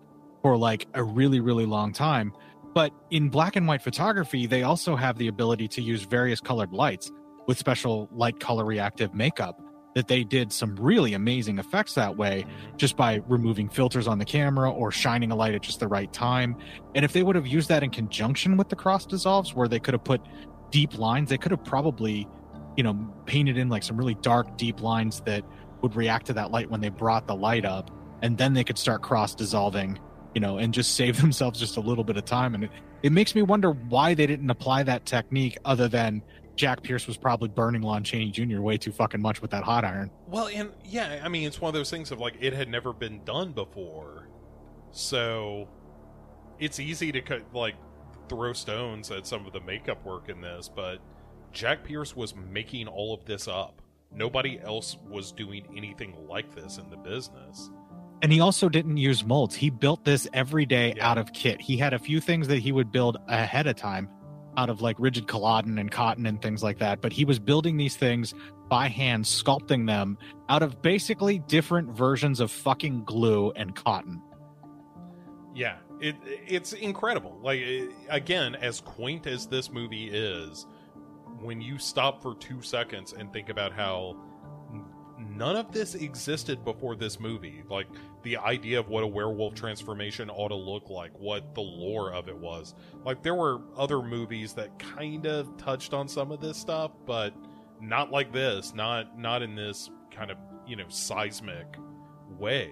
for 0.41 0.57
like 0.57 0.87
a 0.93 1.03
really, 1.03 1.39
really 1.39 1.65
long 1.65 1.93
time 1.93 2.33
But 2.75 2.91
in 3.09 3.29
black 3.29 3.55
and 3.55 3.67
white 3.67 3.81
photography, 3.81 4.45
they 4.47 4.63
also 4.63 4.97
have 4.97 5.17
the 5.17 5.29
ability 5.29 5.69
to 5.69 5.81
use 5.81 6.03
various 6.03 6.41
colored 6.41 6.73
lights 6.73 7.09
with 7.47 7.57
special 7.57 8.09
light 8.11 8.39
color 8.39 8.65
reactive 8.65 9.15
makeup 9.15 9.59
that 9.95 10.09
they 10.09 10.25
did 10.25 10.51
some 10.51 10.75
really 10.75 11.13
amazing 11.13 11.57
effects 11.57 11.93
that 11.93 12.17
way 12.17 12.45
just 12.75 12.97
by 12.97 13.21
removing 13.29 13.69
filters 13.69 14.09
on 14.09 14.19
the 14.19 14.25
camera 14.25 14.69
or 14.69 14.91
shining 14.91 15.31
a 15.31 15.35
light 15.35 15.55
at 15.55 15.61
just 15.61 15.79
the 15.79 15.87
right 15.87 16.11
time. 16.11 16.57
And 16.95 17.05
if 17.05 17.13
they 17.13 17.23
would 17.23 17.37
have 17.37 17.47
used 17.47 17.69
that 17.69 17.81
in 17.81 17.91
conjunction 17.91 18.57
with 18.57 18.67
the 18.67 18.75
cross 18.75 19.05
dissolves 19.05 19.55
where 19.55 19.69
they 19.69 19.79
could 19.79 19.93
have 19.93 20.03
put 20.03 20.21
deep 20.69 20.97
lines, 20.97 21.29
they 21.29 21.37
could 21.37 21.51
have 21.51 21.63
probably, 21.63 22.27
you 22.75 22.83
know, 22.83 22.93
painted 23.25 23.57
in 23.57 23.69
like 23.69 23.83
some 23.83 23.97
really 23.97 24.15
dark, 24.15 24.57
deep 24.57 24.81
lines 24.81 25.21
that 25.21 25.43
would 25.81 25.95
react 25.95 26.27
to 26.27 26.33
that 26.33 26.51
light 26.51 26.69
when 26.69 26.81
they 26.81 26.89
brought 26.89 27.27
the 27.27 27.35
light 27.35 27.65
up. 27.65 27.91
And 28.21 28.37
then 28.37 28.53
they 28.53 28.63
could 28.63 28.77
start 28.77 29.01
cross 29.01 29.35
dissolving, 29.35 29.99
you 30.33 30.41
know, 30.41 30.57
and 30.57 30.73
just 30.73 30.95
save 30.95 31.19
themselves 31.19 31.59
just 31.59 31.77
a 31.77 31.81
little 31.81 32.03
bit 32.03 32.17
of 32.17 32.25
time. 32.25 32.55
And 32.55 32.65
it, 32.65 32.71
it 33.03 33.11
makes 33.11 33.35
me 33.35 33.41
wonder 33.41 33.71
why 33.71 34.13
they 34.13 34.25
didn't 34.25 34.49
apply 34.49 34.83
that 34.83 35.05
technique 35.05 35.57
other 35.65 35.87
than 35.87 36.21
Jack 36.55 36.83
Pierce 36.83 37.05
was 37.05 37.17
probably 37.17 37.49
burning 37.49 37.81
Lon 37.81 38.03
Chaney 38.03 38.31
Jr. 38.31 38.61
way 38.61 38.77
too 38.77 38.91
fucking 38.91 39.21
much 39.21 39.41
with 39.41 39.51
that 39.51 39.63
hot 39.63 39.83
iron. 39.83 40.09
Well, 40.27 40.47
and 40.47 40.71
yeah, 40.85 41.21
I 41.23 41.27
mean, 41.27 41.45
it's 41.45 41.59
one 41.59 41.69
of 41.69 41.73
those 41.73 41.89
things 41.89 42.11
of 42.11 42.19
like 42.19 42.35
it 42.39 42.53
had 42.53 42.69
never 42.69 42.93
been 42.93 43.23
done 43.25 43.51
before, 43.51 44.29
so 44.91 45.67
it's 46.59 46.79
easy 46.79 47.11
to 47.11 47.41
like 47.53 47.75
throw 48.29 48.53
stones 48.53 49.11
at 49.11 49.27
some 49.27 49.45
of 49.45 49.53
the 49.53 49.59
makeup 49.59 50.03
work 50.05 50.29
in 50.29 50.41
this, 50.41 50.69
but 50.73 50.99
Jack 51.55 51.83
Pierce 51.85 52.15
was 52.15 52.35
making 52.35 52.87
all 52.87 53.13
of 53.13 53.23
this 53.25 53.47
up. 53.47 53.81
Nobody 54.13 54.59
else 54.61 54.97
was 55.09 55.31
doing 55.31 55.65
anything 55.75 56.13
like 56.27 56.53
this 56.53 56.77
in 56.77 56.89
the 56.89 56.97
business. 56.97 57.71
And 58.21 58.31
he 58.31 58.41
also 58.41 58.67
didn't 58.69 58.97
use 58.97 59.25
molds. 59.25 59.55
He 59.55 59.69
built 59.69 60.03
this 60.03 60.27
every 60.33 60.65
day 60.65 60.93
Yeah. 60.97 61.09
out 61.09 61.17
of 61.17 61.31
kit. 61.33 61.61
He 61.61 61.77
had 61.77 61.93
a 61.93 61.99
few 61.99 62.19
things 62.19 62.47
that 62.49 62.59
he 62.59 62.71
would 62.73 62.91
build 62.91 63.17
ahead 63.29 63.67
of 63.67 63.77
time 63.77 64.09
out 64.57 64.69
of 64.69 64.81
like 64.81 64.97
rigid 64.99 65.27
collodion 65.27 65.79
and 65.79 65.89
cotton 65.91 66.25
and 66.25 66.41
things 66.41 66.61
like 66.61 66.77
that. 66.79 67.01
But 67.01 67.13
he 67.13 67.23
was 67.25 67.39
building 67.39 67.77
these 67.77 67.95
things 67.95 68.33
by 68.69 68.87
hand, 68.89 69.23
sculpting 69.25 69.87
them 69.87 70.17
out 70.49 70.61
of 70.61 70.81
basically 70.81 71.39
different 71.39 71.89
versions 71.89 72.39
of 72.41 72.51
fucking 72.51 73.03
glue 73.05 73.51
and 73.55 73.75
cotton. 73.75 74.21
Yeah, 75.53 75.77
it 76.01 76.15
it's 76.47 76.73
incredible. 76.73 77.37
Like 77.41 77.61
eh, 77.61 77.87
again, 78.09 78.55
as 78.55 78.81
quaint 78.81 79.25
as 79.27 79.47
this 79.47 79.71
movie 79.71 80.09
is, 80.09 80.65
when 81.39 81.61
you 81.61 81.77
stop 81.77 82.21
for 82.21 82.35
2 82.35 82.61
seconds 82.61 83.13
and 83.13 83.31
think 83.31 83.49
about 83.49 83.71
how 83.71 84.17
none 85.17 85.55
of 85.55 85.71
this 85.71 85.95
existed 85.95 86.63
before 86.63 86.95
this 86.95 87.19
movie, 87.19 87.63
like 87.69 87.87
the 88.23 88.37
idea 88.37 88.79
of 88.79 88.89
what 88.89 89.03
a 89.03 89.07
werewolf 89.07 89.53
transformation 89.53 90.29
ought 90.29 90.49
to 90.49 90.55
look 90.55 90.89
like, 90.89 91.17
what 91.17 91.55
the 91.55 91.61
lore 91.61 92.13
of 92.13 92.27
it 92.27 92.37
was. 92.37 92.75
Like 93.03 93.23
there 93.23 93.35
were 93.35 93.61
other 93.77 94.01
movies 94.01 94.53
that 94.53 94.77
kind 94.79 95.25
of 95.25 95.55
touched 95.57 95.93
on 95.93 96.07
some 96.07 96.31
of 96.31 96.41
this 96.41 96.57
stuff, 96.57 96.91
but 97.05 97.33
not 97.81 98.11
like 98.11 98.31
this, 98.31 98.73
not 98.73 99.17
not 99.17 99.41
in 99.41 99.55
this 99.55 99.89
kind 100.11 100.31
of, 100.31 100.37
you 100.65 100.75
know, 100.75 100.87
seismic 100.87 101.77
way. 102.37 102.71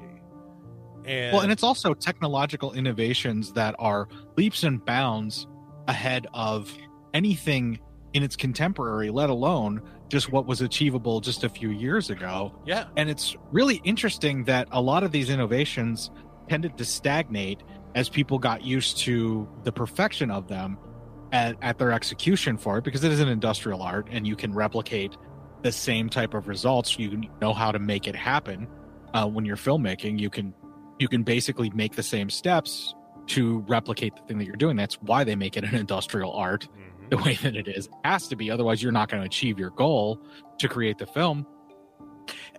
And 1.05 1.33
Well, 1.33 1.41
and 1.41 1.51
it's 1.51 1.63
also 1.63 1.93
technological 1.93 2.73
innovations 2.73 3.53
that 3.53 3.75
are 3.79 4.07
leaps 4.37 4.63
and 4.63 4.83
bounds 4.83 5.47
ahead 5.87 6.27
of 6.33 6.73
anything 7.13 7.79
in 8.13 8.23
its 8.23 8.35
contemporary, 8.35 9.09
let 9.09 9.29
alone 9.29 9.81
just 10.09 10.31
what 10.31 10.45
was 10.45 10.61
achievable 10.61 11.19
just 11.19 11.43
a 11.43 11.49
few 11.49 11.69
years 11.71 12.09
ago. 12.09 12.53
yeah, 12.65 12.85
And 12.95 13.09
it's 13.09 13.35
really 13.51 13.81
interesting 13.83 14.43
that 14.45 14.67
a 14.71 14.81
lot 14.81 15.03
of 15.03 15.11
these 15.11 15.29
innovations 15.29 16.11
tended 16.47 16.77
to 16.77 16.85
stagnate 16.85 17.61
as 17.95 18.09
people 18.09 18.37
got 18.39 18.63
used 18.63 18.97
to 18.99 19.47
the 19.63 19.71
perfection 19.71 20.29
of 20.29 20.47
them 20.47 20.77
at, 21.31 21.55
at 21.61 21.77
their 21.79 21.91
execution 21.91 22.57
for 22.57 22.77
it 22.77 22.83
because 22.83 23.03
it 23.03 23.11
is 23.11 23.19
an 23.19 23.27
industrial 23.27 23.81
art 23.81 24.07
and 24.11 24.27
you 24.27 24.35
can 24.35 24.53
replicate 24.53 25.17
the 25.63 25.71
same 25.71 26.09
type 26.09 26.33
of 26.35 26.47
results. 26.47 26.99
You 26.99 27.21
know 27.41 27.53
how 27.53 27.71
to 27.71 27.79
make 27.79 28.07
it 28.07 28.15
happen 28.15 28.67
uh, 29.13 29.27
when 29.27 29.45
you're 29.45 29.55
filmmaking. 29.57 30.19
You 30.19 30.29
can 30.29 30.53
you 30.99 31.07
can 31.07 31.23
basically 31.23 31.71
make 31.71 31.93
the 31.95 32.03
same 32.03 32.29
steps 32.29 32.93
to 33.27 33.59
replicate 33.67 34.15
the 34.15 34.21
thing 34.23 34.37
that 34.37 34.45
you're 34.45 34.55
doing. 34.55 34.75
That's 34.75 34.95
why 35.01 35.23
they 35.23 35.35
make 35.35 35.57
it 35.57 35.63
an 35.63 35.73
industrial 35.85 36.33
art 36.33 36.67
Mhm. 36.77 36.82
The 37.13 37.21
way 37.23 37.35
that 37.43 37.55
it 37.55 37.67
is. 37.67 37.85
It 37.85 37.93
has 38.03 38.27
to 38.29 38.35
be, 38.35 38.49
otherwise 38.49 38.81
you're 38.81 38.91
not 38.91 39.07
going 39.07 39.21
to 39.21 39.27
achieve 39.27 39.59
your 39.59 39.69
goal 39.69 40.19
to 40.57 40.67
create 40.67 40.97
the 40.97 41.05
film. 41.05 41.45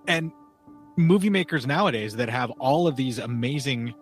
And 0.06 0.30
movie 0.96 1.30
makers 1.30 1.66
nowadays 1.66 2.14
that 2.16 2.28
have 2.28 2.52
all 2.52 2.86
of 2.86 2.94
these 2.94 3.18
amazing 3.18 3.94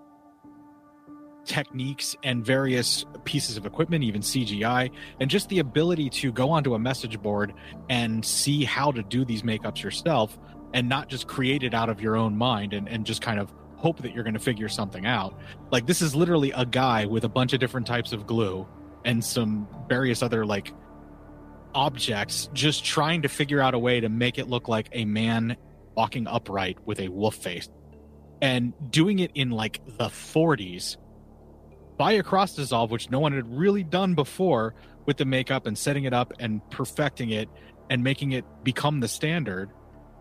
techniques 1.46 2.14
and 2.22 2.44
various 2.44 3.06
pieces 3.24 3.56
of 3.56 3.64
equipment, 3.64 4.04
even 4.04 4.20
CGI, 4.20 4.90
and 5.20 5.30
just 5.30 5.48
the 5.48 5.58
ability 5.58 6.10
to 6.10 6.30
go 6.30 6.50
onto 6.50 6.74
a 6.74 6.78
message 6.78 7.20
board 7.22 7.54
and 7.88 8.22
see 8.22 8.62
how 8.62 8.92
to 8.92 9.02
do 9.02 9.24
these 9.24 9.42
makeups 9.42 9.82
yourself 9.82 10.38
and 10.74 10.86
not 10.86 11.08
just 11.08 11.28
create 11.28 11.62
it 11.62 11.72
out 11.72 11.88
of 11.88 12.02
your 12.02 12.14
own 12.14 12.36
mind 12.36 12.74
and, 12.74 12.90
and 12.90 13.06
just 13.06 13.22
kind 13.22 13.40
of 13.40 13.50
hope 13.76 14.02
that 14.02 14.14
you're 14.14 14.22
going 14.22 14.34
to 14.34 14.40
figure 14.40 14.68
something 14.68 15.06
out. 15.06 15.34
Like 15.70 15.86
this 15.86 16.02
is 16.02 16.14
literally 16.14 16.52
a 16.52 16.66
guy 16.66 17.06
with 17.06 17.24
a 17.24 17.28
bunch 17.28 17.54
of 17.54 17.60
different 17.60 17.86
types 17.86 18.12
of 18.12 18.26
glue 18.26 18.66
and 19.04 19.24
some 19.24 19.68
various 19.88 20.22
other 20.22 20.44
like 20.46 20.72
objects 21.74 22.48
just 22.52 22.84
trying 22.84 23.22
to 23.22 23.28
figure 23.28 23.60
out 23.60 23.74
a 23.74 23.78
way 23.78 24.00
to 24.00 24.08
make 24.08 24.38
it 24.38 24.48
look 24.48 24.68
like 24.68 24.88
a 24.92 25.04
man 25.04 25.56
walking 25.94 26.26
upright 26.26 26.78
with 26.86 27.00
a 27.00 27.08
wolf 27.08 27.34
face 27.34 27.68
and 28.40 28.72
doing 28.90 29.18
it 29.20 29.30
in 29.34 29.50
like 29.50 29.80
the 29.98 30.06
40s 30.06 30.96
by 31.96 32.12
a 32.12 32.22
cross 32.22 32.54
dissolve 32.54 32.90
which 32.90 33.10
no 33.10 33.20
one 33.20 33.32
had 33.32 33.56
really 33.56 33.84
done 33.84 34.14
before 34.14 34.74
with 35.06 35.16
the 35.16 35.24
makeup 35.24 35.66
and 35.66 35.76
setting 35.76 36.04
it 36.04 36.12
up 36.12 36.32
and 36.38 36.60
perfecting 36.70 37.30
it 37.30 37.48
and 37.90 38.02
making 38.02 38.32
it 38.32 38.44
become 38.62 39.00
the 39.00 39.08
standard. 39.08 39.70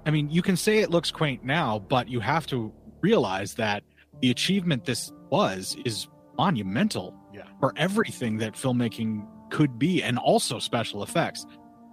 I 0.05 0.11
mean 0.11 0.29
you 0.29 0.41
can 0.41 0.57
say 0.57 0.79
it 0.79 0.89
looks 0.89 1.11
quaint 1.11 1.43
now 1.43 1.79
but 1.79 2.09
you 2.09 2.19
have 2.19 2.47
to 2.47 2.71
realize 3.01 3.55
that 3.55 3.83
the 4.21 4.29
achievement 4.29 4.85
this 4.85 5.11
was 5.29 5.75
is 5.85 6.07
monumental 6.37 7.15
Yeah. 7.33 7.43
for 7.59 7.73
everything 7.77 8.37
that 8.37 8.53
filmmaking 8.53 9.25
could 9.49 9.77
be 9.79 10.01
and 10.03 10.17
also 10.17 10.59
special 10.59 11.03
effects. 11.03 11.45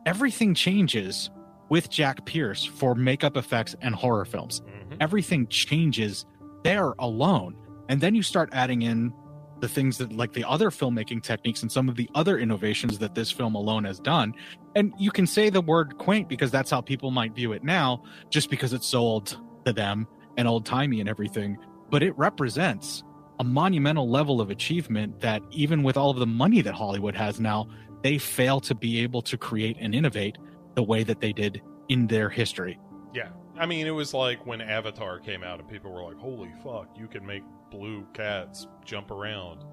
Everything 0.06 0.54
changes 0.54 1.30
with 1.68 1.90
Jack 1.90 2.24
Pierce 2.24 2.64
for 2.64 2.94
makeup 2.94 3.36
effects 3.36 3.76
and 3.82 3.94
horror 3.94 4.24
films. 4.24 4.62
Mhm. 4.62 4.96
Everything 5.00 5.46
changes 5.48 6.24
there 6.64 6.94
alone. 6.98 7.54
And 7.88 8.00
then 8.00 8.14
you 8.14 8.22
start 8.22 8.48
adding 8.52 8.82
in 8.82 9.12
the 9.60 9.68
things 9.68 9.98
that 9.98 10.12
like 10.12 10.32
the 10.32 10.44
other 10.44 10.70
filmmaking 10.70 11.22
techniques 11.22 11.62
and 11.62 11.70
some 11.70 11.88
of 11.88 11.96
the 11.96 12.08
other 12.14 12.38
innovations 12.38 12.98
that 12.98 13.14
this 13.14 13.30
film 13.30 13.54
alone 13.56 13.84
has 13.84 13.98
done. 13.98 14.32
And 14.76 14.92
you 14.98 15.10
can 15.10 15.26
say 15.26 15.50
the 15.50 15.60
word 15.60 15.98
quaint 15.98 16.28
because 16.28 16.50
that's 16.50 16.70
how 16.70 16.80
people 16.80 17.10
might 17.10 17.34
view 17.34 17.52
it 17.52 17.64
now, 17.64 18.02
just 18.30 18.50
because 18.50 18.72
it's 18.72 18.86
so 18.86 19.00
old 19.00 19.36
to 19.64 19.72
them 19.72 20.06
and 20.36 20.46
old 20.46 20.64
timey 20.64 21.00
and 21.00 21.08
everything. 21.08 21.58
But 21.90 22.02
it 22.02 22.16
represents 22.16 23.02
a 23.38 23.44
monumental 23.44 24.08
level 24.08 24.40
of 24.40 24.50
achievement 24.50 25.20
that 25.20 25.42
even 25.50 25.82
with 25.82 25.96
all 25.96 26.10
of 26.10 26.18
the 26.18 26.26
money 26.26 26.60
that 26.60 26.74
Hollywood 26.74 27.14
has 27.14 27.38
now, 27.38 27.68
they 28.02 28.18
fail 28.18 28.60
to 28.60 28.74
be 28.74 29.00
able 29.02 29.22
to 29.22 29.36
create 29.36 29.76
and 29.80 29.94
innovate 29.94 30.38
the 30.74 30.82
way 30.82 31.02
that 31.02 31.20
they 31.20 31.32
did 31.32 31.62
in 31.88 32.06
their 32.06 32.28
history. 32.28 32.78
Yeah. 33.14 33.28
I 33.56 33.66
mean, 33.66 33.86
it 33.86 33.90
was 33.90 34.14
like 34.14 34.46
when 34.46 34.60
Avatar 34.60 35.18
came 35.18 35.42
out 35.42 35.58
and 35.58 35.68
people 35.68 35.92
were 35.92 36.02
like, 36.02 36.18
holy 36.18 36.52
fuck, 36.62 36.88
you 36.96 37.08
can 37.08 37.26
make 37.26 37.42
blue 37.70 38.06
cats 38.14 38.68
jump 38.84 39.10
around 39.10 39.64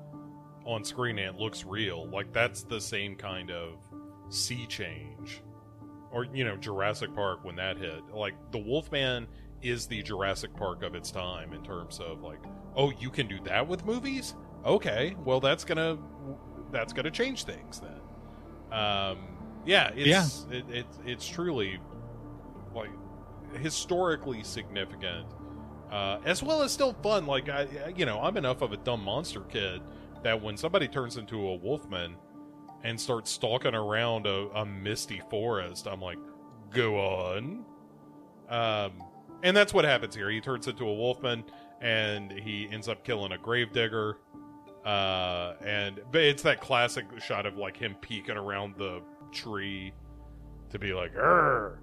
on 0.66 0.84
screen 0.84 1.20
and 1.20 1.36
it 1.36 1.40
looks 1.40 1.66
real. 1.66 2.10
Like, 2.10 2.34
that's 2.34 2.64
the 2.64 2.82
same 2.82 3.16
kind 3.16 3.52
of 3.52 3.78
sea 4.30 4.66
change. 4.66 5.42
Or, 6.12 6.26
you 6.26 6.46
know, 6.46 6.56
Jurassic 6.56 7.14
Park 7.14 7.44
when 7.44 7.56
that 7.58 7.78
hit. 7.78 8.02
Like, 8.12 8.34
the 8.52 8.58
Wolfman 8.58 9.28
is 9.70 9.88
the 9.88 10.02
Jurassic 10.02 10.56
Park 10.56 10.84
of 10.84 10.96
its 10.96 11.12
time 11.12 11.54
in 11.54 11.64
terms 11.64 12.00
of, 12.00 12.22
like, 12.22 12.40
oh, 12.76 12.92
you 13.00 13.10
can 13.10 13.28
do 13.28 13.40
that 13.46 13.68
with 13.68 13.86
movies? 13.86 14.36
Okay, 14.66 15.16
well, 15.24 15.40
that's 15.40 15.64
gonna. 15.64 15.98
That's 16.72 16.92
gonna 16.94 17.12
change 17.12 17.44
things 17.44 17.80
then. 17.80 18.78
Um, 18.78 19.20
yeah, 19.66 19.92
it's 19.96 20.08
It, 20.52 20.66
it, 20.70 20.86
it's 21.06 21.28
truly 21.28 21.80
like 22.74 22.90
historically 23.62 24.44
significant, 24.44 25.28
uh, 25.92 26.20
as 26.26 26.44
well 26.44 26.62
as 26.64 26.72
still 26.72 26.94
fun. 27.02 27.26
Like 27.26 27.48
I, 27.50 27.68
you 27.96 28.06
know, 28.06 28.20
I'm 28.22 28.36
enough 28.38 28.62
of 28.62 28.74
a 28.74 28.78
dumb 28.78 29.04
monster 29.04 29.42
kid 29.42 29.82
that 30.24 30.42
when 30.42 30.58
somebody 30.58 30.88
turns 30.88 31.18
into 31.18 31.48
a 31.48 31.56
wolfman 31.56 32.16
and 32.84 33.00
starts 33.00 33.32
stalking 33.32 33.76
around 33.76 34.28
a, 34.28 34.48
a 34.56 34.66
misty 34.66 35.22
forest, 35.30 35.88
I'm 35.88 36.02
like, 36.02 36.18
go 36.72 36.98
on. 36.98 37.66
Um, 38.50 39.04
and 39.46 39.56
that's 39.56 39.74
what 39.74 39.86
happens 39.86 40.14
here. 40.16 40.30
He 40.30 40.42
turns 40.42 40.68
into 40.68 40.86
a 40.86 40.94
wolfman 40.94 41.46
and 41.82 42.32
he 42.32 42.68
ends 42.72 42.90
up 42.90 43.04
killing 43.06 43.32
a 43.32 43.38
gravedigger. 43.38 44.18
Uh, 44.86 45.54
and 45.66 46.02
but 46.12 46.22
it's 46.22 46.44
that 46.44 46.62
classic 46.62 47.06
shot 47.20 47.46
of 47.46 47.58
like 47.58 47.78
him 47.78 47.96
peeking 48.02 48.38
around 48.38 48.76
the 48.78 49.02
tree 49.32 49.94
to 50.70 50.78
be 50.78 50.94
like, 50.94 51.12
"Err," 51.16 51.80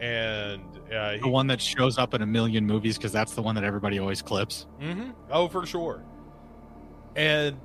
and 0.00 0.62
uh, 0.92 1.12
he, 1.12 1.18
The 1.20 1.28
one 1.28 1.46
that 1.48 1.60
shows 1.60 1.98
up 1.98 2.14
in 2.14 2.22
a 2.22 2.26
million 2.26 2.66
movies 2.66 2.96
because 2.96 3.12
that's 3.12 3.34
the 3.34 3.42
one 3.42 3.54
that 3.56 3.64
everybody 3.64 3.98
always 3.98 4.22
clips. 4.22 4.66
hmm 4.80 5.10
Oh, 5.30 5.48
for 5.48 5.66
sure. 5.66 6.02
And 7.16 7.58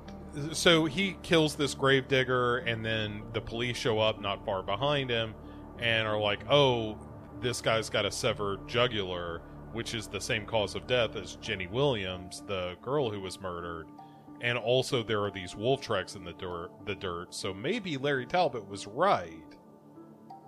so 0.52 0.84
he 0.84 1.16
kills 1.22 1.54
this 1.54 1.74
gravedigger, 1.74 2.58
and 2.58 2.84
then 2.84 3.22
the 3.32 3.40
police 3.40 3.76
show 3.76 3.98
up 4.00 4.20
not 4.20 4.44
far 4.44 4.62
behind 4.62 5.08
him 5.10 5.34
and 5.78 6.06
are 6.06 6.18
like, 6.18 6.40
"Oh, 6.50 6.98
this 7.44 7.60
guy's 7.60 7.90
got 7.90 8.06
a 8.06 8.10
severed 8.10 8.66
jugular, 8.66 9.42
which 9.72 9.94
is 9.94 10.08
the 10.08 10.20
same 10.20 10.46
cause 10.46 10.74
of 10.74 10.86
death 10.86 11.14
as 11.14 11.36
Jenny 11.36 11.66
Williams, 11.66 12.42
the 12.46 12.74
girl 12.82 13.10
who 13.10 13.20
was 13.20 13.40
murdered." 13.40 13.86
And 14.40 14.58
also, 14.58 15.02
there 15.02 15.22
are 15.22 15.30
these 15.30 15.54
wolf 15.54 15.80
tracks 15.80 16.16
in 16.16 16.24
the 16.24 16.32
dirt. 16.32 16.70
The 16.86 16.94
dirt. 16.94 17.34
So 17.34 17.54
maybe 17.54 17.96
Larry 17.96 18.26
Talbot 18.26 18.68
was 18.68 18.86
right 18.86 19.56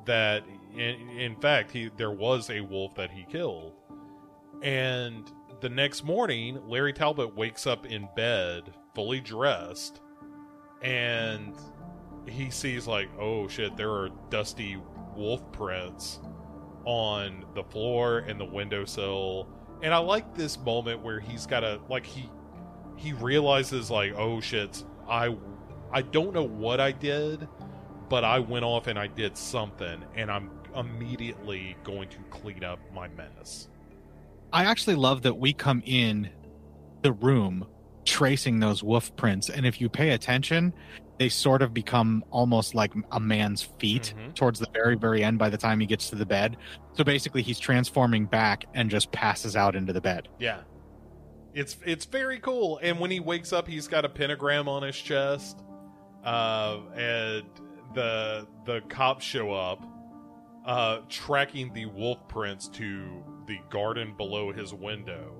that, 0.06 0.44
in, 0.74 1.10
in 1.10 1.36
fact, 1.36 1.70
he 1.70 1.90
there 1.96 2.10
was 2.10 2.50
a 2.50 2.60
wolf 2.60 2.94
that 2.96 3.10
he 3.10 3.24
killed. 3.24 3.74
And 4.62 5.30
the 5.60 5.68
next 5.68 6.04
morning, 6.04 6.58
Larry 6.66 6.92
Talbot 6.92 7.34
wakes 7.36 7.66
up 7.66 7.86
in 7.86 8.08
bed, 8.16 8.74
fully 8.94 9.20
dressed, 9.20 10.00
and 10.82 11.54
he 12.26 12.50
sees 12.50 12.86
like, 12.86 13.08
oh 13.18 13.48
shit, 13.48 13.76
there 13.76 13.90
are 13.90 14.10
dusty 14.30 14.78
wolf 15.14 15.40
prints 15.52 16.20
on 16.86 17.44
the 17.54 17.62
floor 17.64 18.20
and 18.20 18.40
the 18.40 18.44
windowsill. 18.44 19.48
And 19.82 19.92
I 19.92 19.98
like 19.98 20.34
this 20.34 20.58
moment 20.58 21.02
where 21.02 21.20
he's 21.20 21.46
got 21.46 21.62
a 21.62 21.78
like 21.90 22.06
he 22.06 22.30
he 22.96 23.12
realizes 23.12 23.90
like, 23.90 24.14
oh 24.16 24.40
shit, 24.40 24.82
I 25.06 25.36
I 25.92 26.02
don't 26.02 26.32
know 26.32 26.46
what 26.46 26.80
I 26.80 26.92
did, 26.92 27.46
but 28.08 28.24
I 28.24 28.38
went 28.38 28.64
off 28.64 28.86
and 28.86 28.98
I 28.98 29.06
did 29.06 29.36
something, 29.36 30.02
and 30.14 30.30
I'm 30.30 30.50
immediately 30.74 31.76
going 31.84 32.08
to 32.10 32.18
clean 32.30 32.64
up 32.64 32.78
my 32.94 33.08
mess. 33.08 33.68
I 34.52 34.64
actually 34.64 34.96
love 34.96 35.22
that 35.22 35.34
we 35.34 35.52
come 35.52 35.82
in 35.84 36.30
the 37.02 37.12
room 37.12 37.66
tracing 38.04 38.60
those 38.60 38.82
wolf 38.82 39.14
prints, 39.16 39.50
and 39.50 39.66
if 39.66 39.80
you 39.80 39.88
pay 39.88 40.10
attention, 40.10 40.72
they 41.18 41.28
sort 41.28 41.62
of 41.62 41.72
become 41.72 42.22
almost 42.30 42.74
like 42.74 42.92
a 43.12 43.18
man's 43.20 43.62
feet 43.62 44.12
Mhm. 44.16 44.34
towards 44.34 44.58
the 44.58 44.68
very, 44.72 44.96
very 44.96 45.24
end 45.24 45.38
by 45.38 45.48
the 45.48 45.56
time 45.56 45.80
he 45.80 45.86
gets 45.86 46.10
to 46.10 46.16
the 46.16 46.26
bed. 46.26 46.56
So 46.92 47.04
basically, 47.04 47.42
he's 47.42 47.58
transforming 47.58 48.26
back 48.26 48.66
and 48.74 48.90
just 48.90 49.10
passes 49.12 49.56
out 49.56 49.74
into 49.76 49.92
the 49.92 50.00
bed. 50.00 50.28
Yeah. 50.38 50.60
It's 51.54 51.78
it's 51.86 52.04
very 52.04 52.38
cool. 52.38 52.78
And 52.82 53.00
when 53.00 53.10
he 53.10 53.18
wakes 53.20 53.52
up, 53.52 53.66
he's 53.66 53.88
got 53.88 54.04
a 54.04 54.08
pentagram 54.10 54.68
on 54.68 54.82
his 54.82 54.96
chest. 54.96 55.62
Uh, 56.22 56.80
and 56.94 57.44
the 57.94 58.46
the 58.66 58.82
cops 58.88 59.24
show 59.24 59.52
up, 59.52 59.82
uh, 60.66 60.98
tracking 61.08 61.72
the 61.72 61.86
wolf 61.86 62.26
prints 62.28 62.68
to 62.68 63.24
the 63.46 63.58
garden 63.70 64.12
below 64.18 64.52
his 64.52 64.74
window. 64.74 65.32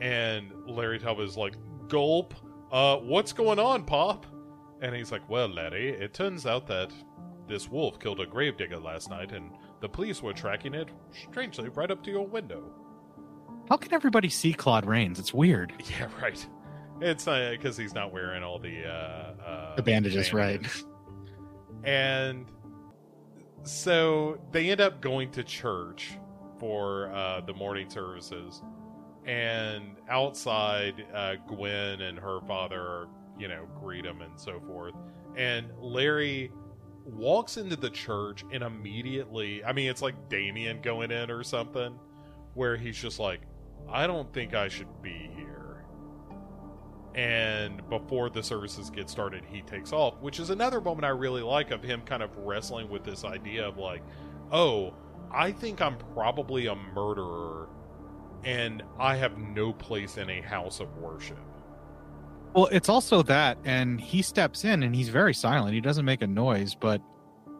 And 0.00 0.52
Larry 0.66 0.98
Talbot 0.98 1.24
is 1.28 1.36
like, 1.36 1.56
"Gulp, 1.88 2.34
uh, 2.72 2.96
what's 2.98 3.32
going 3.32 3.58
on, 3.58 3.84
Pop?" 3.84 4.26
And 4.84 4.94
he's 4.94 5.10
like, 5.10 5.26
"Well, 5.30 5.48
Larry, 5.48 5.88
it 5.88 6.12
turns 6.12 6.44
out 6.44 6.66
that 6.66 6.92
this 7.48 7.70
wolf 7.70 7.98
killed 7.98 8.20
a 8.20 8.26
gravedigger 8.26 8.78
last 8.78 9.08
night, 9.08 9.32
and 9.32 9.50
the 9.80 9.88
police 9.88 10.22
were 10.22 10.34
tracking 10.34 10.74
it 10.74 10.90
strangely 11.10 11.70
right 11.70 11.90
up 11.90 12.02
to 12.04 12.10
your 12.10 12.26
window." 12.26 12.62
How 13.68 13.78
can 13.78 13.94
everybody 13.94 14.28
see 14.28 14.52
Claude 14.52 14.84
Rains? 14.84 15.18
It's 15.18 15.32
weird. 15.32 15.72
Yeah, 15.90 16.08
right. 16.20 16.46
It's 17.00 17.24
because 17.24 17.76
he's 17.78 17.94
not 17.94 18.12
wearing 18.12 18.42
all 18.42 18.58
the 18.58 18.84
uh, 18.86 19.42
uh, 19.42 19.76
The 19.76 19.82
bandages, 19.82 20.32
right. 20.34 20.60
And 21.82 22.46
so 23.62 24.38
they 24.52 24.70
end 24.70 24.80
up 24.82 25.00
going 25.00 25.30
to 25.32 25.42
church 25.42 26.18
for 26.58 27.10
uh, 27.12 27.40
the 27.40 27.54
morning 27.54 27.88
services, 27.88 28.62
and 29.24 29.96
outside, 30.10 31.04
uh, 31.14 31.36
Gwen 31.48 32.02
and 32.02 32.18
her 32.18 32.40
father, 32.46 33.08
you 33.38 33.48
know, 33.48 33.66
greet 33.80 34.04
him 34.04 34.20
and 34.20 34.38
so 34.38 34.60
forth. 34.60 34.94
And 35.36 35.66
Larry 35.78 36.52
walks 37.04 37.56
into 37.56 37.76
the 37.76 37.90
church 37.90 38.44
and 38.52 38.62
immediately, 38.62 39.64
I 39.64 39.72
mean, 39.72 39.90
it's 39.90 40.02
like 40.02 40.28
Damien 40.28 40.80
going 40.80 41.10
in 41.10 41.30
or 41.30 41.42
something, 41.42 41.98
where 42.54 42.76
he's 42.76 42.96
just 42.96 43.18
like, 43.18 43.40
I 43.88 44.06
don't 44.06 44.32
think 44.32 44.54
I 44.54 44.68
should 44.68 45.02
be 45.02 45.30
here. 45.36 45.84
And 47.14 47.88
before 47.88 48.30
the 48.30 48.42
services 48.42 48.90
get 48.90 49.08
started, 49.08 49.44
he 49.48 49.62
takes 49.62 49.92
off, 49.92 50.20
which 50.20 50.40
is 50.40 50.50
another 50.50 50.80
moment 50.80 51.04
I 51.04 51.10
really 51.10 51.42
like 51.42 51.70
of 51.70 51.82
him 51.82 52.02
kind 52.02 52.22
of 52.22 52.36
wrestling 52.38 52.88
with 52.88 53.04
this 53.04 53.24
idea 53.24 53.66
of 53.66 53.78
like, 53.78 54.02
oh, 54.50 54.94
I 55.30 55.52
think 55.52 55.80
I'm 55.80 55.96
probably 56.14 56.66
a 56.66 56.74
murderer 56.74 57.68
and 58.44 58.82
I 58.98 59.16
have 59.16 59.38
no 59.38 59.72
place 59.72 60.16
in 60.16 60.28
a 60.28 60.40
house 60.40 60.80
of 60.80 60.96
worship. 60.98 61.38
Well, 62.54 62.68
it's 62.70 62.88
also 62.88 63.22
that, 63.24 63.58
and 63.64 64.00
he 64.00 64.22
steps 64.22 64.64
in 64.64 64.84
and 64.84 64.94
he's 64.94 65.08
very 65.08 65.34
silent. 65.34 65.74
He 65.74 65.80
doesn't 65.80 66.04
make 66.04 66.22
a 66.22 66.26
noise, 66.26 66.76
but 66.76 67.02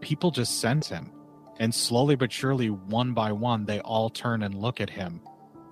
people 0.01 0.31
just 0.31 0.61
sense 0.61 0.89
him. 0.89 1.11
And 1.59 1.75
slowly 1.75 2.15
but 2.15 2.33
surely, 2.33 2.71
one 2.71 3.13
by 3.13 3.33
one, 3.33 3.65
they 3.65 3.81
all 3.81 4.09
turn 4.09 4.45
and 4.45 4.55
look 4.55 4.81
at 4.81 4.89
him. 4.89 5.21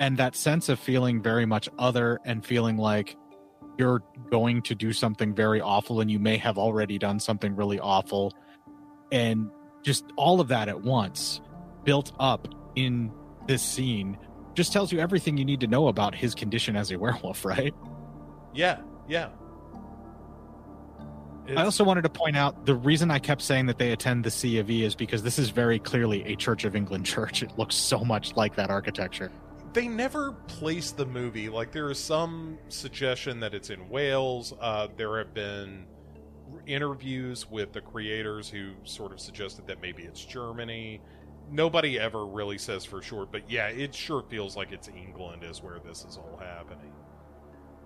And 0.00 0.16
that 0.16 0.34
sense 0.34 0.68
of 0.68 0.80
feeling 0.80 1.22
very 1.22 1.46
much 1.46 1.68
other 1.78 2.18
and 2.24 2.44
feeling 2.44 2.76
like 2.76 3.16
you're 3.78 4.02
going 4.30 4.60
to 4.62 4.74
do 4.74 4.92
something 4.92 5.34
very 5.34 5.60
awful 5.60 6.00
and 6.00 6.10
you 6.10 6.18
may 6.18 6.36
have 6.38 6.58
already 6.58 6.98
done 6.98 7.20
something 7.20 7.54
really 7.54 7.78
awful. 7.78 8.32
And 9.12 9.50
just 9.82 10.04
all 10.16 10.40
of 10.40 10.48
that 10.48 10.68
at 10.68 10.82
once 10.82 11.40
built 11.84 12.12
up 12.18 12.48
in 12.74 13.12
this 13.46 13.62
scene 13.62 14.18
just 14.54 14.72
tells 14.72 14.92
you 14.92 14.98
everything 14.98 15.36
you 15.36 15.44
need 15.44 15.60
to 15.60 15.68
know 15.68 15.86
about 15.86 16.14
his 16.14 16.34
condition 16.34 16.74
as 16.74 16.90
a 16.90 16.98
werewolf, 16.98 17.44
right? 17.44 17.74
Yeah, 18.52 18.80
yeah. 19.12 19.28
I 21.56 21.64
also 21.64 21.84
wanted 21.84 22.02
to 22.02 22.08
point 22.08 22.36
out 22.36 22.66
the 22.66 22.74
reason 22.74 23.10
I 23.10 23.18
kept 23.18 23.42
saying 23.42 23.66
that 23.66 23.76
they 23.76 23.90
attend 23.92 24.24
the 24.24 24.30
C 24.30 24.58
of 24.58 24.70
E 24.70 24.84
is 24.84 24.94
because 24.94 25.22
this 25.22 25.38
is 25.38 25.50
very 25.50 25.78
clearly 25.78 26.24
a 26.24 26.36
Church 26.36 26.64
of 26.64 26.74
England 26.76 27.04
church. 27.14 27.42
It 27.42 27.58
looks 27.58 27.74
so 27.74 28.04
much 28.04 28.34
like 28.36 28.54
that 28.56 28.70
architecture. 28.70 29.30
they 29.72 29.88
never 29.88 30.32
place 30.48 30.90
the 30.92 31.06
movie 31.06 31.48
like 31.48 31.72
there 31.72 31.90
is 31.90 31.98
some 31.98 32.58
suggestion 32.68 33.40
that 33.40 33.54
it's 33.54 33.70
in 33.70 33.88
wales 33.88 34.52
uh, 34.60 34.86
there 34.96 35.16
have 35.18 35.32
been 35.34 35.86
interviews 36.66 37.50
with 37.50 37.72
the 37.72 37.80
creators 37.80 38.50
who 38.50 38.72
sort 38.84 39.12
of 39.12 39.18
suggested 39.18 39.66
that 39.66 39.80
maybe 39.80 40.02
it's 40.02 40.22
germany 40.26 41.00
nobody 41.50 41.98
ever 41.98 42.26
really 42.26 42.58
says 42.58 42.84
for 42.84 43.00
sure 43.00 43.26
but 43.26 43.42
yeah 43.50 43.68
it 43.68 43.94
sure 43.94 44.22
feels 44.28 44.56
like 44.56 44.72
it's 44.72 44.88
england 44.88 45.42
is 45.42 45.62
where 45.62 45.78
this 45.80 46.04
is 46.04 46.18
all 46.18 46.38
happening 46.38 46.92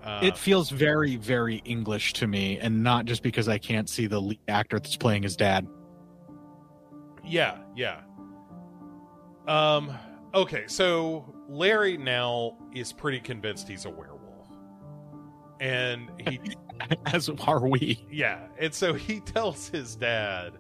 uh, 0.07 0.21
it 0.23 0.39
feels 0.39 0.71
very, 0.71 1.17
very 1.17 1.57
English 1.65 2.13
to 2.15 2.27
me, 2.27 2.59
and 2.59 2.83
not 2.83 3.05
just 3.07 3.23
because 3.23 3.49
I 3.49 3.59
can't 3.59 3.89
see 3.89 4.07
the 4.07 4.21
lead 4.21 4.41
actor 4.49 4.79
that's 4.79 4.97
playing 4.97 5.25
his 5.25 5.37
dad. 5.37 5.67
Yeah, 7.25 7.59
yeah. 7.75 8.01
Um 9.49 9.93
okay, 10.33 10.65
so 10.67 11.35
Larry 11.49 11.97
now 11.97 12.57
is 12.75 12.93
pretty 12.93 13.21
convinced 13.21 13.69
he's 13.69 13.85
a 13.85 13.91
werewolf. 13.91 14.49
And 15.61 16.11
he 16.19 16.41
As 17.07 17.29
are 17.29 17.67
we. 17.67 18.07
yeah, 18.11 18.47
and 18.59 18.73
so 18.73 18.93
he 18.95 19.21
tells 19.35 19.69
his 19.69 19.97
dad, 19.97 20.53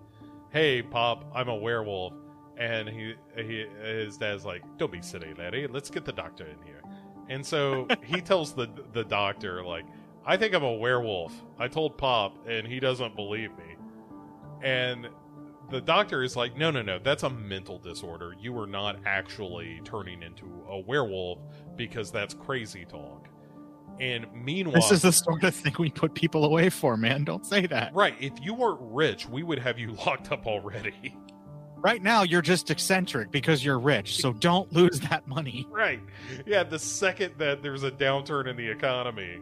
"Hey, 0.51 0.83
pop, 0.83 1.31
I'm 1.35 1.49
a 1.49 1.57
werewolf." 1.57 2.15
And 2.57 2.89
he 2.89 3.15
he 3.37 3.67
his 3.85 4.17
dad's 4.17 4.45
like, 4.45 4.63
"Don't 4.79 4.91
be 4.91 5.03
silly, 5.03 5.35
Larry. 5.35 5.67
Let's 5.67 5.91
get 5.91 6.05
the 6.05 6.13
doctor 6.13 6.47
in 6.47 6.57
here." 6.65 6.76
And 7.29 7.45
so 7.45 7.89
he 8.05 8.21
tells 8.21 8.55
the 8.55 8.69
the 8.93 9.05
doctor 9.05 9.65
like, 9.65 9.85
"I 10.25 10.37
think 10.37 10.55
I'm 10.55 10.63
a 10.65 10.75
werewolf. 10.75 11.33
I 11.59 11.69
told 11.69 11.99
Pop 11.99 12.47
and 12.49 12.67
he 12.67 12.81
doesn't 12.81 13.17
believe 13.17 13.51
me." 13.57 13.77
And 14.63 15.09
the 15.71 15.81
doctor 15.81 16.23
is 16.23 16.37
like, 16.37 16.57
no, 16.57 16.71
no, 16.71 16.83
no, 16.83 16.99
that's 16.99 17.25
a 17.25 17.31
mental 17.31 17.79
disorder. 17.79 18.35
You 18.41 18.57
are 18.59 18.67
not 18.67 18.99
actually 19.05 19.81
turning 19.85 20.23
into 20.23 20.47
a 20.69 20.79
werewolf 20.79 21.41
because 21.77 22.11
that's 22.13 22.35
crazy 22.35 22.85
talk. 22.85 23.29
And 23.99 24.27
meanwhile, 24.33 24.75
This 24.77 24.93
is 24.93 25.03
the 25.03 25.13
sort 25.13 25.43
of 25.43 25.55
thing 25.55 25.75
we 25.79 25.91
put 25.91 26.15
people 26.15 26.45
away 26.45 26.69
for, 26.69 26.97
man. 26.97 27.25
Don't 27.25 27.47
say 27.47 27.67
that. 27.67 27.95
right, 27.95 28.15
if 28.21 28.33
you 28.43 28.55
weren't 28.55 28.79
rich, 28.81 29.29
we 29.29 29.43
would 29.43 29.59
have 29.59 29.79
you 29.79 29.93
locked 30.07 30.31
up 30.31 30.47
already. 30.47 31.17
Right 31.77 32.03
now, 32.03 32.23
you're 32.23 32.43
just 32.43 32.71
eccentric 32.71 33.31
because 33.31 33.65
you're 33.65 33.79
rich, 33.79 34.17
so 34.17 34.33
don't 34.33 34.73
lose 34.73 34.99
that 35.01 35.27
money. 35.29 35.67
right. 35.71 36.01
Yeah, 36.47 36.63
the 36.63 36.79
second 36.79 37.35
that 37.39 37.63
there's 37.63 37.83
a 37.83 37.91
downturn 37.91 38.49
in 38.49 38.57
the 38.57 38.69
economy, 38.69 39.41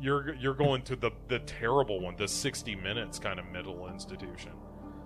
you're 0.00 0.34
you're 0.34 0.54
going 0.54 0.82
to 0.82 0.96
the 0.96 1.10
the 1.28 1.38
terrible 1.40 2.00
one, 2.00 2.14
the 2.16 2.28
60 2.28 2.76
minutes 2.76 3.18
kind 3.18 3.38
of 3.38 3.46
middle 3.46 3.88
institution. 3.88 4.52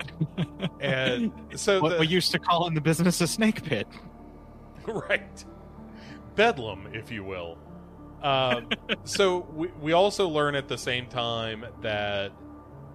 and 0.81 1.33
so 1.55 1.81
What 1.81 1.95
the, 1.95 1.99
we 2.01 2.07
used 2.07 2.33
to 2.33 2.39
call 2.39 2.67
in 2.67 2.75
the 2.75 2.81
business 2.81 3.21
a 3.21 3.27
snake 3.27 3.63
pit. 3.63 3.87
right 4.87 5.45
bedlam 6.35 6.89
if 6.93 7.11
you 7.11 7.25
will 7.25 7.59
um, 8.23 8.69
so 9.05 9.47
we, 9.55 9.69
we 9.81 9.93
also 9.93 10.29
learn 10.29 10.55
at 10.55 10.69
the 10.69 10.79
same 10.79 11.07
time 11.07 11.65
that 11.83 12.33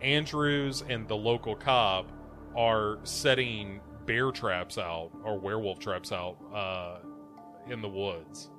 andrews 0.02 0.84
and 0.88 1.08
the 1.08 1.16
local 1.16 1.56
cop 1.56 2.12
are 2.58 3.00
setting 3.04 3.82
bear 4.06 4.32
traps 4.32 4.78
out 4.78 5.12
or 5.24 5.40
werewolf 5.40 5.80
traps 5.80 6.12
out 6.12 6.38
uh, 6.54 7.00
in 7.70 7.82
the 7.82 7.90
woods 7.90 8.50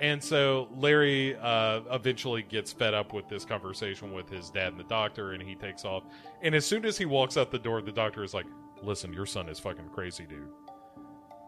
And 0.00 0.22
so 0.22 0.68
Larry 0.76 1.36
uh, 1.36 1.80
eventually 1.92 2.42
gets 2.42 2.72
fed 2.72 2.94
up 2.94 3.12
with 3.12 3.28
this 3.28 3.44
conversation 3.44 4.12
with 4.12 4.28
his 4.28 4.50
dad 4.50 4.68
and 4.72 4.80
the 4.80 4.84
doctor, 4.84 5.32
and 5.32 5.42
he 5.42 5.54
takes 5.54 5.84
off. 5.84 6.04
And 6.42 6.54
as 6.54 6.66
soon 6.66 6.84
as 6.84 6.98
he 6.98 7.04
walks 7.06 7.36
out 7.36 7.50
the 7.50 7.58
door, 7.58 7.80
the 7.82 7.92
doctor 7.92 8.24
is 8.24 8.34
like, 8.34 8.46
"Listen, 8.82 9.12
your 9.12 9.26
son 9.26 9.48
is 9.48 9.60
fucking 9.60 9.88
crazy, 9.90 10.26
dude." 10.26 10.48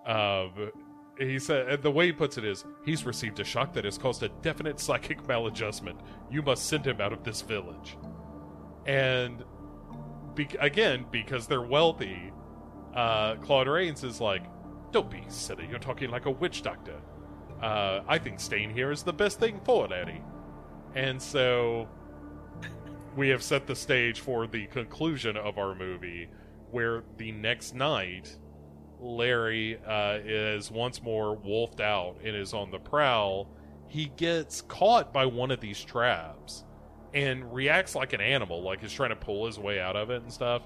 Uh, 0.06 0.48
he 1.18 1.38
said 1.38 1.82
the 1.82 1.90
way 1.90 2.06
he 2.06 2.12
puts 2.12 2.38
it 2.38 2.44
is 2.44 2.64
he's 2.84 3.04
received 3.06 3.40
a 3.40 3.44
shock 3.44 3.72
that 3.74 3.84
has 3.84 3.98
caused 3.98 4.22
a 4.22 4.28
definite 4.42 4.80
psychic 4.80 5.22
maladjustment. 5.24 5.98
You 6.30 6.42
must 6.42 6.66
send 6.66 6.86
him 6.86 7.00
out 7.00 7.12
of 7.12 7.24
this 7.24 7.42
village. 7.42 7.96
And 8.86 9.44
be- 10.34 10.56
again, 10.60 11.06
because 11.10 11.46
they're 11.46 11.62
wealthy, 11.62 12.32
uh, 12.94 13.36
Claude 13.36 13.68
Rains 13.68 14.04
is 14.04 14.20
like, 14.20 14.44
"Don't 14.92 15.10
be 15.10 15.24
silly. 15.28 15.66
You're 15.68 15.78
talking 15.78 16.10
like 16.10 16.26
a 16.26 16.30
witch 16.30 16.62
doctor." 16.62 17.00
uh, 17.64 18.02
I 18.06 18.18
think 18.18 18.40
staying 18.40 18.70
here 18.70 18.90
is 18.90 19.02
the 19.02 19.12
best 19.12 19.40
thing 19.40 19.60
for 19.64 19.88
Larry. 19.88 20.22
And 20.94 21.20
so 21.20 21.88
we 23.16 23.30
have 23.30 23.42
set 23.42 23.66
the 23.66 23.74
stage 23.74 24.20
for 24.20 24.46
the 24.46 24.66
conclusion 24.66 25.36
of 25.36 25.58
our 25.58 25.74
movie, 25.74 26.28
where 26.70 27.04
the 27.16 27.32
next 27.32 27.74
night 27.74 28.36
Larry 29.00 29.78
uh, 29.86 30.18
is 30.24 30.70
once 30.70 31.02
more 31.02 31.34
wolfed 31.36 31.80
out 31.80 32.16
and 32.24 32.36
is 32.36 32.52
on 32.52 32.70
the 32.70 32.78
prowl. 32.78 33.48
He 33.88 34.06
gets 34.16 34.60
caught 34.60 35.12
by 35.12 35.26
one 35.26 35.50
of 35.50 35.60
these 35.60 35.82
traps 35.82 36.64
and 37.14 37.54
reacts 37.54 37.94
like 37.94 38.12
an 38.12 38.20
animal, 38.20 38.62
like 38.62 38.80
he's 38.80 38.92
trying 38.92 39.10
to 39.10 39.16
pull 39.16 39.46
his 39.46 39.58
way 39.58 39.80
out 39.80 39.96
of 39.96 40.10
it 40.10 40.22
and 40.22 40.32
stuff. 40.32 40.62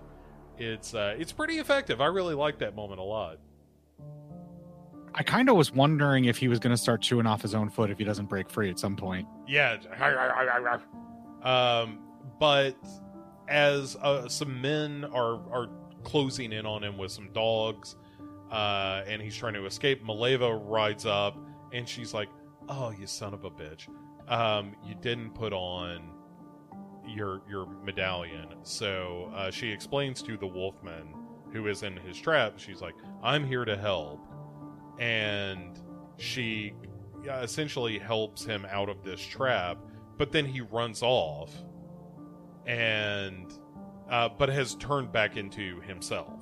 It's 0.57 0.95
uh, 0.95 1.15
it's 1.19 1.31
pretty 1.31 1.59
effective. 1.59 2.01
I 2.01 2.07
really 2.07 2.35
like 2.35 2.59
that 2.59 2.75
moment 2.75 3.01
a 3.01 3.05
lot. 3.05 3.39
I 5.15 5.23
kind 5.23 5.49
of 5.49 5.57
was 5.57 5.73
wondering 5.73 6.25
if 6.25 6.37
he 6.39 6.49
was 6.49 6.59
going 6.59 6.71
to 6.75 6.77
start 6.77 7.03
chewing 7.03 7.27
off 7.27 7.43
his 7.43 7.55
own 7.55 7.71
foot 7.71 7.91
if 7.91 7.99
he 7.99 8.05
doesn't 8.05 8.27
break 8.27 8.51
free 8.51 8.71
at 8.71 8.79
some 8.79 8.97
point. 8.97 9.27
Yeah. 9.47 9.77
Um, 11.43 12.01
but 12.41 12.77
as 13.49 13.97
uh, 13.97 14.29
some 14.29 14.61
men 14.61 15.05
are 15.13 15.41
are 15.51 15.69
closing 16.03 16.53
in 16.53 16.67
on 16.67 16.83
him 16.83 16.97
with 16.99 17.13
some 17.13 17.31
dogs, 17.33 17.97
uh, 18.51 19.03
and 19.07 19.21
he's 19.21 19.37
trying 19.37 19.55
to 19.55 19.67
escape, 19.67 20.05
Maleva 20.05 20.61
rides 20.65 21.05
up 21.05 21.37
and 21.73 21.89
she's 21.89 22.15
like, 22.15 22.29
"Oh, 22.69 22.91
you 22.99 23.07
son 23.07 23.35
of 23.35 23.45
a 23.45 23.51
bitch! 23.51 23.89
Um, 24.29 24.75
you 24.85 24.95
didn't 24.95 25.35
put 25.35 25.53
on 25.53 26.18
your 27.09 27.43
your 27.49 27.67
medallion." 27.85 28.49
So 28.63 29.31
uh, 29.35 29.51
she 29.51 29.71
explains 29.71 30.23
to 30.23 30.37
the 30.37 30.47
Wolfman 30.47 31.15
who 31.53 31.67
is 31.67 31.83
in 31.83 31.97
his 31.97 32.19
trap. 32.19 32.55
She's 32.59 32.81
like, 32.81 32.95
"I'm 33.23 33.47
here 33.47 33.65
to 33.65 33.77
help." 33.77 34.21
and 34.99 35.81
she 36.17 36.75
uh, 37.29 37.35
essentially 37.35 37.99
helps 37.99 38.45
him 38.45 38.67
out 38.71 38.89
of 38.89 39.03
this 39.05 39.21
trap 39.21 39.79
but 40.17 40.33
then 40.33 40.45
he 40.45 40.61
runs 40.61 41.03
off 41.03 41.53
and 42.67 43.53
uh, 44.11 44.29
but 44.29 44.49
has 44.49 44.75
turned 44.77 45.13
back 45.13 45.37
into 45.37 45.81
himself 45.83 46.41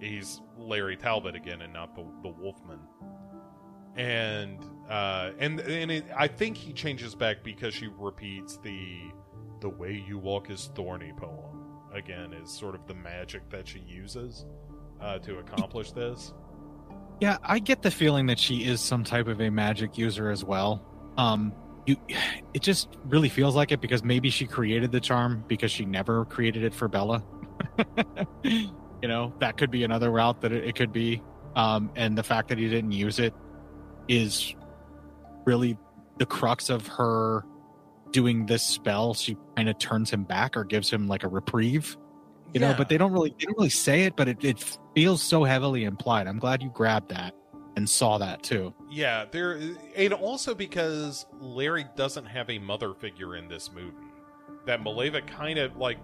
he's 0.00 0.40
larry 0.56 0.96
talbot 0.96 1.34
again 1.34 1.62
and 1.62 1.72
not 1.72 1.94
the, 1.94 2.04
the 2.22 2.28
wolfman 2.28 2.80
and 3.96 4.64
uh, 4.88 5.32
and 5.38 5.60
and 5.60 5.90
it, 5.90 6.04
i 6.16 6.26
think 6.26 6.56
he 6.56 6.72
changes 6.72 7.14
back 7.14 7.42
because 7.44 7.74
she 7.74 7.88
repeats 7.98 8.56
the 8.58 9.00
the 9.62 9.70
way 9.70 10.04
you 10.06 10.18
walk 10.18 10.50
is 10.50 10.70
thorny 10.74 11.12
poem 11.16 11.56
again 11.94 12.34
is 12.34 12.50
sort 12.50 12.74
of 12.74 12.86
the 12.86 12.94
magic 12.94 13.48
that 13.48 13.66
she 13.66 13.80
uses 13.80 14.44
uh, 15.00 15.18
to 15.18 15.38
accomplish 15.38 15.92
this 15.92 16.34
yeah, 17.22 17.38
I 17.44 17.60
get 17.60 17.82
the 17.82 17.90
feeling 17.92 18.26
that 18.26 18.40
she 18.40 18.64
is 18.64 18.80
some 18.80 19.04
type 19.04 19.28
of 19.28 19.40
a 19.40 19.48
magic 19.48 19.96
user 19.96 20.28
as 20.28 20.44
well. 20.44 20.84
Um, 21.16 21.52
you, 21.86 21.96
it 22.52 22.62
just 22.62 22.88
really 23.04 23.28
feels 23.28 23.54
like 23.54 23.70
it 23.70 23.80
because 23.80 24.02
maybe 24.02 24.28
she 24.28 24.44
created 24.44 24.90
the 24.90 24.98
charm 24.98 25.44
because 25.46 25.70
she 25.70 25.84
never 25.84 26.24
created 26.24 26.64
it 26.64 26.74
for 26.74 26.88
Bela. 26.88 27.22
you 28.42 28.68
know, 29.02 29.32
that 29.38 29.56
could 29.56 29.70
be 29.70 29.84
another 29.84 30.10
route 30.10 30.40
that 30.40 30.50
it, 30.50 30.64
it 30.64 30.74
could 30.74 30.92
be. 30.92 31.22
Um, 31.54 31.92
and 31.94 32.18
the 32.18 32.24
fact 32.24 32.48
that 32.48 32.58
he 32.58 32.68
didn't 32.68 32.90
use 32.90 33.20
it 33.20 33.34
is 34.08 34.56
really 35.44 35.78
the 36.18 36.26
crux 36.26 36.70
of 36.70 36.88
her 36.88 37.44
doing 38.12 38.46
this 38.46 38.62
spell. 38.62 39.14
She 39.14 39.36
kind 39.56 39.68
of 39.68 39.78
turns 39.78 40.10
him 40.10 40.24
back 40.24 40.56
or 40.56 40.64
gives 40.64 40.90
him 40.90 41.08
like 41.08 41.24
a 41.24 41.28
reprieve 41.28 41.96
you 42.52 42.60
yeah. 42.60 42.70
know 42.70 42.76
but 42.76 42.88
they 42.88 42.98
don't 42.98 43.12
really 43.12 43.34
they 43.38 43.46
don't 43.46 43.56
really 43.56 43.70
say 43.70 44.02
it 44.02 44.16
but 44.16 44.28
it, 44.28 44.44
it 44.44 44.78
feels 44.94 45.22
so 45.22 45.44
heavily 45.44 45.84
implied 45.84 46.26
i'm 46.26 46.38
glad 46.38 46.62
you 46.62 46.70
grabbed 46.70 47.10
that 47.10 47.34
and 47.76 47.88
saw 47.88 48.18
that 48.18 48.42
too 48.42 48.74
yeah 48.90 49.24
there 49.30 49.58
and 49.96 50.12
also 50.12 50.54
because 50.54 51.26
larry 51.40 51.86
doesn't 51.96 52.26
have 52.26 52.48
a 52.50 52.58
mother 52.58 52.94
figure 52.94 53.36
in 53.36 53.48
this 53.48 53.72
movie 53.72 53.96
that 54.66 54.82
maleva 54.82 55.26
kind 55.26 55.58
of 55.58 55.76
like 55.76 55.98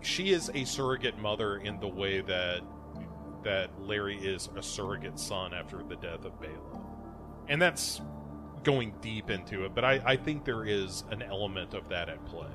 she 0.00 0.30
is 0.30 0.50
a 0.54 0.64
surrogate 0.64 1.18
mother 1.18 1.58
in 1.58 1.78
the 1.80 1.88
way 1.88 2.20
that 2.20 2.60
that 3.44 3.70
larry 3.80 4.16
is 4.16 4.48
a 4.56 4.62
surrogate 4.62 5.18
son 5.18 5.52
after 5.52 5.82
the 5.82 5.96
death 5.96 6.24
of 6.24 6.40
bela 6.40 6.80
and 7.48 7.60
that's 7.60 8.00
going 8.64 8.94
deep 9.00 9.30
into 9.30 9.64
it 9.64 9.74
but 9.74 9.84
i 9.84 10.00
i 10.04 10.16
think 10.16 10.44
there 10.44 10.64
is 10.64 11.04
an 11.10 11.22
element 11.22 11.74
of 11.74 11.88
that 11.88 12.08
at 12.08 12.24
play 12.26 12.50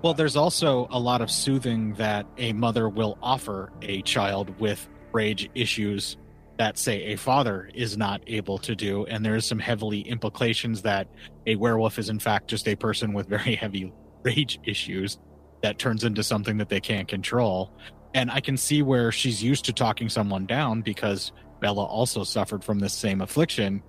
well, 0.00 0.14
there's 0.14 0.36
also 0.36 0.86
a 0.92 0.98
lot 0.98 1.22
of 1.22 1.30
soothing 1.30 1.94
that 1.94 2.24
a 2.36 2.52
mother 2.52 2.88
will 2.88 3.18
offer 3.20 3.72
a 3.82 4.02
child 4.02 4.58
with 4.60 4.88
rage 5.12 5.50
issues 5.56 6.16
that, 6.56 6.78
say, 6.78 7.06
a 7.06 7.16
father 7.16 7.68
is 7.74 7.96
not 7.96 8.22
able 8.28 8.58
to 8.58 8.76
do. 8.76 9.06
And 9.06 9.24
there's 9.24 9.44
some 9.44 9.58
heavily 9.58 10.02
implications 10.02 10.82
that 10.82 11.08
a 11.46 11.56
werewolf 11.56 11.98
is, 11.98 12.10
in 12.10 12.20
fact, 12.20 12.46
just 12.46 12.68
a 12.68 12.76
person 12.76 13.12
with 13.12 13.28
very 13.28 13.54
heavy 13.56 13.92
rage 14.22 14.60
issues 14.64 15.18
that 15.62 15.80
turns 15.80 16.04
into 16.04 16.22
something 16.22 16.58
that 16.58 16.68
they 16.68 16.80
can't 16.80 17.08
control. 17.08 17.72
And 18.14 18.30
I 18.30 18.40
can 18.40 18.56
see 18.56 18.82
where 18.82 19.10
she's 19.10 19.42
used 19.42 19.64
to 19.64 19.72
talking 19.72 20.08
someone 20.08 20.46
down 20.46 20.82
because 20.82 21.32
Bela 21.60 21.84
also 21.84 22.22
suffered 22.22 22.62
from 22.62 22.78
this 22.78 22.92
same 22.92 23.20
affliction 23.20 23.82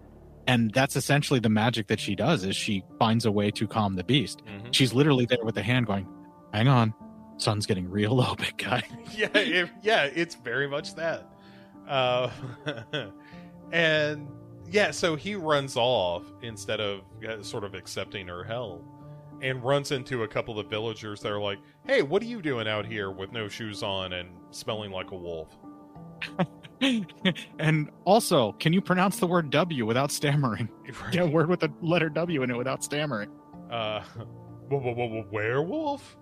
and 0.49 0.71
that's 0.73 0.95
essentially 0.95 1.39
the 1.39 1.49
magic 1.49 1.85
that 1.87 1.99
she 1.99 2.15
does 2.15 2.43
is 2.43 2.55
she 2.55 2.83
finds 2.97 3.25
a 3.25 3.31
way 3.31 3.51
to 3.51 3.67
calm 3.67 3.95
the 3.95 4.03
beast. 4.03 4.41
Mm-hmm. 4.45 4.71
she's 4.71 4.93
literally 4.93 5.25
there 5.25 5.43
with 5.43 5.55
the 5.55 5.61
hand 5.63 5.85
going 5.85 6.07
hang 6.53 6.67
on 6.67 6.93
sun's 7.37 7.65
getting 7.65 7.89
real 7.89 8.15
low 8.15 8.35
big 8.35 8.57
guy. 8.57 8.83
Yeah 9.15 9.29
it, 9.33 9.69
yeah 9.81 10.03
it's 10.03 10.35
very 10.35 10.67
much 10.67 10.95
that. 10.95 11.29
Uh, 11.87 12.29
and 13.71 14.27
yeah 14.67 14.91
so 14.91 15.15
he 15.15 15.35
runs 15.35 15.75
off 15.75 16.23
instead 16.41 16.79
of 16.79 17.01
sort 17.41 17.63
of 17.63 17.73
accepting 17.75 18.27
her 18.27 18.43
help 18.43 18.85
and 19.41 19.63
runs 19.63 19.91
into 19.91 20.23
a 20.23 20.27
couple 20.27 20.59
of 20.59 20.67
villagers 20.69 21.21
that 21.21 21.31
are 21.31 21.39
like 21.39 21.59
hey 21.87 22.01
what 22.01 22.21
are 22.21 22.25
you 22.25 22.41
doing 22.41 22.67
out 22.67 22.85
here 22.85 23.09
with 23.09 23.31
no 23.31 23.47
shoes 23.47 23.81
on 23.81 24.13
and 24.13 24.29
smelling 24.51 24.91
like 24.91 25.11
a 25.11 25.15
wolf 25.15 25.57
and 27.59 27.89
also, 28.05 28.53
can 28.53 28.73
you 28.73 28.81
pronounce 28.81 29.19
the 29.19 29.27
word 29.27 29.49
W 29.49 29.85
without 29.85 30.11
stammering? 30.11 30.69
Get 31.11 31.23
a 31.23 31.27
word 31.27 31.49
with 31.49 31.59
the 31.59 31.71
letter 31.81 32.09
W 32.09 32.43
in 32.43 32.51
it 32.51 32.57
without 32.57 32.83
stammering. 32.83 33.29
Uh, 33.71 34.03
werewolf? 35.31 36.17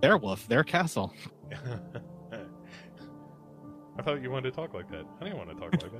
their 0.00 0.16
wolf, 0.16 0.46
their 0.48 0.64
castle. 0.64 1.12
I 3.98 4.02
thought 4.02 4.22
you 4.22 4.30
wanted 4.30 4.50
to 4.50 4.56
talk 4.56 4.72
like 4.72 4.90
that. 4.90 5.04
I 5.20 5.24
didn't 5.24 5.38
want 5.38 5.50
to 5.50 5.56
talk 5.56 5.72
like 5.82 5.92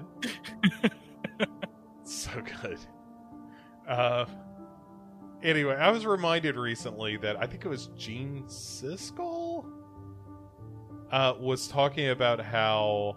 that. 0.81 1.51
so 2.05 2.31
good. 2.63 2.79
Uh, 3.87 4.25
anyway, 5.43 5.75
I 5.75 5.91
was 5.91 6.07
reminded 6.07 6.57
recently 6.57 7.17
that 7.19 7.37
I 7.37 7.47
think 7.47 7.65
it 7.65 7.69
was 7.69 7.89
Gene 7.97 8.45
Siskel 8.47 9.82
uh, 11.13 11.35
was 11.39 11.69
talking 11.69 12.09
about 12.09 12.41
how 12.41 13.17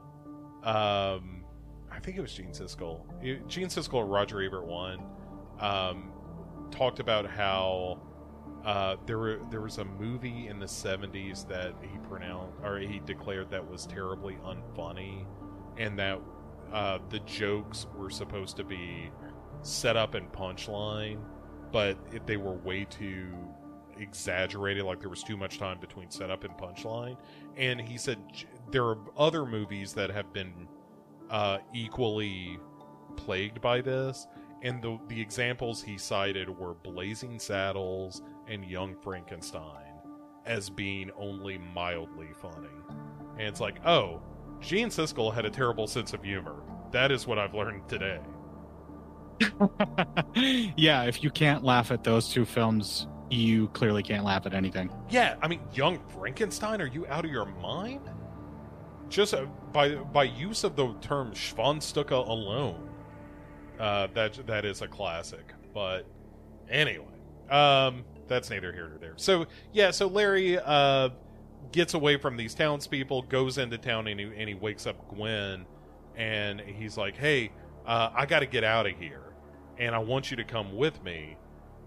um, 0.63 1.43
I 1.89 1.99
think 2.01 2.17
it 2.17 2.21
was 2.21 2.33
Gene 2.33 2.51
Siskel. 2.51 3.01
Gene 3.47 3.67
Siskel 3.67 4.03
Roger 4.07 4.41
Ebert 4.41 4.65
one 4.65 4.99
um, 5.59 6.11
talked 6.71 6.99
about 6.99 7.29
how 7.29 8.01
uh, 8.65 8.97
there 9.05 9.17
were 9.17 9.39
there 9.49 9.61
was 9.61 9.77
a 9.77 9.85
movie 9.85 10.47
in 10.47 10.59
the 10.59 10.65
'70s 10.65 11.47
that 11.47 11.73
he 11.81 11.97
pronounced 12.09 12.53
or 12.63 12.79
he 12.79 12.99
declared 13.05 13.49
that 13.51 13.65
was 13.69 13.85
terribly 13.85 14.37
unfunny, 14.45 15.25
and 15.77 15.97
that 15.97 16.19
uh, 16.73 16.99
the 17.09 17.19
jokes 17.19 17.87
were 17.95 18.09
supposed 18.09 18.57
to 18.57 18.63
be 18.65 19.09
set 19.61 19.95
up 19.95 20.15
and 20.15 20.31
punchline, 20.33 21.19
but 21.71 21.97
it, 22.11 22.27
they 22.27 22.37
were 22.37 22.53
way 22.55 22.85
too 22.85 23.27
exaggerated 23.99 24.83
like 24.83 24.99
there 24.99 25.09
was 25.09 25.23
too 25.23 25.37
much 25.37 25.57
time 25.57 25.79
between 25.79 26.09
setup 26.09 26.43
and 26.43 26.53
punchline. 26.57 27.17
And 27.57 27.79
he 27.79 27.97
said 27.97 28.17
there 28.71 28.85
are 28.85 28.97
other 29.17 29.45
movies 29.45 29.93
that 29.93 30.09
have 30.09 30.31
been 30.33 30.67
uh, 31.29 31.59
equally 31.73 32.59
plagued 33.15 33.61
by 33.61 33.81
this. 33.81 34.27
And 34.61 34.81
the 34.81 34.99
the 35.07 35.19
examples 35.19 35.81
he 35.81 35.97
cited 35.97 36.49
were 36.49 36.73
blazing 36.73 37.39
saddles 37.39 38.21
and 38.47 38.65
young 38.65 38.95
frankenstein 38.95 39.81
as 40.45 40.69
being 40.69 41.11
only 41.17 41.57
mildly 41.57 42.29
funny. 42.41 42.67
And 43.37 43.47
it's 43.47 43.59
like 43.59 43.85
oh 43.85 44.21
gene 44.61 44.89
siskel 44.89 45.33
had 45.33 45.45
a 45.45 45.49
terrible 45.49 45.87
sense 45.87 46.13
of 46.13 46.23
humor. 46.23 46.63
That 46.91 47.11
is 47.11 47.27
what 47.27 47.37
i've 47.37 47.53
learned 47.53 47.87
today. 47.89 48.19
Yeah, 50.77 51.03
if 51.03 51.23
you 51.23 51.29
can't 51.29 51.63
laugh 51.63 51.91
at 51.91 52.03
those 52.03 52.29
two 52.29 52.45
films, 52.45 53.07
you 53.35 53.67
clearly 53.69 54.03
can't 54.03 54.23
laugh 54.23 54.45
at 54.45 54.53
anything. 54.53 54.89
Yeah, 55.09 55.35
I 55.41 55.47
mean, 55.47 55.61
Young 55.73 55.99
Frankenstein, 56.09 56.81
are 56.81 56.87
you 56.87 57.05
out 57.07 57.25
of 57.25 57.31
your 57.31 57.45
mind? 57.45 58.01
Just 59.09 59.33
uh, 59.33 59.45
by 59.71 59.95
by 59.95 60.23
use 60.23 60.63
of 60.63 60.75
the 60.75 60.93
term 61.01 61.31
Schwanzstucker 61.31 62.27
alone, 62.27 62.89
uh, 63.79 64.07
that 64.13 64.45
that 64.47 64.65
is 64.65 64.81
a 64.81 64.87
classic. 64.87 65.53
But 65.73 66.07
anyway, 66.69 67.05
um, 67.49 68.03
that's 68.27 68.49
neither 68.49 68.71
here 68.71 68.89
nor 68.89 68.97
there. 68.97 69.13
So 69.17 69.45
yeah, 69.73 69.91
so 69.91 70.07
Larry 70.07 70.57
uh, 70.57 71.09
gets 71.71 71.93
away 71.93 72.17
from 72.17 72.37
these 72.37 72.55
townspeople, 72.55 73.23
goes 73.23 73.57
into 73.57 73.77
town, 73.77 74.07
and 74.07 74.19
he, 74.19 74.25
and 74.25 74.49
he 74.49 74.55
wakes 74.55 74.87
up 74.87 75.07
Gwen, 75.09 75.65
and 76.15 76.59
he's 76.61 76.97
like, 76.97 77.15
"Hey, 77.15 77.51
uh, 77.85 78.09
I 78.13 78.25
got 78.25 78.39
to 78.39 78.47
get 78.47 78.63
out 78.63 78.87
of 78.87 78.93
here, 78.97 79.33
and 79.77 79.93
I 79.93 79.99
want 79.99 80.31
you 80.31 80.37
to 80.37 80.43
come 80.43 80.75
with 80.75 81.03
me." 81.03 81.37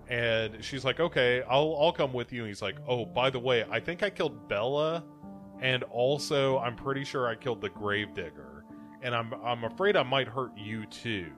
And 0.08 0.64
she's 0.64 0.84
like, 0.84 1.00
"Okay, 1.00 1.42
I'll 1.42 1.76
I'll 1.78 1.92
come 1.92 2.12
with 2.12 2.32
you." 2.32 2.42
And 2.42 2.48
he's 2.48 2.62
like, 2.62 2.76
"Oh, 2.86 3.04
by 3.04 3.30
the 3.30 3.38
way, 3.38 3.64
I 3.70 3.78
think 3.78 4.02
I 4.02 4.10
killed 4.10 4.48
Bela, 4.48 5.04
and 5.60 5.82
also 5.84 6.58
I'm 6.58 6.76
pretty 6.76 7.04
sure 7.04 7.28
I 7.28 7.34
killed 7.34 7.60
the 7.60 7.68
Gravedigger, 7.68 8.64
and 9.02 9.14
I'm 9.14 9.34
I'm 9.44 9.64
afraid 9.64 9.96
I 9.96 10.02
might 10.02 10.26
hurt 10.28 10.52
you 10.56 10.86
too." 10.86 11.30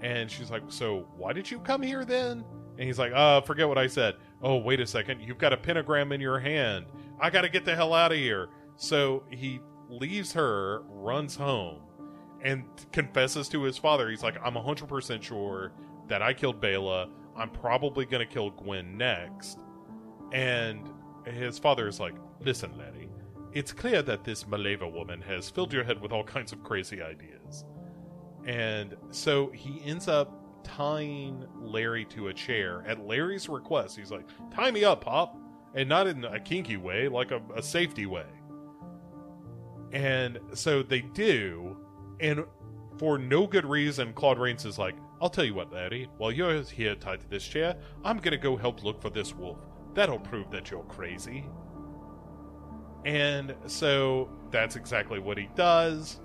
And 0.00 0.30
she's 0.30 0.50
like, 0.50 0.62
"So 0.68 1.08
why 1.16 1.32
did 1.32 1.50
you 1.50 1.58
come 1.58 1.82
here 1.82 2.04
then?" 2.04 2.44
And 2.78 2.86
he's 2.86 2.98
like, 2.98 3.12
"Uh, 3.12 3.40
forget 3.40 3.66
what 3.66 3.78
I 3.78 3.88
said. 3.88 4.14
Oh, 4.40 4.58
wait 4.58 4.78
a 4.78 4.86
second, 4.86 5.20
you've 5.20 5.38
got 5.38 5.52
a 5.52 5.56
pentagram 5.56 6.12
in 6.12 6.20
your 6.20 6.38
hand. 6.38 6.86
I 7.20 7.30
got 7.30 7.42
to 7.42 7.48
get 7.48 7.64
the 7.64 7.74
hell 7.74 7.92
out 7.92 8.12
of 8.12 8.18
here." 8.18 8.50
So 8.76 9.24
he 9.30 9.58
leaves 9.88 10.32
her, 10.34 10.82
runs 10.88 11.34
home, 11.34 11.80
and 12.42 12.64
confesses 12.92 13.48
to 13.48 13.62
his 13.62 13.76
father. 13.76 14.08
He's 14.08 14.22
like, 14.22 14.36
"I'm 14.44 14.54
100% 14.54 15.24
sure 15.24 15.72
that 16.06 16.22
I 16.22 16.32
killed 16.32 16.60
Bela. 16.60 17.08
I'm 17.38 17.50
probably 17.50 18.04
going 18.04 18.26
to 18.26 18.32
kill 18.32 18.50
Gwen 18.50 18.96
next." 18.96 19.60
And 20.32 20.90
his 21.24 21.58
father 21.58 21.88
is 21.88 22.00
like, 22.00 22.14
"Listen, 22.40 22.76
Larry, 22.76 23.08
it's 23.52 23.72
clear 23.72 24.02
that 24.02 24.24
this 24.24 24.44
Maleva 24.44 24.90
woman 24.90 25.22
has 25.22 25.48
filled 25.48 25.72
your 25.72 25.84
head 25.84 26.00
with 26.00 26.12
all 26.12 26.24
kinds 26.24 26.52
of 26.52 26.62
crazy 26.62 27.00
ideas." 27.00 27.64
And 28.44 28.96
so 29.10 29.48
he 29.48 29.82
ends 29.84 30.08
up 30.08 30.62
tying 30.64 31.46
Larry 31.60 32.04
to 32.06 32.28
a 32.28 32.34
chair 32.34 32.84
at 32.86 33.06
Larry's 33.06 33.48
request. 33.48 33.96
He's 33.96 34.10
like, 34.10 34.26
"Tie 34.54 34.70
me 34.70 34.84
up, 34.84 35.02
Pop," 35.02 35.36
and 35.74 35.88
not 35.88 36.06
in 36.06 36.24
a 36.24 36.40
kinky 36.40 36.76
way, 36.76 37.08
like 37.08 37.30
a, 37.30 37.40
a 37.54 37.62
safety 37.62 38.06
way. 38.06 38.26
And 39.92 40.38
so 40.52 40.82
they 40.82 41.00
do, 41.00 41.76
and 42.20 42.44
for 42.98 43.16
no 43.18 43.46
good 43.46 43.64
reason, 43.64 44.12
Claude 44.12 44.38
Rains 44.38 44.64
is 44.64 44.78
like, 44.78 44.96
"I'll 45.20 45.30
tell 45.30 45.44
you 45.44 45.54
what, 45.54 45.72
Larry. 45.72 46.08
While 46.18 46.32
you're 46.32 46.62
here 46.62 46.94
tied 46.94 47.20
to 47.20 47.28
this 47.28 47.46
chair, 47.46 47.76
I'm 48.04 48.18
gonna 48.18 48.36
go 48.36 48.56
help 48.56 48.82
look 48.82 49.00
for 49.00 49.10
this 49.10 49.34
wolf. 49.34 49.58
That'll 49.94 50.18
prove 50.18 50.50
that 50.50 50.70
you're 50.70 50.84
crazy." 50.84 51.44
And 53.04 53.54
so 53.66 54.28
that's 54.50 54.76
exactly 54.76 55.18
what 55.18 55.38
he 55.38 55.48
does 55.54 56.20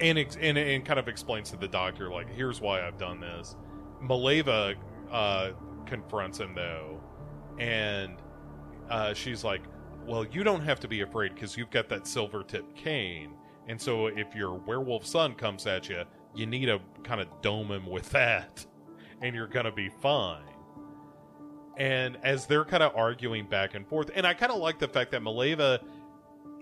and, 0.00 0.18
ex- 0.18 0.36
and 0.40 0.58
and 0.58 0.84
kind 0.84 0.98
of 0.98 1.08
explains 1.08 1.50
to 1.50 1.56
the 1.56 1.68
doctor 1.68 2.10
like 2.10 2.28
here's 2.34 2.60
why 2.60 2.86
I've 2.86 2.98
done 2.98 3.20
this. 3.20 3.56
Maleva 4.02 4.76
uh, 5.10 5.52
confronts 5.86 6.38
him 6.38 6.54
though, 6.54 7.00
and 7.58 8.16
uh, 8.90 9.14
she's 9.14 9.42
like, 9.44 9.62
"Well, 10.06 10.26
you 10.26 10.44
don't 10.44 10.60
have 10.62 10.80
to 10.80 10.88
be 10.88 11.00
afraid 11.00 11.34
because 11.34 11.56
you've 11.56 11.70
got 11.70 11.88
that 11.88 12.06
silver 12.06 12.42
tip 12.42 12.74
cane, 12.74 13.34
and 13.68 13.80
so 13.80 14.08
if 14.08 14.34
your 14.34 14.54
werewolf 14.54 15.06
son 15.06 15.34
comes 15.34 15.66
at 15.66 15.88
you, 15.88 16.02
you 16.36 16.46
need 16.46 16.66
to 16.66 16.80
kind 17.02 17.20
of 17.20 17.28
dome 17.42 17.70
him 17.70 17.86
with 17.86 18.10
that, 18.10 18.64
and 19.20 19.34
you're 19.34 19.46
gonna 19.46 19.72
be 19.72 19.88
fine." 19.88 20.44
And 21.76 22.16
as 22.22 22.46
they're 22.46 22.64
kind 22.64 22.82
of 22.82 22.94
arguing 22.96 23.46
back 23.46 23.74
and 23.74 23.86
forth, 23.86 24.10
and 24.14 24.26
I 24.26 24.34
kind 24.34 24.52
of 24.52 24.58
like 24.58 24.78
the 24.78 24.88
fact 24.88 25.10
that 25.10 25.22
Maleva 25.22 25.80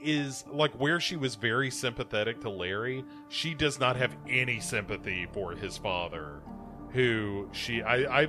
is 0.02 0.44
like 0.51 0.72
where 0.74 1.01
she 1.01 1.16
was 1.16 1.34
very 1.34 1.70
sympathetic 1.70 2.40
to 2.40 2.51
Larry, 2.51 3.05
she 3.28 3.55
does 3.55 3.78
not 3.78 3.96
have 3.96 4.16
any 4.28 4.60
sympathy 4.60 5.26
for 5.32 5.52
his 5.52 5.78
father, 5.78 6.42
who 6.90 7.48
she 7.52 7.82
I, 7.82 8.22
I 8.22 8.28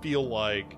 feel 0.00 0.26
like 0.26 0.76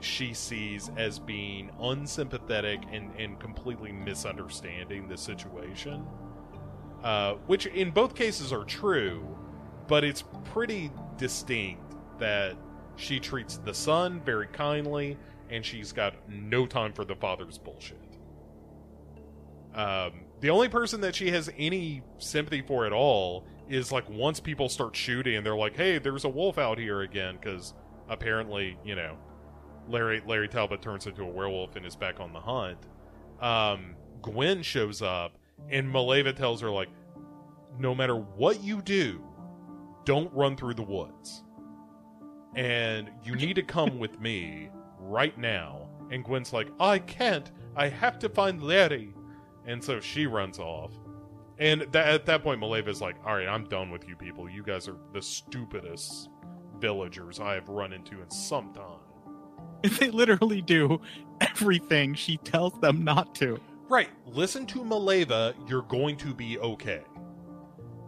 she 0.00 0.32
sees 0.32 0.90
as 0.96 1.18
being 1.18 1.70
unsympathetic 1.80 2.80
and, 2.90 3.14
and 3.16 3.38
completely 3.38 3.92
misunderstanding 3.92 5.08
the 5.08 5.16
situation. 5.16 6.06
Uh, 7.02 7.34
which 7.46 7.66
in 7.66 7.90
both 7.90 8.14
cases 8.14 8.52
are 8.52 8.64
true, 8.64 9.36
but 9.90 10.04
it's 10.04 10.22
pretty 10.44 10.88
distinct 11.18 11.96
that 12.20 12.56
she 12.94 13.18
treats 13.18 13.56
the 13.56 13.74
son 13.74 14.20
very 14.24 14.46
kindly 14.46 15.18
and 15.50 15.66
she's 15.66 15.90
got 15.90 16.14
no 16.28 16.64
time 16.64 16.92
for 16.92 17.04
the 17.04 17.16
father's 17.16 17.58
bullshit. 17.58 17.98
Um, 19.74 20.12
the 20.38 20.50
only 20.50 20.68
person 20.68 21.00
that 21.00 21.16
she 21.16 21.32
has 21.32 21.50
any 21.58 22.04
sympathy 22.18 22.62
for 22.62 22.86
at 22.86 22.92
all 22.92 23.44
is 23.68 23.90
like 23.90 24.08
once 24.08 24.38
people 24.38 24.68
start 24.68 24.94
shooting 24.94 25.42
they're 25.42 25.56
like, 25.56 25.76
"Hey, 25.76 25.98
there's 25.98 26.24
a 26.24 26.28
wolf 26.28 26.56
out 26.56 26.78
here 26.78 27.00
again," 27.00 27.36
because 27.40 27.74
apparently, 28.08 28.78
you 28.84 28.94
know, 28.94 29.18
Larry 29.88 30.22
Larry 30.24 30.48
Talbot 30.48 30.82
turns 30.82 31.08
into 31.08 31.22
a 31.22 31.28
werewolf 31.28 31.74
and 31.74 31.84
is 31.84 31.96
back 31.96 32.20
on 32.20 32.32
the 32.32 32.40
hunt. 32.40 32.78
Um, 33.40 33.96
Gwen 34.22 34.62
shows 34.62 35.02
up 35.02 35.36
and 35.68 35.92
Maleva 35.92 36.34
tells 36.34 36.60
her 36.60 36.70
like, 36.70 36.90
"No 37.76 37.92
matter 37.92 38.14
what 38.14 38.62
you 38.62 38.82
do, 38.82 39.20
don't 40.04 40.32
run 40.32 40.56
through 40.56 40.74
the 40.74 40.82
woods, 40.82 41.42
and 42.54 43.10
you 43.24 43.36
need 43.36 43.54
to 43.54 43.62
come 43.62 43.98
with 43.98 44.20
me 44.20 44.70
right 44.98 45.36
now." 45.38 45.88
And 46.10 46.24
Gwen's 46.24 46.52
like, 46.52 46.68
"I 46.80 46.98
can't. 46.98 47.50
I 47.76 47.88
have 47.88 48.18
to 48.20 48.28
find 48.28 48.62
Larry." 48.62 49.14
And 49.66 49.82
so 49.82 50.00
she 50.00 50.26
runs 50.26 50.58
off. 50.58 50.92
And 51.60 51.82
th- 51.92 51.94
at 51.94 52.24
that 52.26 52.42
point, 52.42 52.60
Maleva's 52.60 53.02
like, 53.02 53.16
all 53.24 53.36
right, 53.36 53.46
I'm 53.46 53.64
done 53.64 53.90
with 53.90 54.08
you 54.08 54.16
people. 54.16 54.48
You 54.48 54.62
guys 54.62 54.88
are 54.88 54.96
the 55.12 55.20
stupidest 55.20 56.30
villagers 56.80 57.38
I 57.38 57.54
have 57.54 57.68
run 57.68 57.92
into 57.92 58.22
in 58.22 58.30
some 58.30 58.72
time. 58.72 58.98
They 59.98 60.10
literally 60.10 60.60
do 60.60 61.00
everything 61.40 62.14
she 62.14 62.36
tells 62.38 62.78
them 62.80 63.02
not 63.02 63.34
to. 63.36 63.58
Right. 63.88 64.10
Listen 64.26 64.66
to 64.66 64.80
Maleva. 64.80 65.54
You're 65.68 65.82
going 65.82 66.16
to 66.18 66.34
be 66.34 66.58
okay. 66.58 67.02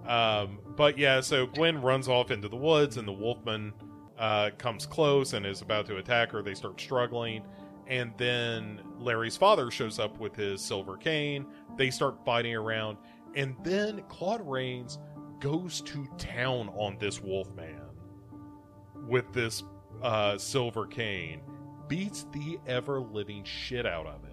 Um, 0.07 0.59
but 0.77 0.99
yeah, 0.99 1.21
so 1.21 1.47
Gwen 1.47 1.81
runs 1.81 2.09
off 2.09 2.31
into 2.31 2.49
the 2.49 2.57
woods, 2.57 2.97
and 2.97 3.07
the 3.07 3.13
wolfman 3.13 3.73
uh, 4.19 4.51
comes 4.59 4.87
close 4.87 5.33
and 5.33 5.47
is 5.47 5.63
about 5.63 5.87
to 5.87 5.97
attack 5.97 6.31
her. 6.33 6.43
They 6.43 6.55
start 6.55 6.81
struggling 6.81 7.43
and 7.87 8.13
then 8.17 8.81
Larry's 8.99 9.37
father 9.37 9.71
shows 9.71 9.99
up 9.99 10.19
with 10.19 10.35
his 10.35 10.61
silver 10.61 10.97
cane. 10.97 11.47
They 11.77 11.91
start 11.91 12.25
fighting 12.25 12.55
around, 12.55 12.99
and 13.35 13.57
then 13.63 14.03
Claude 14.09 14.47
Rains 14.49 14.99
goes 15.41 15.81
to 15.83 16.07
town 16.17 16.69
on 16.71 16.97
this 16.99 17.21
Wolfman 17.21 17.83
with 19.07 19.33
this 19.33 19.65
uh, 20.03 20.39
silver 20.39 20.87
cane, 20.87 21.43
beats 21.89 22.27
the 22.33 22.59
ever 22.67 23.01
living 23.01 23.43
shit 23.45 23.85
out 23.87 24.07
of 24.07 24.25
it. 24.25 24.32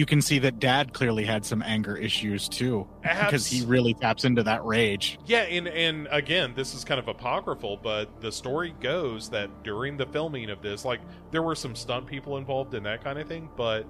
You 0.00 0.06
can 0.06 0.22
see 0.22 0.38
that 0.38 0.58
Dad 0.58 0.94
clearly 0.94 1.26
had 1.26 1.44
some 1.44 1.62
anger 1.62 1.94
issues 1.94 2.48
too, 2.48 2.88
because 3.02 3.46
he 3.46 3.66
really 3.66 3.92
taps 3.92 4.24
into 4.24 4.42
that 4.44 4.64
rage. 4.64 5.18
Yeah, 5.26 5.42
and 5.42 5.68
and 5.68 6.08
again, 6.10 6.54
this 6.56 6.74
is 6.74 6.84
kind 6.84 6.98
of 6.98 7.06
apocryphal, 7.06 7.76
but 7.76 8.18
the 8.22 8.32
story 8.32 8.74
goes 8.80 9.28
that 9.28 9.62
during 9.62 9.98
the 9.98 10.06
filming 10.06 10.48
of 10.48 10.62
this, 10.62 10.86
like 10.86 11.02
there 11.30 11.42
were 11.42 11.54
some 11.54 11.76
stunt 11.76 12.06
people 12.06 12.38
involved 12.38 12.72
in 12.72 12.82
that 12.84 13.04
kind 13.04 13.18
of 13.18 13.28
thing, 13.28 13.50
but 13.58 13.84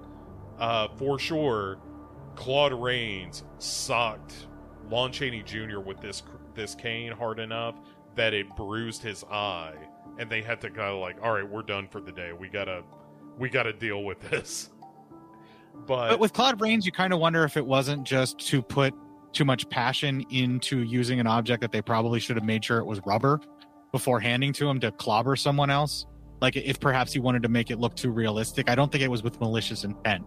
uh, 0.59 0.89
for 0.97 1.17
sure, 1.17 1.79
Claude 2.35 2.73
Rains 2.73 3.45
socked 3.57 4.47
Lon 4.89 5.13
Chaney 5.13 5.43
Jr. 5.43 5.79
with 5.79 6.01
this 6.01 6.23
this 6.55 6.75
cane 6.75 7.13
hard 7.13 7.39
enough 7.39 7.75
that 8.15 8.33
it 8.33 8.53
bruised 8.57 9.01
his 9.01 9.23
eye, 9.31 9.77
and 10.19 10.29
they 10.29 10.41
had 10.41 10.59
to 10.59 10.69
kind 10.69 10.93
of 10.93 10.99
like, 10.99 11.15
all 11.23 11.31
right, 11.31 11.49
we're 11.49 11.61
done 11.61 11.87
for 11.87 12.01
the 12.01 12.11
day. 12.11 12.33
We 12.33 12.49
gotta 12.49 12.83
we 13.37 13.47
gotta 13.47 13.71
deal 13.71 14.03
with 14.03 14.19
this. 14.29 14.71
But, 15.87 16.09
but 16.09 16.19
with 16.19 16.33
Claude 16.33 16.61
Rains, 16.61 16.85
you 16.85 16.91
kind 16.91 17.13
of 17.13 17.19
wonder 17.19 17.43
if 17.43 17.57
it 17.57 17.65
wasn't 17.65 18.03
just 18.03 18.39
to 18.47 18.61
put 18.61 18.93
too 19.33 19.45
much 19.45 19.69
passion 19.69 20.25
into 20.29 20.81
using 20.83 21.19
an 21.19 21.27
object 21.27 21.61
that 21.61 21.71
they 21.71 21.81
probably 21.81 22.19
should 22.19 22.35
have 22.35 22.45
made 22.45 22.63
sure 22.63 22.79
it 22.79 22.85
was 22.85 22.99
rubber 23.05 23.39
before 23.91 24.19
handing 24.19 24.53
to 24.53 24.69
him 24.69 24.79
to 24.79 24.91
clobber 24.91 25.35
someone 25.35 25.69
else. 25.69 26.05
Like 26.41 26.55
if 26.55 26.79
perhaps 26.79 27.13
he 27.13 27.19
wanted 27.19 27.43
to 27.43 27.49
make 27.49 27.71
it 27.71 27.79
look 27.79 27.95
too 27.95 28.11
realistic. 28.11 28.69
I 28.69 28.75
don't 28.75 28.91
think 28.91 29.03
it 29.03 29.09
was 29.09 29.23
with 29.23 29.39
malicious 29.39 29.83
intent. 29.83 30.25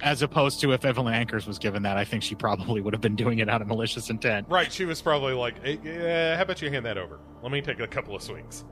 As 0.00 0.22
opposed 0.22 0.60
to 0.60 0.72
if 0.72 0.84
Evelyn 0.84 1.12
Ankers 1.12 1.46
was 1.46 1.58
given 1.58 1.82
that, 1.82 1.96
I 1.96 2.04
think 2.04 2.22
she 2.22 2.36
probably 2.36 2.80
would 2.80 2.94
have 2.94 3.00
been 3.00 3.16
doing 3.16 3.40
it 3.40 3.48
out 3.48 3.60
of 3.60 3.66
malicious 3.66 4.10
intent. 4.10 4.46
Right. 4.48 4.72
She 4.72 4.84
was 4.84 5.02
probably 5.02 5.32
like, 5.32 5.62
hey, 5.64 5.80
yeah, 5.82 6.36
how 6.36 6.42
about 6.42 6.62
you 6.62 6.70
hand 6.70 6.86
that 6.86 6.96
over? 6.96 7.18
Let 7.42 7.50
me 7.50 7.60
take 7.60 7.80
a 7.80 7.86
couple 7.88 8.14
of 8.14 8.22
swings. 8.22 8.64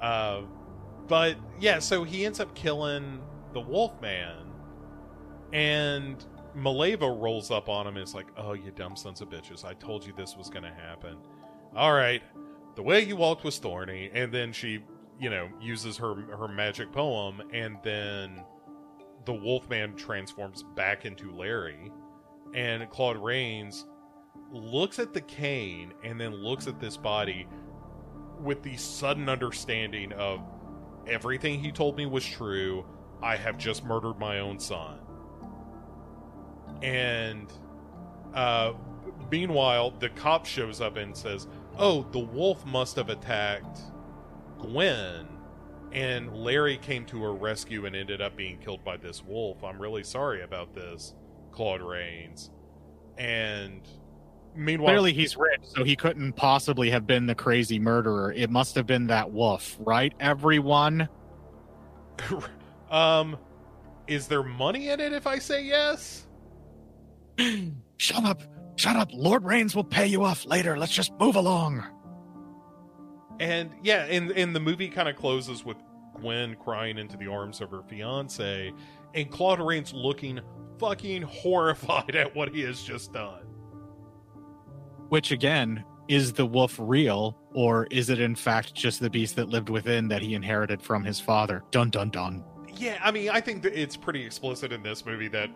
Uh, 0.00 0.42
but 1.08 1.36
yeah, 1.58 1.80
so 1.80 2.04
he 2.04 2.24
ends 2.24 2.38
up 2.38 2.54
killing 2.54 3.20
the 3.52 3.60
Wolfman 3.60 4.49
and 5.52 6.24
Maleva 6.56 7.08
rolls 7.20 7.50
up 7.50 7.68
on 7.68 7.86
him 7.86 7.96
and 7.96 8.04
is 8.04 8.14
like, 8.14 8.26
Oh, 8.36 8.52
you 8.54 8.70
dumb 8.72 8.96
sons 8.96 9.20
of 9.20 9.30
bitches. 9.30 9.64
I 9.64 9.74
told 9.74 10.04
you 10.06 10.12
this 10.16 10.36
was 10.36 10.50
going 10.50 10.64
to 10.64 10.72
happen. 10.72 11.16
All 11.76 11.92
right. 11.92 12.22
the 12.76 12.82
way 12.82 13.04
you 13.04 13.16
walked 13.16 13.44
was 13.44 13.58
thorny, 13.58 14.10
and 14.14 14.32
then 14.32 14.52
she, 14.52 14.80
you 15.20 15.30
know, 15.30 15.48
uses 15.60 15.96
her 15.98 16.14
her 16.36 16.48
magic 16.48 16.92
poem, 16.92 17.42
and 17.52 17.76
then 17.82 18.44
the 19.26 19.32
Wolfman 19.34 19.94
transforms 19.96 20.62
back 20.74 21.04
into 21.04 21.30
Larry, 21.32 21.92
and 22.54 22.88
Claude 22.90 23.18
Rains 23.18 23.86
looks 24.52 24.98
at 24.98 25.12
the 25.12 25.20
cane 25.20 25.92
and 26.02 26.20
then 26.20 26.32
looks 26.34 26.66
at 26.66 26.80
this 26.80 26.96
body 26.96 27.46
with 28.40 28.62
the 28.62 28.76
sudden 28.76 29.28
understanding 29.28 30.12
of 30.14 30.40
everything 31.06 31.60
he 31.60 31.70
told 31.70 31.96
me 31.96 32.06
was 32.06 32.24
true. 32.24 32.84
I 33.22 33.36
have 33.36 33.58
just 33.58 33.84
murdered 33.84 34.18
my 34.18 34.40
own 34.40 34.58
son. 34.58 34.98
And 36.82 37.52
uh, 38.34 38.72
meanwhile, 39.30 39.92
the 39.92 40.08
cop 40.10 40.46
shows 40.46 40.80
up 40.80 40.96
and 40.96 41.16
says, 41.16 41.46
Oh, 41.78 42.02
the 42.12 42.18
wolf 42.18 42.64
must 42.66 42.96
have 42.96 43.08
attacked 43.08 43.80
Gwen. 44.58 45.26
And 45.92 46.32
Larry 46.36 46.76
came 46.78 47.04
to 47.06 47.22
her 47.22 47.34
rescue 47.34 47.86
and 47.86 47.96
ended 47.96 48.20
up 48.20 48.36
being 48.36 48.58
killed 48.58 48.84
by 48.84 48.96
this 48.96 49.24
wolf. 49.24 49.64
I'm 49.64 49.80
really 49.80 50.04
sorry 50.04 50.42
about 50.42 50.74
this, 50.74 51.14
Claude 51.50 51.82
Rains. 51.82 52.50
And 53.18 53.80
meanwhile, 54.54 54.90
Clearly, 54.90 55.12
he's 55.12 55.36
rich, 55.36 55.62
so 55.64 55.82
he 55.82 55.96
couldn't 55.96 56.34
possibly 56.34 56.90
have 56.90 57.06
been 57.06 57.26
the 57.26 57.34
crazy 57.34 57.78
murderer. 57.78 58.32
It 58.32 58.50
must 58.50 58.76
have 58.76 58.86
been 58.86 59.08
that 59.08 59.32
wolf, 59.32 59.76
right? 59.80 60.14
Everyone. 60.20 61.08
um, 62.90 63.36
is 64.06 64.28
there 64.28 64.44
money 64.44 64.90
in 64.90 65.00
it 65.00 65.12
if 65.12 65.26
I 65.26 65.38
say 65.38 65.64
yes? 65.64 66.28
Shut 67.96 68.24
up! 68.24 68.42
Shut 68.76 68.96
up! 68.96 69.10
Lord 69.12 69.44
Rains 69.44 69.74
will 69.74 69.84
pay 69.84 70.06
you 70.06 70.24
off 70.24 70.46
later. 70.46 70.76
Let's 70.78 70.92
just 70.92 71.12
move 71.18 71.36
along. 71.36 71.84
And 73.38 73.70
yeah, 73.82 74.04
and 74.04 74.30
and 74.32 74.54
the 74.54 74.60
movie 74.60 74.88
kind 74.88 75.08
of 75.08 75.16
closes 75.16 75.64
with 75.64 75.76
Gwen 76.14 76.56
crying 76.56 76.98
into 76.98 77.16
the 77.16 77.26
arms 77.26 77.60
of 77.60 77.70
her 77.70 77.82
fiance, 77.82 78.72
and 79.14 79.30
Claude 79.30 79.60
Rains 79.60 79.92
looking 79.92 80.40
fucking 80.78 81.22
horrified 81.22 82.14
at 82.16 82.34
what 82.34 82.54
he 82.54 82.62
has 82.62 82.82
just 82.82 83.12
done. 83.12 83.42
Which 85.08 85.32
again, 85.32 85.84
is 86.08 86.32
the 86.32 86.44
wolf 86.44 86.76
real, 86.78 87.38
or 87.54 87.86
is 87.90 88.10
it 88.10 88.20
in 88.20 88.34
fact 88.34 88.74
just 88.74 89.00
the 89.00 89.08
beast 89.08 89.36
that 89.36 89.48
lived 89.48 89.68
within 89.68 90.08
that 90.08 90.22
he 90.22 90.34
inherited 90.34 90.82
from 90.82 91.04
his 91.04 91.20
father? 91.20 91.62
Dun 91.70 91.90
dun 91.90 92.10
dun. 92.10 92.44
Yeah, 92.76 92.98
I 93.02 93.10
mean, 93.10 93.30
I 93.30 93.40
think 93.40 93.62
that 93.62 93.80
it's 93.80 93.96
pretty 93.96 94.24
explicit 94.24 94.72
in 94.72 94.82
this 94.82 95.06
movie 95.06 95.28
that 95.28 95.50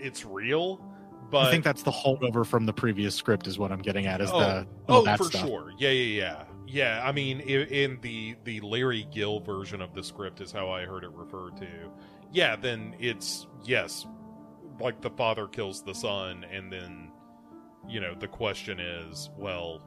it's 0.00 0.24
real. 0.24 0.84
But 1.30 1.46
I 1.46 1.50
think 1.50 1.62
that's 1.62 1.82
the 1.82 1.92
holdover 1.92 2.44
from 2.44 2.66
the 2.66 2.72
previous 2.72 3.14
script, 3.14 3.46
is 3.46 3.58
what 3.58 3.70
I'm 3.70 3.82
getting 3.82 4.06
at. 4.06 4.20
Is 4.20 4.30
oh, 4.32 4.40
the 4.40 4.66
oh 4.88 5.16
for 5.16 5.24
stuff. 5.24 5.46
sure, 5.46 5.72
yeah, 5.78 5.90
yeah, 5.90 6.22
yeah, 6.22 6.44
yeah. 6.66 7.02
I 7.04 7.12
mean, 7.12 7.40
in, 7.40 7.68
in 7.68 8.00
the 8.00 8.34
the 8.44 8.60
Larry 8.60 9.06
Gill 9.12 9.38
version 9.38 9.80
of 9.80 9.94
the 9.94 10.02
script 10.02 10.40
is 10.40 10.50
how 10.50 10.70
I 10.70 10.86
heard 10.86 11.04
it 11.04 11.12
referred 11.12 11.56
to. 11.58 11.68
Yeah, 12.32 12.56
then 12.56 12.96
it's 12.98 13.46
yes, 13.64 14.06
like 14.80 15.00
the 15.00 15.10
father 15.10 15.46
kills 15.46 15.84
the 15.84 15.94
son, 15.94 16.44
and 16.50 16.72
then 16.72 17.12
you 17.88 18.00
know 18.00 18.14
the 18.18 18.28
question 18.28 18.80
is, 18.80 19.30
well, 19.36 19.80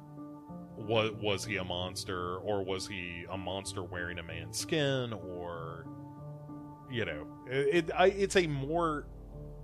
what 0.77 1.21
was 1.21 1.43
he 1.43 1.57
a 1.57 1.63
monster, 1.63 2.37
or 2.37 2.63
was 2.63 2.87
he 2.87 3.25
a 3.29 3.37
monster 3.37 3.83
wearing 3.83 4.17
a 4.19 4.23
man's 4.23 4.57
skin, 4.59 5.11
or 5.11 5.85
you 6.89 7.03
know, 7.05 7.27
it, 7.49 7.89
it 7.89 7.91
I, 7.97 8.07
it's 8.07 8.35
a 8.35 8.47
more 8.47 9.07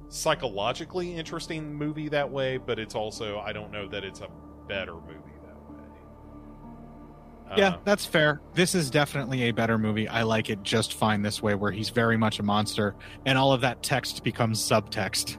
psychologically 0.09 1.15
interesting 1.15 1.73
movie 1.73 2.09
that 2.09 2.29
way, 2.29 2.57
but 2.57 2.79
it's 2.79 2.95
also 2.95 3.39
I 3.39 3.53
don't 3.53 3.71
know 3.71 3.87
that 3.87 4.03
it's 4.03 4.21
a 4.21 4.27
better 4.67 4.95
movie 4.95 5.37
that 5.43 5.69
way. 5.69 7.57
Yeah, 7.57 7.69
Uh, 7.69 7.77
that's 7.83 8.05
fair. 8.05 8.41
This 8.53 8.75
is 8.75 8.89
definitely 8.89 9.43
a 9.43 9.51
better 9.51 9.77
movie. 9.77 10.07
I 10.07 10.23
like 10.23 10.49
it 10.49 10.61
just 10.63 10.93
fine 10.95 11.21
this 11.21 11.41
way, 11.41 11.55
where 11.55 11.71
he's 11.71 11.89
very 11.89 12.17
much 12.17 12.39
a 12.39 12.43
monster, 12.43 12.95
and 13.25 13.37
all 13.37 13.53
of 13.53 13.61
that 13.61 13.81
text 13.83 14.23
becomes 14.23 14.59
subtext. 14.59 15.37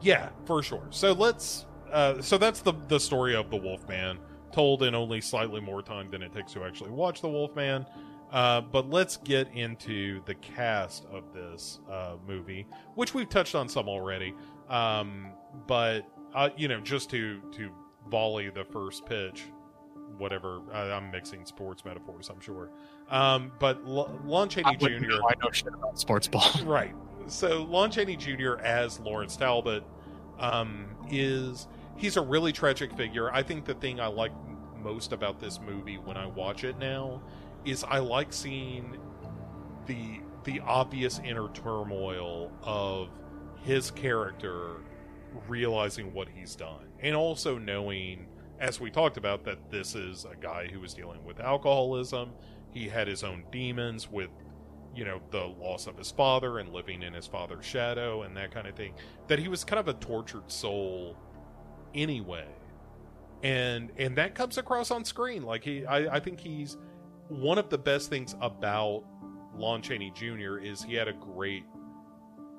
yeah, 0.00 0.28
for 0.46 0.62
sure. 0.62 0.86
So 0.90 1.12
let's. 1.12 1.66
Uh, 1.90 2.20
so 2.20 2.38
that's 2.38 2.60
the 2.60 2.72
the 2.88 2.98
story 2.98 3.34
of 3.36 3.50
the 3.50 3.56
Wolfman, 3.56 4.18
told 4.52 4.82
in 4.82 4.94
only 4.94 5.20
slightly 5.20 5.60
more 5.60 5.80
time 5.82 6.10
than 6.10 6.22
it 6.22 6.32
takes 6.32 6.52
to 6.54 6.64
actually 6.64 6.90
watch 6.90 7.20
the 7.20 7.28
Wolfman. 7.28 7.86
Uh, 8.34 8.60
but 8.60 8.90
let's 8.90 9.16
get 9.18 9.48
into 9.54 10.20
the 10.24 10.34
cast 10.34 11.06
of 11.12 11.32
this 11.32 11.78
uh, 11.88 12.16
movie, 12.26 12.66
which 12.96 13.14
we've 13.14 13.28
touched 13.28 13.54
on 13.54 13.68
some 13.68 13.88
already. 13.88 14.34
Um, 14.68 15.28
but 15.68 16.02
uh, 16.34 16.48
you 16.56 16.66
know, 16.66 16.80
just 16.80 17.08
to 17.10 17.40
to 17.52 17.70
volley 18.10 18.50
the 18.50 18.64
first 18.64 19.06
pitch, 19.06 19.44
whatever. 20.18 20.60
I'm 20.72 21.12
mixing 21.12 21.46
sports 21.46 21.84
metaphors, 21.84 22.28
I'm 22.28 22.40
sure. 22.40 22.70
Um, 23.08 23.52
but 23.60 23.80
L- 23.86 24.18
Lon 24.24 24.48
Chaney 24.48 24.66
I 24.66 24.74
Jr. 24.74 25.06
know. 25.06 25.28
I 25.28 25.34
know 25.40 25.52
shit 25.52 25.72
about 25.72 26.00
sports 26.00 26.26
ball. 26.26 26.50
right. 26.64 26.94
So 27.28 27.62
Lon 27.62 27.92
Chaney 27.92 28.16
Jr. 28.16 28.56
as 28.64 28.98
Lawrence 28.98 29.36
Talbot 29.36 29.84
um, 30.40 30.86
is 31.08 31.68
he's 31.96 32.16
a 32.16 32.20
really 32.20 32.50
tragic 32.50 32.92
figure. 32.94 33.32
I 33.32 33.44
think 33.44 33.64
the 33.64 33.74
thing 33.74 34.00
I 34.00 34.08
like 34.08 34.32
most 34.82 35.12
about 35.12 35.38
this 35.38 35.60
movie 35.60 35.98
when 35.98 36.16
I 36.16 36.26
watch 36.26 36.64
it 36.64 36.78
now 36.78 37.22
is 37.64 37.84
I 37.84 37.98
like 37.98 38.32
seeing 38.32 38.96
the 39.86 40.20
the 40.44 40.60
obvious 40.60 41.20
inner 41.24 41.48
turmoil 41.48 42.52
of 42.62 43.08
his 43.62 43.90
character 43.90 44.76
realizing 45.48 46.12
what 46.12 46.28
he's 46.28 46.54
done. 46.54 46.86
And 47.00 47.16
also 47.16 47.58
knowing 47.58 48.26
as 48.60 48.80
we 48.80 48.90
talked 48.90 49.16
about 49.16 49.44
that 49.44 49.70
this 49.70 49.94
is 49.94 50.24
a 50.30 50.36
guy 50.36 50.68
who 50.72 50.80
was 50.80 50.94
dealing 50.94 51.24
with 51.24 51.40
alcoholism. 51.40 52.32
He 52.72 52.88
had 52.88 53.08
his 53.08 53.24
own 53.24 53.44
demons 53.50 54.10
with 54.10 54.30
you 54.94 55.04
know 55.04 55.20
the 55.30 55.44
loss 55.44 55.86
of 55.86 55.98
his 55.98 56.10
father 56.10 56.60
and 56.60 56.72
living 56.72 57.02
in 57.02 57.12
his 57.12 57.26
father's 57.26 57.64
shadow 57.64 58.22
and 58.22 58.36
that 58.36 58.52
kind 58.52 58.66
of 58.66 58.76
thing. 58.76 58.94
That 59.28 59.38
he 59.38 59.48
was 59.48 59.64
kind 59.64 59.80
of 59.80 59.88
a 59.88 59.94
tortured 59.94 60.50
soul 60.50 61.16
anyway. 61.94 62.46
And 63.42 63.90
and 63.98 64.16
that 64.16 64.34
comes 64.34 64.56
across 64.58 64.90
on 64.90 65.04
screen. 65.04 65.42
Like 65.42 65.64
he 65.64 65.84
i, 65.86 66.16
I 66.16 66.20
think 66.20 66.40
he's 66.40 66.76
one 67.40 67.58
of 67.58 67.68
the 67.68 67.78
best 67.78 68.10
things 68.10 68.34
about 68.40 69.04
lon 69.56 69.82
chaney 69.82 70.12
jr 70.14 70.58
is 70.58 70.82
he 70.82 70.94
had 70.94 71.08
a 71.08 71.12
great 71.12 71.64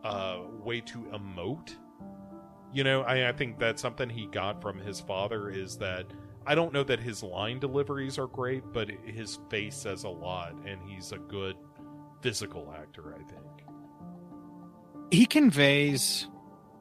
uh 0.03 0.39
way 0.63 0.81
to 0.81 0.99
emote. 1.13 1.75
You 2.73 2.83
know 2.83 3.01
I, 3.01 3.29
I 3.29 3.31
think 3.31 3.57
that's 3.59 3.81
something 3.81 4.09
he 4.09 4.27
got 4.27 4.61
from 4.61 4.79
his 4.79 4.99
father 4.99 5.49
is 5.49 5.77
that 5.77 6.05
i 6.45 6.55
don't 6.55 6.73
know 6.73 6.83
that 6.83 6.99
his 6.99 7.23
line 7.23 7.59
deliveries 7.59 8.17
are 8.17 8.27
great 8.27 8.63
but 8.73 8.89
his 9.05 9.39
face 9.49 9.75
says 9.75 10.03
a 10.03 10.09
lot 10.09 10.53
and 10.65 10.81
he's 10.87 11.11
a 11.11 11.17
good 11.17 11.55
physical 12.21 12.73
actor 12.77 13.15
i 13.15 13.23
think. 13.23 13.45
He 15.11 15.25
conveys 15.25 16.27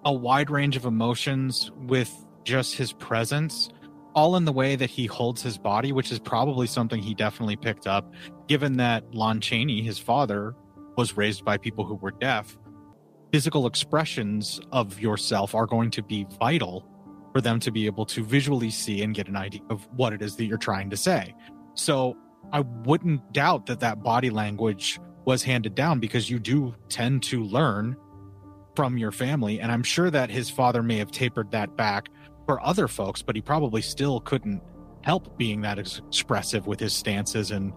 a 0.05 0.13
wide 0.13 0.51
range 0.51 0.77
of 0.77 0.85
emotions 0.85 1.71
with 1.77 2.13
just 2.45 2.75
his 2.75 2.93
presence 2.93 3.71
all 4.15 4.37
in 4.37 4.45
the 4.45 4.53
way 4.53 4.77
that 4.77 4.91
he 4.91 5.07
holds 5.07 5.43
his 5.43 5.59
body 5.59 5.93
which 5.93 6.11
is 6.13 6.19
probably 6.19 6.67
something 6.67 7.03
he 7.03 7.15
definitely 7.15 7.57
picked 7.57 7.87
up 7.87 8.13
given 8.49 8.77
that 8.77 9.05
lon 9.15 9.41
chaney 9.41 9.83
his 9.83 9.99
father 9.99 10.55
was 10.97 11.17
raised 11.17 11.45
by 11.45 11.57
people 11.57 11.85
who 11.85 11.95
were 11.97 12.13
deaf 12.13 12.57
physical 13.33 13.67
expressions 13.67 14.61
of 14.73 15.01
yourself 15.01 15.55
are 15.55 15.67
going 15.67 15.91
to 15.91 16.03
be 16.03 16.27
vital 16.39 16.89
for 17.33 17.41
them 17.41 17.59
to 17.59 17.73
be 17.73 17.87
able 17.87 18.07
to 18.07 18.23
visually 18.25 18.71
see 18.71 19.03
and 19.03 19.15
get 19.15 19.27
an 19.27 19.37
idea 19.37 19.61
of 19.71 19.89
what 19.97 20.13
it 20.13 20.23
is 20.23 20.37
that 20.37 20.45
you're 20.45 20.57
trying 20.57 20.89
to 20.89 20.97
say 20.97 21.35
so 21.75 22.17
i 22.53 22.61
wouldn't 22.61 23.33
doubt 23.33 23.67
that 23.67 23.81
that 23.81 24.03
body 24.03 24.31
language 24.31 25.01
was 25.25 25.43
handed 25.43 25.75
down 25.75 25.99
because 26.01 26.29
you 26.31 26.39
do 26.39 26.75
tend 26.89 27.23
to 27.23 27.43
learn 27.43 27.97
from 28.75 28.99
your 28.99 29.13
family. 29.13 29.61
And 29.61 29.71
I'm 29.71 29.83
sure 29.83 30.11
that 30.11 30.31
his 30.31 30.51
father 30.51 30.83
may 30.83 30.99
have 30.99 31.11
tapered 31.11 31.51
that 31.53 31.77
back 31.77 32.09
for 32.47 32.65
other 32.65 32.89
folks, 32.89 33.23
but 33.23 33.35
he 33.35 33.43
probably 33.43 33.83
still 33.83 34.21
couldn't 34.21 34.63
help 35.03 35.37
being 35.37 35.61
that 35.63 35.79
expressive 35.79 36.67
with 36.67 36.81
his 36.81 36.93
stances 36.93 37.51
and 37.51 37.73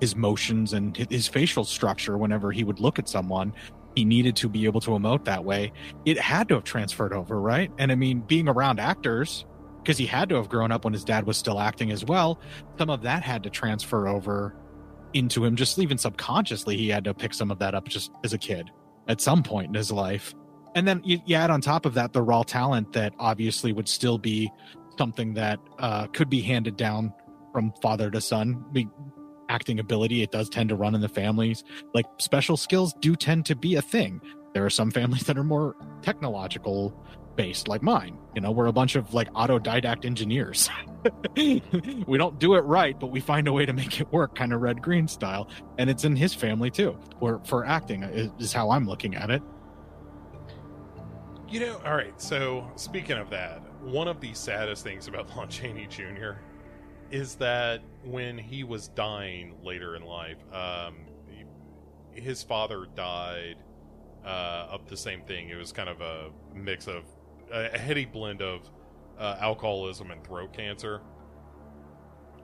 his 0.00 0.16
motions 0.16 0.72
and 0.72 0.96
his 0.96 1.28
facial 1.28 1.64
structure 1.64 2.18
whenever 2.18 2.52
he 2.52 2.64
would 2.64 2.80
look 2.80 2.98
at 2.98 3.08
someone. 3.08 3.52
He 3.94 4.04
needed 4.04 4.36
to 4.36 4.48
be 4.48 4.64
able 4.64 4.80
to 4.80 4.90
emote 4.90 5.24
that 5.24 5.44
way. 5.44 5.72
It 6.04 6.18
had 6.18 6.48
to 6.48 6.54
have 6.54 6.64
transferred 6.64 7.12
over, 7.12 7.40
right? 7.40 7.70
And 7.78 7.92
I 7.92 7.94
mean, 7.94 8.20
being 8.20 8.48
around 8.48 8.80
actors, 8.80 9.44
because 9.82 9.98
he 9.98 10.06
had 10.06 10.28
to 10.30 10.36
have 10.36 10.48
grown 10.48 10.72
up 10.72 10.84
when 10.84 10.92
his 10.92 11.04
dad 11.04 11.26
was 11.26 11.36
still 11.36 11.60
acting 11.60 11.90
as 11.90 12.04
well, 12.04 12.40
some 12.78 12.90
of 12.90 13.02
that 13.02 13.22
had 13.22 13.42
to 13.42 13.50
transfer 13.50 14.08
over 14.08 14.56
into 15.12 15.44
him 15.44 15.56
just 15.56 15.78
even 15.78 15.98
subconsciously 15.98 16.76
he 16.76 16.88
had 16.88 17.04
to 17.04 17.14
pick 17.14 17.34
some 17.34 17.50
of 17.50 17.58
that 17.58 17.74
up 17.74 17.86
just 17.88 18.10
as 18.24 18.32
a 18.32 18.38
kid 18.38 18.70
at 19.08 19.20
some 19.20 19.42
point 19.42 19.68
in 19.68 19.74
his 19.74 19.92
life 19.92 20.34
and 20.74 20.86
then 20.86 21.00
you, 21.04 21.20
you 21.26 21.36
add 21.36 21.50
on 21.50 21.60
top 21.60 21.86
of 21.86 21.94
that 21.94 22.12
the 22.12 22.22
raw 22.22 22.42
talent 22.42 22.92
that 22.92 23.12
obviously 23.18 23.72
would 23.72 23.88
still 23.88 24.18
be 24.18 24.50
something 24.98 25.34
that 25.34 25.58
uh, 25.78 26.06
could 26.08 26.28
be 26.28 26.40
handed 26.40 26.76
down 26.76 27.12
from 27.52 27.72
father 27.82 28.10
to 28.10 28.20
son 28.20 28.64
the 28.72 28.86
acting 29.48 29.80
ability 29.80 30.22
it 30.22 30.30
does 30.30 30.48
tend 30.48 30.68
to 30.68 30.76
run 30.76 30.94
in 30.94 31.00
the 31.00 31.08
families 31.08 31.64
like 31.94 32.06
special 32.18 32.56
skills 32.56 32.94
do 33.00 33.14
tend 33.14 33.44
to 33.44 33.54
be 33.54 33.74
a 33.74 33.82
thing 33.82 34.20
there 34.54 34.64
are 34.64 34.70
some 34.70 34.90
families 34.90 35.22
that 35.26 35.38
are 35.38 35.44
more 35.44 35.76
technological 36.02 36.94
based 37.36 37.68
like 37.68 37.82
mine. 37.82 38.18
You 38.34 38.40
know, 38.40 38.50
we're 38.50 38.66
a 38.66 38.72
bunch 38.72 38.96
of 38.96 39.14
like 39.14 39.32
autodidact 39.32 40.04
engineers. 40.04 40.68
we 41.36 42.18
don't 42.18 42.38
do 42.38 42.54
it 42.54 42.60
right, 42.60 42.98
but 42.98 43.08
we 43.08 43.20
find 43.20 43.48
a 43.48 43.52
way 43.52 43.66
to 43.66 43.72
make 43.72 44.00
it 44.00 44.12
work, 44.12 44.34
kind 44.34 44.52
of 44.52 44.60
red 44.60 44.82
green 44.82 45.08
style. 45.08 45.48
And 45.78 45.90
it's 45.90 46.04
in 46.04 46.16
his 46.16 46.34
family 46.34 46.70
too, 46.70 46.98
or 47.20 47.40
for 47.44 47.64
acting 47.64 48.02
is 48.02 48.52
how 48.52 48.70
I'm 48.70 48.86
looking 48.86 49.14
at 49.14 49.30
it. 49.30 49.42
You 51.52 51.60
know, 51.60 51.78
all 51.84 51.94
right. 51.94 52.18
So 52.18 52.66
speaking 52.76 53.18
of 53.18 53.28
that, 53.28 53.60
one 53.82 54.08
of 54.08 54.22
the 54.22 54.32
saddest 54.32 54.84
things 54.84 55.06
about 55.06 55.28
Lon 55.36 55.50
Chaney 55.50 55.86
Jr. 55.86 56.36
is 57.10 57.34
that 57.34 57.82
when 58.04 58.38
he 58.38 58.64
was 58.64 58.88
dying 58.88 59.56
later 59.62 59.94
in 59.94 60.02
life, 60.02 60.38
um, 60.50 60.96
he, 61.28 61.44
his 62.18 62.42
father 62.42 62.86
died 62.96 63.56
uh, 64.24 64.68
of 64.70 64.88
the 64.88 64.96
same 64.96 65.20
thing. 65.24 65.50
It 65.50 65.56
was 65.56 65.72
kind 65.72 65.90
of 65.90 66.00
a 66.00 66.30
mix 66.54 66.86
of 66.86 67.04
a 67.52 67.76
heady 67.76 68.06
blend 68.06 68.40
of 68.40 68.70
uh, 69.18 69.36
alcoholism 69.38 70.10
and 70.10 70.24
throat 70.24 70.54
cancer. 70.54 71.02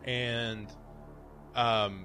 And 0.05 0.71
um, 1.55 2.05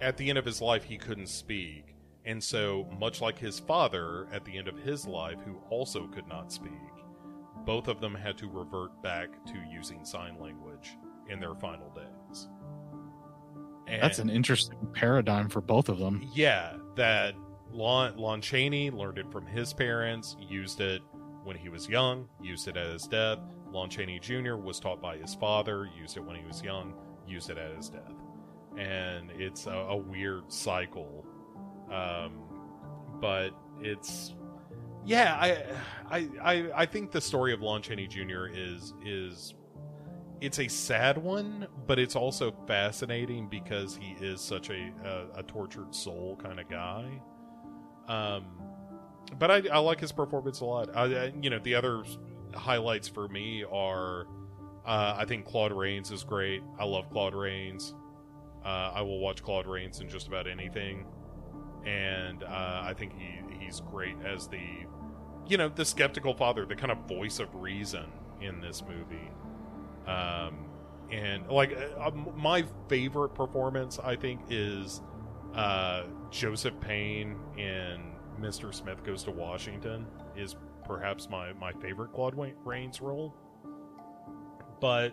at 0.00 0.16
the 0.16 0.28
end 0.28 0.38
of 0.38 0.44
his 0.44 0.60
life, 0.60 0.84
he 0.84 0.98
couldn't 0.98 1.30
speak. 1.30 1.93
And 2.26 2.42
so, 2.42 2.88
much 2.98 3.20
like 3.20 3.38
his 3.38 3.58
father 3.58 4.26
at 4.32 4.44
the 4.44 4.56
end 4.56 4.68
of 4.68 4.78
his 4.78 5.06
life, 5.06 5.38
who 5.44 5.56
also 5.68 6.06
could 6.06 6.26
not 6.26 6.50
speak, 6.50 6.72
both 7.66 7.88
of 7.88 8.00
them 8.00 8.14
had 8.14 8.38
to 8.38 8.48
revert 8.48 9.02
back 9.02 9.28
to 9.46 9.54
using 9.70 10.04
sign 10.04 10.38
language 10.40 10.96
in 11.28 11.40
their 11.40 11.54
final 11.54 11.90
days. 11.90 12.48
And 13.86 14.02
That's 14.02 14.18
an 14.18 14.30
interesting 14.30 14.78
paradigm 14.94 15.48
for 15.48 15.60
both 15.60 15.88
of 15.88 15.98
them. 15.98 16.26
Yeah, 16.32 16.76
that 16.96 17.34
Lon, 17.70 18.16
Lon 18.16 18.40
Chaney 18.40 18.90
learned 18.90 19.18
it 19.18 19.30
from 19.30 19.46
his 19.46 19.72
parents, 19.72 20.36
used 20.40 20.80
it 20.80 21.02
when 21.42 21.56
he 21.56 21.68
was 21.68 21.88
young, 21.88 22.28
used 22.40 22.68
it 22.68 22.76
at 22.76 22.90
his 22.90 23.04
death. 23.04 23.38
Lon 23.70 23.90
Chaney 23.90 24.18
Jr. 24.18 24.54
was 24.54 24.80
taught 24.80 25.02
by 25.02 25.16
his 25.16 25.34
father, 25.34 25.88
used 25.98 26.16
it 26.16 26.24
when 26.24 26.36
he 26.36 26.44
was 26.44 26.62
young, 26.62 26.94
used 27.26 27.50
it 27.50 27.58
at 27.58 27.74
his 27.76 27.88
death. 27.88 28.14
And 28.78 29.30
it's 29.32 29.66
a, 29.66 29.72
a 29.72 29.96
weird 29.96 30.50
cycle. 30.52 31.26
Um, 31.90 32.40
but 33.20 33.50
it's 33.80 34.34
yeah, 35.04 35.36
I, 35.40 36.18
I 36.18 36.28
I 36.42 36.70
I 36.82 36.86
think 36.86 37.10
the 37.10 37.20
story 37.20 37.52
of 37.52 37.60
Lon 37.60 37.82
Chaney 37.82 38.06
Jr. 38.06 38.46
is 38.52 38.94
is 39.04 39.54
it's 40.40 40.58
a 40.58 40.68
sad 40.68 41.16
one, 41.18 41.66
but 41.86 41.98
it's 41.98 42.16
also 42.16 42.52
fascinating 42.66 43.48
because 43.48 43.96
he 43.96 44.16
is 44.24 44.40
such 44.40 44.70
a 44.70 44.92
a, 45.04 45.40
a 45.40 45.42
tortured 45.42 45.94
soul 45.94 46.38
kind 46.42 46.58
of 46.60 46.68
guy. 46.68 47.20
Um, 48.08 48.44
but 49.38 49.50
I, 49.50 49.62
I 49.72 49.78
like 49.78 50.00
his 50.00 50.12
performance 50.12 50.60
a 50.60 50.64
lot. 50.64 50.94
I, 50.94 51.32
you 51.40 51.50
know, 51.50 51.58
the 51.58 51.74
other 51.74 52.04
highlights 52.54 53.08
for 53.08 53.28
me 53.28 53.64
are, 53.70 54.26
uh, 54.86 55.16
I 55.16 55.24
think 55.24 55.46
Claude 55.46 55.72
Rains 55.72 56.10
is 56.10 56.24
great. 56.24 56.62
I 56.78 56.84
love 56.84 57.10
Claude 57.10 57.34
Rains. 57.34 57.94
Uh, 58.64 58.92
I 58.94 59.02
will 59.02 59.18
watch 59.18 59.42
Claude 59.42 59.66
Rains 59.66 60.00
in 60.00 60.08
just 60.08 60.28
about 60.28 60.46
anything, 60.46 61.06
and 61.86 62.42
uh, 62.42 62.82
I 62.84 62.94
think 62.96 63.12
he 63.18 63.40
he's 63.58 63.80
great 63.80 64.16
as 64.24 64.46
the, 64.48 64.62
you 65.46 65.56
know, 65.56 65.68
the 65.68 65.84
skeptical 65.84 66.34
father, 66.34 66.66
the 66.66 66.76
kind 66.76 66.92
of 66.92 66.98
voice 67.08 67.38
of 67.38 67.54
reason 67.54 68.06
in 68.40 68.60
this 68.60 68.82
movie. 68.82 69.30
Um, 70.06 70.66
and 71.10 71.48
like 71.48 71.76
uh, 71.98 72.10
my 72.10 72.64
favorite 72.88 73.34
performance, 73.34 73.98
I 74.02 74.16
think, 74.16 74.40
is 74.50 75.00
uh, 75.54 76.04
Joseph 76.30 76.78
Paine 76.80 77.36
in 77.56 78.12
Mr. 78.40 78.74
Smith 78.74 79.04
Goes 79.04 79.22
to 79.24 79.30
Washington 79.30 80.06
is 80.36 80.56
perhaps 80.84 81.28
my, 81.28 81.52
my 81.54 81.72
favorite 81.72 82.12
Claude 82.12 82.34
Rains 82.64 83.00
role. 83.00 83.34
But 84.80 85.12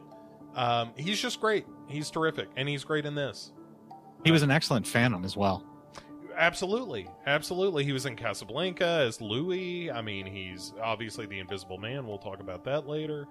um, 0.56 0.92
he's 0.98 1.22
just 1.22 1.40
great. 1.40 1.66
He's 1.88 2.10
terrific, 2.10 2.50
and 2.58 2.68
he's 2.68 2.84
great 2.84 3.06
in 3.06 3.16
this. 3.16 3.54
He 4.24 4.32
was 4.32 4.44
an 4.44 4.52
excellent 4.52 4.86
Phantom 4.86 5.24
as 5.24 5.38
well. 5.38 5.64
Absolutely, 6.42 7.08
absolutely. 7.28 7.84
He 7.84 7.92
was 7.92 8.08
in 8.08 8.16
Casablanca 8.16 8.84
as 8.84 9.22
Louis. 9.22 9.92
I 9.92 10.02
mean, 10.02 10.26
he's 10.26 10.74
obviously 10.82 11.28
the 11.28 11.38
Invisible 11.38 11.78
Man. 11.78 12.08
We'll 12.08 12.18
talk 12.18 12.40
about 12.40 12.64
that 12.64 12.88
later. 12.88 13.28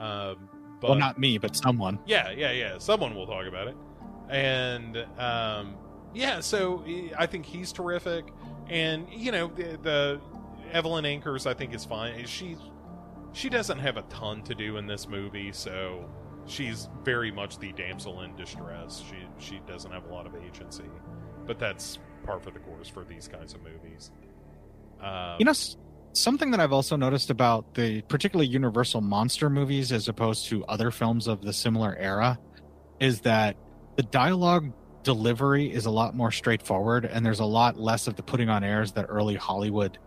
Um, 0.00 0.48
but, 0.80 0.88
well, 0.88 0.98
not 0.98 1.18
me, 1.18 1.36
but 1.36 1.54
someone. 1.54 1.98
Yeah, 2.06 2.30
yeah, 2.30 2.52
yeah. 2.52 2.78
Someone 2.78 3.14
will 3.14 3.26
talk 3.26 3.46
about 3.46 3.68
it. 3.68 3.76
And 4.30 4.96
um, 5.18 5.76
yeah, 6.14 6.40
so 6.40 6.82
I 7.18 7.26
think 7.26 7.44
he's 7.44 7.70
terrific, 7.70 8.32
and 8.70 9.06
you 9.12 9.30
know 9.30 9.48
the, 9.48 9.78
the 9.82 10.20
Evelyn 10.72 11.04
Ankers, 11.04 11.46
I 11.46 11.52
think 11.52 11.74
is 11.74 11.84
fine. 11.84 12.24
She 12.24 12.56
she 13.34 13.50
doesn't 13.50 13.78
have 13.78 13.98
a 13.98 14.02
ton 14.02 14.42
to 14.44 14.54
do 14.54 14.78
in 14.78 14.86
this 14.86 15.06
movie, 15.06 15.52
so 15.52 16.08
she's 16.46 16.88
very 17.04 17.30
much 17.30 17.58
the 17.58 17.72
damsel 17.72 18.22
in 18.22 18.34
distress. 18.36 19.02
She 19.06 19.18
she 19.38 19.60
doesn't 19.66 19.90
have 19.90 20.06
a 20.06 20.12
lot 20.14 20.24
of 20.26 20.34
agency, 20.34 20.90
but 21.46 21.58
that's 21.58 21.98
par 22.24 22.40
for 22.40 22.50
the 22.50 22.58
course 22.60 22.88
for 22.88 23.04
these 23.04 23.28
kinds 23.28 23.54
of 23.54 23.62
movies. 23.62 24.10
Um, 25.00 25.36
you 25.38 25.44
know, 25.44 25.54
something 26.12 26.50
that 26.52 26.60
I've 26.60 26.72
also 26.72 26.96
noticed 26.96 27.30
about 27.30 27.74
the 27.74 28.02
particularly 28.02 28.48
Universal 28.48 29.02
monster 29.02 29.50
movies 29.50 29.92
as 29.92 30.08
opposed 30.08 30.46
to 30.46 30.64
other 30.66 30.90
films 30.90 31.26
of 31.26 31.42
the 31.42 31.52
similar 31.52 31.96
era 31.96 32.38
is 33.00 33.20
that 33.20 33.56
the 33.96 34.02
dialogue 34.02 34.72
delivery 35.02 35.70
is 35.70 35.86
a 35.86 35.90
lot 35.90 36.16
more 36.16 36.30
straightforward 36.30 37.04
and 37.04 37.24
there's 37.24 37.40
a 37.40 37.44
lot 37.44 37.78
less 37.78 38.06
of 38.06 38.16
the 38.16 38.22
putting 38.22 38.48
on 38.48 38.64
airs 38.64 38.92
that 38.92 39.06
early 39.08 39.34
Hollywood 39.34 39.98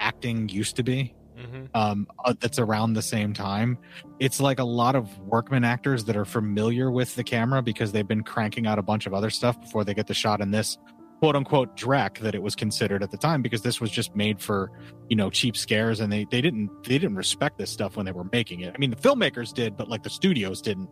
acting 0.00 0.48
used 0.48 0.76
to 0.76 0.82
be. 0.82 1.14
Mm-hmm. 1.38 1.64
Um, 1.74 2.06
uh, 2.24 2.34
that's 2.38 2.60
around 2.60 2.92
the 2.92 3.02
same 3.02 3.32
time. 3.32 3.76
It's 4.20 4.40
like 4.40 4.60
a 4.60 4.64
lot 4.64 4.94
of 4.94 5.18
workman 5.18 5.64
actors 5.64 6.04
that 6.04 6.16
are 6.16 6.24
familiar 6.24 6.92
with 6.92 7.16
the 7.16 7.24
camera 7.24 7.60
because 7.60 7.90
they've 7.90 8.06
been 8.06 8.22
cranking 8.22 8.68
out 8.68 8.78
a 8.78 8.82
bunch 8.82 9.06
of 9.06 9.14
other 9.14 9.30
stuff 9.30 9.60
before 9.60 9.84
they 9.84 9.94
get 9.94 10.06
the 10.06 10.14
shot 10.14 10.40
in 10.40 10.52
this 10.52 10.78
quote 11.24 11.36
unquote 11.36 11.74
dreck 11.74 12.18
that 12.18 12.34
it 12.34 12.42
was 12.42 12.54
considered 12.54 13.02
at 13.02 13.10
the 13.10 13.16
time 13.16 13.40
because 13.40 13.62
this 13.62 13.80
was 13.80 13.90
just 13.90 14.14
made 14.14 14.42
for 14.42 14.70
you 15.08 15.16
know 15.16 15.30
cheap 15.30 15.56
scares 15.56 15.98
and 15.98 16.12
they 16.12 16.26
they 16.30 16.42
didn't 16.42 16.68
they 16.82 16.98
didn't 16.98 17.16
respect 17.16 17.56
this 17.56 17.70
stuff 17.70 17.96
when 17.96 18.04
they 18.04 18.12
were 18.12 18.26
making 18.30 18.60
it. 18.60 18.74
I 18.74 18.78
mean 18.78 18.90
the 18.90 18.96
filmmakers 18.96 19.54
did, 19.54 19.74
but 19.74 19.88
like 19.88 20.02
the 20.02 20.10
studios 20.10 20.60
didn't 20.60 20.90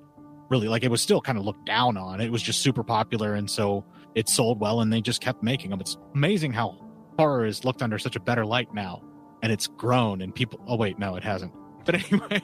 really 0.48 0.68
like 0.68 0.84
it 0.84 0.90
was 0.90 1.02
still 1.02 1.20
kind 1.20 1.36
of 1.36 1.44
looked 1.44 1.66
down 1.66 1.98
on. 1.98 2.18
It 2.22 2.32
was 2.32 2.40
just 2.40 2.62
super 2.62 2.82
popular, 2.82 3.34
and 3.34 3.50
so 3.50 3.84
it 4.14 4.26
sold 4.30 4.59
well, 4.59 4.80
and 4.80 4.90
they 4.90 5.02
just 5.02 5.20
kept 5.20 5.42
making 5.42 5.68
them. 5.68 5.82
It's 5.82 5.98
amazing 6.14 6.54
how 6.54 6.78
horror 7.18 7.44
is 7.44 7.62
looked 7.66 7.82
under 7.82 7.98
such 7.98 8.16
a 8.16 8.20
better 8.20 8.46
light 8.46 8.72
now, 8.72 9.02
and 9.42 9.52
it's 9.52 9.66
grown, 9.66 10.22
and 10.22 10.34
people. 10.34 10.64
Oh 10.66 10.76
wait, 10.76 10.98
no, 10.98 11.16
it 11.16 11.24
hasn't. 11.24 11.52
But 11.84 11.96
anyway, 11.96 12.42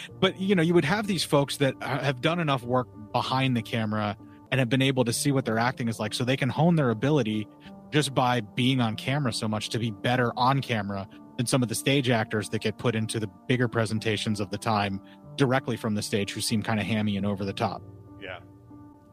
but 0.20 0.40
you 0.40 0.54
know, 0.54 0.62
you 0.62 0.72
would 0.72 0.86
have 0.86 1.06
these 1.06 1.22
folks 1.22 1.58
that 1.58 1.74
uh, 1.82 1.98
have 1.98 2.22
done 2.22 2.40
enough 2.40 2.62
work 2.62 2.88
behind 3.12 3.54
the 3.54 3.60
camera 3.60 4.16
and 4.56 4.60
have 4.60 4.70
been 4.70 4.80
able 4.80 5.04
to 5.04 5.12
see 5.12 5.32
what 5.32 5.44
their 5.44 5.58
acting 5.58 5.86
is 5.86 6.00
like, 6.00 6.14
so 6.14 6.24
they 6.24 6.34
can 6.34 6.48
hone 6.48 6.76
their 6.76 6.88
ability 6.88 7.46
just 7.92 8.14
by 8.14 8.40
being 8.40 8.80
on 8.80 8.96
camera 8.96 9.30
so 9.30 9.46
much 9.46 9.68
to 9.68 9.78
be 9.78 9.90
better 9.90 10.32
on 10.34 10.62
camera 10.62 11.06
than 11.36 11.44
some 11.44 11.62
of 11.62 11.68
the 11.68 11.74
stage 11.74 12.08
actors 12.08 12.48
that 12.48 12.62
get 12.62 12.78
put 12.78 12.94
into 12.94 13.20
the 13.20 13.28
bigger 13.48 13.68
presentations 13.68 14.40
of 14.40 14.48
the 14.48 14.56
time 14.56 14.98
directly 15.36 15.76
from 15.76 15.94
the 15.94 16.00
stage 16.00 16.32
who 16.32 16.40
seem 16.40 16.62
kind 16.62 16.80
of 16.80 16.86
hammy 16.86 17.18
and 17.18 17.26
over 17.26 17.44
the 17.44 17.52
top. 17.52 17.82
Yeah. 18.18 18.38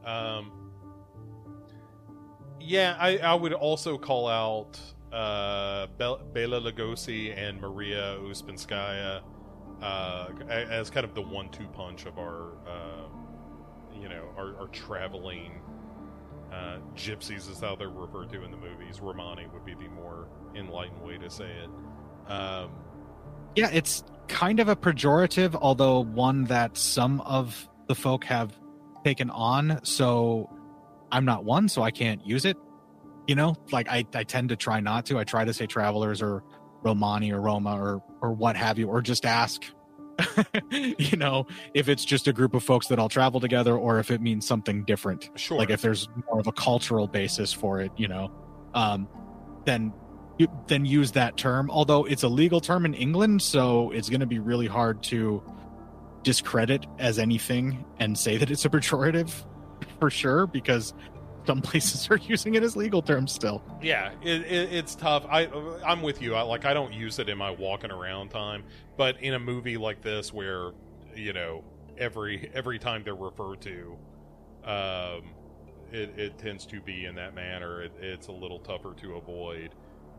Um, 0.05 0.49
yeah, 2.61 2.95
I, 2.97 3.17
I 3.17 3.33
would 3.33 3.51
also 3.51 3.97
call 3.97 4.29
out 4.29 4.79
uh, 5.11 5.87
Bela 5.97 6.61
Lugosi 6.61 7.37
and 7.37 7.59
Maria 7.59 8.17
Ouspenskaya 8.21 9.21
uh, 9.81 10.27
as 10.47 10.89
kind 10.89 11.03
of 11.03 11.13
the 11.13 11.21
one-two 11.21 11.67
punch 11.73 12.05
of 12.05 12.17
our, 12.17 12.53
uh, 12.65 13.09
you 14.03 14.09
know, 14.09 14.25
our, 14.37 14.55
our 14.59 14.67
traveling 14.67 15.61
uh, 16.51 16.77
gypsies, 16.95 17.49
is 17.49 17.61
how 17.61 17.75
they're 17.75 17.89
referred 17.89 18.29
to 18.31 18.43
in 18.43 18.51
the 18.51 18.57
movies. 18.57 18.99
Romani 18.99 19.47
would 19.53 19.65
be 19.65 19.73
the 19.73 19.87
more 19.89 20.27
enlightened 20.55 21.01
way 21.01 21.17
to 21.17 21.29
say 21.29 21.49
it. 21.49 22.29
Um, 22.31 22.71
yeah, 23.55 23.69
it's 23.71 24.03
kind 24.27 24.59
of 24.59 24.67
a 24.67 24.75
pejorative, 24.75 25.55
although 25.59 26.03
one 26.03 26.43
that 26.45 26.77
some 26.77 27.21
of 27.21 27.69
the 27.87 27.95
folk 27.95 28.25
have 28.25 28.53
taken 29.05 29.29
on. 29.29 29.79
So 29.83 30.49
I'm 31.11 31.25
not 31.25 31.45
one, 31.45 31.69
so 31.69 31.81
I 31.81 31.91
can't 31.91 32.25
use 32.27 32.43
it. 32.43 32.57
You 33.27 33.35
know, 33.35 33.55
like 33.71 33.87
I, 33.89 34.05
I 34.13 34.25
tend 34.25 34.49
to 34.49 34.57
try 34.57 34.81
not 34.81 35.05
to. 35.07 35.17
I 35.17 35.23
try 35.23 35.45
to 35.45 35.53
say 35.53 35.65
travelers 35.65 36.21
or 36.21 36.43
Romani 36.83 37.31
or 37.31 37.39
Roma 37.39 37.81
or 37.81 38.03
or 38.21 38.33
what 38.33 38.57
have 38.57 38.77
you, 38.77 38.89
or 38.89 39.01
just 39.01 39.25
ask. 39.25 39.63
you 40.71 41.17
know, 41.17 41.47
if 41.73 41.89
it's 41.89 42.05
just 42.05 42.27
a 42.27 42.33
group 42.33 42.53
of 42.53 42.63
folks 42.63 42.87
that 42.87 42.99
all 42.99 43.09
travel 43.09 43.39
together, 43.39 43.75
or 43.75 43.99
if 43.99 44.11
it 44.11 44.21
means 44.21 44.45
something 44.45 44.83
different. 44.83 45.29
Sure. 45.35 45.57
Like 45.57 45.69
if 45.69 45.81
there's 45.81 46.07
more 46.29 46.39
of 46.39 46.47
a 46.47 46.51
cultural 46.51 47.07
basis 47.07 47.51
for 47.53 47.81
it, 47.81 47.91
you 47.97 48.07
know, 48.07 48.31
um, 48.73 49.07
then 49.65 49.93
then 50.67 50.85
use 50.85 51.11
that 51.11 51.37
term. 51.37 51.69
Although 51.69 52.05
it's 52.05 52.23
a 52.23 52.27
legal 52.27 52.59
term 52.59 52.85
in 52.85 52.93
England, 52.93 53.41
so 53.41 53.91
it's 53.91 54.09
going 54.09 54.19
to 54.19 54.25
be 54.25 54.39
really 54.39 54.67
hard 54.67 55.03
to 55.03 55.43
discredit 56.23 56.85
as 56.99 57.19
anything 57.19 57.85
and 57.99 58.17
say 58.17 58.37
that 58.37 58.49
it's 58.49 58.65
a 58.65 58.69
pejorative 58.69 59.45
for 59.99 60.09
sure 60.09 60.47
because 60.47 60.93
some 61.45 61.61
places 61.61 62.07
are 62.11 62.17
using 62.17 62.55
it 62.55 62.63
as 62.63 62.75
legal 62.75 63.01
terms 63.01 63.31
still. 63.31 63.61
Yeah, 63.81 64.11
it, 64.21 64.41
it, 64.41 64.73
it's 64.73 64.95
tough. 64.95 65.25
I 65.29 65.47
I'm 65.85 66.01
with 66.01 66.21
you. 66.21 66.35
I, 66.35 66.41
like 66.41 66.65
I 66.65 66.73
don't 66.73 66.93
use 66.93 67.19
it 67.19 67.29
in 67.29 67.37
my 67.37 67.51
walking 67.51 67.91
around 67.91 68.29
time, 68.29 68.63
but 68.97 69.21
in 69.21 69.33
a 69.33 69.39
movie 69.39 69.77
like 69.77 70.01
this 70.01 70.33
where 70.33 70.71
you 71.15 71.33
know 71.33 71.63
every 71.97 72.49
every 72.53 72.79
time 72.79 73.03
they're 73.03 73.15
referred 73.15 73.61
to, 73.61 73.97
um, 74.63 75.23
it, 75.91 76.17
it 76.17 76.37
tends 76.37 76.65
to 76.67 76.81
be 76.81 77.05
in 77.05 77.15
that 77.15 77.35
manner. 77.35 77.83
It, 77.83 77.91
it's 78.01 78.27
a 78.27 78.31
little 78.31 78.59
tougher 78.59 78.93
to 79.01 79.15
avoid. 79.15 79.75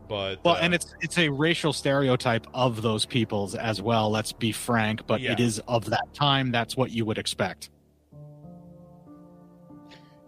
But 0.07 0.43
well, 0.45 0.55
uh, 0.55 0.59
and 0.59 0.73
it's 0.73 0.93
it's 1.01 1.17
a 1.17 1.29
racial 1.29 1.73
stereotype 1.73 2.45
of 2.53 2.81
those 2.81 3.05
peoples 3.05 3.55
as 3.55 3.81
well. 3.81 4.09
Let's 4.11 4.31
be 4.31 4.51
frank, 4.51 5.05
but 5.07 5.19
Yeah. 5.21 5.31
it 5.31 5.39
is 5.39 5.59
of 5.67 5.85
that 5.89 6.13
time. 6.13 6.51
That's 6.51 6.77
what 6.77 6.91
you 6.91 7.05
would 7.05 7.17
expect. 7.17 7.69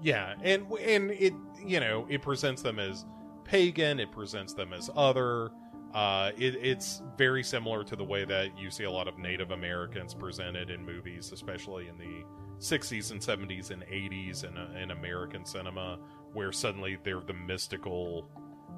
Yeah, 0.01 0.35
and 0.43 0.71
and 0.73 1.11
it 1.11 1.33
you 1.63 1.79
know 1.79 2.07
it 2.09 2.21
presents 2.21 2.61
them 2.61 2.79
as 2.79 3.05
pagan. 3.43 3.99
It 3.99 4.11
presents 4.11 4.53
them 4.53 4.73
as 4.73 4.89
other. 4.95 5.51
Uh, 5.93 6.31
it, 6.37 6.55
it's 6.55 7.01
very 7.17 7.43
similar 7.43 7.83
to 7.83 7.95
the 7.95 8.03
way 8.03 8.25
that 8.25 8.57
you 8.57 8.69
see 8.69 8.83
a 8.83 8.91
lot 8.91 9.07
of 9.07 9.17
Native 9.17 9.51
Americans 9.51 10.13
presented 10.13 10.69
in 10.69 10.85
movies, 10.85 11.31
especially 11.31 11.87
in 11.87 11.97
the 11.97 12.23
60s 12.59 13.11
and 13.11 13.21
70s 13.21 13.71
and 13.71 13.83
80s 13.83 14.43
in, 14.43 14.57
uh, 14.57 14.69
in 14.81 14.91
American 14.91 15.45
cinema, 15.45 15.97
where 16.33 16.51
suddenly 16.51 16.97
they're 17.03 17.21
the 17.21 17.33
mystical 17.33 18.29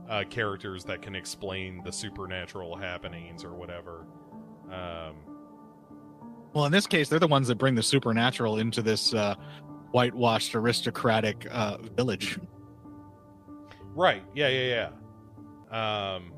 uh, 0.09 0.23
characters 0.29 0.83
that 0.85 1.01
can 1.01 1.15
explain 1.15 1.81
the 1.83 1.91
supernatural 1.91 2.75
happenings 2.75 3.43
or 3.43 3.53
whatever. 3.53 4.05
Um, 4.71 5.15
Well, 6.53 6.65
in 6.65 6.71
this 6.71 6.87
case, 6.87 7.09
they're 7.09 7.19
the 7.19 7.27
ones 7.27 7.47
that 7.47 7.57
bring 7.57 7.75
the 7.75 7.83
supernatural 7.83 8.59
into 8.59 8.81
this 8.81 9.13
uh, 9.13 9.35
whitewashed 9.91 10.55
aristocratic 10.55 11.47
uh, 11.51 11.77
village. 11.95 12.39
Right. 13.95 14.23
Yeah. 14.35 14.47
Yeah. 14.47 14.89
Yeah. 15.71 16.15
Um. 16.15 16.31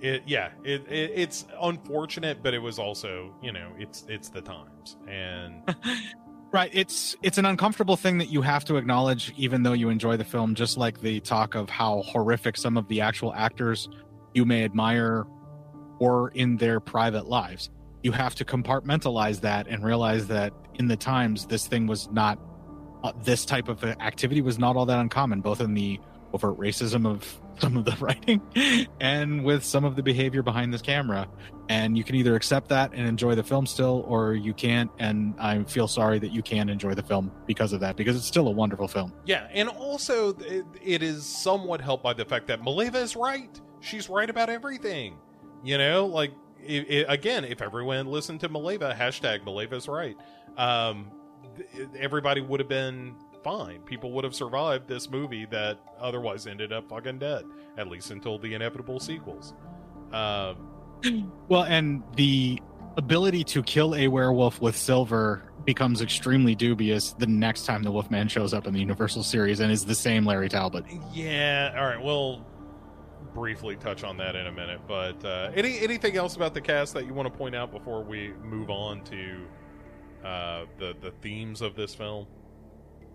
It. 0.00 0.22
Yeah. 0.26 0.50
It, 0.64 0.86
it. 0.90 1.12
It's 1.14 1.46
unfortunate, 1.60 2.42
but 2.42 2.54
it 2.54 2.58
was 2.58 2.78
also, 2.78 3.34
you 3.42 3.52
know, 3.52 3.72
it's 3.78 4.04
it's 4.08 4.28
the 4.28 4.40
times, 4.40 4.96
and 5.08 5.62
Right. 6.52 6.70
It's 6.72 7.16
it's 7.22 7.38
an 7.38 7.44
uncomfortable 7.44 7.96
thing 7.96 8.18
that 8.18 8.30
you 8.30 8.40
have 8.40 8.64
to 8.66 8.76
acknowledge, 8.76 9.32
even 9.36 9.62
though 9.62 9.72
you 9.72 9.90
enjoy 9.90 10.16
the 10.16 10.24
film. 10.24 10.54
Just 10.54 10.78
like 10.78 11.00
the 11.00 11.20
talk 11.20 11.54
of 11.54 11.68
how 11.68 12.02
horrific 12.02 12.56
some 12.56 12.76
of 12.76 12.88
the 12.88 13.00
actual 13.00 13.34
actors 13.34 13.88
you 14.32 14.44
may 14.44 14.64
admire, 14.64 15.26
or 15.98 16.30
in 16.30 16.56
their 16.56 16.78
private 16.78 17.26
lives, 17.26 17.68
you 18.02 18.12
have 18.12 18.34
to 18.36 18.44
compartmentalize 18.44 19.40
that 19.40 19.66
and 19.66 19.84
realize 19.84 20.28
that 20.28 20.52
in 20.76 20.86
the 20.86 20.96
times 20.96 21.46
this 21.46 21.66
thing 21.66 21.86
was 21.86 22.08
not 22.10 22.38
uh, 23.02 23.12
this 23.22 23.44
type 23.44 23.68
of 23.68 23.82
activity 23.84 24.40
was 24.40 24.58
not 24.58 24.76
all 24.76 24.86
that 24.86 25.00
uncommon, 25.00 25.40
both 25.40 25.60
in 25.60 25.74
the 25.74 25.98
overt 26.32 26.56
racism 26.58 27.06
of 27.06 27.40
some 27.60 27.76
of 27.76 27.84
the 27.84 27.96
writing 28.00 28.40
and 29.00 29.44
with 29.44 29.64
some 29.64 29.84
of 29.84 29.96
the 29.96 30.02
behavior 30.02 30.42
behind 30.42 30.72
this 30.72 30.82
camera 30.82 31.28
and 31.68 31.98
you 31.98 32.04
can 32.04 32.14
either 32.14 32.36
accept 32.36 32.68
that 32.68 32.92
and 32.92 33.08
enjoy 33.08 33.34
the 33.34 33.42
film 33.42 33.66
still 33.66 34.04
or 34.06 34.34
you 34.34 34.54
can't 34.54 34.90
and 34.98 35.34
i 35.38 35.62
feel 35.64 35.88
sorry 35.88 36.18
that 36.18 36.30
you 36.30 36.42
can't 36.42 36.70
enjoy 36.70 36.94
the 36.94 37.02
film 37.02 37.32
because 37.46 37.72
of 37.72 37.80
that 37.80 37.96
because 37.96 38.16
it's 38.16 38.26
still 38.26 38.48
a 38.48 38.50
wonderful 38.50 38.86
film 38.86 39.12
yeah, 39.26 39.48
and 39.52 39.68
also 39.68 40.34
it, 40.34 40.64
it 40.82 41.02
is 41.02 41.24
somewhat 41.24 41.80
helped 41.80 42.04
by 42.04 42.12
the 42.12 42.24
fact 42.24 42.46
that 42.46 42.62
Maleva 42.62 42.96
is 42.96 43.16
right. 43.16 43.60
She's 43.80 44.08
right 44.08 44.30
about 44.30 44.48
everything. 44.48 45.18
You 45.64 45.78
know, 45.78 46.06
like 46.06 46.32
i 46.68 47.04
i 47.08 47.12
again, 47.12 47.44
if 47.44 47.60
everyone 47.60 48.06
listened 48.06 48.40
to 48.40 48.48
Maleva, 48.48 48.96
hashtag 48.96 49.44
Maleva's 49.44 49.88
right, 49.88 50.16
um, 50.56 51.10
everybody 51.98 52.40
would 52.40 52.60
have 52.60 52.68
been 52.68 53.16
fine. 53.46 53.80
People 53.82 54.10
would 54.10 54.24
have 54.24 54.34
survived 54.34 54.88
this 54.88 55.08
movie 55.08 55.46
that 55.46 55.78
otherwise 56.00 56.48
ended 56.48 56.72
up 56.72 56.88
fucking 56.88 57.20
dead, 57.20 57.44
at 57.78 57.86
least 57.86 58.10
until 58.10 58.40
the 58.40 58.52
inevitable 58.54 58.98
sequels. 58.98 59.54
Um, 60.12 60.68
well 61.48 61.62
and 61.62 62.02
the 62.16 62.60
ability 62.96 63.44
to 63.44 63.62
kill 63.62 63.94
a 63.94 64.08
werewolf 64.08 64.60
with 64.60 64.76
silver 64.76 65.52
becomes 65.64 66.00
extremely 66.00 66.54
dubious 66.54 67.12
the 67.18 67.26
next 67.26 67.66
time 67.66 67.82
the 67.82 67.90
wolfman 67.90 68.28
shows 68.28 68.54
up 68.54 68.66
in 68.66 68.72
the 68.72 68.80
universal 68.80 69.22
series 69.22 69.60
and 69.60 69.70
is 69.70 69.84
the 69.84 69.94
same 69.94 70.24
larry 70.24 70.48
talbot 70.48 70.84
yeah, 71.12 71.74
all 71.76 71.84
right, 71.84 72.02
we'll 72.02 72.46
briefly 73.34 73.76
touch 73.76 74.02
on 74.02 74.16
that 74.16 74.34
in 74.34 74.46
a 74.46 74.52
minute. 74.52 74.80
But 74.88 75.22
uh, 75.24 75.50
any 75.54 75.78
anything 75.80 76.16
else 76.16 76.34
about 76.36 76.54
the 76.54 76.60
cast 76.60 76.94
that 76.94 77.06
you 77.06 77.12
want 77.12 77.30
to 77.30 77.38
point 77.38 77.54
out 77.54 77.70
before 77.70 78.02
we 78.02 78.32
move 78.42 78.70
on 78.70 79.02
to 79.04 79.46
uh, 80.26 80.64
the 80.78 80.96
the 81.00 81.10
themes 81.20 81.60
of 81.60 81.76
this 81.76 81.94
film? 81.94 82.26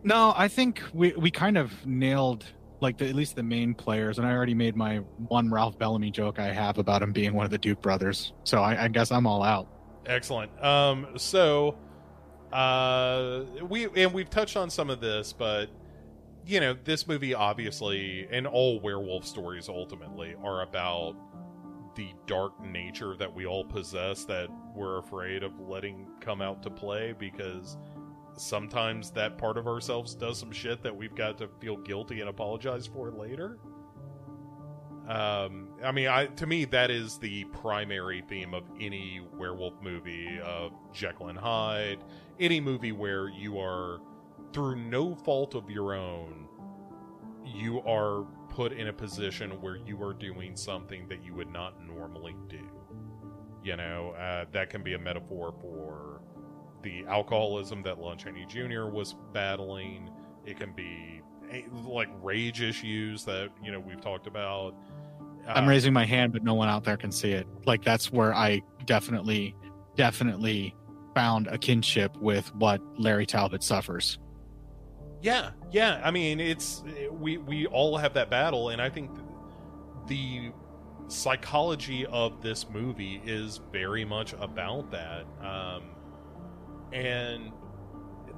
No, 0.04 0.34
I 0.36 0.48
think 0.48 0.82
we 0.94 1.14
we 1.14 1.32
kind 1.32 1.58
of 1.58 1.86
nailed 1.86 2.46
like 2.80 2.98
the, 2.98 3.08
at 3.08 3.16
least 3.16 3.36
the 3.36 3.44
main 3.44 3.74
players, 3.74 4.18
and 4.18 4.28
I 4.28 4.32
already 4.32 4.56
made 4.56 4.76
my 4.76 4.98
one 5.28 5.52
Ralph 5.52 5.78
Bellamy 5.78 6.12
joke 6.12 6.40
I 6.40 6.52
have 6.52 6.78
about 6.78 7.04
him 7.04 7.12
being 7.12 7.34
one 7.34 7.46
of 7.46 7.52
the 7.52 7.58
Duke 7.58 7.82
brothers. 7.82 8.34
So 8.44 8.62
I, 8.62 8.86
I 8.86 8.88
guess 8.88 9.12
I'm 9.12 9.28
all 9.28 9.44
out. 9.44 9.68
Excellent. 10.08 10.52
Um, 10.64 11.08
so 11.18 11.78
uh, 12.52 13.44
we 13.70 13.88
and 13.96 14.14
we've 14.14 14.30
touched 14.30 14.58
on 14.58 14.70
some 14.70 14.90
of 14.90 15.00
this, 15.00 15.34
but 15.34 15.70
you 16.46 16.60
know, 16.60 16.76
this 16.84 17.08
movie 17.08 17.36
obviously, 17.36 18.28
and 18.32 18.48
all 18.48 18.80
werewolf 18.80 19.26
stories 19.26 19.70
ultimately 19.70 20.36
are 20.44 20.64
about 20.64 21.16
the 21.96 22.10
dark 22.26 22.60
nature 22.64 23.16
that 23.18 23.34
we 23.34 23.46
all 23.46 23.66
possess 23.66 24.26
that 24.26 24.50
we're 24.76 24.98
afraid 24.98 25.44
of 25.44 25.60
letting 25.60 26.08
come 26.22 26.42
out 26.42 26.64
to 26.64 26.70
play 26.70 27.14
because 27.18 27.78
sometimes 28.38 29.12
that 29.12 29.38
part 29.38 29.58
of 29.58 29.68
ourselves 29.68 30.16
does 30.16 30.40
some 30.40 30.52
shit 30.52 30.82
that 30.84 30.96
we've 30.96 31.16
got 31.16 31.38
to 31.40 31.48
feel 31.60 31.78
guilty 31.78 32.22
and 32.22 32.30
apologize 32.30 32.88
for 32.88 33.12
later. 33.12 33.58
Um, 35.08 35.70
I 35.84 35.92
mean, 35.92 36.08
I 36.08 36.28
to 36.28 36.46
me 36.46 36.66
that 36.66 36.92
is 36.92 37.18
the 37.18 37.44
primary 37.46 38.24
theme 38.30 38.54
of 38.54 38.64
any 38.80 39.22
werewolf 39.38 39.74
movie 39.82 40.40
of 40.44 40.72
Jekyll 40.94 41.28
and 41.28 41.38
Hyde, 41.38 42.04
any 42.40 42.62
movie 42.62 42.92
where 42.92 43.28
you 43.28 43.60
are 43.60 44.00
through 44.54 44.76
no 44.76 45.16
fault 45.16 45.56
of 45.56 45.70
your 45.70 45.94
own, 45.94 46.48
you 47.46 47.82
are 47.82 48.26
put 48.50 48.74
in 48.74 48.88
a 48.88 48.94
position 48.94 49.52
where 49.62 49.78
you 49.78 50.02
are 50.04 50.14
doing 50.14 50.56
something 50.56 51.08
that 51.08 51.24
you 51.24 51.34
would 51.34 51.52
not 51.52 51.82
normally 51.86 52.36
do. 52.48 52.70
You 53.64 53.78
know, 53.78 54.12
uh, 54.12 54.46
that 54.52 54.70
can 54.70 54.84
be 54.84 54.94
a 54.94 55.00
metaphor 55.00 55.54
for 55.62 56.11
the 56.82 57.06
alcoholism 57.08 57.84
that 57.84 58.00
Lon 58.00 58.18
Chaney 58.18 58.46
Jr. 58.46 58.86
was 58.86 59.16
battling. 59.34 60.10
It 60.46 60.58
can 60.58 60.74
be 60.74 61.22
like 61.84 62.10
rage 62.22 62.62
issues 62.62 63.26
that 63.26 63.50
you 63.64 63.72
know 63.72 63.80
we've 63.80 64.02
talked 64.02 64.28
about. 64.28 64.76
I'm 65.48 65.66
Uh, 65.66 65.70
raising 65.70 65.94
my 65.94 66.06
hand, 66.06 66.34
but 66.34 66.44
no 66.44 66.54
one 66.54 66.70
out 66.70 66.84
there 66.84 66.98
can 66.98 67.12
see 67.12 67.32
it. 67.32 67.48
Like 67.66 67.84
that's 67.84 68.12
where 68.12 68.34
I 68.34 68.62
definitely, 68.86 69.56
definitely 69.96 70.76
found 71.16 71.48
a 71.48 71.58
kinship 71.58 72.16
with 72.18 72.54
what 72.56 72.82
Larry 72.98 73.26
Talbot 73.26 73.64
suffers. 73.64 74.20
Yeah, 75.22 75.52
yeah. 75.72 76.02
I 76.04 76.12
mean, 76.12 76.40
it's 76.40 76.84
we 77.12 77.38
we 77.38 77.68
all 77.68 77.98
have 77.98 78.14
that 78.14 78.30
battle, 78.30 78.70
and 78.70 78.82
I 78.82 78.90
think 78.90 79.12
the 80.08 80.52
psychology 81.08 82.06
of 82.06 82.42
this 82.42 82.70
movie 82.70 83.22
is 83.26 83.60
very 83.72 84.06
much 84.06 84.34
about 84.34 84.90
that. 84.92 85.26
Um, 85.42 85.84
and 86.94 87.52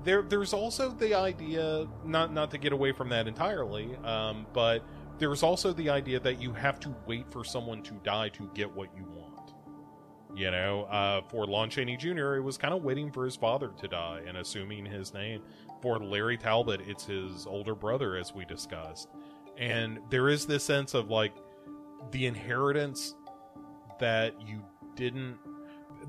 there 0.03 0.21
there's 0.21 0.53
also 0.53 0.89
the 0.89 1.13
idea 1.13 1.88
not 2.05 2.34
not 2.34 2.51
to 2.51 2.57
get 2.57 2.73
away 2.73 2.91
from 2.91 3.09
that 3.09 3.27
entirely, 3.27 3.95
um, 4.03 4.45
but 4.53 4.84
there's 5.19 5.43
also 5.43 5.73
the 5.73 5.89
idea 5.89 6.19
that 6.19 6.41
you 6.41 6.51
have 6.53 6.80
to 6.81 6.95
wait 7.07 7.31
for 7.31 7.43
someone 7.43 7.81
to 7.84 7.93
die 8.03 8.30
to 8.30 8.49
get 8.53 8.73
what 8.73 8.89
you 8.95 9.05
want. 9.05 9.53
You 10.35 10.49
know, 10.49 10.85
uh, 10.85 11.21
for 11.30 11.45
Lon 11.45 11.69
Chaney 11.69 11.95
Jr., 11.95 12.35
it 12.35 12.41
was 12.41 12.57
kind 12.57 12.73
of 12.73 12.84
waiting 12.84 13.11
for 13.11 13.23
his 13.23 13.35
father 13.35 13.71
to 13.80 13.88
die 13.88 14.21
and 14.27 14.38
assuming 14.38 14.84
his 14.84 15.13
name 15.13 15.43
for 15.84 15.99
Larry 15.99 16.38
Talbot, 16.38 16.81
it's 16.88 17.05
his 17.05 17.45
older 17.45 17.75
brother, 17.75 18.15
as 18.15 18.34
we 18.34 18.45
discussed. 18.45 19.09
And 19.57 19.99
there 20.09 20.30
is 20.30 20.45
this 20.45 20.63
sense 20.63 20.93
of 20.93 21.09
like 21.09 21.35
the 22.11 22.25
inheritance 22.25 23.15
that 23.99 24.34
you 24.41 24.63
didn't, 24.95 25.38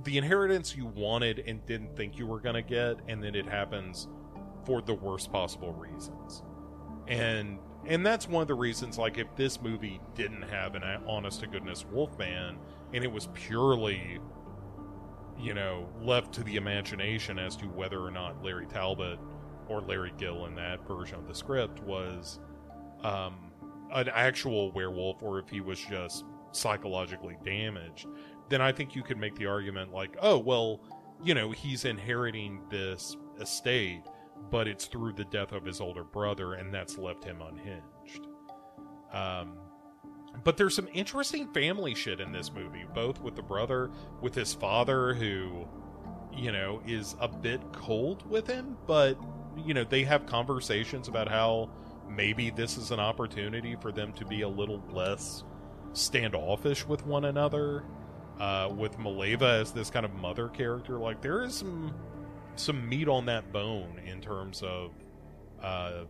the 0.03 0.19
inheritance 0.19 0.77
you 0.77 0.87
wanted 0.87 1.45
and 1.47 1.65
didn't 1.67 1.97
think 1.97 2.19
you 2.19 2.27
were 2.27 2.41
going 2.41 2.57
to 2.57 2.63
get, 2.63 2.99
and 3.09 3.23
then 3.23 3.35
it 3.35 3.47
happens 3.47 4.09
for 4.65 4.83
the 4.83 4.95
worst 4.95 5.31
possible 5.31 5.73
reasons. 5.73 6.43
And 7.07 7.59
and 7.87 8.05
that's 8.05 8.29
one 8.29 8.43
of 8.43 8.49
the 8.49 8.55
reasons 8.55 8.99
like 8.99 9.19
if 9.19 9.27
this 9.37 9.61
movie 9.61 10.01
didn't 10.15 10.43
have 10.43 10.75
an 10.75 10.83
honest 11.07 11.41
to 11.41 11.47
goodness 11.47 11.85
wolfman 11.91 12.57
and 12.93 13.05
it 13.05 13.11
was 13.11 13.29
purely 13.35 14.19
you 15.39 15.55
know 15.55 15.87
left 16.01 16.33
to 16.33 16.43
the 16.45 16.57
imagination 16.57 17.39
as 17.39 17.57
to 17.57 17.67
whether 17.67 18.01
or 18.01 18.11
not 18.11 18.43
larry 18.43 18.67
talbot 18.67 19.19
or 19.69 19.81
larry 19.83 20.13
gill 20.17 20.47
in 20.47 20.55
that 20.55 20.87
version 20.87 21.17
of 21.17 21.29
the 21.29 21.35
script 21.35 21.83
was 21.83 22.41
um, 23.03 23.51
an 23.93 24.09
actual 24.09 24.73
werewolf 24.73 25.23
or 25.23 25.39
if 25.39 25.49
he 25.49 25.61
was 25.61 25.79
just 25.79 26.25
psychologically 26.53 27.37
damaged 27.45 28.07
then 28.49 28.61
i 28.61 28.73
think 28.73 28.95
you 28.95 29.03
could 29.03 29.19
make 29.19 29.35
the 29.37 29.47
argument 29.47 29.93
like 29.93 30.17
oh 30.21 30.39
well 30.39 30.81
you 31.23 31.35
know 31.35 31.51
he's 31.51 31.85
inheriting 31.85 32.61
this 32.71 33.17
estate 33.41 34.03
but 34.51 34.69
it's 34.69 34.87
through 34.87 35.13
the 35.13 35.25
death 35.25 35.53
of 35.53 35.65
his 35.65 35.81
older 35.81 36.05
brother, 36.05 36.55
and 36.55 36.73
that's 36.73 36.99
left 36.99 37.25
him 37.25 37.41
unhinged. 37.43 38.29
Um, 39.13 39.59
but 40.43 40.57
there's 40.57 40.75
some 40.75 40.89
interesting 40.93 41.53
family 41.53 41.95
shit 41.95 42.21
in 42.21 42.33
this 42.33 42.53
movie, 42.53 42.85
both 42.95 43.21
with 43.21 43.37
the 43.37 43.43
brother, 43.43 43.91
with 44.21 44.35
his 44.35 44.53
father, 44.53 45.15
who, 45.15 45.67
you 46.33 46.53
know, 46.53 46.83
is 46.87 47.15
a 47.21 47.29
bit 47.29 47.61
cold 47.73 48.29
with 48.29 48.47
him, 48.47 48.77
but, 48.87 49.17
you 49.57 49.75
know, 49.75 49.85
they 49.85 50.03
have 50.03 50.27
conversations 50.27 51.07
about 51.09 51.29
how 51.29 51.71
maybe 52.09 52.51
this 52.51 52.77
is 52.77 52.91
an 52.91 53.01
opportunity 53.01 53.77
for 53.81 53.93
them 53.93 54.13
to 54.15 54.25
be 54.25 54.43
a 54.43 54.49
little 54.49 54.83
less 54.91 55.45
standoffish 55.93 56.87
with 56.87 57.07
one 57.07 57.25
another. 57.25 57.85
Uh, 58.41 58.69
with 58.77 58.99
Maleva 58.99 59.61
as 59.61 59.71
this 59.71 59.91
kind 59.91 60.05
of 60.05 60.13
mother 60.15 60.49
character, 60.49 60.99
like 60.99 61.23
there 61.23 61.45
is 61.45 61.55
some 61.55 61.95
some 62.57 62.89
meat 62.89 63.09
on 63.09 63.27
that 63.27 63.53
bone 63.53 64.01
in 64.05 64.21
terms 64.21 64.63
of 64.63 64.91
uh, 65.63 66.05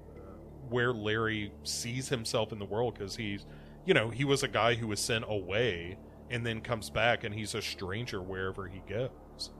where 0.69 0.93
Larry 0.93 1.53
sees 1.63 2.09
himself 2.09 2.53
in 2.53 2.59
the 2.59 2.65
world 2.65 2.95
because 2.95 3.17
he's, 3.17 3.47
you 3.85 3.95
know, 3.95 4.11
he 4.11 4.25
was 4.25 4.43
a 4.43 4.49
guy 4.49 4.75
who 4.75 4.89
was 4.89 5.01
sent 5.01 5.25
away 5.29 5.99
and 6.31 6.45
then 6.45 6.61
comes 6.61 6.91
back 6.91 7.25
and 7.25 7.35
he's 7.35 7.55
a 7.55 7.63
stranger 7.63 8.21
wherever 8.21 8.67
he 8.67 8.83
goes. 8.89 9.51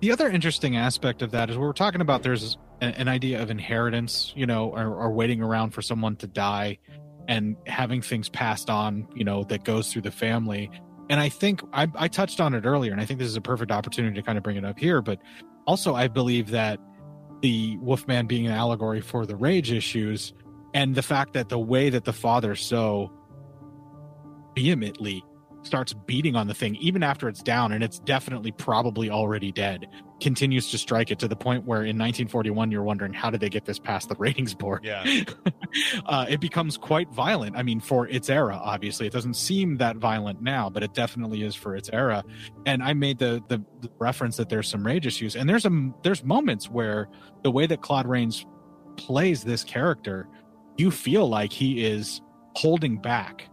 The 0.00 0.12
other 0.12 0.28
interesting 0.28 0.76
aspect 0.76 1.22
of 1.22 1.32
that 1.32 1.50
is 1.50 1.58
we're 1.58 1.72
talking 1.72 2.00
about 2.00 2.22
there's 2.22 2.56
an, 2.80 3.08
idea 3.08 3.42
of 3.42 3.50
inheritance, 3.50 4.32
you 4.36 4.46
know, 4.46 4.70
or, 4.70 4.94
or 4.94 5.10
waiting 5.10 5.42
around 5.42 5.70
for 5.70 5.82
someone 5.82 6.16
to 6.16 6.26
die 6.28 6.78
and 7.26 7.56
having 7.66 8.00
things 8.00 8.28
passed 8.28 8.70
on, 8.70 9.08
you 9.14 9.24
know, 9.24 9.42
that 9.44 9.64
goes 9.64 9.92
through 9.92 10.02
the 10.02 10.10
family. 10.10 10.70
And 11.10 11.20
I 11.20 11.28
think 11.28 11.62
I, 11.72 11.88
I 11.94 12.08
touched 12.08 12.40
on 12.40 12.54
it 12.54 12.64
earlier, 12.64 12.92
and 12.92 13.00
I 13.00 13.04
think 13.04 13.18
this 13.18 13.28
is 13.28 13.36
a 13.36 13.40
perfect 13.40 13.70
opportunity 13.70 14.14
to 14.14 14.22
kind 14.22 14.36
of 14.36 14.44
bring 14.44 14.56
it 14.56 14.64
up 14.64 14.78
here. 14.78 15.00
But 15.00 15.20
also, 15.66 15.94
I 15.94 16.08
believe 16.08 16.50
that 16.50 16.78
the 17.40 17.78
Wolfman 17.78 18.26
being 18.26 18.46
an 18.46 18.52
allegory 18.52 19.00
for 19.00 19.24
the 19.24 19.36
rage 19.36 19.72
issues 19.72 20.32
and 20.74 20.94
the 20.94 21.02
fact 21.02 21.32
that 21.32 21.48
the 21.48 21.58
way 21.58 21.88
that 21.90 22.04
the 22.04 22.12
father 22.12 22.54
so 22.54 23.12
vehemently 24.54 25.24
starts 25.62 25.92
beating 25.92 26.36
on 26.36 26.46
the 26.46 26.54
thing 26.54 26.76
even 26.76 27.02
after 27.02 27.28
it's 27.28 27.42
down 27.42 27.72
and 27.72 27.82
it's 27.84 27.98
definitely 28.00 28.50
probably 28.52 29.10
already 29.10 29.52
dead 29.52 29.86
continues 30.20 30.70
to 30.70 30.78
strike 30.78 31.10
it 31.10 31.18
to 31.20 31.28
the 31.28 31.36
point 31.36 31.64
where 31.64 31.78
in 31.78 31.96
1941 31.96 32.70
you're 32.70 32.82
wondering 32.82 33.12
how 33.12 33.30
did 33.30 33.40
they 33.40 33.48
get 33.48 33.64
this 33.64 33.78
past 33.78 34.08
the 34.08 34.16
ratings 34.16 34.54
board? 34.54 34.84
Yeah. 34.84 35.04
uh, 36.06 36.26
it 36.28 36.40
becomes 36.40 36.76
quite 36.76 37.10
violent. 37.12 37.56
I 37.56 37.62
mean 37.62 37.80
for 37.80 38.08
its 38.08 38.28
era 38.28 38.58
obviously. 38.60 39.06
It 39.06 39.12
doesn't 39.12 39.34
seem 39.34 39.76
that 39.76 39.96
violent 39.96 40.42
now 40.42 40.68
but 40.70 40.82
it 40.82 40.94
definitely 40.94 41.42
is 41.42 41.54
for 41.54 41.76
its 41.76 41.88
era. 41.92 42.24
And 42.66 42.82
i 42.82 42.92
made 42.92 43.18
the, 43.18 43.42
the 43.48 43.62
the 43.80 43.90
reference 43.98 44.36
that 44.36 44.48
there's 44.48 44.68
some 44.68 44.84
rage 44.84 45.06
issues 45.06 45.36
and 45.36 45.48
there's 45.48 45.64
a 45.64 45.90
there's 46.02 46.24
moments 46.24 46.68
where 46.68 47.08
the 47.42 47.50
way 47.50 47.66
that 47.66 47.80
claude 47.80 48.06
rains 48.06 48.44
plays 48.96 49.44
this 49.44 49.62
character 49.62 50.28
you 50.76 50.90
feel 50.90 51.28
like 51.28 51.52
he 51.52 51.84
is 51.84 52.20
holding 52.54 52.96
back 52.96 53.48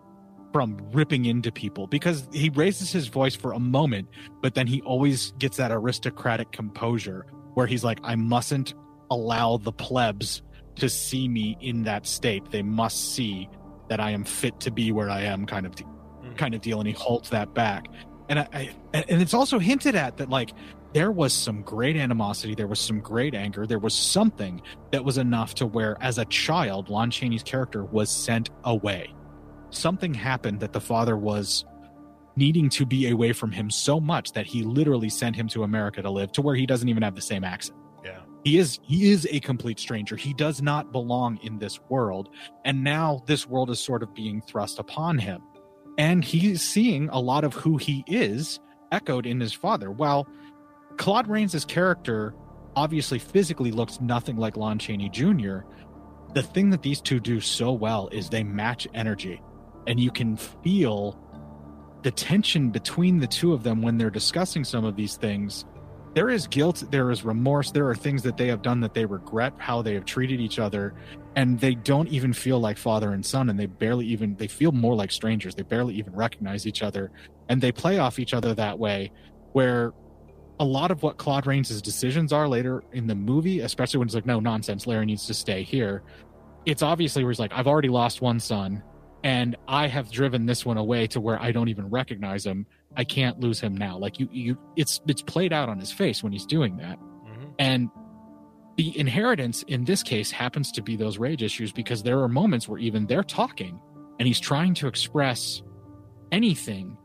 from 0.56 0.77
ripping 0.94 1.26
into 1.26 1.52
people 1.52 1.86
because 1.86 2.30
he 2.32 2.49
raises 2.52 2.90
his 2.90 3.07
voice 3.07 3.36
for 3.36 3.52
a 3.52 3.60
moment, 3.60 4.07
but 4.41 4.53
then 4.56 4.65
he 4.65 4.82
always 4.84 5.32
gets 5.32 5.57
that 5.57 5.69
aristocratic 5.69 6.53
composure 6.53 7.26
where 7.56 7.68
he's 7.68 7.84
like, 7.84 7.99
I 8.06 8.15
mustn't 8.15 8.73
allow 9.11 9.57
the 9.57 9.73
plebs 9.73 10.44
to 10.76 10.88
see 10.88 11.27
me 11.27 11.57
in 11.60 11.84
that 11.84 12.07
state. 12.07 12.52
They 12.52 12.61
must 12.61 13.14
see 13.14 13.49
that 13.90 13.99
I 13.99 14.11
am 14.11 14.23
fit 14.23 14.61
to 14.61 14.72
be 14.72 14.94
where 14.94 15.10
I 15.10 15.23
am, 15.23 15.45
kind 15.45 15.65
of, 15.65 15.76
de- 15.76 15.84
Mhm. 15.84 16.38
kind 16.38 16.56
of 16.56 16.61
deal. 16.61 16.80
And 16.80 16.88
he 16.88 16.94
holds 16.94 17.32
that 17.32 17.53
back. 17.53 17.88
And 18.30 18.40
I, 18.40 18.48
I, 18.53 18.69
and 18.94 19.22
it's 19.22 19.34
also 19.34 19.60
hinted 19.60 19.95
at 19.95 20.15
that 20.15 20.30
like 20.30 20.52
there 20.94 21.11
was 21.11 21.34
some 21.34 21.64
great 21.64 21.98
animosity, 21.98 22.56
there 22.56 22.68
was 22.68 22.80
some 22.80 23.02
great 23.02 23.36
anger, 23.36 23.68
there 23.68 23.77
was 23.77 23.94
something 23.94 24.61
that 24.94 25.03
was 25.03 25.18
enough 25.18 25.53
to 25.56 25.65
where, 25.65 25.98
as 25.99 26.18
a 26.18 26.23
child, 26.23 26.88
Lon 26.90 27.11
Chaney's 27.11 27.44
character 27.44 27.84
was 27.84 28.10
sent 28.10 28.52
away 28.64 29.14
something 29.76 30.14
happened 30.14 30.60
that 30.60 30.73
the 30.73 30.81
father 30.81 31.18
was 31.18 31.65
needing 32.35 32.69
to 32.69 32.85
be 32.85 33.10
away 33.10 33.34
from 33.34 33.52
him 33.52 33.69
so 33.69 33.99
much 33.99 34.34
that 34.34 34.45
he 34.45 34.64
literally 34.64 35.10
sent 35.10 35.35
him 35.35 35.47
to 35.47 35.64
America 35.64 36.02
to 36.02 36.10
live 36.10 36.31
to 36.34 36.41
where 36.41 36.56
he 36.56 36.65
doesn't 36.65 36.89
even 36.89 37.03
have 37.03 37.15
the 37.15 37.22
same 37.22 37.43
accent. 37.43 37.77
Yeah. 38.03 38.19
He 38.43 38.57
is 38.57 38.80
he 38.84 39.11
is 39.11 39.27
a 39.31 39.39
complete 39.39 39.80
stranger. 39.80 40.15
He 40.15 40.34
does 40.34 40.61
not 40.61 40.91
belong 40.91 41.39
in 41.41 41.60
this 41.60 41.80
world 41.89 42.30
and 42.65 42.84
now 42.84 43.23
this 43.26 43.47
world 43.47 43.69
is 43.69 43.80
sort 43.80 44.03
of 44.03 44.14
being 44.14 44.41
thrust 44.41 44.80
upon 44.80 45.18
him. 45.18 45.41
And 45.97 46.23
he's 46.23 46.61
seeing 46.61 47.07
a 47.10 47.19
lot 47.19 47.45
of 47.45 47.53
who 47.53 47.77
he 47.77 48.03
is 48.07 48.60
echoed 48.91 49.26
in 49.26 49.39
his 49.39 49.53
father. 49.53 49.91
While 49.91 50.27
Claude 50.97 51.27
Rains' 51.27 51.64
character 51.65 52.35
obviously 52.76 53.18
physically 53.18 53.72
looks 53.72 54.02
nothing 54.02 54.35
like 54.35 54.57
Lon 54.57 54.77
Chaney 54.77 55.10
Jr., 55.10 55.60
the 56.34 56.43
thing 56.43 56.69
that 56.72 56.81
these 56.81 56.99
two 56.99 57.22
do 57.22 57.39
so 57.39 57.72
well 57.72 58.10
is 58.11 58.30
they 58.30 58.43
match 58.43 58.88
energy 58.93 59.41
and 59.87 59.99
you 59.99 60.11
can 60.11 60.37
feel 60.37 61.19
the 62.03 62.11
tension 62.11 62.69
between 62.69 63.19
the 63.19 63.27
two 63.27 63.53
of 63.53 63.63
them 63.63 63.81
when 63.81 63.97
they're 63.97 64.09
discussing 64.09 64.63
some 64.63 64.85
of 64.85 64.95
these 64.95 65.17
things. 65.17 65.65
There 66.13 66.29
is 66.29 66.47
guilt 66.47 66.83
there 66.91 67.11
is 67.11 67.25
remorse 67.25 67.71
there 67.71 67.89
are 67.89 67.95
things 67.95 68.23
that 68.23 68.37
they 68.37 68.47
have 68.47 68.61
done 68.61 68.79
that 68.81 68.93
they 68.93 69.05
regret 69.05 69.53
how 69.57 69.81
they 69.81 69.95
have 69.95 70.05
treated 70.05 70.39
each 70.39 70.59
other 70.59 70.93
and 71.35 71.59
they 71.59 71.75
don't 71.75 72.07
even 72.07 72.31
feel 72.31 72.59
like 72.59 72.77
father 72.77 73.11
and 73.11 73.25
son 73.25 73.49
and 73.49 73.59
they 73.59 73.65
barely 73.65 74.05
even 74.05 74.35
they 74.35 74.47
feel 74.47 74.71
more 74.71 74.95
like 74.95 75.11
strangers. 75.11 75.55
They 75.55 75.63
barely 75.63 75.95
even 75.95 76.13
recognize 76.13 76.65
each 76.65 76.83
other 76.83 77.11
and 77.49 77.59
they 77.59 77.71
play 77.71 77.97
off 77.97 78.19
each 78.19 78.33
other 78.33 78.53
that 78.53 78.79
way 78.79 79.11
where 79.51 79.93
a 80.59 80.65
lot 80.65 80.91
of 80.91 81.03
what 81.03 81.17
Claude 81.17 81.47
Rains' 81.47 81.81
decisions 81.81 82.31
are 82.31 82.47
later 82.47 82.83
in 82.93 83.07
the 83.07 83.15
movie, 83.15 83.59
especially 83.61 83.97
when 83.99 84.07
it's 84.07 84.15
like, 84.15 84.25
no 84.25 84.39
nonsense, 84.39 84.87
Larry 84.87 85.05
needs 85.05 85.27
to 85.27 85.33
stay 85.33 85.63
here. 85.63 86.03
It's 86.65 86.81
obviously 86.81 87.23
where 87.23 87.31
he's 87.31 87.39
like, 87.39 87.51
I've 87.53 87.67
already 87.67 87.89
lost 87.89 88.21
one 88.21 88.39
son, 88.39 88.81
and 89.26 89.57
I 89.68 89.88
have 89.88 90.11
driven 90.11 90.45
this 90.45 90.64
one 90.65 90.77
away 90.77 91.07
to 91.07 91.19
where 91.19 91.41
I 91.41 91.52
don't 91.52 91.68
even 91.68 91.89
recognize 91.89 92.45
him. 92.45 92.68
I 92.95 93.03
can't 93.03 93.39
lose 93.39 93.60
him 93.60 93.76
now. 93.76 93.97
Like 93.97 94.19
you, 94.19 94.30
you, 94.31 94.57
it's 94.76 95.02
it's 95.07 95.23
played 95.23 95.52
out 95.52 95.68
on 95.68 95.80
his 95.80 95.91
face 95.91 96.23
when 96.23 96.31
he's 96.31 96.45
doing 96.45 96.77
that, 96.77 96.97
hmm 96.97 97.49
and 97.60 97.89
the 98.77 98.97
inheritance 98.99 99.64
in 99.64 99.85
this 99.85 100.03
case 100.03 100.30
happens 100.30 100.69
to 100.73 100.81
be 100.81 100.97
those 100.97 101.18
rage 101.18 101.41
issues 101.41 101.72
because 101.72 102.03
there 102.03 102.19
are 102.19 102.27
moments 102.27 102.68
where 102.68 102.77
even 102.77 103.07
they're 103.07 103.23
talking, 103.23 103.80
and 104.19 104.27
he's 104.27 104.39
trying 104.39 104.73
to 104.76 104.88
express 104.88 105.64
anything 106.31 106.97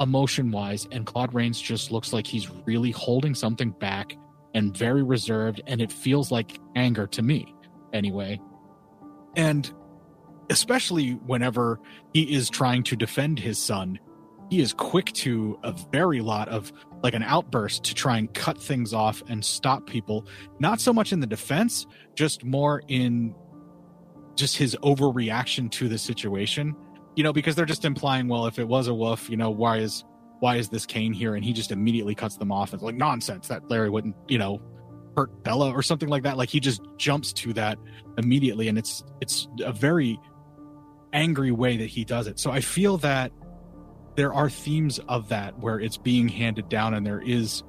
emotion 0.00 0.50
wise, 0.50 0.88
and 0.92 1.04
Claude 1.06 1.34
Rains 1.34 1.60
just 1.60 1.90
looks 1.90 2.12
like 2.12 2.26
he's 2.26 2.48
really 2.66 2.92
holding 2.92 3.34
something 3.34 3.72
back 3.72 4.16
and 4.54 4.76
very 4.76 5.02
reserved, 5.02 5.60
and 5.66 5.82
it 5.82 5.92
feels 5.92 6.30
like 6.30 6.58
anger 6.76 7.06
to 7.08 7.20
me, 7.20 7.52
anyway. 7.92 8.40
And 9.36 9.70
especially 10.50 11.12
whenever 11.12 11.80
he 12.12 12.34
is 12.34 12.48
trying 12.48 12.82
to 12.84 12.96
defend 12.96 13.38
his 13.38 13.58
son, 13.58 13.98
he 14.50 14.60
is 14.60 14.72
quick 14.72 15.12
to 15.12 15.58
a 15.62 15.72
very 15.92 16.20
lot 16.20 16.48
of 16.48 16.72
like 17.02 17.14
an 17.14 17.22
outburst 17.22 17.84
to 17.84 17.94
try 17.94 18.16
and 18.18 18.32
cut 18.34 18.60
things 18.60 18.92
off 18.92 19.22
and 19.28 19.44
stop 19.44 19.86
people. 19.86 20.26
Not 20.58 20.80
so 20.80 20.92
much 20.92 21.12
in 21.12 21.20
the 21.20 21.26
defense, 21.26 21.86
just 22.14 22.44
more 22.44 22.82
in 22.88 23.34
just 24.36 24.56
his 24.56 24.76
overreaction 24.82 25.70
to 25.72 25.88
the 25.88 25.98
situation 25.98 26.74
you 27.18 27.24
know, 27.24 27.32
because 27.32 27.56
they're 27.56 27.66
just 27.66 27.84
implying, 27.84 28.28
well, 28.28 28.46
if 28.46 28.60
it 28.60 28.68
was 28.68 28.86
a 28.86 28.94
wolf, 28.94 29.28
you 29.28 29.36
know, 29.36 29.50
why 29.50 29.78
is 29.78 30.04
why 30.38 30.54
is 30.54 30.68
this 30.68 30.86
cane 30.86 31.12
here? 31.12 31.34
And 31.34 31.44
he 31.44 31.52
just 31.52 31.72
immediately 31.72 32.14
cuts 32.14 32.36
them 32.36 32.52
off. 32.52 32.72
It's 32.72 32.80
like 32.80 32.94
nonsense 32.94 33.48
that 33.48 33.68
Larry 33.68 33.90
wouldn't, 33.90 34.14
you 34.28 34.38
know, 34.38 34.62
hurt 35.16 35.42
Bela 35.42 35.72
or 35.72 35.82
something 35.82 36.08
like 36.08 36.22
that. 36.22 36.36
Like 36.36 36.48
he 36.48 36.60
just 36.60 36.80
jumps 36.96 37.32
to 37.32 37.52
that 37.54 37.76
immediately, 38.18 38.68
and 38.68 38.78
it's 38.78 39.02
it's 39.20 39.48
a 39.64 39.72
very 39.72 40.16
angry 41.12 41.50
way 41.50 41.76
that 41.76 41.86
he 41.86 42.04
does 42.04 42.26
it. 42.26 42.38
So 42.38 42.50
I 42.50 42.60
feel 42.60 42.98
that 42.98 43.32
there 44.16 44.32
are 44.34 44.50
themes 44.50 44.98
of 45.08 45.28
that 45.28 45.58
where 45.58 45.78
it's 45.78 45.96
being 45.96 46.28
handed 46.28 46.68
down, 46.68 46.94
and 46.94 47.06
there 47.06 47.20
is 47.20 47.62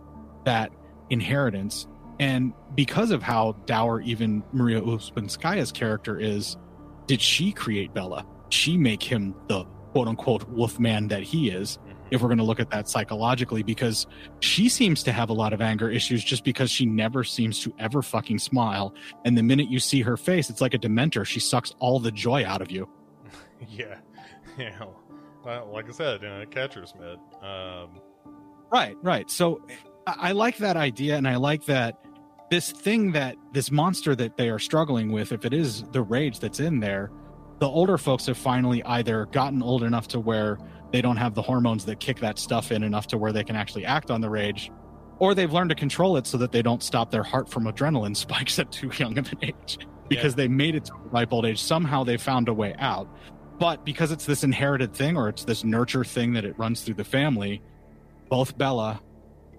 that 0.46 0.72
inheritance. 1.10 1.88
And 2.20 2.54
because 2.76 3.12
of 3.12 3.22
how 3.22 3.54
dour 3.66 4.02
even 4.02 4.44
Maria 4.52 4.82
Ouspenskaya's 4.82 5.72
character 5.72 6.20
is, 6.20 6.58
did 7.08 7.22
she 7.22 7.52
create 7.52 7.94
Bela? 7.94 8.26
she 8.50 8.78
make 8.78 9.02
him 9.02 9.36
the 9.48 9.64
quote 9.92 10.08
unquote 10.08 10.48
wolf 10.50 10.80
man 10.80 11.08
that 11.08 11.24
he 11.24 11.50
is 11.50 11.78
mm-hmm. 11.78 11.92
if 12.12 12.22
we're 12.22 12.28
going 12.28 12.38
to 12.40 12.44
look 12.44 12.60
at 12.60 12.70
that 12.70 12.90
psychologically 12.90 13.64
because 13.64 14.06
she 14.40 14.70
seems 14.70 15.04
to 15.04 15.12
have 15.12 15.30
a 15.30 15.34
lot 15.34 15.54
of 15.54 15.62
anger 15.62 15.90
issues 15.90 16.24
just 16.24 16.44
because 16.44 16.70
she 16.70 16.86
never 16.86 17.24
seems 17.24 17.60
to 17.60 17.74
ever 17.80 18.02
fucking 18.02 18.38
smile 18.38 18.94
and 19.26 19.38
the 19.38 19.44
minute 19.44 19.70
you 19.70 19.80
see 19.80 20.02
her 20.02 20.18
face 20.18 20.50
it's 20.50 20.62
like 20.62 20.74
a 20.74 20.80
dementor 20.80 21.26
she 21.26 21.40
sucks 21.40 21.74
all 21.80 22.00
the 22.00 22.12
joy 22.12 22.46
out 22.46 22.62
of 22.62 22.72
you 22.72 22.88
Yeah. 23.68 23.96
Yeah. 24.58 24.86
Well, 25.46 25.70
like 25.72 25.88
I 25.88 25.92
said, 25.92 26.26
uh, 26.26 26.46
catcher's 26.48 26.94
mitt. 26.96 27.20
Um, 27.42 28.02
right 28.72 28.96
right 29.02 29.30
so 29.32 29.62
I, 30.06 30.16
I 30.18 30.32
like 30.34 30.58
that 30.58 30.78
idea 30.78 31.18
and 31.18 31.28
i 31.28 31.36
like 31.36 31.66
that 31.66 32.04
this 32.52 32.72
thing 32.72 33.12
that 33.14 33.36
this 33.52 33.72
monster 33.72 34.16
that 34.16 34.38
they 34.38 34.50
are 34.50 34.60
struggling 34.60 35.12
with 35.12 35.32
if 35.32 35.46
it 35.46 35.54
is 35.54 35.84
the 35.92 36.02
rage 36.02 36.40
that's 36.40 36.60
in 36.60 36.80
there 36.80 37.12
the 37.60 37.68
older 37.68 37.98
folks 37.98 38.26
have 38.28 38.38
finally 38.38 38.84
either 38.84 39.26
gotten 39.28 39.62
old 39.62 39.84
enough 39.84 40.08
to 40.10 40.20
where 40.20 40.58
they 40.92 41.02
don't 41.02 41.18
have 41.18 41.36
the 41.36 41.42
hormones 41.42 41.86
that 41.86 42.00
kick 42.00 42.20
that 42.20 42.40
stuff 42.40 42.72
in 42.72 42.84
enough 42.84 43.08
to 43.08 43.18
where 43.18 43.32
they 43.32 43.44
can 43.44 43.56
actually 43.56 43.86
act 43.86 44.12
on 44.12 44.22
the 44.22 44.30
rage 44.30 44.72
or 45.20 45.36
they've 45.36 45.52
learned 45.52 45.70
to 45.70 45.76
control 45.76 46.18
it 46.18 46.26
so 46.26 46.38
that 46.38 46.52
they 46.52 46.62
don't 46.62 46.82
stop 46.82 47.12
their 47.12 47.24
heart 47.24 47.50
from 47.50 47.66
adrenaline 47.66 48.16
spikes 48.16 48.58
at 48.58 48.72
too 48.72 48.90
young 48.98 49.18
of 49.18 49.32
an 49.32 49.40
age 49.44 49.78
because 50.08 50.34
yeah. 50.34 50.38
they 50.38 50.48
made 50.48 50.76
it 50.76 50.86
to 50.86 50.94
ripe 51.12 51.32
old 51.32 51.46
age. 51.46 51.62
Somehow 51.62 52.04
they 52.04 52.18
found 52.18 52.48
a 52.48 52.54
way 52.54 52.74
out. 52.80 53.08
But 53.60 53.86
because 53.86 54.12
it's 54.12 54.26
this 54.26 54.44
inherited 54.44 54.94
thing 54.94 55.18
or 55.18 55.28
it's 55.28 55.44
this 55.44 55.64
nurture 55.64 56.06
thing 56.06 56.34
that 56.34 56.46
it 56.46 56.58
runs 56.58 56.82
through 56.82 56.96
the 56.96 57.04
family, 57.04 57.62
both 58.30 58.58
Bela 58.58 59.02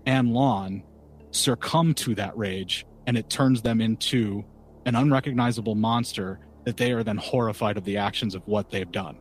and 0.07 0.33
Lon 0.33 0.83
succumb 1.31 1.95
to 1.95 2.15
that 2.15 2.37
rage 2.37 2.87
and 3.07 3.17
it 3.17 3.29
turns 3.29 3.63
them 3.63 3.81
into 3.81 4.45
an 4.87 4.95
unrecognizable 4.95 5.75
monster 5.75 6.41
that 6.65 6.77
they 6.77 6.93
are 6.93 7.03
then 7.03 7.19
horrified 7.19 7.77
of 7.77 7.85
the 7.85 7.99
actions 7.99 8.35
of 8.35 8.47
what 8.47 8.71
they've 8.71 8.91
done. 8.91 9.19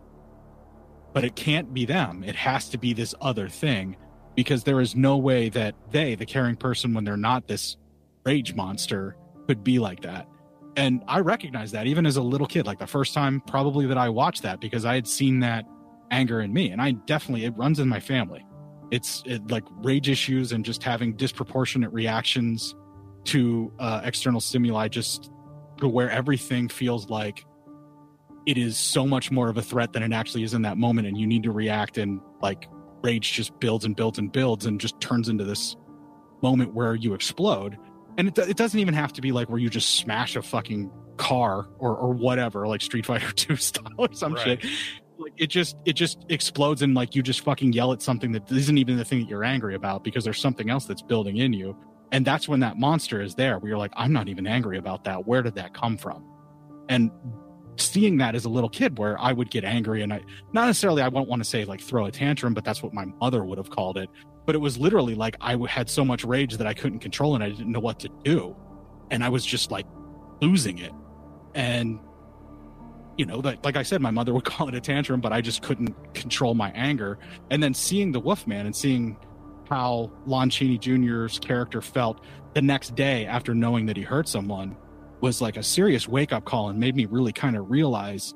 But 1.13 1.25
it 1.25 1.35
can't 1.35 1.73
be 1.73 1.85
them. 1.85 2.23
It 2.23 2.35
has 2.35 2.69
to 2.69 2.77
be 2.77 2.93
this 2.93 3.13
other 3.19 3.49
thing 3.49 3.97
because 4.35 4.63
there 4.63 4.79
is 4.79 4.95
no 4.95 5.17
way 5.17 5.49
that 5.49 5.75
they, 5.91 6.15
the 6.15 6.25
caring 6.25 6.55
person, 6.55 6.93
when 6.93 7.03
they're 7.03 7.17
not 7.17 7.47
this 7.47 7.77
rage 8.23 8.53
monster, 8.53 9.15
could 9.47 9.63
be 9.63 9.79
like 9.79 10.01
that. 10.01 10.27
And 10.79 11.03
I 11.09 11.19
recognize 11.19 11.71
that 11.71 11.87
even 11.87 12.05
as 12.05 12.15
a 12.15 12.21
little 12.21 12.47
kid, 12.47 12.65
like 12.65 12.79
the 12.79 12.87
first 12.87 13.13
time 13.13 13.41
probably 13.41 13.85
that 13.87 13.97
I 13.97 14.07
watched 14.07 14.43
that 14.43 14.61
because 14.61 14.85
I 14.85 14.95
had 14.95 15.05
seen 15.05 15.41
that 15.41 15.65
anger 16.09 16.39
in 16.39 16.53
me. 16.53 16.69
And 16.69 16.81
I 16.81 16.91
definitely, 16.91 17.43
it 17.43 17.49
runs 17.57 17.79
in 17.79 17.89
my 17.89 17.99
family. 17.99 18.45
It's 18.89 19.21
it, 19.25 19.51
like 19.51 19.65
rage 19.83 20.07
issues 20.07 20.53
and 20.53 20.63
just 20.63 20.81
having 20.81 21.17
disproportionate 21.17 21.91
reactions 21.91 22.75
to 23.25 23.73
uh, 23.77 23.99
external 24.05 24.39
stimuli, 24.39 24.87
just 24.87 25.29
to 25.79 25.89
where 25.89 26.09
everything 26.09 26.69
feels 26.69 27.09
like 27.09 27.45
it 28.45 28.57
is 28.57 28.77
so 28.77 29.05
much 29.05 29.31
more 29.31 29.49
of 29.49 29.57
a 29.57 29.61
threat 29.61 29.91
than 29.91 30.01
it 30.01 30.13
actually 30.13 30.43
is 30.43 30.53
in 30.53 30.61
that 30.61 30.77
moment. 30.77 31.09
And 31.09 31.17
you 31.17 31.27
need 31.27 31.43
to 31.43 31.51
react 31.51 31.97
and 31.97 32.21
like 32.41 32.69
rage 33.03 33.33
just 33.33 33.59
builds 33.59 33.83
and 33.83 33.97
builds 33.97 34.17
and 34.17 34.31
builds 34.31 34.65
and 34.65 34.79
just 34.79 34.97
turns 35.01 35.27
into 35.27 35.43
this 35.43 35.75
moment 36.41 36.73
where 36.73 36.95
you 36.95 37.15
explode. 37.15 37.77
And 38.17 38.27
it, 38.27 38.37
it 38.37 38.57
doesn't 38.57 38.79
even 38.79 38.93
have 38.93 39.13
to 39.13 39.21
be 39.21 39.31
like 39.31 39.49
where 39.49 39.59
you 39.59 39.69
just 39.69 39.95
smash 39.95 40.35
a 40.35 40.41
fucking 40.41 40.91
car 41.17 41.67
or, 41.77 41.95
or 41.95 42.13
whatever, 42.13 42.67
like 42.67 42.81
Street 42.81 43.05
Fighter 43.05 43.31
2 43.35 43.55
style 43.55 43.93
or 43.97 44.11
some 44.13 44.33
right. 44.33 44.61
shit. 44.61 44.71
Like 45.17 45.33
it 45.37 45.47
just 45.47 45.75
it 45.85 45.93
just 45.93 46.25
explodes 46.29 46.81
and 46.81 46.93
like 46.93 47.13
you 47.13 47.21
just 47.21 47.41
fucking 47.41 47.73
yell 47.73 47.91
at 47.91 48.01
something 48.01 48.31
that 48.31 48.49
isn't 48.49 48.77
even 48.77 48.97
the 48.97 49.03
thing 49.03 49.19
that 49.19 49.29
you're 49.29 49.43
angry 49.43 49.75
about 49.75 50.03
because 50.03 50.23
there's 50.23 50.39
something 50.39 50.69
else 50.69 50.85
that's 50.85 51.01
building 51.01 51.37
in 51.37 51.51
you. 51.51 51.75
And 52.11 52.25
that's 52.25 52.47
when 52.47 52.61
that 52.61 52.77
monster 52.77 53.21
is 53.21 53.35
there 53.35 53.59
where 53.59 53.69
you're 53.69 53.77
like, 53.77 53.91
I'm 53.95 54.13
not 54.13 54.29
even 54.29 54.47
angry 54.47 54.77
about 54.77 55.03
that. 55.03 55.27
Where 55.27 55.43
did 55.43 55.55
that 55.55 55.73
come 55.73 55.97
from? 55.97 56.25
And 56.87 57.11
seeing 57.77 58.17
that 58.17 58.35
as 58.35 58.45
a 58.45 58.49
little 58.49 58.69
kid 58.69 58.97
where 58.97 59.19
I 59.19 59.31
would 59.31 59.49
get 59.51 59.63
angry 59.63 60.01
and 60.01 60.13
I 60.13 60.21
not 60.53 60.65
necessarily 60.65 61.01
I 61.01 61.07
won't 61.09 61.29
want 61.29 61.43
to 61.43 61.49
say 61.49 61.65
like 61.65 61.81
throw 61.81 62.05
a 62.05 62.11
tantrum, 62.11 62.53
but 62.53 62.63
that's 62.63 62.81
what 62.81 62.93
my 62.93 63.05
mother 63.05 63.43
would 63.43 63.57
have 63.57 63.69
called 63.69 63.97
it. 63.97 64.09
But 64.49 64.55
it 64.55 64.61
was 64.61 64.79
literally 64.79 65.13
like 65.13 65.37
I 65.41 65.55
had 65.67 65.91
so 65.91 66.03
much 66.03 66.23
rage 66.23 66.57
that 66.57 66.65
I 66.65 66.73
couldn't 66.73 67.01
control 67.01 67.35
and 67.35 67.43
I 67.43 67.49
didn't 67.49 67.71
know 67.71 67.79
what 67.79 67.99
to 67.99 68.09
do. 68.23 68.55
And 69.11 69.23
I 69.23 69.29
was 69.29 69.45
just 69.45 69.69
like 69.69 69.85
losing 70.41 70.79
it. 70.79 70.91
And 71.53 71.99
you 73.15 73.27
know, 73.27 73.41
that 73.41 73.63
like 73.63 73.77
I 73.77 73.83
said, 73.83 74.01
my 74.01 74.09
mother 74.09 74.33
would 74.33 74.45
call 74.51 74.67
it 74.67 74.73
a 74.73 74.81
tantrum, 74.81 75.21
but 75.21 75.31
I 75.31 75.41
just 75.41 75.61
couldn't 75.61 76.15
control 76.15 76.55
my 76.55 76.71
anger. 76.71 77.19
And 77.51 77.61
then 77.61 77.75
seeing 77.75 78.11
the 78.11 78.19
Wolfman 78.19 78.65
and 78.65 78.75
seeing 78.75 79.17
how 79.69 80.11
Lon 80.25 80.49
Chaney 80.49 80.79
Jr.'s 80.79 81.37
character 81.37 81.79
felt 81.79 82.23
the 82.55 82.61
next 82.63 82.95
day 82.95 83.27
after 83.27 83.53
knowing 83.53 83.85
that 83.85 83.97
he 83.97 84.01
hurt 84.01 84.27
someone 84.27 84.75
was 85.21 85.41
like 85.41 85.57
a 85.57 85.63
serious 85.63 86.07
wake 86.07 86.33
up 86.33 86.45
call 86.45 86.69
and 86.69 86.79
made 86.79 86.95
me 86.95 87.05
really 87.05 87.33
kind 87.33 87.55
of 87.55 87.69
realize 87.69 88.33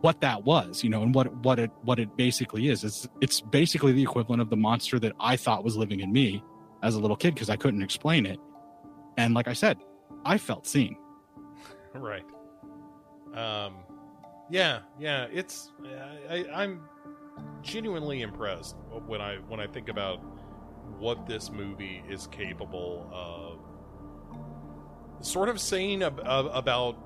what 0.00 0.20
that 0.20 0.44
was, 0.44 0.84
you 0.84 0.90
know, 0.90 1.02
and 1.02 1.14
what 1.14 1.34
what 1.36 1.58
it 1.58 1.70
what 1.82 1.98
it 1.98 2.16
basically 2.16 2.68
is. 2.68 2.84
It's 2.84 3.08
it's 3.20 3.40
basically 3.40 3.92
the 3.92 4.02
equivalent 4.02 4.40
of 4.40 4.50
the 4.50 4.56
monster 4.56 4.98
that 5.00 5.12
I 5.18 5.36
thought 5.36 5.64
was 5.64 5.76
living 5.76 6.00
in 6.00 6.12
me 6.12 6.42
as 6.82 6.94
a 6.94 7.00
little 7.00 7.16
kid 7.16 7.34
because 7.34 7.50
I 7.50 7.56
couldn't 7.56 7.82
explain 7.82 8.26
it. 8.26 8.38
And 9.16 9.34
like 9.34 9.48
I 9.48 9.52
said, 9.52 9.78
I 10.24 10.38
felt 10.38 10.66
seen. 10.66 10.96
Right. 11.94 12.24
Um 13.34 13.74
yeah, 14.50 14.80
yeah, 15.00 15.26
it's 15.32 15.72
I, 16.30 16.46
I'm 16.52 16.82
genuinely 17.62 18.22
impressed 18.22 18.76
when 19.06 19.20
I 19.20 19.36
when 19.48 19.58
I 19.58 19.66
think 19.66 19.88
about 19.88 20.20
what 20.98 21.26
this 21.26 21.50
movie 21.50 22.02
is 22.08 22.26
capable 22.28 23.08
of 23.12 23.58
sort 25.26 25.48
of 25.48 25.60
saying 25.60 26.02
ab- 26.02 26.20
about 26.24 26.96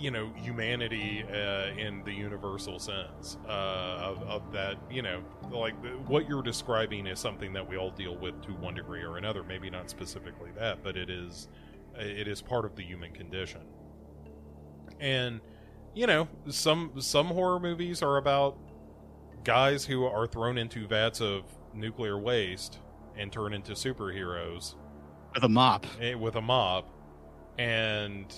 you 0.00 0.10
know 0.10 0.32
humanity 0.34 1.24
uh, 1.28 1.74
in 1.76 2.02
the 2.04 2.12
universal 2.12 2.78
sense 2.78 3.36
uh, 3.46 3.50
of, 3.50 4.22
of, 4.22 4.52
that 4.52 4.76
you 4.90 5.02
know 5.02 5.22
like 5.50 5.74
what 6.06 6.28
you're 6.28 6.42
describing 6.42 7.06
is 7.06 7.18
something 7.18 7.52
that 7.52 7.68
we 7.68 7.76
all 7.76 7.90
deal 7.90 8.16
with 8.16 8.40
to 8.42 8.52
one 8.52 8.74
degree 8.74 9.02
or 9.02 9.18
another. 9.18 9.42
Maybe 9.42 9.70
not 9.70 9.90
specifically 9.90 10.50
that 10.56 10.82
but 10.82 10.96
it 10.96 11.10
is 11.10 11.48
it 11.96 12.26
is 12.26 12.40
part 12.40 12.64
of 12.64 12.76
the 12.76 12.82
human 12.82 13.12
condition. 13.12 13.60
And 14.98 15.40
you 15.94 16.06
know 16.06 16.28
some 16.48 16.92
some 16.98 17.26
horror 17.26 17.60
movies 17.60 18.02
are 18.02 18.16
about 18.16 18.56
guys 19.44 19.84
who 19.84 20.04
are 20.04 20.26
thrown 20.26 20.58
into 20.58 20.86
vats 20.86 21.20
of 21.20 21.44
nuclear 21.74 22.18
waste 22.18 22.78
and 23.16 23.32
turn 23.32 23.52
into 23.52 23.72
superheroes. 23.72 24.74
With 25.34 25.44
a 25.44 25.48
mop. 25.48 25.86
Eh, 26.00 26.14
with 26.14 26.36
a 26.36 26.40
mop, 26.40 26.88
and 27.58 28.34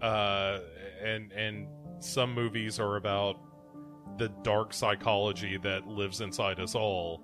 uh, 0.00 0.60
and 1.02 1.32
and 1.32 1.66
some 1.98 2.34
movies 2.34 2.78
are 2.78 2.96
about 2.96 3.36
the 4.18 4.28
dark 4.42 4.72
psychology 4.72 5.56
that 5.58 5.86
lives 5.86 6.20
inside 6.20 6.60
us 6.60 6.74
all. 6.74 7.22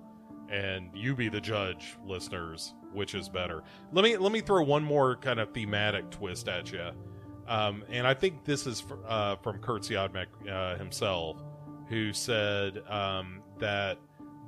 And 0.49 0.89
you 0.93 1.15
be 1.15 1.29
the 1.29 1.41
judge, 1.41 1.97
listeners. 2.05 2.73
Which 2.91 3.15
is 3.15 3.27
better? 3.27 3.63
Let 3.91 4.03
me 4.03 4.17
let 4.17 4.31
me 4.31 4.41
throw 4.41 4.63
one 4.63 4.83
more 4.83 5.15
kind 5.15 5.39
of 5.39 5.51
thematic 5.51 6.11
twist 6.11 6.47
at 6.47 6.71
you. 6.71 6.91
Um, 7.47 7.83
and 7.89 8.05
I 8.05 8.13
think 8.13 8.45
this 8.45 8.67
is 8.67 8.83
uh, 9.07 9.37
from 9.37 9.57
Kurt 9.59 9.81
Siodmak 9.81 10.27
uh, 10.47 10.77
himself, 10.77 11.43
who 11.89 12.13
said 12.13 12.77
um, 12.87 13.41
that 13.59 13.97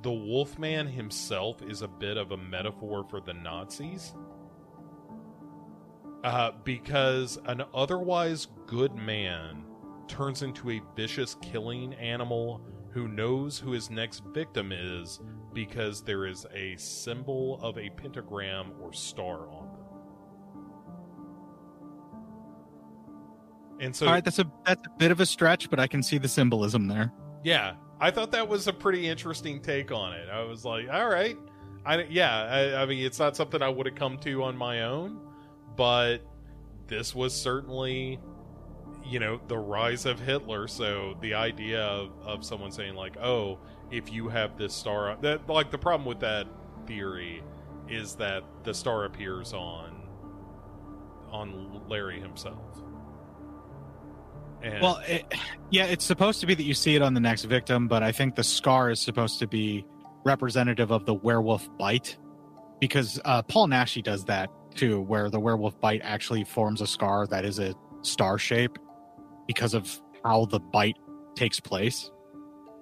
the 0.02 0.12
Wolfman 0.12 0.86
himself 0.86 1.60
is 1.62 1.82
a 1.82 1.88
bit 1.88 2.16
of 2.16 2.30
a 2.30 2.36
metaphor 2.36 3.04
for 3.10 3.20
the 3.20 3.34
Nazis 3.34 4.14
uh, 6.26 6.50
because 6.64 7.38
an 7.46 7.62
otherwise 7.72 8.48
good 8.66 8.96
man 8.96 9.62
turns 10.08 10.42
into 10.42 10.70
a 10.70 10.82
vicious 10.96 11.36
killing 11.40 11.94
animal 11.94 12.60
who 12.90 13.06
knows 13.06 13.60
who 13.60 13.70
his 13.70 13.90
next 13.90 14.24
victim 14.34 14.72
is 14.72 15.20
because 15.54 16.02
there 16.02 16.26
is 16.26 16.44
a 16.52 16.74
symbol 16.78 17.60
of 17.62 17.78
a 17.78 17.90
pentagram 17.90 18.72
or 18.82 18.92
star 18.92 19.48
on 19.48 19.68
them. 19.68 19.80
And 23.78 23.94
so, 23.94 24.06
all 24.06 24.12
right, 24.12 24.24
that's 24.24 24.40
a 24.40 24.50
that's 24.64 24.84
a 24.84 24.90
bit 24.98 25.12
of 25.12 25.20
a 25.20 25.26
stretch, 25.26 25.70
but 25.70 25.78
I 25.78 25.86
can 25.86 26.02
see 26.02 26.18
the 26.18 26.28
symbolism 26.28 26.88
there. 26.88 27.12
Yeah, 27.44 27.74
I 28.00 28.10
thought 28.10 28.32
that 28.32 28.48
was 28.48 28.66
a 28.66 28.72
pretty 28.72 29.06
interesting 29.06 29.60
take 29.60 29.92
on 29.92 30.12
it. 30.12 30.28
I 30.28 30.42
was 30.42 30.64
like, 30.64 30.88
all 30.90 31.08
right, 31.08 31.36
I 31.84 32.02
yeah, 32.04 32.42
I, 32.42 32.82
I 32.82 32.86
mean, 32.86 33.06
it's 33.06 33.20
not 33.20 33.36
something 33.36 33.62
I 33.62 33.68
would 33.68 33.86
have 33.86 33.94
come 33.94 34.18
to 34.18 34.42
on 34.42 34.56
my 34.56 34.82
own, 34.82 35.20
but 35.76 36.18
this 36.86 37.14
was 37.14 37.34
certainly 37.34 38.18
you 39.04 39.20
know 39.20 39.40
the 39.48 39.58
rise 39.58 40.06
of 40.06 40.18
hitler. 40.18 40.68
So 40.68 41.16
the 41.20 41.34
idea 41.34 41.82
of, 41.82 42.10
of 42.22 42.44
someone 42.44 42.72
saying 42.72 42.94
like 42.94 43.16
oh 43.18 43.58
if 43.90 44.12
you 44.12 44.28
have 44.28 44.56
this 44.56 44.74
star 44.74 45.16
that 45.20 45.48
like 45.48 45.70
the 45.70 45.78
problem 45.78 46.06
with 46.06 46.20
that 46.20 46.46
theory 46.86 47.42
is 47.88 48.16
that 48.16 48.42
the 48.64 48.74
star 48.74 49.04
appears 49.04 49.52
on 49.52 50.02
on 51.30 51.82
larry 51.88 52.20
himself. 52.20 52.82
And 54.62 54.82
well 54.82 55.00
it, 55.06 55.32
yeah 55.70 55.84
it's 55.84 56.04
supposed 56.04 56.40
to 56.40 56.46
be 56.46 56.54
that 56.54 56.62
you 56.62 56.74
see 56.74 56.96
it 56.96 57.02
on 57.02 57.14
the 57.14 57.20
next 57.20 57.44
victim 57.44 57.88
but 57.88 58.02
i 58.02 58.10
think 58.10 58.36
the 58.36 58.42
scar 58.42 58.90
is 58.90 59.00
supposed 59.00 59.38
to 59.40 59.46
be 59.46 59.84
representative 60.24 60.90
of 60.90 61.04
the 61.04 61.12
werewolf 61.12 61.68
bite 61.76 62.16
because 62.80 63.20
uh, 63.26 63.42
paul 63.42 63.68
naschy 63.68 64.02
does 64.02 64.24
that 64.24 64.50
too, 64.76 65.00
where 65.00 65.30
the 65.30 65.40
werewolf 65.40 65.80
bite 65.80 66.00
actually 66.02 66.44
forms 66.44 66.80
a 66.80 66.86
scar 66.86 67.26
that 67.28 67.44
is 67.44 67.58
a 67.58 67.74
star 68.02 68.38
shape 68.38 68.78
because 69.46 69.74
of 69.74 70.00
how 70.24 70.46
the 70.46 70.60
bite 70.60 70.96
takes 71.34 71.60
place 71.60 72.10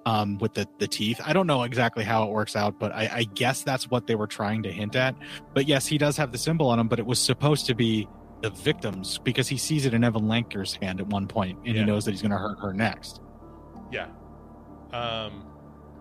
um, 0.05 0.37
with 0.37 0.53
the, 0.53 0.67
the 0.79 0.87
teeth. 0.87 1.19
I 1.25 1.33
don't 1.33 1.47
know 1.47 1.63
exactly 1.63 2.03
how 2.03 2.23
it 2.23 2.29
works 2.29 2.55
out, 2.55 2.79
but 2.79 2.91
I, 2.91 3.09
I 3.11 3.23
guess 3.23 3.63
that's 3.63 3.89
what 3.89 4.07
they 4.07 4.15
were 4.15 4.27
trying 4.27 4.63
to 4.63 4.71
hint 4.71 4.95
at. 4.95 5.15
But 5.53 5.67
yes, 5.67 5.87
he 5.87 5.97
does 5.97 6.17
have 6.17 6.31
the 6.31 6.37
symbol 6.37 6.69
on 6.69 6.79
him, 6.79 6.87
but 6.87 6.99
it 6.99 7.05
was 7.05 7.19
supposed 7.19 7.65
to 7.67 7.75
be 7.75 8.07
the 8.41 8.49
victims 8.51 9.17
because 9.19 9.47
he 9.47 9.57
sees 9.57 9.85
it 9.85 9.93
in 9.93 10.03
Evelyn 10.03 10.43
Ankers' 10.43 10.81
hand 10.81 10.99
at 10.99 11.07
one 11.07 11.27
point 11.27 11.57
and 11.65 11.75
yeah. 11.75 11.81
he 11.81 11.85
knows 11.85 12.05
that 12.05 12.11
he's 12.11 12.21
going 12.21 12.31
to 12.31 12.37
hurt 12.37 12.59
her 12.59 12.73
next. 12.73 13.21
Yeah. 13.91 14.07
Um, 14.91 15.45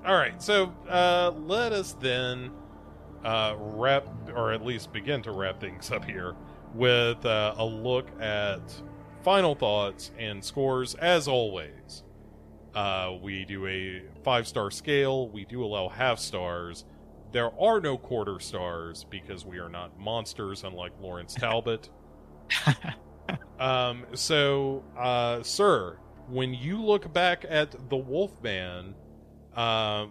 all 0.04 0.14
right. 0.14 0.40
So 0.42 0.74
uh, 0.88 1.32
let 1.36 1.72
us 1.72 1.94
then 1.98 2.50
uh, 3.24 3.54
wrap, 3.58 4.06
or 4.34 4.52
at 4.52 4.64
least 4.64 4.92
begin 4.92 5.22
to 5.22 5.32
wrap 5.32 5.60
things 5.60 5.90
up 5.90 6.04
here 6.04 6.34
with 6.74 7.24
uh, 7.24 7.54
a 7.56 7.64
look 7.64 8.08
at 8.20 8.60
final 9.22 9.54
thoughts 9.54 10.10
and 10.18 10.44
scores. 10.44 10.94
As 10.96 11.28
always, 11.28 12.02
uh, 12.74 13.16
we 13.22 13.44
do 13.44 13.66
a 13.66 14.02
five 14.22 14.46
star 14.46 14.70
scale, 14.70 15.28
we 15.28 15.44
do 15.44 15.64
allow 15.64 15.88
half 15.88 16.18
stars, 16.18 16.84
There 17.32 17.50
are 17.60 17.80
no 17.80 17.96
quarter 17.96 18.38
stars 18.40 19.04
because 19.08 19.44
we 19.44 19.58
are 19.58 19.68
not 19.68 19.98
monsters, 19.98 20.64
unlike 20.64 20.92
Lawrence 21.00 21.34
Talbot. 21.34 21.88
um, 23.58 24.04
so, 24.14 24.84
uh, 24.98 25.42
sir, 25.42 25.98
when 26.28 26.54
you 26.54 26.80
look 26.82 27.12
back 27.12 27.44
at 27.48 27.88
the 27.88 27.96
Wolfman, 27.96 28.94
uh, 29.56 30.06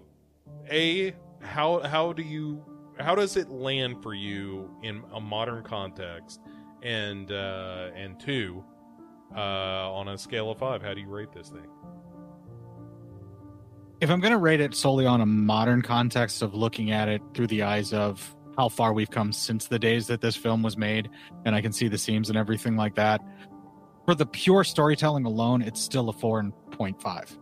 a 0.71 1.13
how 1.41 1.79
how 1.81 2.13
do 2.13 2.23
you 2.23 2.63
how 2.99 3.15
does 3.15 3.37
it 3.37 3.49
land 3.49 4.01
for 4.01 4.13
you 4.13 4.69
in 4.83 5.03
a 5.13 5.19
modern 5.19 5.63
context, 5.63 6.41
and 6.81 7.31
uh, 7.31 7.89
and 7.95 8.19
two, 8.19 8.63
uh, 9.35 9.91
on 9.91 10.09
a 10.09 10.17
scale 10.17 10.51
of 10.51 10.59
five, 10.59 10.81
how 10.81 10.93
do 10.93 11.01
you 11.01 11.09
rate 11.09 11.31
this 11.31 11.49
thing? 11.49 11.67
If 14.01 14.09
I'm 14.09 14.19
going 14.19 14.33
to 14.33 14.37
rate 14.37 14.59
it 14.59 14.75
solely 14.75 15.05
on 15.05 15.21
a 15.21 15.25
modern 15.25 15.81
context 15.81 16.41
of 16.41 16.53
looking 16.53 16.91
at 16.91 17.07
it 17.07 17.21
through 17.33 17.47
the 17.47 17.63
eyes 17.63 17.93
of 17.93 18.35
how 18.57 18.69
far 18.69 18.93
we've 18.93 19.09
come 19.09 19.31
since 19.31 19.67
the 19.67 19.79
days 19.79 20.07
that 20.07 20.21
this 20.21 20.35
film 20.35 20.61
was 20.61 20.77
made, 20.77 21.09
and 21.45 21.55
I 21.55 21.61
can 21.61 21.71
see 21.71 21.87
the 21.87 21.97
seams 21.97 22.29
and 22.29 22.37
everything 22.37 22.75
like 22.75 22.95
that, 22.95 23.21
for 24.05 24.13
the 24.13 24.25
pure 24.25 24.63
storytelling 24.63 25.25
alone, 25.25 25.61
it's 25.61 25.79
still 25.79 26.09
a 26.09 26.13
4.5. 26.13 27.37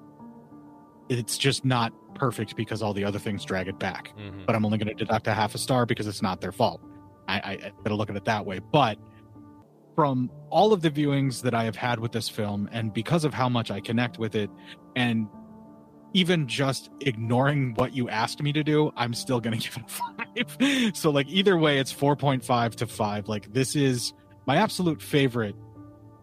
It's 1.11 1.37
just 1.37 1.65
not 1.65 1.93
perfect 2.15 2.55
because 2.55 2.81
all 2.81 2.93
the 2.93 3.03
other 3.03 3.19
things 3.19 3.43
drag 3.43 3.67
it 3.67 3.77
back. 3.77 4.13
Mm-hmm. 4.17 4.45
But 4.45 4.55
I'm 4.55 4.65
only 4.65 4.77
going 4.77 4.87
to 4.87 4.93
deduct 4.93 5.27
a 5.27 5.33
half 5.33 5.53
a 5.55 5.57
star 5.57 5.85
because 5.85 6.07
it's 6.07 6.21
not 6.21 6.39
their 6.39 6.51
fault. 6.51 6.81
I, 7.27 7.35
I, 7.35 7.51
I 7.51 7.71
gotta 7.83 7.95
look 7.95 8.09
at 8.09 8.15
it 8.15 8.25
that 8.25 8.45
way. 8.45 8.59
But 8.59 8.97
from 9.95 10.31
all 10.49 10.73
of 10.73 10.81
the 10.81 10.89
viewings 10.89 11.41
that 11.41 11.53
I 11.53 11.65
have 11.65 11.75
had 11.75 11.99
with 11.99 12.11
this 12.11 12.29
film, 12.29 12.69
and 12.71 12.93
because 12.93 13.25
of 13.25 13.33
how 13.33 13.49
much 13.49 13.71
I 13.71 13.79
connect 13.79 14.17
with 14.19 14.35
it, 14.35 14.49
and 14.95 15.27
even 16.13 16.47
just 16.47 16.89
ignoring 17.01 17.73
what 17.75 17.93
you 17.93 18.09
asked 18.09 18.41
me 18.41 18.51
to 18.53 18.63
do, 18.63 18.91
I'm 18.97 19.13
still 19.13 19.39
going 19.39 19.59
to 19.59 19.69
give 19.69 19.77
it 19.77 19.83
a 19.85 20.47
five. 20.57 20.95
so, 20.95 21.09
like, 21.09 21.27
either 21.27 21.57
way, 21.57 21.79
it's 21.79 21.93
4.5 21.93 22.75
to 22.75 22.87
five. 22.87 23.27
Like, 23.27 23.53
this 23.53 23.75
is 23.75 24.13
my 24.45 24.57
absolute 24.57 25.01
favorite 25.01 25.55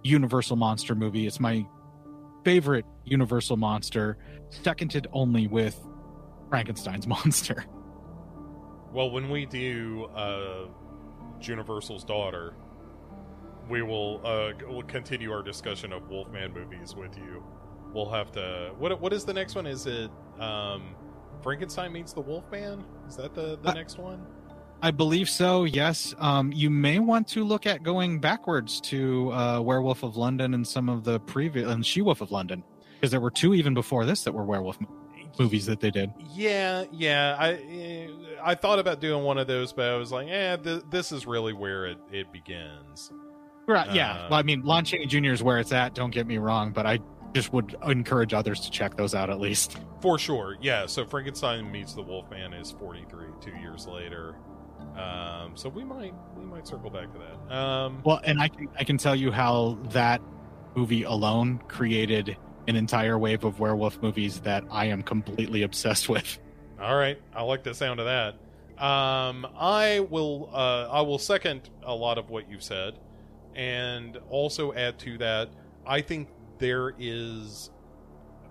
Universal 0.03 0.57
Monster 0.57 0.95
movie. 0.95 1.27
It's 1.27 1.41
my 1.41 1.67
favorite 2.45 2.85
Universal 3.05 3.57
Monster, 3.57 4.19
seconded 4.51 5.07
only 5.13 5.47
with 5.47 5.79
Frankenstein's 6.51 7.07
Monster. 7.15 7.65
Well, 8.93 9.11
when 9.11 9.29
we 9.31 9.45
do 9.47 10.07
uh, 10.15 10.67
Universal's 11.41 12.05
daughter, 12.05 12.55
we 13.69 13.83
will 13.83 14.21
uh, 14.25 14.53
we'll 14.67 14.83
continue 14.83 15.31
our 15.31 15.43
discussion 15.43 15.93
of 15.93 16.09
Wolfman 16.09 16.53
movies 16.53 16.95
with 16.95 17.17
you. 17.19 17.43
We'll 17.93 18.11
have 18.11 18.33
to. 18.33 18.73
What 18.79 18.99
what 19.01 19.13
is 19.13 19.25
the 19.25 19.35
next 19.35 19.55
one? 19.55 19.67
Is 19.67 19.87
it 19.87 20.11
um, 20.41 20.95
Frankenstein 21.43 21.93
meets 21.93 22.13
the 22.15 22.21
Wolfman? 22.23 22.85
Is 23.07 23.17
that 23.17 23.35
the 23.35 23.59
the 23.63 23.71
Uh, 23.71 23.75
next 23.75 23.99
one? 23.99 24.25
I 24.81 24.91
believe 24.91 25.29
so. 25.29 25.65
Yes. 25.65 26.15
Um, 26.19 26.53
you 26.53 26.71
may 26.71 26.99
want 26.99 27.27
to 27.29 27.45
look 27.45 27.67
at 27.67 27.83
going 27.83 28.21
backwards 28.21 28.81
to 28.83 29.33
uh, 29.33 29.61
Werewolf 29.61 30.03
of 30.03 30.17
London 30.17 30.55
and 30.55 30.67
some 30.67 30.89
of 30.89 31.05
the 31.05 31.19
previous 31.21 31.71
and 31.71 31.85
She 31.85 32.01
Wolf 32.01 32.21
of 32.21 32.31
London, 32.31 32.63
because 32.95 33.11
there 33.11 33.21
were 33.21 33.31
two 33.31 33.55
even 33.55 33.75
before 33.75 34.05
this 34.05 34.23
that 34.25 34.33
were 34.33 34.45
werewolf 34.45 34.79
movies 35.39 35.67
that 35.67 35.81
they 35.81 35.91
did. 35.91 36.13
Yeah, 36.33 36.85
yeah. 36.93 37.37
I 37.39 38.09
I 38.43 38.55
thought 38.55 38.79
about 38.79 39.01
doing 39.01 39.25
one 39.25 39.39
of 39.39 39.47
those, 39.47 39.73
but 39.73 39.89
I 39.89 39.97
was 39.97 40.13
like, 40.13 40.29
eh, 40.29 40.57
th- 40.57 40.83
this 40.91 41.11
is 41.13 41.27
really 41.27 41.53
where 41.53 41.87
it 41.87 41.99
it 42.13 42.33
begins. 42.33 43.13
Right. 43.67 43.93
Yeah. 43.93 44.13
Uh, 44.13 44.29
well, 44.31 44.39
I 44.39 44.43
mean, 44.43 44.63
Lon 44.63 44.85
Chaney 44.85 45.07
Jr. 45.07 45.33
is 45.33 45.43
where 45.43 45.59
it's 45.59 45.73
at. 45.73 45.95
Don't 45.95 46.11
get 46.11 46.27
me 46.27 46.39
wrong, 46.39 46.73
but 46.73 46.87
I 46.87 47.01
just 47.35 47.53
would 47.53 47.77
encourage 47.87 48.33
others 48.33 48.61
to 48.61 48.71
check 48.71 48.97
those 48.97 49.15
out 49.15 49.29
at 49.29 49.39
least. 49.41 49.77
For 50.01 50.19
sure, 50.19 50.57
yeah. 50.61 50.87
So 50.87 51.05
Frankenstein 51.05 51.71
meets 51.71 51.93
the 51.95 52.03
Wolfman 52.03 52.53
is 52.53 52.71
forty 52.71 53.05
three, 53.11 53.27
two 53.41 53.57
years 53.61 53.87
later. 53.87 54.37
Um, 54.99 55.57
so 55.57 55.69
we 55.69 55.85
might 55.85 56.15
we 56.37 56.45
might 56.45 56.67
circle 56.67 56.91
back 56.91 57.13
to 57.13 57.19
that. 57.19 57.55
Um, 57.57 58.03
Well, 58.05 58.21
and 58.25 58.41
I 58.41 58.49
can 58.49 58.69
I 58.79 58.85
can 58.85 58.99
tell 58.99 59.15
you 59.15 59.31
how 59.31 59.79
that 59.91 60.21
movie 60.75 61.05
alone 61.05 61.61
created 61.69 62.37
an 62.67 62.77
entire 62.77 63.19
wave 63.19 63.45
of 63.45 63.61
werewolf 63.61 64.03
movies 64.03 64.41
that 64.41 64.65
I 64.71 64.87
am 64.87 65.03
completely 65.03 65.63
obsessed 65.63 66.09
with. 66.09 66.39
All 66.81 66.97
right, 66.97 67.21
I 67.35 67.43
like 67.43 67.63
the 67.63 67.75
sound 67.75 68.01
of 68.01 68.07
that. 68.07 68.35
Um, 68.83 69.47
I 69.59 70.01
will 70.11 70.51
uh, 70.53 70.89
I 70.91 71.01
will 71.03 71.19
second 71.19 71.71
a 71.83 71.95
lot 71.95 72.19
of 72.19 72.31
what 72.31 72.51
you've 72.51 72.63
said, 72.63 72.99
and 73.55 74.17
also 74.31 74.73
add 74.75 74.99
to 75.01 75.19
that. 75.19 75.51
I 75.87 76.01
think 76.01 76.29
there 76.59 76.95
is 76.99 77.71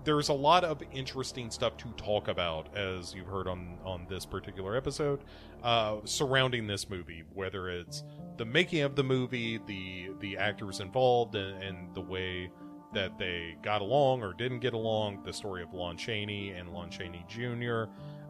there's 0.04 0.28
a 0.28 0.34
lot 0.34 0.64
of 0.64 0.82
interesting 0.92 1.50
stuff 1.50 1.76
to 1.78 1.88
talk 1.96 2.28
about, 2.28 2.76
as 2.76 3.14
you've 3.14 3.26
heard 3.26 3.46
on 3.48 3.78
on 3.84 4.06
this 4.08 4.26
particular 4.26 4.76
episode, 4.76 5.20
uh, 5.62 5.98
surrounding 6.04 6.66
this 6.66 6.88
movie. 6.88 7.24
Whether 7.34 7.70
it's 7.70 8.02
the 8.36 8.44
making 8.44 8.82
of 8.82 8.96
the 8.96 9.04
movie, 9.04 9.58
the 9.66 10.10
the 10.20 10.36
actors 10.36 10.80
involved, 10.80 11.34
and, 11.34 11.62
and 11.62 11.94
the 11.94 12.00
way 12.00 12.50
that 12.94 13.18
they 13.18 13.56
got 13.62 13.82
along 13.82 14.22
or 14.22 14.32
didn't 14.32 14.60
get 14.60 14.72
along, 14.72 15.22
the 15.22 15.32
story 15.32 15.62
of 15.62 15.74
Lon 15.74 15.96
Chaney 15.96 16.50
and 16.50 16.72
Lon 16.72 16.90
Chaney 16.90 17.24
Jr 17.28 17.84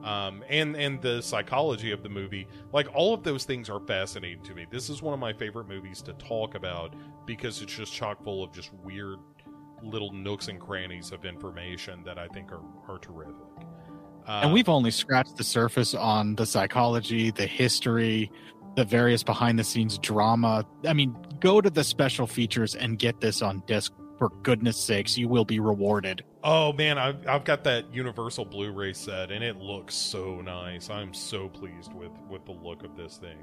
um, 0.04 0.44
and 0.48 0.76
and 0.76 1.00
the 1.02 1.20
psychology 1.20 1.90
of 1.90 2.02
the 2.02 2.08
movie. 2.08 2.46
Like 2.72 2.88
all 2.94 3.14
of 3.14 3.22
those 3.22 3.44
things 3.44 3.68
are 3.68 3.80
fascinating 3.80 4.42
to 4.44 4.54
me. 4.54 4.66
This 4.70 4.90
is 4.90 5.02
one 5.02 5.14
of 5.14 5.20
my 5.20 5.32
favorite 5.32 5.68
movies 5.68 6.02
to 6.02 6.12
talk 6.14 6.54
about 6.54 6.94
because 7.26 7.60
it's 7.62 7.74
just 7.74 7.92
chock 7.92 8.22
full 8.22 8.42
of 8.44 8.52
just 8.52 8.72
weird 8.84 9.18
little 9.82 10.12
nooks 10.12 10.48
and 10.48 10.60
crannies 10.60 11.12
of 11.12 11.24
information 11.24 12.02
that 12.04 12.18
I 12.18 12.28
think 12.28 12.52
are 12.52 12.62
are 12.88 12.98
terrific. 12.98 13.47
Uh, 14.28 14.42
and 14.44 14.52
we've 14.52 14.68
only 14.68 14.90
scratched 14.90 15.36
the 15.36 15.44
surface 15.44 15.94
on 15.94 16.34
the 16.36 16.44
psychology, 16.44 17.30
the 17.30 17.46
history, 17.46 18.30
the 18.76 18.84
various 18.84 19.22
behind 19.22 19.58
the 19.58 19.64
scenes 19.64 19.98
drama. 19.98 20.66
I 20.86 20.92
mean, 20.92 21.16
go 21.40 21.60
to 21.62 21.70
the 21.70 21.82
special 21.82 22.26
features 22.26 22.74
and 22.74 22.98
get 22.98 23.20
this 23.20 23.40
on 23.40 23.62
disc 23.66 23.92
for 24.18 24.28
goodness 24.42 24.76
sakes. 24.76 25.16
You 25.16 25.28
will 25.28 25.46
be 25.46 25.60
rewarded. 25.60 26.24
oh 26.44 26.72
man, 26.74 26.98
I've 26.98 27.26
I've 27.26 27.44
got 27.44 27.64
that 27.64 27.92
Universal 27.94 28.44
Blu-ray 28.46 28.92
set 28.92 29.30
and 29.30 29.42
it 29.42 29.56
looks 29.56 29.94
so 29.94 30.40
nice. 30.42 30.90
I'm 30.90 31.14
so 31.14 31.48
pleased 31.48 31.94
with 31.94 32.12
with 32.28 32.44
the 32.44 32.52
look 32.52 32.84
of 32.84 32.96
this 32.96 33.16
thing. 33.16 33.38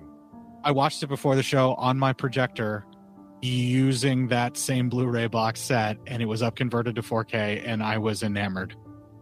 I 0.63 0.71
watched 0.71 1.01
it 1.01 1.07
before 1.07 1.35
the 1.35 1.43
show 1.43 1.73
on 1.75 1.97
my 1.97 2.13
projector 2.13 2.85
using 3.41 4.27
that 4.27 4.57
same 4.57 4.89
Blu-ray 4.89 5.27
box 5.27 5.61
set 5.61 5.97
and 6.07 6.21
it 6.21 6.25
was 6.25 6.41
up 6.41 6.55
converted 6.55 6.95
to 6.95 7.01
4K 7.01 7.63
and 7.65 7.83
I 7.83 7.97
was 7.97 8.23
enamored. 8.23 8.75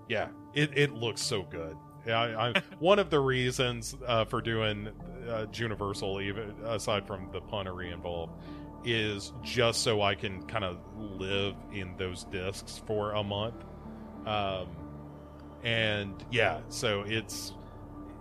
Yeah, 0.10 0.28
it, 0.54 0.78
it 0.78 0.94
looks 0.94 1.22
so 1.22 1.44
good. 1.44 1.78
Yeah, 2.06 2.20
I, 2.20 2.50
I, 2.50 2.62
one 2.80 3.00
of 3.00 3.10
the 3.10 3.20
reasons 3.20 3.96
uh, 4.06 4.26
for 4.26 4.42
doing 4.42 4.90
uh, 5.30 5.46
Universal, 5.54 6.22
even 6.22 6.54
aside 6.66 7.08
from 7.08 7.30
the 7.32 7.42
punnery 7.42 7.94
involved, 7.94 8.34
is 8.86 9.32
just 9.42 9.82
so 9.82 10.02
I 10.02 10.16
can 10.16 10.44
kind 10.44 10.66
of 10.66 10.78
live 10.98 11.56
in 11.72 11.96
those 11.98 12.26
discs 12.26 12.82
for 12.86 13.14
a 13.14 13.24
month. 13.24 13.56
Um, 14.26 14.68
and 15.64 16.24
yeah, 16.32 16.60
so 16.70 17.04
it's 17.08 17.54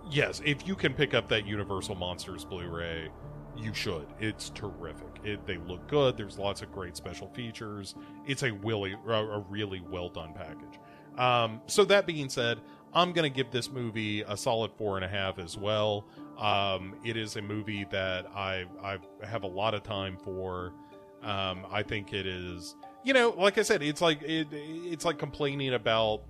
yes, 0.09 0.41
if 0.45 0.67
you 0.67 0.75
can 0.75 0.93
pick 0.93 1.13
up 1.13 1.27
that 1.29 1.45
Universal 1.45 1.95
Monsters 1.95 2.45
Blu-ray, 2.45 3.09
you 3.57 3.73
should. 3.73 4.07
It's 4.19 4.49
terrific. 4.49 5.19
It, 5.23 5.45
they 5.45 5.57
look 5.57 5.87
good. 5.87 6.17
There's 6.17 6.37
lots 6.37 6.61
of 6.61 6.71
great 6.71 6.95
special 6.95 7.27
features. 7.29 7.95
It's 8.25 8.43
a 8.43 8.51
really 8.51 8.95
a, 9.07 9.11
a 9.11 9.39
really 9.49 9.81
well 9.89 10.09
done 10.09 10.33
package. 10.33 10.79
Um, 11.17 11.61
so 11.67 11.85
that 11.85 12.05
being 12.05 12.29
said, 12.29 12.59
I'm 12.93 13.11
gonna 13.11 13.29
give 13.29 13.51
this 13.51 13.71
movie 13.71 14.21
a 14.21 14.37
solid 14.37 14.71
four 14.77 14.95
and 14.97 15.05
a 15.05 15.07
half 15.07 15.39
as 15.39 15.57
well. 15.57 16.05
Um, 16.37 16.95
it 17.03 17.17
is 17.17 17.35
a 17.35 17.41
movie 17.41 17.85
that 17.91 18.27
I 18.35 18.65
I 18.81 18.97
have 19.25 19.43
a 19.43 19.47
lot 19.47 19.73
of 19.73 19.83
time 19.83 20.17
for. 20.23 20.73
Um, 21.21 21.65
I 21.71 21.83
think 21.83 22.13
it 22.13 22.27
is, 22.27 22.75
you 23.03 23.13
know, 23.13 23.29
like 23.29 23.57
I 23.57 23.61
said, 23.61 23.81
it's 23.81 24.01
like 24.01 24.21
it, 24.21 24.47
it's 24.51 25.05
like 25.05 25.17
complaining 25.17 25.73
about 25.73 26.23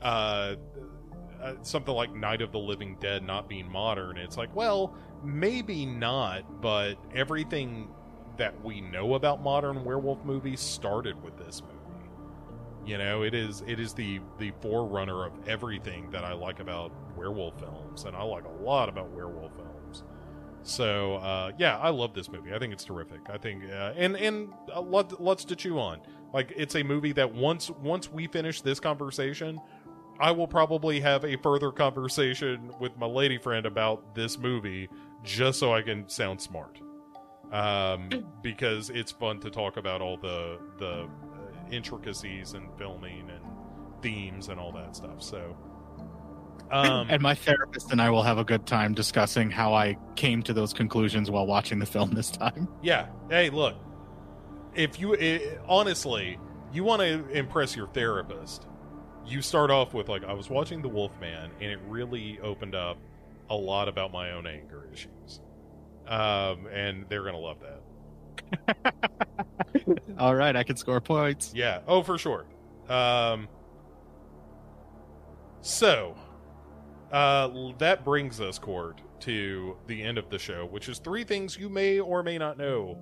uh, 0.00 0.56
uh, 1.42 1.54
something 1.62 1.94
like 1.94 2.14
Night 2.14 2.40
of 2.40 2.50
the 2.50 2.58
Living 2.58 2.96
Dead 3.00 3.22
not 3.22 3.48
being 3.48 3.70
modern. 3.70 4.16
It's 4.16 4.38
like, 4.38 4.54
well, 4.56 4.94
maybe 5.22 5.84
not, 5.84 6.62
but 6.62 6.94
everything 7.14 7.88
that 8.36 8.64
we 8.64 8.80
know 8.80 9.14
about 9.14 9.42
modern 9.42 9.84
werewolf 9.84 10.24
movies 10.24 10.60
started 10.60 11.22
with 11.22 11.36
this 11.36 11.62
movie. 11.62 11.73
You 12.86 12.98
know, 12.98 13.22
it 13.22 13.34
is 13.34 13.62
it 13.66 13.80
is 13.80 13.94
the 13.94 14.20
the 14.38 14.52
forerunner 14.60 15.24
of 15.24 15.32
everything 15.48 16.10
that 16.10 16.24
I 16.24 16.32
like 16.34 16.60
about 16.60 16.92
werewolf 17.16 17.58
films, 17.58 18.04
and 18.04 18.14
I 18.14 18.22
like 18.22 18.44
a 18.44 18.62
lot 18.62 18.88
about 18.88 19.10
werewolf 19.10 19.52
films. 19.56 20.02
So 20.62 21.16
uh, 21.16 21.52
yeah, 21.58 21.78
I 21.78 21.90
love 21.90 22.14
this 22.14 22.30
movie. 22.30 22.52
I 22.54 22.58
think 22.58 22.72
it's 22.72 22.84
terrific. 22.84 23.20
I 23.28 23.38
think 23.38 23.64
uh, 23.64 23.92
and 23.96 24.16
and 24.16 24.48
uh, 24.74 24.80
lot, 24.80 25.20
lots 25.20 25.44
to 25.46 25.56
chew 25.56 25.78
on. 25.78 26.00
Like 26.32 26.52
it's 26.56 26.74
a 26.74 26.82
movie 26.82 27.12
that 27.12 27.32
once 27.32 27.70
once 27.70 28.10
we 28.10 28.26
finish 28.26 28.60
this 28.60 28.80
conversation, 28.80 29.60
I 30.20 30.30
will 30.30 30.48
probably 30.48 31.00
have 31.00 31.24
a 31.24 31.36
further 31.36 31.70
conversation 31.70 32.72
with 32.80 32.96
my 32.98 33.06
lady 33.06 33.38
friend 33.38 33.66
about 33.66 34.14
this 34.14 34.38
movie 34.38 34.88
just 35.22 35.58
so 35.58 35.72
I 35.72 35.82
can 35.82 36.08
sound 36.08 36.40
smart. 36.40 36.80
Um, 37.52 38.08
because 38.42 38.90
it's 38.90 39.12
fun 39.12 39.38
to 39.40 39.50
talk 39.50 39.76
about 39.76 40.00
all 40.00 40.16
the 40.16 40.58
the 40.78 41.08
intricacies 41.70 42.52
and 42.52 42.68
filming 42.78 43.30
and 43.30 43.40
themes 44.02 44.48
and 44.48 44.58
all 44.60 44.72
that 44.72 44.96
stuff. 44.96 45.22
So, 45.22 45.56
Um, 46.70 47.06
and 47.10 47.22
my 47.22 47.34
therapist 47.34 47.92
and 47.92 48.00
I 48.00 48.10
will 48.10 48.22
have 48.22 48.38
a 48.38 48.44
good 48.44 48.66
time 48.66 48.94
discussing 48.94 49.50
how 49.50 49.74
I 49.74 49.98
came 50.16 50.42
to 50.44 50.52
those 50.52 50.72
conclusions 50.72 51.30
while 51.30 51.46
watching 51.46 51.78
the 51.78 51.86
film 51.86 52.12
this 52.12 52.30
time. 52.30 52.68
Yeah. 52.82 53.08
Hey, 53.28 53.50
look. 53.50 53.76
If 54.74 54.98
you 54.98 55.14
i 55.14 55.58
honestly, 55.68 56.38
you 56.72 56.82
want 56.82 57.00
to 57.00 57.28
impress 57.28 57.76
your 57.76 57.86
therapist, 57.88 58.66
you 59.24 59.40
start 59.40 59.70
off 59.70 59.94
with 59.94 60.08
like 60.08 60.24
I 60.24 60.32
was 60.32 60.50
watching 60.50 60.82
The 60.82 60.88
Wolfman 60.88 61.50
and 61.60 61.70
it 61.70 61.78
really 61.86 62.40
opened 62.40 62.74
up 62.74 62.98
a 63.50 63.54
lot 63.54 63.88
about 63.88 64.12
my 64.12 64.32
own 64.32 64.46
anger 64.46 64.88
issues. 64.92 65.40
Um, 66.08 66.66
and 66.66 67.06
they're 67.08 67.22
going 67.22 67.34
to 67.34 67.40
love 67.40 67.60
that. 67.60 67.82
All 70.18 70.34
right, 70.34 70.54
I 70.54 70.62
can 70.62 70.76
score 70.76 71.00
points. 71.00 71.52
Yeah. 71.54 71.80
Oh, 71.86 72.02
for 72.02 72.18
sure. 72.18 72.46
Um, 72.88 73.48
so, 75.60 76.16
uh, 77.12 77.72
that 77.78 78.04
brings 78.04 78.40
us, 78.40 78.58
Cort, 78.58 79.00
to 79.20 79.76
the 79.86 80.02
end 80.02 80.18
of 80.18 80.30
the 80.30 80.38
show, 80.38 80.66
which 80.66 80.88
is 80.88 80.98
three 80.98 81.24
things 81.24 81.56
you 81.56 81.68
may 81.68 82.00
or 82.00 82.22
may 82.22 82.38
not 82.38 82.58
know 82.58 82.98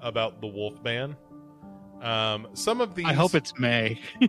about 0.00 0.40
the 0.40 0.46
Wolfman. 0.46 1.16
Um, 2.02 2.48
some 2.54 2.80
of 2.80 2.94
these. 2.94 3.06
I 3.06 3.14
hope 3.14 3.34
it's 3.34 3.58
May. 3.58 4.00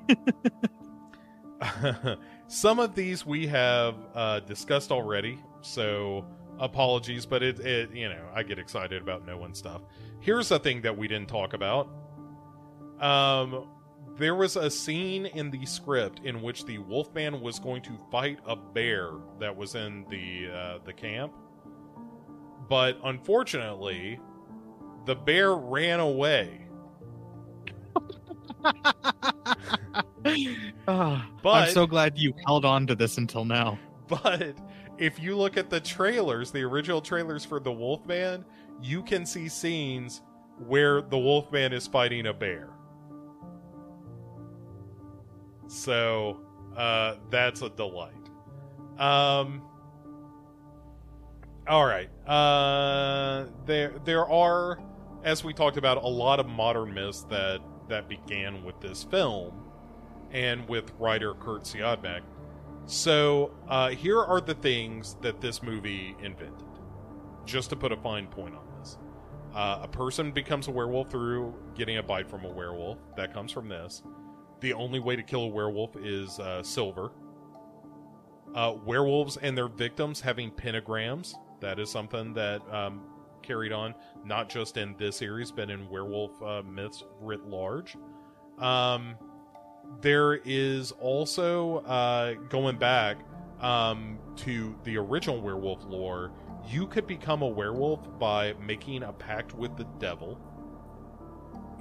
some 2.47 2.79
of 2.79 2.95
these 2.95 3.25
we 3.25 3.47
have 3.47 3.95
uh, 4.13 4.39
discussed 4.41 4.91
already, 4.91 5.39
so 5.61 6.25
apologies, 6.59 7.25
but 7.25 7.43
it, 7.43 7.59
it, 7.59 7.93
you 7.93 8.09
know, 8.09 8.23
I 8.33 8.43
get 8.43 8.59
excited 8.59 9.01
about 9.01 9.25
knowing 9.25 9.53
stuff. 9.53 9.81
Here's 10.25 10.49
a 10.49 10.57
thing 10.57 10.81
that 10.81 10.97
we 10.97 11.07
didn't 11.07 11.29
talk 11.29 11.53
about. 11.53 11.87
Um, 12.99 13.67
there 14.17 14.33
was 14.33 14.55
a 14.55 14.71
scene 14.71 15.27
in 15.27 15.51
the 15.51 15.63
script 15.67 16.21
in 16.23 16.41
which 16.41 16.65
the 16.65 16.79
Wolfman 16.79 17.41
was 17.41 17.59
going 17.59 17.83
to 17.83 17.91
fight 18.11 18.39
a 18.47 18.55
bear 18.55 19.11
that 19.39 19.55
was 19.55 19.75
in 19.75 20.03
the 20.09 20.49
uh, 20.51 20.77
the 20.83 20.93
camp, 20.93 21.31
but 22.67 22.97
unfortunately, 23.03 24.19
the 25.05 25.13
bear 25.15 25.53
ran 25.55 25.99
away. 25.99 26.67
Ah, 30.87 31.29
But- 31.43 31.49
I'm 31.67 31.71
so 31.71 31.85
glad 31.85 32.17
you 32.17 32.33
held 32.47 32.65
on 32.65 32.87
to 32.87 32.95
this 32.95 33.17
until 33.19 33.45
now. 33.45 33.77
But 34.07 34.55
if 34.97 35.19
you 35.19 35.35
look 35.35 35.55
at 35.57 35.69
the 35.69 35.79
trailers, 35.79 36.49
the 36.51 36.61
original 36.63 36.99
trailers 37.01 37.45
for 37.45 37.59
the 37.59 37.71
Wolfman, 37.71 38.43
you 38.81 39.03
can 39.03 39.25
see 39.25 39.47
scenes 39.49 40.21
where 40.67 41.01
the 41.01 41.17
Wolfman 41.17 41.73
is 41.73 41.87
fighting 41.87 42.27
a 42.27 42.33
bear. 42.33 42.69
So 45.67 46.41
uh, 46.77 47.15
that's 47.29 47.61
a 47.61 47.69
delight. 47.69 48.13
Um, 48.97 49.61
all 51.67 51.85
right. 51.85 52.09
Uh, 52.27 53.47
there 53.65 53.93
there 54.05 54.29
are, 54.29 54.79
as 55.23 55.43
we 55.43 55.53
talked 55.53 55.77
about, 55.77 55.97
a 55.97 56.07
lot 56.07 56.39
of 56.39 56.47
modern 56.47 56.93
myths 56.93 57.23
that 57.29 57.59
that 57.89 58.07
began 58.07 58.63
with 58.63 58.79
this 58.79 59.03
film, 59.03 59.53
and 60.31 60.67
with 60.69 60.91
writer 60.99 61.33
Kurt 61.33 61.63
Siodmak. 61.63 62.21
So 62.85 63.51
uh, 63.67 63.89
here 63.89 64.21
are 64.21 64.41
the 64.41 64.53
things 64.53 65.17
that 65.21 65.41
this 65.41 65.63
movie 65.63 66.15
invented. 66.21 66.67
Just 67.45 67.69
to 67.71 67.75
put 67.75 67.91
a 67.91 67.97
fine 67.97 68.27
point 68.27 68.55
on 68.55 68.64
uh, 69.55 69.79
a 69.83 69.87
person 69.87 70.31
becomes 70.31 70.67
a 70.67 70.71
werewolf 70.71 71.09
through 71.09 71.53
getting 71.75 71.97
a 71.97 72.03
bite 72.03 72.29
from 72.29 72.43
a 72.43 72.49
werewolf. 72.49 72.97
That 73.15 73.33
comes 73.33 73.51
from 73.51 73.69
this. 73.69 74.03
The 74.59 74.73
only 74.73 74.99
way 74.99 75.15
to 75.15 75.23
kill 75.23 75.43
a 75.43 75.47
werewolf 75.47 75.95
is 75.95 76.39
uh, 76.39 76.61
silver. 76.61 77.11
Uh, 78.53 78.75
werewolves 78.85 79.37
and 79.37 79.57
their 79.57 79.67
victims 79.67 80.19
having 80.19 80.51
pentagrams. 80.51 81.35
That 81.61 81.79
is 81.79 81.89
something 81.89 82.33
that 82.33 82.61
um, 82.71 83.01
carried 83.41 83.71
on 83.71 83.95
not 84.25 84.49
just 84.49 84.77
in 84.77 84.95
this 84.97 85.17
series, 85.17 85.51
but 85.51 85.69
in 85.69 85.89
werewolf 85.89 86.41
uh, 86.41 86.61
myths 86.63 87.03
writ 87.21 87.45
large. 87.45 87.95
Um, 88.59 89.15
there 90.01 90.35
is 90.45 90.91
also 90.93 91.77
uh, 91.79 92.33
going 92.49 92.77
back 92.77 93.17
um, 93.61 94.19
to 94.37 94.75
the 94.83 94.97
original 94.97 95.41
werewolf 95.41 95.83
lore. 95.85 96.31
You 96.67 96.87
could 96.87 97.07
become 97.07 97.41
a 97.41 97.47
werewolf 97.47 98.19
by 98.19 98.53
making 98.65 99.03
a 99.03 99.13
pact 99.13 99.53
with 99.53 99.75
the 99.77 99.85
devil. 99.99 100.39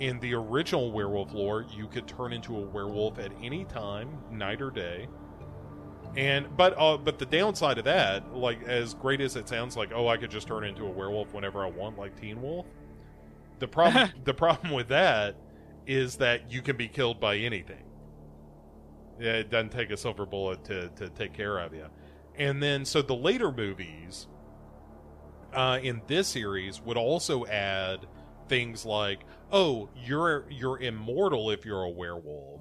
In 0.01 0.19
the 0.21 0.35
original 0.35 0.93
werewolf 0.93 1.33
lore, 1.33 1.65
you 1.71 1.87
could 1.87 2.07
turn 2.07 2.33
into 2.33 2.57
a 2.57 2.61
werewolf 2.61 3.19
at 3.19 3.33
any 3.43 3.65
time, 3.65 4.19
night 4.31 4.61
or 4.61 4.71
day. 4.71 5.09
And 6.17 6.57
but 6.57 6.75
uh, 6.79 6.97
but 6.97 7.19
the 7.19 7.27
downside 7.27 7.79
of 7.79 7.85
that, 7.85 8.35
like 8.35 8.63
as 8.65 8.95
great 8.95 9.21
as 9.21 9.37
it 9.37 9.49
sounds, 9.49 9.77
like 9.77 9.91
oh 9.93 10.07
I 10.09 10.17
could 10.17 10.31
just 10.31 10.47
turn 10.47 10.65
into 10.65 10.85
a 10.85 10.91
werewolf 10.91 11.33
whenever 11.33 11.65
I 11.65 11.69
want, 11.69 11.99
like 11.99 12.21
Teen 12.21 12.41
Wolf. 12.41 12.67
The 13.59 13.69
problem 13.69 14.11
the 14.25 14.35
problem 14.35 14.73
with 14.73 14.89
that 14.89 15.37
is 15.87 16.17
that 16.17 16.51
you 16.51 16.63
can 16.63 16.77
be 16.77 16.89
killed 16.89 17.21
by 17.21 17.37
anything. 17.37 17.83
Yeah, 19.21 19.33
it 19.33 19.51
doesn't 19.51 19.71
take 19.71 19.91
a 19.91 19.97
silver 19.97 20.27
bullet 20.27 20.65
to, 20.65 20.89
to 20.91 21.09
take 21.11 21.33
care 21.33 21.59
of 21.59 21.73
you. 21.73 21.87
And 22.37 22.63
then, 22.63 22.85
so 22.85 23.01
the 23.03 23.15
later 23.15 23.53
movies 23.53 24.27
uh, 25.55 25.79
in 25.83 26.03
this 26.07 26.29
series 26.29 26.81
would 26.83 26.97
also 26.97 27.47
add 27.47 28.07
things 28.49 28.85
like, 28.85 29.21
"Oh, 29.53 29.89
you're 29.97 30.47
you're 30.51 30.79
immortal 30.81 31.51
if 31.51 31.65
you're 31.65 31.83
a 31.83 31.91
werewolf, 31.91 32.61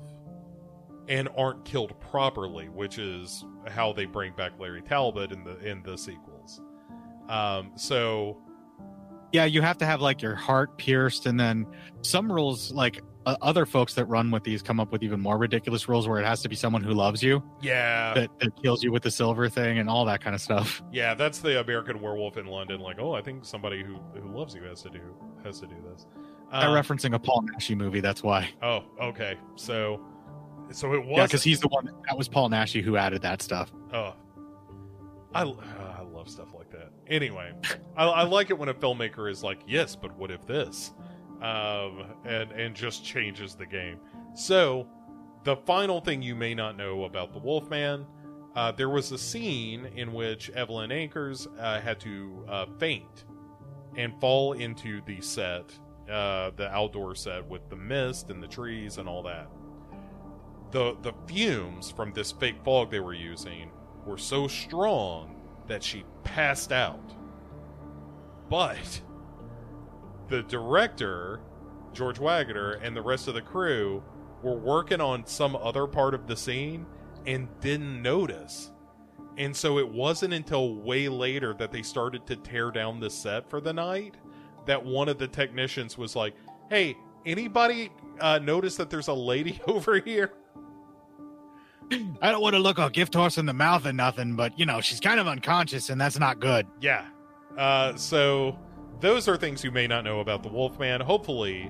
and 1.10 1.28
aren't 1.38 1.65
killed 1.65 1.99
properly," 1.99 2.70
which 2.70 2.98
is 2.99 3.44
how 3.70 3.94
they 3.94 4.06
bring 4.06 4.34
back 4.34 4.53
Larry 4.60 4.82
Talbot 4.82 5.32
in 5.32 5.44
the 5.44 5.57
in 5.60 5.84
the 5.84 5.98
sequels. 5.98 6.61
Um, 7.30 7.72
so 7.76 8.38
Yeah, 9.34 9.45
you 9.45 9.61
have 9.64 9.78
to 9.80 9.86
have 9.86 9.99
like 10.02 10.22
your 10.22 10.36
heart 10.36 10.78
pierced, 10.78 11.26
and 11.26 11.40
then 11.40 11.65
some 12.03 12.32
rules, 12.32 12.72
like 12.72 13.02
uh, 13.25 13.35
other 13.41 13.65
folks 13.65 13.93
that 13.95 14.05
run 14.05 14.31
with 14.31 14.43
these, 14.43 14.61
come 14.61 14.79
up 14.79 14.91
with 14.91 15.03
even 15.03 15.19
more 15.19 15.37
ridiculous 15.37 15.87
rules 15.87 16.07
where 16.07 16.19
it 16.19 16.25
has 16.25 16.41
to 16.41 16.49
be 16.49 16.55
someone 16.55 16.83
who 16.83 16.93
loves 16.93 17.23
you 17.23 17.41
yeah, 17.61 18.13
that, 18.13 18.29
that 18.39 18.61
kills 18.61 18.83
you 18.83 18.91
with 18.91 19.03
the 19.03 19.11
silver 19.11 19.47
thing 19.49 19.79
and 19.79 19.89
all 19.89 20.05
that 20.05 20.21
kind 20.21 20.35
of 20.35 20.41
stuff. 20.41 20.81
yeah, 20.91 21.13
that's 21.13 21.39
the 21.39 21.59
American 21.59 22.01
Werewolf 22.01 22.37
in 22.37 22.45
London. 22.47 22.79
Like, 22.79 22.97
oh, 22.99 23.13
I 23.13 23.21
think 23.21 23.45
somebody 23.45 23.83
who 23.83 23.95
who 24.19 24.35
loves 24.37 24.55
you 24.55 24.63
has 24.63 24.81
to 24.83 24.89
do 24.89 25.01
has 25.43 25.59
to 25.59 25.67
do 25.67 25.75
this. 25.91 26.05
I'm 26.51 26.69
Um, 26.69 26.75
referencing 26.75 27.15
a 27.15 27.19
Paul 27.19 27.43
Naschy 27.43 27.75
movie. 27.75 27.99
That's 27.99 28.21
why. 28.21 28.49
Oh, 28.61 28.83
okay. 29.01 29.37
So, 29.55 30.05
so 30.71 30.93
it 30.93 30.99
was. 31.03 31.17
Yeah, 31.17 31.25
because 31.25 31.43
he's 31.43 31.59
the 31.59 31.67
one 31.69 31.89
that 32.07 32.17
was 32.17 32.27
Paul 32.27 32.49
Naschy 32.49 32.81
who 32.83 32.95
added 32.97 33.21
that 33.23 33.41
stuff. 33.41 33.71
Oh, 33.91 34.13
I 35.33 35.43
uh, 35.43 35.55
I 35.97 36.01
love 36.01 36.29
stuff 36.29 36.49
like 36.53 36.69
that. 36.71 36.91
Anyway, 37.07 37.53
I, 37.97 38.05
I 38.05 38.23
like 38.23 38.49
it 38.49 38.57
when 38.57 38.69
a 38.69 38.73
filmmaker 38.73 39.29
is 39.31 39.43
like, 39.43 39.61
yes, 39.67 39.95
but 39.95 40.15
what 40.15 40.29
if 40.31 40.45
this, 40.45 40.91
um, 41.44 42.06
and 42.26 42.52
and 42.53 42.74
just 42.74 43.03
changes 43.03 43.53
the 43.53 43.65
game. 43.65 43.99
So, 44.34 44.88
the 45.44 45.57
final 45.57 45.99
thing 45.99 46.22
you 46.22 46.36
may 46.36 46.56
not 46.56 46.78
know 46.78 47.03
about 47.03 47.34
the 47.34 47.40
Wolfman, 47.40 48.06
uh, 48.56 48.72
there 48.72 48.90
was 48.90 49.11
a 49.11 49.18
scene 49.18 49.86
in 49.95 50.14
which 50.14 50.49
Evelyn 50.52 50.90
Ankers 50.90 51.48
uh, 51.60 51.82
had 51.82 51.99
to 52.02 52.45
uh, 52.48 52.65
faint 52.80 53.26
and 53.98 54.20
fall 54.22 54.53
into 54.53 55.02
the 55.06 55.20
set, 55.22 55.78
uh, 56.10 56.52
the 56.56 56.70
outdoor 56.72 57.14
set 57.14 57.45
with 57.48 57.70
the 57.70 57.76
mist 57.76 58.30
and 58.30 58.41
the 58.41 58.48
trees 58.48 58.98
and 58.98 59.07
all 59.07 59.22
that. 59.24 59.49
The 60.72 60.95
the 61.02 61.14
fumes 61.28 61.91
from 61.91 62.14
this 62.14 62.32
fake 62.32 62.64
fog 62.64 62.90
they 62.90 63.02
were 63.02 63.14
using 63.14 63.70
were 64.06 64.18
so 64.18 64.48
strong 64.48 65.41
that 65.68 65.84
she 65.84 66.06
passed 66.24 66.72
out. 66.72 67.14
But 68.49 69.02
the 70.34 70.41
director, 70.41 71.41
George 71.93 72.18
Waggner, 72.18 72.80
and 72.81 72.95
the 72.95 73.01
rest 73.03 73.27
of 73.27 73.35
the 73.35 73.41
crew 73.41 74.01
were 74.41 74.57
working 74.57 74.99
on 74.99 75.27
some 75.27 75.55
other 75.55 75.85
part 75.85 76.15
of 76.15 76.26
the 76.26 76.35
scene 76.35 76.88
and 77.27 77.47
didn't 77.61 78.01
notice. 78.01 78.72
And 79.38 79.55
so 79.55 79.77
it 79.77 79.88
wasn't 79.88 80.34
until 80.34 80.73
way 80.73 81.07
later 81.07 81.53
that 81.60 81.72
they 81.72 81.84
started 81.84 82.26
to 82.26 82.35
tear 82.35 82.72
down 82.72 82.99
the 82.99 83.11
set 83.11 83.47
for 83.47 83.61
the 83.61 83.73
night 83.73 84.15
that 84.65 84.84
one 84.84 85.07
of 85.07 85.19
the 85.19 85.27
technicians 85.27 85.99
was 85.99 86.15
like, 86.15 86.34
"Hey, 86.68 86.97
anybody 87.27 87.91
uh, 88.19 88.39
notice 88.39 88.76
that 88.77 88.89
there's 88.89 89.10
a 89.10 89.14
lady 89.14 89.61
over 89.68 89.99
here?" 89.99 90.34
I 92.23 92.31
don't 92.31 92.41
want 92.41 92.55
to 92.55 92.60
look 92.60 92.80
a 92.80 92.89
gift 92.89 93.14
horse 93.14 93.38
in 93.38 93.45
the 93.45 93.53
mouth 93.53 93.85
and 93.85 93.97
nothing, 93.97 94.35
but 94.35 94.57
you 94.57 94.65
know 94.65 94.81
she's 94.81 94.99
kind 94.99 95.19
of 95.19 95.27
unconscious, 95.27 95.91
and 95.91 96.01
that's 96.01 96.18
not 96.18 96.39
good. 96.39 96.65
Yeah. 96.81 97.05
Uh, 97.55 97.95
so 97.95 98.57
those 99.03 99.27
are 99.27 99.35
things 99.35 99.65
you 99.65 99.71
may 99.71 99.85
not 99.85 100.05
know 100.05 100.21
about 100.21 100.43
the 100.43 100.49
Wolfman. 100.49 101.01
Hopefully, 101.01 101.69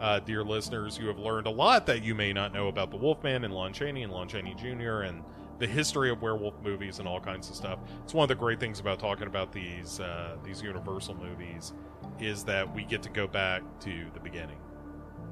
uh, 0.00 0.18
dear 0.20 0.42
listeners, 0.42 0.96
you 0.96 1.06
have 1.08 1.18
learned 1.18 1.46
a 1.46 1.50
lot 1.50 1.84
that 1.84 2.02
you 2.02 2.14
may 2.14 2.32
not 2.32 2.54
know 2.54 2.68
about 2.68 2.90
the 2.90 2.96
Wolfman 2.96 3.44
and 3.44 3.52
Lon 3.52 3.74
Chaney 3.74 4.02
and 4.02 4.10
Lon 4.10 4.26
Chaney 4.26 4.54
Jr. 4.54 5.02
and 5.02 5.22
the 5.58 5.66
history 5.66 6.08
of 6.08 6.22
werewolf 6.22 6.54
movies 6.62 6.98
and 6.98 7.06
all 7.06 7.20
kinds 7.20 7.50
of 7.50 7.54
stuff. 7.54 7.80
It's 8.02 8.14
one 8.14 8.24
of 8.24 8.30
the 8.30 8.34
great 8.34 8.58
things 8.60 8.80
about 8.80 8.98
talking 8.98 9.26
about 9.26 9.52
these 9.52 10.00
uh, 10.00 10.38
these 10.42 10.62
Universal 10.62 11.16
movies 11.16 11.74
is 12.18 12.44
that 12.44 12.74
we 12.74 12.84
get 12.84 13.02
to 13.02 13.10
go 13.10 13.26
back 13.26 13.62
to 13.80 14.06
the 14.14 14.20
beginning 14.20 14.58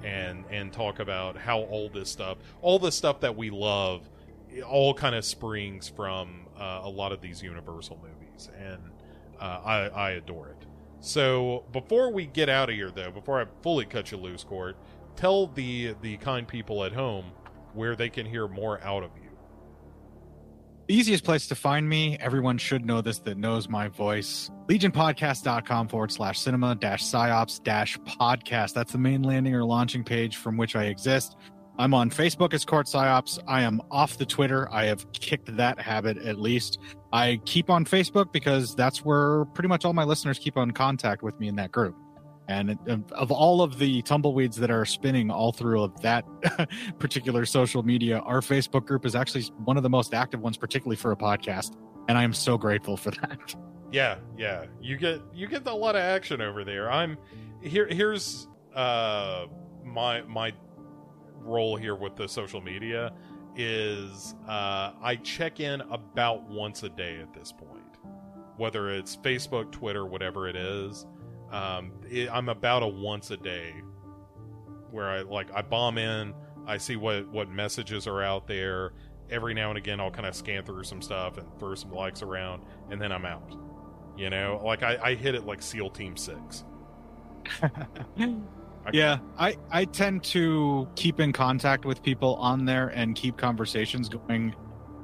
and 0.04 0.44
and 0.50 0.70
talk 0.70 0.98
about 0.98 1.38
how 1.38 1.60
all 1.60 1.88
this 1.88 2.10
stuff, 2.10 2.36
all 2.60 2.78
the 2.78 2.92
stuff 2.92 3.20
that 3.20 3.34
we 3.34 3.48
love, 3.48 4.06
all 4.66 4.92
kind 4.92 5.14
of 5.14 5.24
springs 5.24 5.88
from 5.88 6.46
uh, 6.58 6.80
a 6.82 6.90
lot 6.90 7.10
of 7.10 7.22
these 7.22 7.42
Universal 7.42 7.98
movies, 8.02 8.50
and 8.54 8.82
uh, 9.40 9.60
I, 9.64 9.76
I 9.88 10.10
adore 10.10 10.48
it. 10.48 10.67
So 11.00 11.64
before 11.72 12.12
we 12.12 12.26
get 12.26 12.48
out 12.48 12.68
of 12.68 12.74
here, 12.74 12.90
though, 12.90 13.10
before 13.10 13.40
I 13.40 13.46
fully 13.62 13.84
cut 13.84 14.10
you 14.10 14.18
loose, 14.18 14.44
Cort, 14.44 14.76
tell 15.16 15.46
the 15.46 15.94
the 16.02 16.16
kind 16.18 16.46
people 16.46 16.84
at 16.84 16.92
home 16.92 17.26
where 17.74 17.94
they 17.94 18.08
can 18.08 18.26
hear 18.26 18.48
more 18.48 18.82
out 18.82 19.02
of 19.02 19.10
you. 19.16 19.28
The 20.88 20.94
easiest 20.94 21.22
place 21.22 21.46
to 21.48 21.54
find 21.54 21.86
me, 21.86 22.16
everyone 22.18 22.56
should 22.56 22.86
know 22.86 23.02
this 23.02 23.18
that 23.20 23.36
knows 23.36 23.68
my 23.68 23.88
voice. 23.88 24.50
Legionpodcast.com 24.68 25.88
forward 25.88 26.10
slash 26.10 26.40
cinema 26.40 26.74
dash 26.74 27.04
psyops 27.04 27.62
dash 27.62 27.98
podcast. 27.98 28.72
That's 28.72 28.92
the 28.92 28.98
main 28.98 29.22
landing 29.22 29.54
or 29.54 29.64
launching 29.64 30.02
page 30.02 30.36
from 30.36 30.56
which 30.56 30.76
I 30.76 30.84
exist. 30.84 31.36
I'm 31.78 31.94
on 31.94 32.10
Facebook 32.10 32.55
as 32.55 32.64
Cort 32.64 32.86
Psyops. 32.86 33.38
I 33.46 33.62
am 33.62 33.80
off 33.90 34.18
the 34.18 34.26
Twitter. 34.26 34.68
I 34.72 34.86
have 34.86 35.10
kicked 35.12 35.56
that 35.56 35.78
habit 35.78 36.18
at 36.18 36.38
least. 36.38 36.78
I 37.12 37.40
keep 37.44 37.70
on 37.70 37.84
Facebook 37.84 38.32
because 38.32 38.74
that's 38.74 39.05
where 39.05 39.44
pretty 39.46 39.68
much 39.68 39.84
all 39.84 39.92
my 39.92 40.02
listeners 40.02 40.40
keep 40.40 40.56
on 40.56 40.72
contact 40.72 41.22
with 41.22 41.38
me 41.38 41.46
in 41.46 41.55
that 41.56 41.70
group. 41.70 41.94
And 42.48 42.78
of 43.12 43.30
all 43.30 43.62
of 43.62 43.78
the 43.78 44.02
tumbleweeds 44.02 44.56
that 44.56 44.70
are 44.70 44.86
spinning 44.86 45.30
all 45.30 45.52
through 45.52 45.82
of 45.82 46.00
that 46.00 46.24
particular 46.98 47.44
social 47.44 47.82
media, 47.82 48.20
our 48.20 48.40
Facebook 48.40 48.86
group 48.86 49.05
is 49.05 49.14
actually 49.14 49.42
one 49.64 49.76
of 49.76 49.82
the 49.82 49.90
most 49.90 50.14
active 50.14 50.40
ones, 50.40 50.56
particularly 50.56 50.96
for 50.96 51.12
a 51.12 51.16
podcast. 51.16 51.76
And 52.09 52.16
I 52.16 52.24
am 52.24 52.32
so 52.32 52.56
grateful 52.59 52.96
for 52.96 53.10
that. 53.10 53.55
Yeah, 53.92 54.16
yeah. 54.36 54.64
You 54.80 54.96
get 54.96 55.20
you 55.32 55.46
get 55.46 55.66
a 55.66 55.74
lot 55.74 55.94
of 55.94 56.02
action 56.02 56.40
over 56.40 56.64
there. 56.64 56.90
I'm 56.90 57.16
here 57.62 57.86
here's 57.86 58.48
uh 58.74 59.46
my 59.84 60.22
my 60.22 60.52
role 61.40 61.77
here 61.77 61.94
with 61.94 62.16
the 62.16 62.28
social 62.28 62.60
media 62.60 63.12
is 63.56 64.35
uh 64.47 64.93
I 65.02 65.19
check 65.23 65.60
in 65.60 65.81
about 65.82 66.48
once 66.48 66.82
a 66.82 66.89
day 66.89 67.19
at 67.20 67.32
this 67.35 67.52
point. 67.52 67.82
Whether 68.56 68.90
it's 68.90 69.16
Facebook, 69.16 69.70
Twitter, 69.70 70.05
whatever 70.05 70.48
it 70.48 70.56
is 70.56 71.06
um, 71.51 71.93
it, 72.09 72.28
I'm 72.31 72.48
about 72.48 72.82
a 72.82 72.86
once 72.86 73.31
a 73.31 73.36
day 73.36 73.74
where 74.90 75.09
I 75.09 75.23
like 75.23 75.52
I 75.55 75.62
bomb 75.62 75.98
in, 75.98 76.35
I 76.66 76.78
see 76.78 76.97
what 76.97 77.28
what 77.28 77.51
messages 77.51 78.06
are 78.06 78.23
out 78.23 78.47
there. 78.47 78.93
Every 79.31 79.55
now 79.55 79.69
and 79.69 79.78
again, 79.78 80.01
I'll 80.01 80.10
kind 80.10 80.27
of 80.27 80.35
scan 80.35 80.65
through 80.65 80.85
some 80.85 81.02
stuff 81.02 81.36
and 81.39 81.47
throw 81.59 81.74
some 81.74 81.93
likes 81.93 82.23
around, 82.23 82.65
and 82.90 83.01
then 83.01 83.12
I'm 83.12 83.27
out. 83.27 83.55
You 84.16 84.31
know, 84.31 84.60
like 84.65 84.82
I, 84.82 84.98
I 85.02 85.15
hit 85.15 85.35
it 85.35 85.47
like 85.47 85.62
SEAL 85.62 85.90
Team 85.90 86.16
Six. 86.16 86.65
yeah, 88.93 89.19
I 89.39 89.56
I 89.70 89.85
tend 89.85 90.24
to 90.24 90.89
keep 90.97 91.20
in 91.20 91.32
contact 91.32 91.85
with 91.85 92.02
people 92.02 92.36
on 92.36 92.65
there 92.65 92.89
and 92.89 93.15
keep 93.15 93.36
conversations 93.36 94.09
going. 94.09 94.55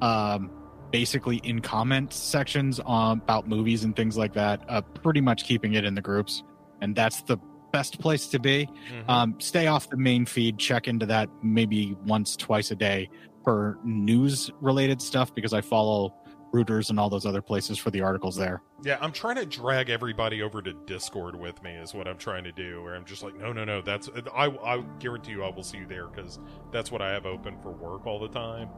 Um, 0.00 0.50
basically 0.90 1.38
in 1.38 1.58
comment 1.58 2.12
sections 2.12 2.78
um, 2.86 3.20
about 3.24 3.48
movies 3.48 3.82
and 3.82 3.96
things 3.96 4.16
like 4.16 4.32
that, 4.32 4.62
uh, 4.68 4.80
pretty 4.80 5.20
much 5.20 5.44
keeping 5.44 5.74
it 5.74 5.84
in 5.84 5.92
the 5.92 6.00
groups. 6.00 6.44
And 6.80 6.94
that's 6.94 7.22
the 7.22 7.36
best 7.72 7.98
place 7.98 8.28
to 8.28 8.38
be. 8.38 8.66
Mm-hmm. 8.66 9.10
Um, 9.10 9.34
stay 9.40 9.66
off 9.66 9.90
the 9.90 9.96
main 9.96 10.24
feed, 10.24 10.56
check 10.56 10.86
into 10.86 11.04
that 11.06 11.28
maybe 11.42 11.96
once, 12.06 12.36
twice 12.36 12.70
a 12.70 12.76
day 12.76 13.10
for 13.42 13.76
news 13.82 14.52
related 14.60 15.02
stuff 15.02 15.34
because 15.34 15.52
I 15.52 15.60
follow 15.60 16.14
Reuters 16.54 16.90
and 16.90 17.00
all 17.00 17.10
those 17.10 17.26
other 17.26 17.42
places 17.42 17.78
for 17.78 17.90
the 17.90 18.00
articles 18.00 18.36
there. 18.36 18.62
Yeah, 18.84 18.98
I'm 19.00 19.12
trying 19.12 19.36
to 19.36 19.44
drag 19.44 19.90
everybody 19.90 20.40
over 20.40 20.62
to 20.62 20.72
Discord 20.72 21.34
with 21.34 21.60
me 21.62 21.72
is 21.72 21.92
what 21.94 22.06
I'm 22.06 22.16
trying 22.16 22.44
to 22.44 22.52
do. 22.52 22.82
Where 22.82 22.94
I'm 22.94 23.04
just 23.04 23.22
like, 23.22 23.36
no, 23.36 23.52
no, 23.52 23.64
no, 23.64 23.82
that's 23.82 24.08
I 24.32 24.46
I 24.46 24.84
guarantee 25.00 25.32
you 25.32 25.42
I 25.42 25.50
will 25.50 25.64
see 25.64 25.78
you 25.78 25.86
there 25.86 26.06
because 26.06 26.38
that's 26.70 26.92
what 26.92 27.02
I 27.02 27.10
have 27.10 27.26
open 27.26 27.58
for 27.60 27.72
work 27.72 28.06
all 28.06 28.20
the 28.20 28.28
time. 28.28 28.68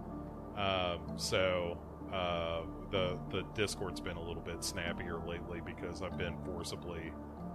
Um, 0.56 1.18
so 1.18 1.78
uh, 2.12 2.62
the 2.90 3.18
the 3.30 3.42
Discord's 3.54 4.00
been 4.00 4.16
a 4.16 4.22
little 4.22 4.42
bit 4.42 4.64
snappier 4.64 5.18
lately 5.18 5.60
because 5.64 6.00
I've 6.02 6.16
been 6.16 6.36
forcibly 6.44 7.12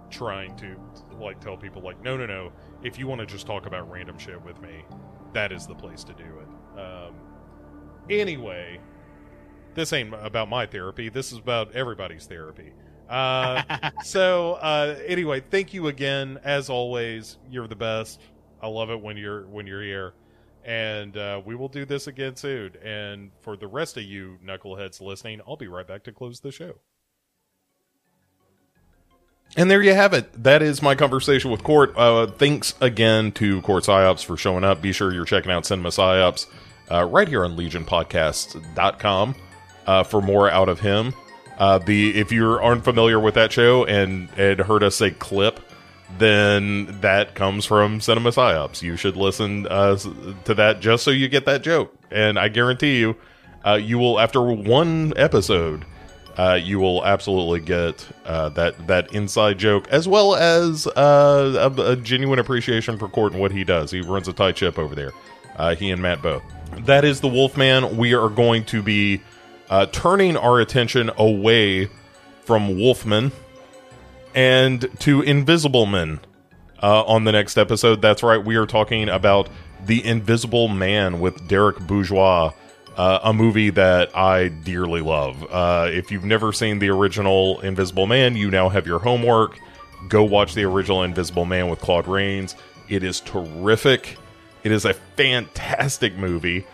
trying 0.08 0.54
to 0.56 0.76
like 1.18 1.40
tell 1.40 1.56
people 1.56 1.80
like 1.82 2.00
no 2.02 2.18
no 2.18 2.26
no 2.26 2.52
if 2.82 2.98
you 2.98 3.06
want 3.06 3.18
to 3.18 3.26
just 3.26 3.46
talk 3.46 3.64
about 3.64 3.90
random 3.90 4.18
shit 4.18 4.40
with 4.44 4.60
me 4.60 4.84
that 5.32 5.50
is 5.50 5.66
the 5.66 5.74
place 5.74 6.04
to 6.04 6.12
do 6.12 6.24
it 6.24 6.78
um, 6.78 7.14
anyway 8.10 8.78
this 9.74 9.92
ain't 9.92 10.14
about 10.14 10.48
my 10.48 10.66
therapy 10.66 11.08
this 11.08 11.32
is 11.32 11.38
about 11.38 11.72
everybody's 11.72 12.26
therapy 12.26 12.72
uh, 13.08 13.62
so 14.04 14.54
uh, 14.54 14.96
anyway 15.06 15.40
thank 15.40 15.74
you 15.74 15.88
again 15.88 16.38
as 16.44 16.70
always 16.70 17.38
you're 17.50 17.68
the 17.68 17.76
best 17.76 18.20
i 18.60 18.66
love 18.66 18.90
it 18.90 19.00
when 19.00 19.16
you're 19.16 19.46
when 19.46 19.66
you're 19.66 19.82
here 19.82 20.14
and 20.64 21.16
uh, 21.16 21.40
we 21.44 21.54
will 21.54 21.68
do 21.68 21.84
this 21.84 22.06
again 22.06 22.36
soon. 22.36 22.72
And 22.82 23.30
for 23.40 23.56
the 23.56 23.66
rest 23.66 23.96
of 23.96 24.04
you 24.04 24.38
knuckleheads 24.44 25.00
listening, 25.00 25.40
I'll 25.46 25.56
be 25.56 25.68
right 25.68 25.86
back 25.86 26.04
to 26.04 26.12
close 26.12 26.40
the 26.40 26.52
show. 26.52 26.76
And 29.56 29.70
there 29.70 29.82
you 29.82 29.92
have 29.92 30.14
it. 30.14 30.44
That 30.44 30.62
is 30.62 30.80
my 30.80 30.94
conversation 30.94 31.50
with 31.50 31.62
Cort. 31.62 31.94
Uh, 31.96 32.26
thanks 32.26 32.74
again 32.80 33.32
to 33.32 33.60
Cort 33.62 33.84
Psyops 33.84 34.24
for 34.24 34.36
showing 34.36 34.64
up. 34.64 34.80
Be 34.80 34.92
sure 34.92 35.12
you're 35.12 35.26
checking 35.26 35.50
out 35.50 35.66
Cinema 35.66 35.90
Psyops 35.90 36.46
uh, 36.90 37.04
right 37.04 37.28
here 37.28 37.44
on 37.44 37.56
LegionPodcasts.com 37.56 39.34
uh, 39.86 40.02
for 40.02 40.20
more 40.20 40.50
out 40.50 40.68
of 40.68 40.80
him. 40.80 41.14
Uh, 41.58 41.78
the 41.78 42.18
if 42.18 42.32
you 42.32 42.50
aren't 42.50 42.84
familiar 42.84 43.20
with 43.20 43.34
that 43.34 43.52
show 43.52 43.84
and 43.84 44.28
had 44.30 44.58
heard 44.60 44.82
us 44.82 44.96
say 44.96 45.10
clip, 45.10 45.60
then 46.18 47.00
that 47.00 47.34
comes 47.34 47.64
from 47.64 48.00
Cinema 48.00 48.30
Psyops. 48.30 48.82
You 48.82 48.96
should 48.96 49.16
listen 49.16 49.66
uh, 49.68 49.96
to 50.44 50.54
that 50.54 50.80
just 50.80 51.04
so 51.04 51.10
you 51.10 51.28
get 51.28 51.44
that 51.46 51.62
joke. 51.62 51.94
And 52.10 52.38
I 52.38 52.48
guarantee 52.48 52.98
you, 52.98 53.16
uh, 53.64 53.74
you 53.74 53.98
will, 53.98 54.18
after 54.18 54.42
one 54.42 55.12
episode, 55.16 55.84
uh, 56.36 56.58
you 56.60 56.80
will 56.80 57.04
absolutely 57.04 57.60
get 57.60 58.06
uh, 58.24 58.48
that 58.50 58.86
that 58.86 59.12
inside 59.12 59.58
joke, 59.58 59.86
as 59.88 60.08
well 60.08 60.34
as 60.34 60.86
uh, 60.86 61.70
a, 61.76 61.92
a, 61.92 61.96
genuine 61.96 62.38
appreciation 62.38 62.98
for 62.98 63.08
Cort 63.08 63.32
and 63.32 63.40
what 63.40 63.52
he 63.52 63.64
does. 63.64 63.90
He 63.90 64.00
runs 64.00 64.28
a 64.28 64.32
tight 64.32 64.56
ship 64.56 64.78
over 64.78 64.94
there. 64.94 65.12
Uh, 65.56 65.74
he 65.74 65.90
and 65.90 66.00
Matt 66.00 66.22
both. 66.22 66.42
That 66.86 67.04
is 67.04 67.20
the 67.20 67.28
Wolfman. 67.28 67.98
We 67.98 68.14
are 68.14 68.30
going 68.30 68.64
to 68.66 68.82
be 68.82 69.20
turning 69.92 70.36
our 70.36 70.60
attention 70.60 71.10
away 71.16 71.88
from 72.44 72.76
Wolfman 72.76 73.32
and 74.34 74.88
to 75.00 75.22
Invisible 75.22 75.86
Men 75.86 76.20
uh, 76.82 77.04
on 77.04 77.24
the 77.24 77.32
next 77.32 77.56
episode. 77.56 78.02
That's 78.02 78.22
right, 78.22 78.42
we 78.42 78.56
are 78.56 78.66
talking 78.66 79.08
about 79.08 79.48
The 79.86 80.04
Invisible 80.04 80.68
Man 80.68 81.20
with 81.20 81.46
Derek 81.48 81.78
Bourgeois, 81.80 82.52
uh, 82.96 83.20
a 83.22 83.32
movie 83.32 83.70
that 83.70 84.16
I 84.16 84.48
dearly 84.48 85.00
love. 85.00 85.46
Uh, 85.50 85.88
if 85.90 86.10
you've 86.10 86.24
never 86.24 86.52
seen 86.52 86.78
the 86.78 86.90
original 86.90 87.60
Invisible 87.60 88.06
Man, 88.06 88.36
you 88.36 88.50
now 88.50 88.68
have 88.68 88.86
your 88.86 88.98
homework. 88.98 89.58
Go 90.08 90.24
watch 90.24 90.54
the 90.54 90.64
original 90.64 91.02
Invisible 91.02 91.44
Man 91.44 91.68
with 91.68 91.78
Claude 91.78 92.08
Rains. 92.08 92.56
It 92.88 93.04
is 93.04 93.20
terrific. 93.20 94.18
It 94.64 94.72
is 94.72 94.84
a 94.84 94.94
fantastic 94.94 96.16
movie, 96.16 96.66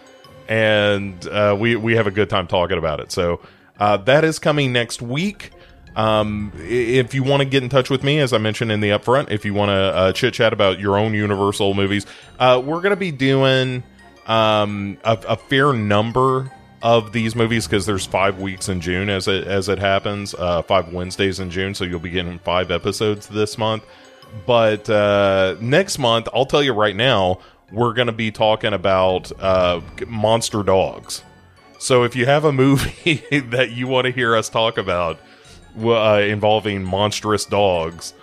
and 0.48 1.26
uh, 1.28 1.56
we 1.58 1.76
we 1.76 1.96
have 1.96 2.06
a 2.06 2.10
good 2.10 2.30
time 2.30 2.46
talking 2.46 2.78
about 2.78 3.00
it. 3.00 3.12
So 3.12 3.40
uh, 3.78 3.98
that 3.98 4.24
is 4.24 4.38
coming 4.38 4.72
next 4.72 5.02
week. 5.02 5.52
Um, 5.94 6.52
if 6.58 7.12
you 7.12 7.24
want 7.24 7.40
to 7.40 7.44
get 7.44 7.62
in 7.62 7.68
touch 7.68 7.90
with 7.90 8.04
me, 8.04 8.20
as 8.20 8.32
I 8.32 8.38
mentioned 8.38 8.70
in 8.70 8.80
the 8.80 8.90
upfront, 8.90 9.30
if 9.30 9.44
you 9.44 9.52
want 9.52 9.70
to 9.70 9.74
uh, 9.74 10.12
chit 10.12 10.34
chat 10.34 10.52
about 10.52 10.78
your 10.78 10.96
own 10.96 11.12
Universal 11.12 11.74
movies, 11.74 12.06
uh, 12.38 12.62
we're 12.64 12.80
going 12.80 12.90
to 12.90 12.96
be 12.96 13.10
doing 13.10 13.82
um, 14.26 14.98
a, 15.02 15.18
a, 15.28 15.36
fair 15.36 15.72
number 15.72 16.52
of 16.82 17.12
these 17.12 17.34
movies 17.34 17.66
because 17.66 17.84
there's 17.86 18.06
five 18.06 18.38
weeks 18.38 18.68
in 18.68 18.80
June 18.80 19.08
as 19.08 19.26
it 19.26 19.46
as 19.46 19.68
it 19.68 19.78
happens, 19.78 20.34
uh, 20.34 20.62
five 20.62 20.92
Wednesdays 20.92 21.40
in 21.40 21.50
June, 21.50 21.74
so 21.74 21.84
you'll 21.84 21.98
be 21.98 22.10
getting 22.10 22.38
five 22.40 22.70
episodes 22.70 23.26
this 23.26 23.58
month. 23.58 23.82
But 24.46 24.88
uh, 24.88 25.56
next 25.60 25.98
month, 25.98 26.28
I'll 26.32 26.46
tell 26.46 26.62
you 26.62 26.74
right 26.74 26.94
now, 26.94 27.40
we're 27.70 27.92
going 27.92 28.06
to 28.06 28.12
be 28.12 28.30
talking 28.30 28.72
about 28.72 29.30
uh, 29.40 29.80
monster 30.06 30.62
dogs. 30.62 31.22
So 31.78 32.04
if 32.04 32.16
you 32.16 32.26
have 32.26 32.44
a 32.44 32.52
movie 32.52 33.22
that 33.50 33.72
you 33.72 33.86
want 33.86 34.06
to 34.06 34.12
hear 34.12 34.34
us 34.34 34.48
talk 34.48 34.78
about 34.78 35.18
uh, 35.78 36.20
involving 36.26 36.82
monstrous 36.82 37.44
dogs. 37.44 38.14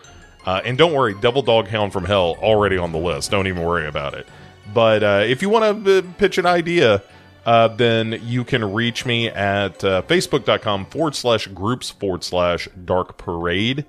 Uh, 0.46 0.62
and 0.64 0.78
don't 0.78 0.94
worry, 0.94 1.16
Devil 1.22 1.42
Dog 1.42 1.68
Hound 1.68 1.92
from 1.92 2.06
Hell 2.06 2.38
already 2.40 2.78
on 2.78 2.92
the 2.92 2.98
list. 2.98 3.32
Don't 3.32 3.48
even 3.48 3.64
worry 3.64 3.88
about 3.88 4.14
it. 4.14 4.28
But 4.74 5.04
uh, 5.04 5.24
if 5.26 5.42
you 5.42 5.50
want 5.50 5.86
to 5.86 6.00
uh, 6.00 6.02
pitch 6.18 6.38
an 6.38 6.46
idea, 6.46 7.02
uh, 7.46 7.68
then 7.70 8.20
you 8.24 8.44
can 8.44 8.74
reach 8.74 9.06
me 9.06 9.30
at 9.30 9.84
uh, 9.84 10.02
facebook.com 10.04 10.86
forward 10.88 11.16
slash 11.16 11.48
groups 11.48 11.90
forward 11.90 12.24
slash 12.24 12.68
dark 12.86 13.18
parade. 13.18 13.86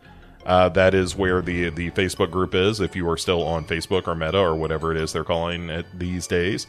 That 0.46 0.94
is 0.94 1.16
where 1.16 1.42
the 1.42 1.70
the 1.70 1.90
Facebook 1.90 2.30
group 2.30 2.54
is. 2.54 2.80
If 2.80 2.96
you 2.96 3.08
are 3.10 3.16
still 3.16 3.42
on 3.42 3.64
Facebook 3.64 4.06
or 4.06 4.14
Meta 4.14 4.38
or 4.38 4.54
whatever 4.54 4.92
it 4.92 5.00
is 5.00 5.12
they're 5.12 5.24
calling 5.24 5.68
it 5.70 5.86
these 5.98 6.26
days, 6.26 6.66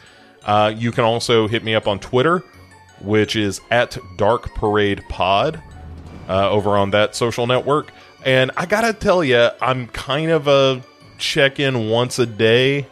you 0.75 0.91
can 0.91 1.03
also 1.03 1.47
hit 1.47 1.63
me 1.63 1.75
up 1.75 1.87
on 1.87 1.99
Twitter, 1.99 2.43
which 3.01 3.35
is 3.35 3.61
at 3.71 3.97
Dark 4.17 4.53
Parade 4.55 5.03
Pod 5.09 5.61
uh, 6.27 6.49
over 6.49 6.77
on 6.77 6.91
that 6.91 7.15
social 7.15 7.47
network. 7.47 7.91
And 8.25 8.51
I 8.57 8.65
gotta 8.65 8.93
tell 8.93 9.23
you, 9.23 9.49
I'm 9.61 9.87
kind 9.87 10.31
of 10.31 10.47
a 10.47 10.83
check 11.17 11.59
in 11.59 11.89
once 11.89 12.19
a 12.19 12.25
day 12.25 12.87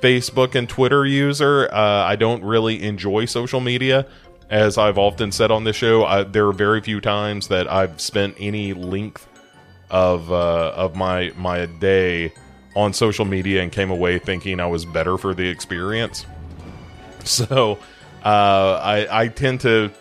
Facebook 0.00 0.54
and 0.54 0.68
Twitter 0.68 1.06
user. 1.06 1.68
Uh, 1.72 2.04
I 2.04 2.16
don't 2.16 2.42
really 2.42 2.82
enjoy 2.82 3.26
social 3.26 3.60
media. 3.60 4.06
As 4.50 4.76
I've 4.76 4.98
often 4.98 5.32
said 5.32 5.50
on 5.50 5.64
this 5.64 5.76
show, 5.76 6.04
I, 6.04 6.24
there 6.24 6.46
are 6.48 6.52
very 6.52 6.80
few 6.80 7.00
times 7.00 7.48
that 7.48 7.70
I've 7.70 8.00
spent 8.00 8.36
any 8.38 8.74
length 8.74 9.26
of 9.92 10.32
uh, 10.32 10.72
of 10.74 10.96
my 10.96 11.32
my 11.36 11.66
day 11.66 12.32
on 12.74 12.92
social 12.92 13.24
media 13.24 13.62
and 13.62 13.70
came 13.70 13.90
away 13.90 14.18
thinking 14.18 14.58
I 14.58 14.66
was 14.66 14.84
better 14.84 15.18
for 15.18 15.34
the 15.34 15.48
experience. 15.48 16.26
So 17.24 17.78
uh, 18.24 18.80
I, 18.82 19.06
I 19.08 19.28
tend 19.28 19.60
to, 19.60 19.92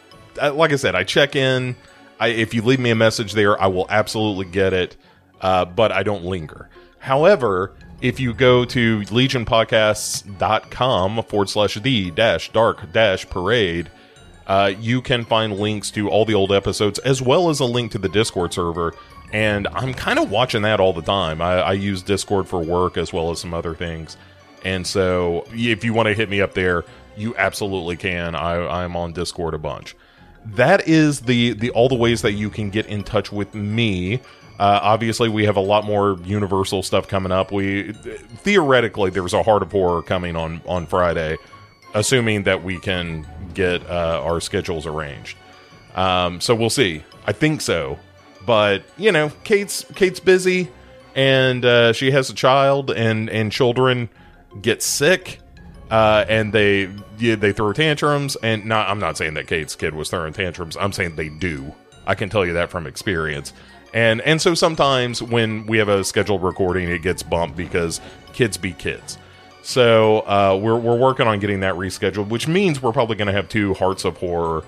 like 0.41 0.73
I 0.73 0.75
said, 0.75 0.95
I 0.95 1.03
check 1.03 1.35
in. 1.35 1.75
I, 2.19 2.29
if 2.29 2.55
you 2.55 2.63
leave 2.63 2.79
me 2.79 2.89
a 2.89 2.95
message 2.95 3.33
there, 3.33 3.61
I 3.61 3.67
will 3.67 3.85
absolutely 3.91 4.45
get 4.45 4.73
it, 4.73 4.97
uh, 5.39 5.65
but 5.65 5.91
I 5.91 6.01
don't 6.01 6.23
linger. 6.23 6.67
However, 6.97 7.73
if 8.01 8.19
you 8.19 8.33
go 8.33 8.65
to 8.65 9.01
legionpodcasts.com 9.01 11.23
forward 11.23 11.49
slash 11.49 11.75
the 11.75 12.09
dash 12.09 12.51
dark 12.51 12.91
dash 12.91 13.29
parade, 13.29 13.91
uh, 14.47 14.73
you 14.79 15.03
can 15.03 15.23
find 15.23 15.59
links 15.59 15.91
to 15.91 16.09
all 16.09 16.25
the 16.25 16.33
old 16.33 16.51
episodes 16.51 16.97
as 16.99 17.21
well 17.21 17.49
as 17.49 17.59
a 17.59 17.65
link 17.65 17.91
to 17.91 17.99
the 17.99 18.09
Discord 18.09 18.53
server. 18.53 18.95
And 19.33 19.67
I'm 19.69 19.93
kind 19.93 20.19
of 20.19 20.29
watching 20.29 20.63
that 20.63 20.79
all 20.79 20.93
the 20.93 21.01
time. 21.01 21.41
I, 21.41 21.61
I 21.61 21.73
use 21.73 22.03
Discord 22.03 22.47
for 22.47 22.61
work 22.61 22.97
as 22.97 23.13
well 23.13 23.31
as 23.31 23.39
some 23.39 23.53
other 23.53 23.73
things. 23.73 24.17
And 24.63 24.85
so 24.85 25.47
if 25.51 25.83
you 25.83 25.93
want 25.93 26.07
to 26.07 26.13
hit 26.13 26.29
me 26.29 26.41
up 26.41 26.53
there, 26.53 26.83
you 27.15 27.35
absolutely 27.37 27.97
can. 27.97 28.35
I, 28.35 28.83
I'm 28.83 28.95
on 28.95 29.13
Discord 29.13 29.53
a 29.53 29.57
bunch. 29.57 29.95
That 30.45 30.87
is 30.87 31.21
the 31.21 31.53
the 31.53 31.69
all 31.71 31.87
the 31.87 31.95
ways 31.95 32.23
that 32.23 32.31
you 32.31 32.49
can 32.49 32.71
get 32.71 32.87
in 32.87 33.03
touch 33.03 33.31
with 33.31 33.53
me. 33.53 34.15
Uh, 34.59 34.79
obviously, 34.81 35.29
we 35.29 35.45
have 35.45 35.55
a 35.55 35.61
lot 35.61 35.85
more 35.85 36.17
Universal 36.23 36.83
stuff 36.83 37.07
coming 37.07 37.31
up. 37.31 37.51
We 37.51 37.93
theoretically 37.93 39.11
there's 39.11 39.33
a 39.33 39.43
Heart 39.43 39.63
of 39.63 39.71
Horror 39.71 40.01
coming 40.01 40.35
on 40.35 40.61
on 40.65 40.87
Friday, 40.87 41.37
assuming 41.93 42.43
that 42.43 42.63
we 42.63 42.79
can 42.79 43.27
get 43.53 43.85
uh, 43.87 44.21
our 44.23 44.41
schedules 44.41 44.87
arranged. 44.87 45.37
Um, 45.95 46.41
so 46.41 46.55
we'll 46.55 46.69
see. 46.69 47.03
I 47.27 47.33
think 47.33 47.61
so, 47.61 47.99
but 48.45 48.83
you 48.97 49.11
know, 49.11 49.31
Kate's 49.43 49.85
Kate's 49.95 50.19
busy, 50.19 50.69
and 51.15 51.63
uh, 51.65 51.93
she 51.93 52.11
has 52.11 52.29
a 52.29 52.33
child, 52.33 52.91
and 52.91 53.29
and 53.29 53.51
children 53.51 54.09
get 54.61 54.83
sick 54.83 55.39
uh, 55.91 56.23
and 56.29 56.53
they 56.53 56.89
yeah, 57.19 57.35
they 57.35 57.51
throw 57.51 57.73
tantrums. 57.73 58.37
And 58.37 58.65
not, 58.65 58.87
I'm 58.89 58.97
not 58.97 59.17
saying 59.17 59.35
that 59.35 59.47
Kate's 59.47 59.75
kid 59.75 59.93
was 59.93 60.09
throwing 60.09 60.33
tantrums. 60.33 60.77
I'm 60.77 60.93
saying 60.93 61.17
they 61.17 61.29
do. 61.29 61.75
I 62.07 62.15
can 62.15 62.29
tell 62.29 62.45
you 62.45 62.53
that 62.53 62.71
from 62.71 62.87
experience. 62.87 63.53
And 63.93 64.21
and 64.21 64.41
so 64.41 64.55
sometimes 64.55 65.21
when 65.21 65.67
we 65.67 65.77
have 65.77 65.89
a 65.89 66.03
scheduled 66.03 66.41
recording, 66.41 66.89
it 66.89 67.01
gets 67.01 67.21
bumped 67.21 67.57
because 67.57 67.99
kids 68.31 68.57
be 68.57 68.71
kids. 68.71 69.17
So 69.63 70.19
uh, 70.21 70.57
we're 70.59 70.77
we're 70.77 70.97
working 70.97 71.27
on 71.27 71.39
getting 71.39 71.59
that 71.59 71.75
rescheduled, 71.75 72.29
which 72.29 72.47
means 72.47 72.81
we're 72.81 72.93
probably 72.93 73.17
going 73.17 73.27
to 73.27 73.33
have 73.33 73.49
two 73.49 73.73
Hearts 73.73 74.05
of 74.05 74.17
Horror 74.17 74.63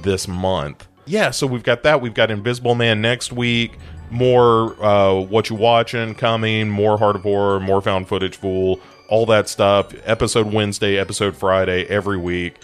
this 0.00 0.26
month. 0.26 0.88
Yeah, 1.06 1.30
so 1.30 1.46
we've 1.46 1.62
got 1.62 1.82
that. 1.84 2.00
We've 2.00 2.14
got 2.14 2.30
Invisible 2.30 2.74
Man 2.74 3.00
next 3.00 3.32
week. 3.32 3.78
More 4.10 4.82
uh, 4.84 5.20
what 5.20 5.50
you 5.50 5.56
watching 5.56 6.14
coming. 6.14 6.68
More 6.68 6.98
Heart 6.98 7.16
of 7.16 7.22
Horror. 7.22 7.60
More 7.60 7.80
found 7.80 8.08
footage 8.08 8.36
fool 8.36 8.80
all 9.08 9.26
that 9.26 9.48
stuff. 9.48 9.92
Episode 10.04 10.52
Wednesday, 10.52 10.98
episode 10.98 11.36
Friday, 11.36 11.84
every 11.84 12.18
week 12.18 12.56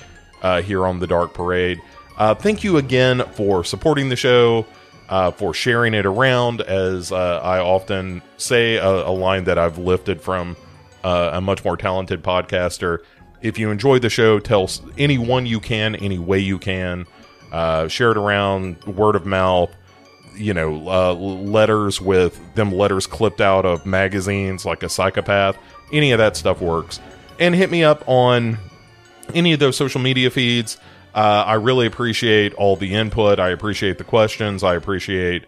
uh, 0.43 0.63
here 0.63 0.87
on 0.87 0.99
the 0.99 1.07
Dark 1.07 1.35
Parade. 1.35 1.81
Uh, 2.17 2.35
thank 2.35 2.63
you 2.63 2.77
again 2.77 3.23
for 3.33 3.65
supporting 3.65 4.09
the 4.09 4.17
show, 4.17 4.67
uh, 5.09 5.31
for 5.31 5.55
sharing 5.55 5.95
it 5.95 6.07
around. 6.07 6.61
As 6.61 7.13
uh, 7.13 7.41
I 7.43 7.59
often 7.59 8.23
say, 8.37 8.77
a, 8.77 9.07
a, 9.07 9.11
line 9.11 9.45
that 9.45 9.59
I've 9.59 9.79
lifted 9.79 10.21
from 10.21 10.57
uh, 11.05 11.31
a 11.35 11.41
much 11.41 11.65
more 11.65 11.77
talented 11.77 12.23
podcaster. 12.23 12.99
If 13.41 13.59
you 13.59 13.71
enjoy 13.71 13.99
the 13.99 14.11
show, 14.11 14.39
tell 14.39 14.71
anyone 14.99 15.47
you 15.47 15.59
can, 15.59 15.97
any 15.97 16.19
way 16.19 16.39
you 16.39 16.59
can. 16.59 17.07
Uh, 17.53 17.87
share 17.87 18.11
it 18.11 18.17
around, 18.17 18.83
word 18.85 19.15
of 19.15 19.27
mouth 19.27 19.71
you 20.35 20.55
know, 20.55 20.89
uh, 20.89 21.13
letters 21.13 22.01
with 22.01 22.41
them 22.55 22.73
letters 22.73 23.07
clipped 23.07 23.43
out 23.43 23.67
of 23.67 23.85
magazines 23.85 24.65
like 24.65 24.83
a 24.83 24.89
psychopath 24.89 25.59
any 25.93 26.13
of 26.13 26.19
that 26.19 26.37
stuff 26.37 26.61
works. 26.61 27.01
And 27.39 27.55
hit 27.55 27.71
me 27.71 27.85
up 27.85 28.03
on 28.09 28.59
any 29.35 29.53
of 29.53 29.61
those 29.61 29.77
social 29.77 30.01
media 30.01 30.31
feeds. 30.31 30.79
Uh, 31.15 31.45
I 31.47 31.55
really 31.55 31.87
appreciate 31.87 32.55
all 32.55 32.77
the 32.77 32.95
input. 32.95 33.39
I 33.39 33.51
appreciate 33.51 33.99
the 33.99 34.05
questions. 34.05 34.65
I 34.65 34.75
appreciate 34.75 35.45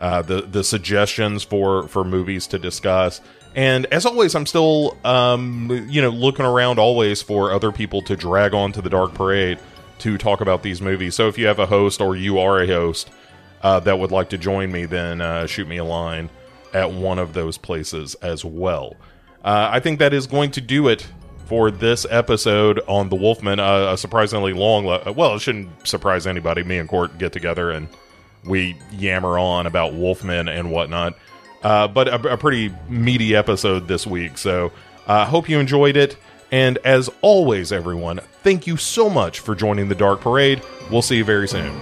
uh, 0.00 0.22
the 0.22 0.42
the 0.42 0.62
suggestions 0.62 1.42
for 1.42 1.88
for 1.88 2.04
movies 2.04 2.46
to 2.48 2.58
discuss. 2.58 3.20
And 3.56 3.86
as 3.86 4.06
always, 4.06 4.34
I'm 4.36 4.46
still 4.46 4.96
um, 5.04 5.86
you 5.88 6.00
know 6.00 6.10
looking 6.10 6.44
around 6.44 6.78
always 6.78 7.20
for 7.22 7.52
other 7.52 7.72
people 7.72 8.02
to 8.02 8.16
drag 8.16 8.54
onto 8.54 8.80
the 8.80 8.90
Dark 8.90 9.14
Parade 9.14 9.58
to 9.98 10.18
talk 10.18 10.40
about 10.40 10.62
these 10.62 10.80
movies. 10.80 11.14
So 11.14 11.28
if 11.28 11.38
you 11.38 11.46
have 11.46 11.58
a 11.58 11.66
host 11.66 12.00
or 12.00 12.16
you 12.16 12.38
are 12.38 12.60
a 12.60 12.66
host 12.66 13.10
uh, 13.62 13.80
that 13.80 13.98
would 13.98 14.12
like 14.12 14.30
to 14.30 14.38
join 14.38 14.70
me, 14.72 14.84
then 14.86 15.20
uh, 15.20 15.46
shoot 15.46 15.68
me 15.68 15.78
a 15.78 15.84
line 15.84 16.30
at 16.72 16.92
one 16.92 17.18
of 17.18 17.32
those 17.32 17.58
places 17.58 18.14
as 18.16 18.44
well. 18.44 18.96
Uh, 19.44 19.68
I 19.72 19.80
think 19.80 19.98
that 20.00 20.12
is 20.12 20.26
going 20.26 20.50
to 20.52 20.60
do 20.60 20.88
it 20.88 21.06
for 21.46 21.70
this 21.70 22.06
episode 22.10 22.80
on 22.86 23.08
the 23.08 23.16
Wolfman. 23.16 23.58
Uh, 23.58 23.92
a 23.92 23.98
surprisingly 23.98 24.52
long, 24.52 24.86
le- 24.86 25.12
well, 25.12 25.34
it 25.34 25.40
shouldn't 25.40 25.86
surprise 25.86 26.26
anybody. 26.26 26.62
Me 26.62 26.78
and 26.78 26.88
Cort 26.88 27.16
get 27.18 27.32
together 27.32 27.70
and 27.70 27.88
we 28.44 28.76
yammer 28.92 29.38
on 29.38 29.66
about 29.66 29.94
Wolfman 29.94 30.48
and 30.48 30.70
whatnot. 30.70 31.16
Uh, 31.62 31.88
but 31.88 32.08
a, 32.08 32.34
a, 32.34 32.36
pretty 32.36 32.72
meaty 32.88 33.34
episode 33.34 33.88
this 33.88 34.06
week. 34.06 34.38
So 34.38 34.72
I 35.06 35.22
uh, 35.22 35.26
hope 35.26 35.48
you 35.48 35.58
enjoyed 35.58 35.96
it. 35.96 36.16
And 36.50 36.78
as 36.78 37.10
always, 37.20 37.72
everyone, 37.72 38.20
thank 38.42 38.66
you 38.66 38.76
so 38.76 39.10
much 39.10 39.40
for 39.40 39.54
joining 39.54 39.88
the 39.88 39.94
Dark 39.94 40.20
Parade. 40.20 40.62
We'll 40.90 41.02
see 41.02 41.18
you 41.18 41.24
very 41.24 41.48
soon. 41.48 41.78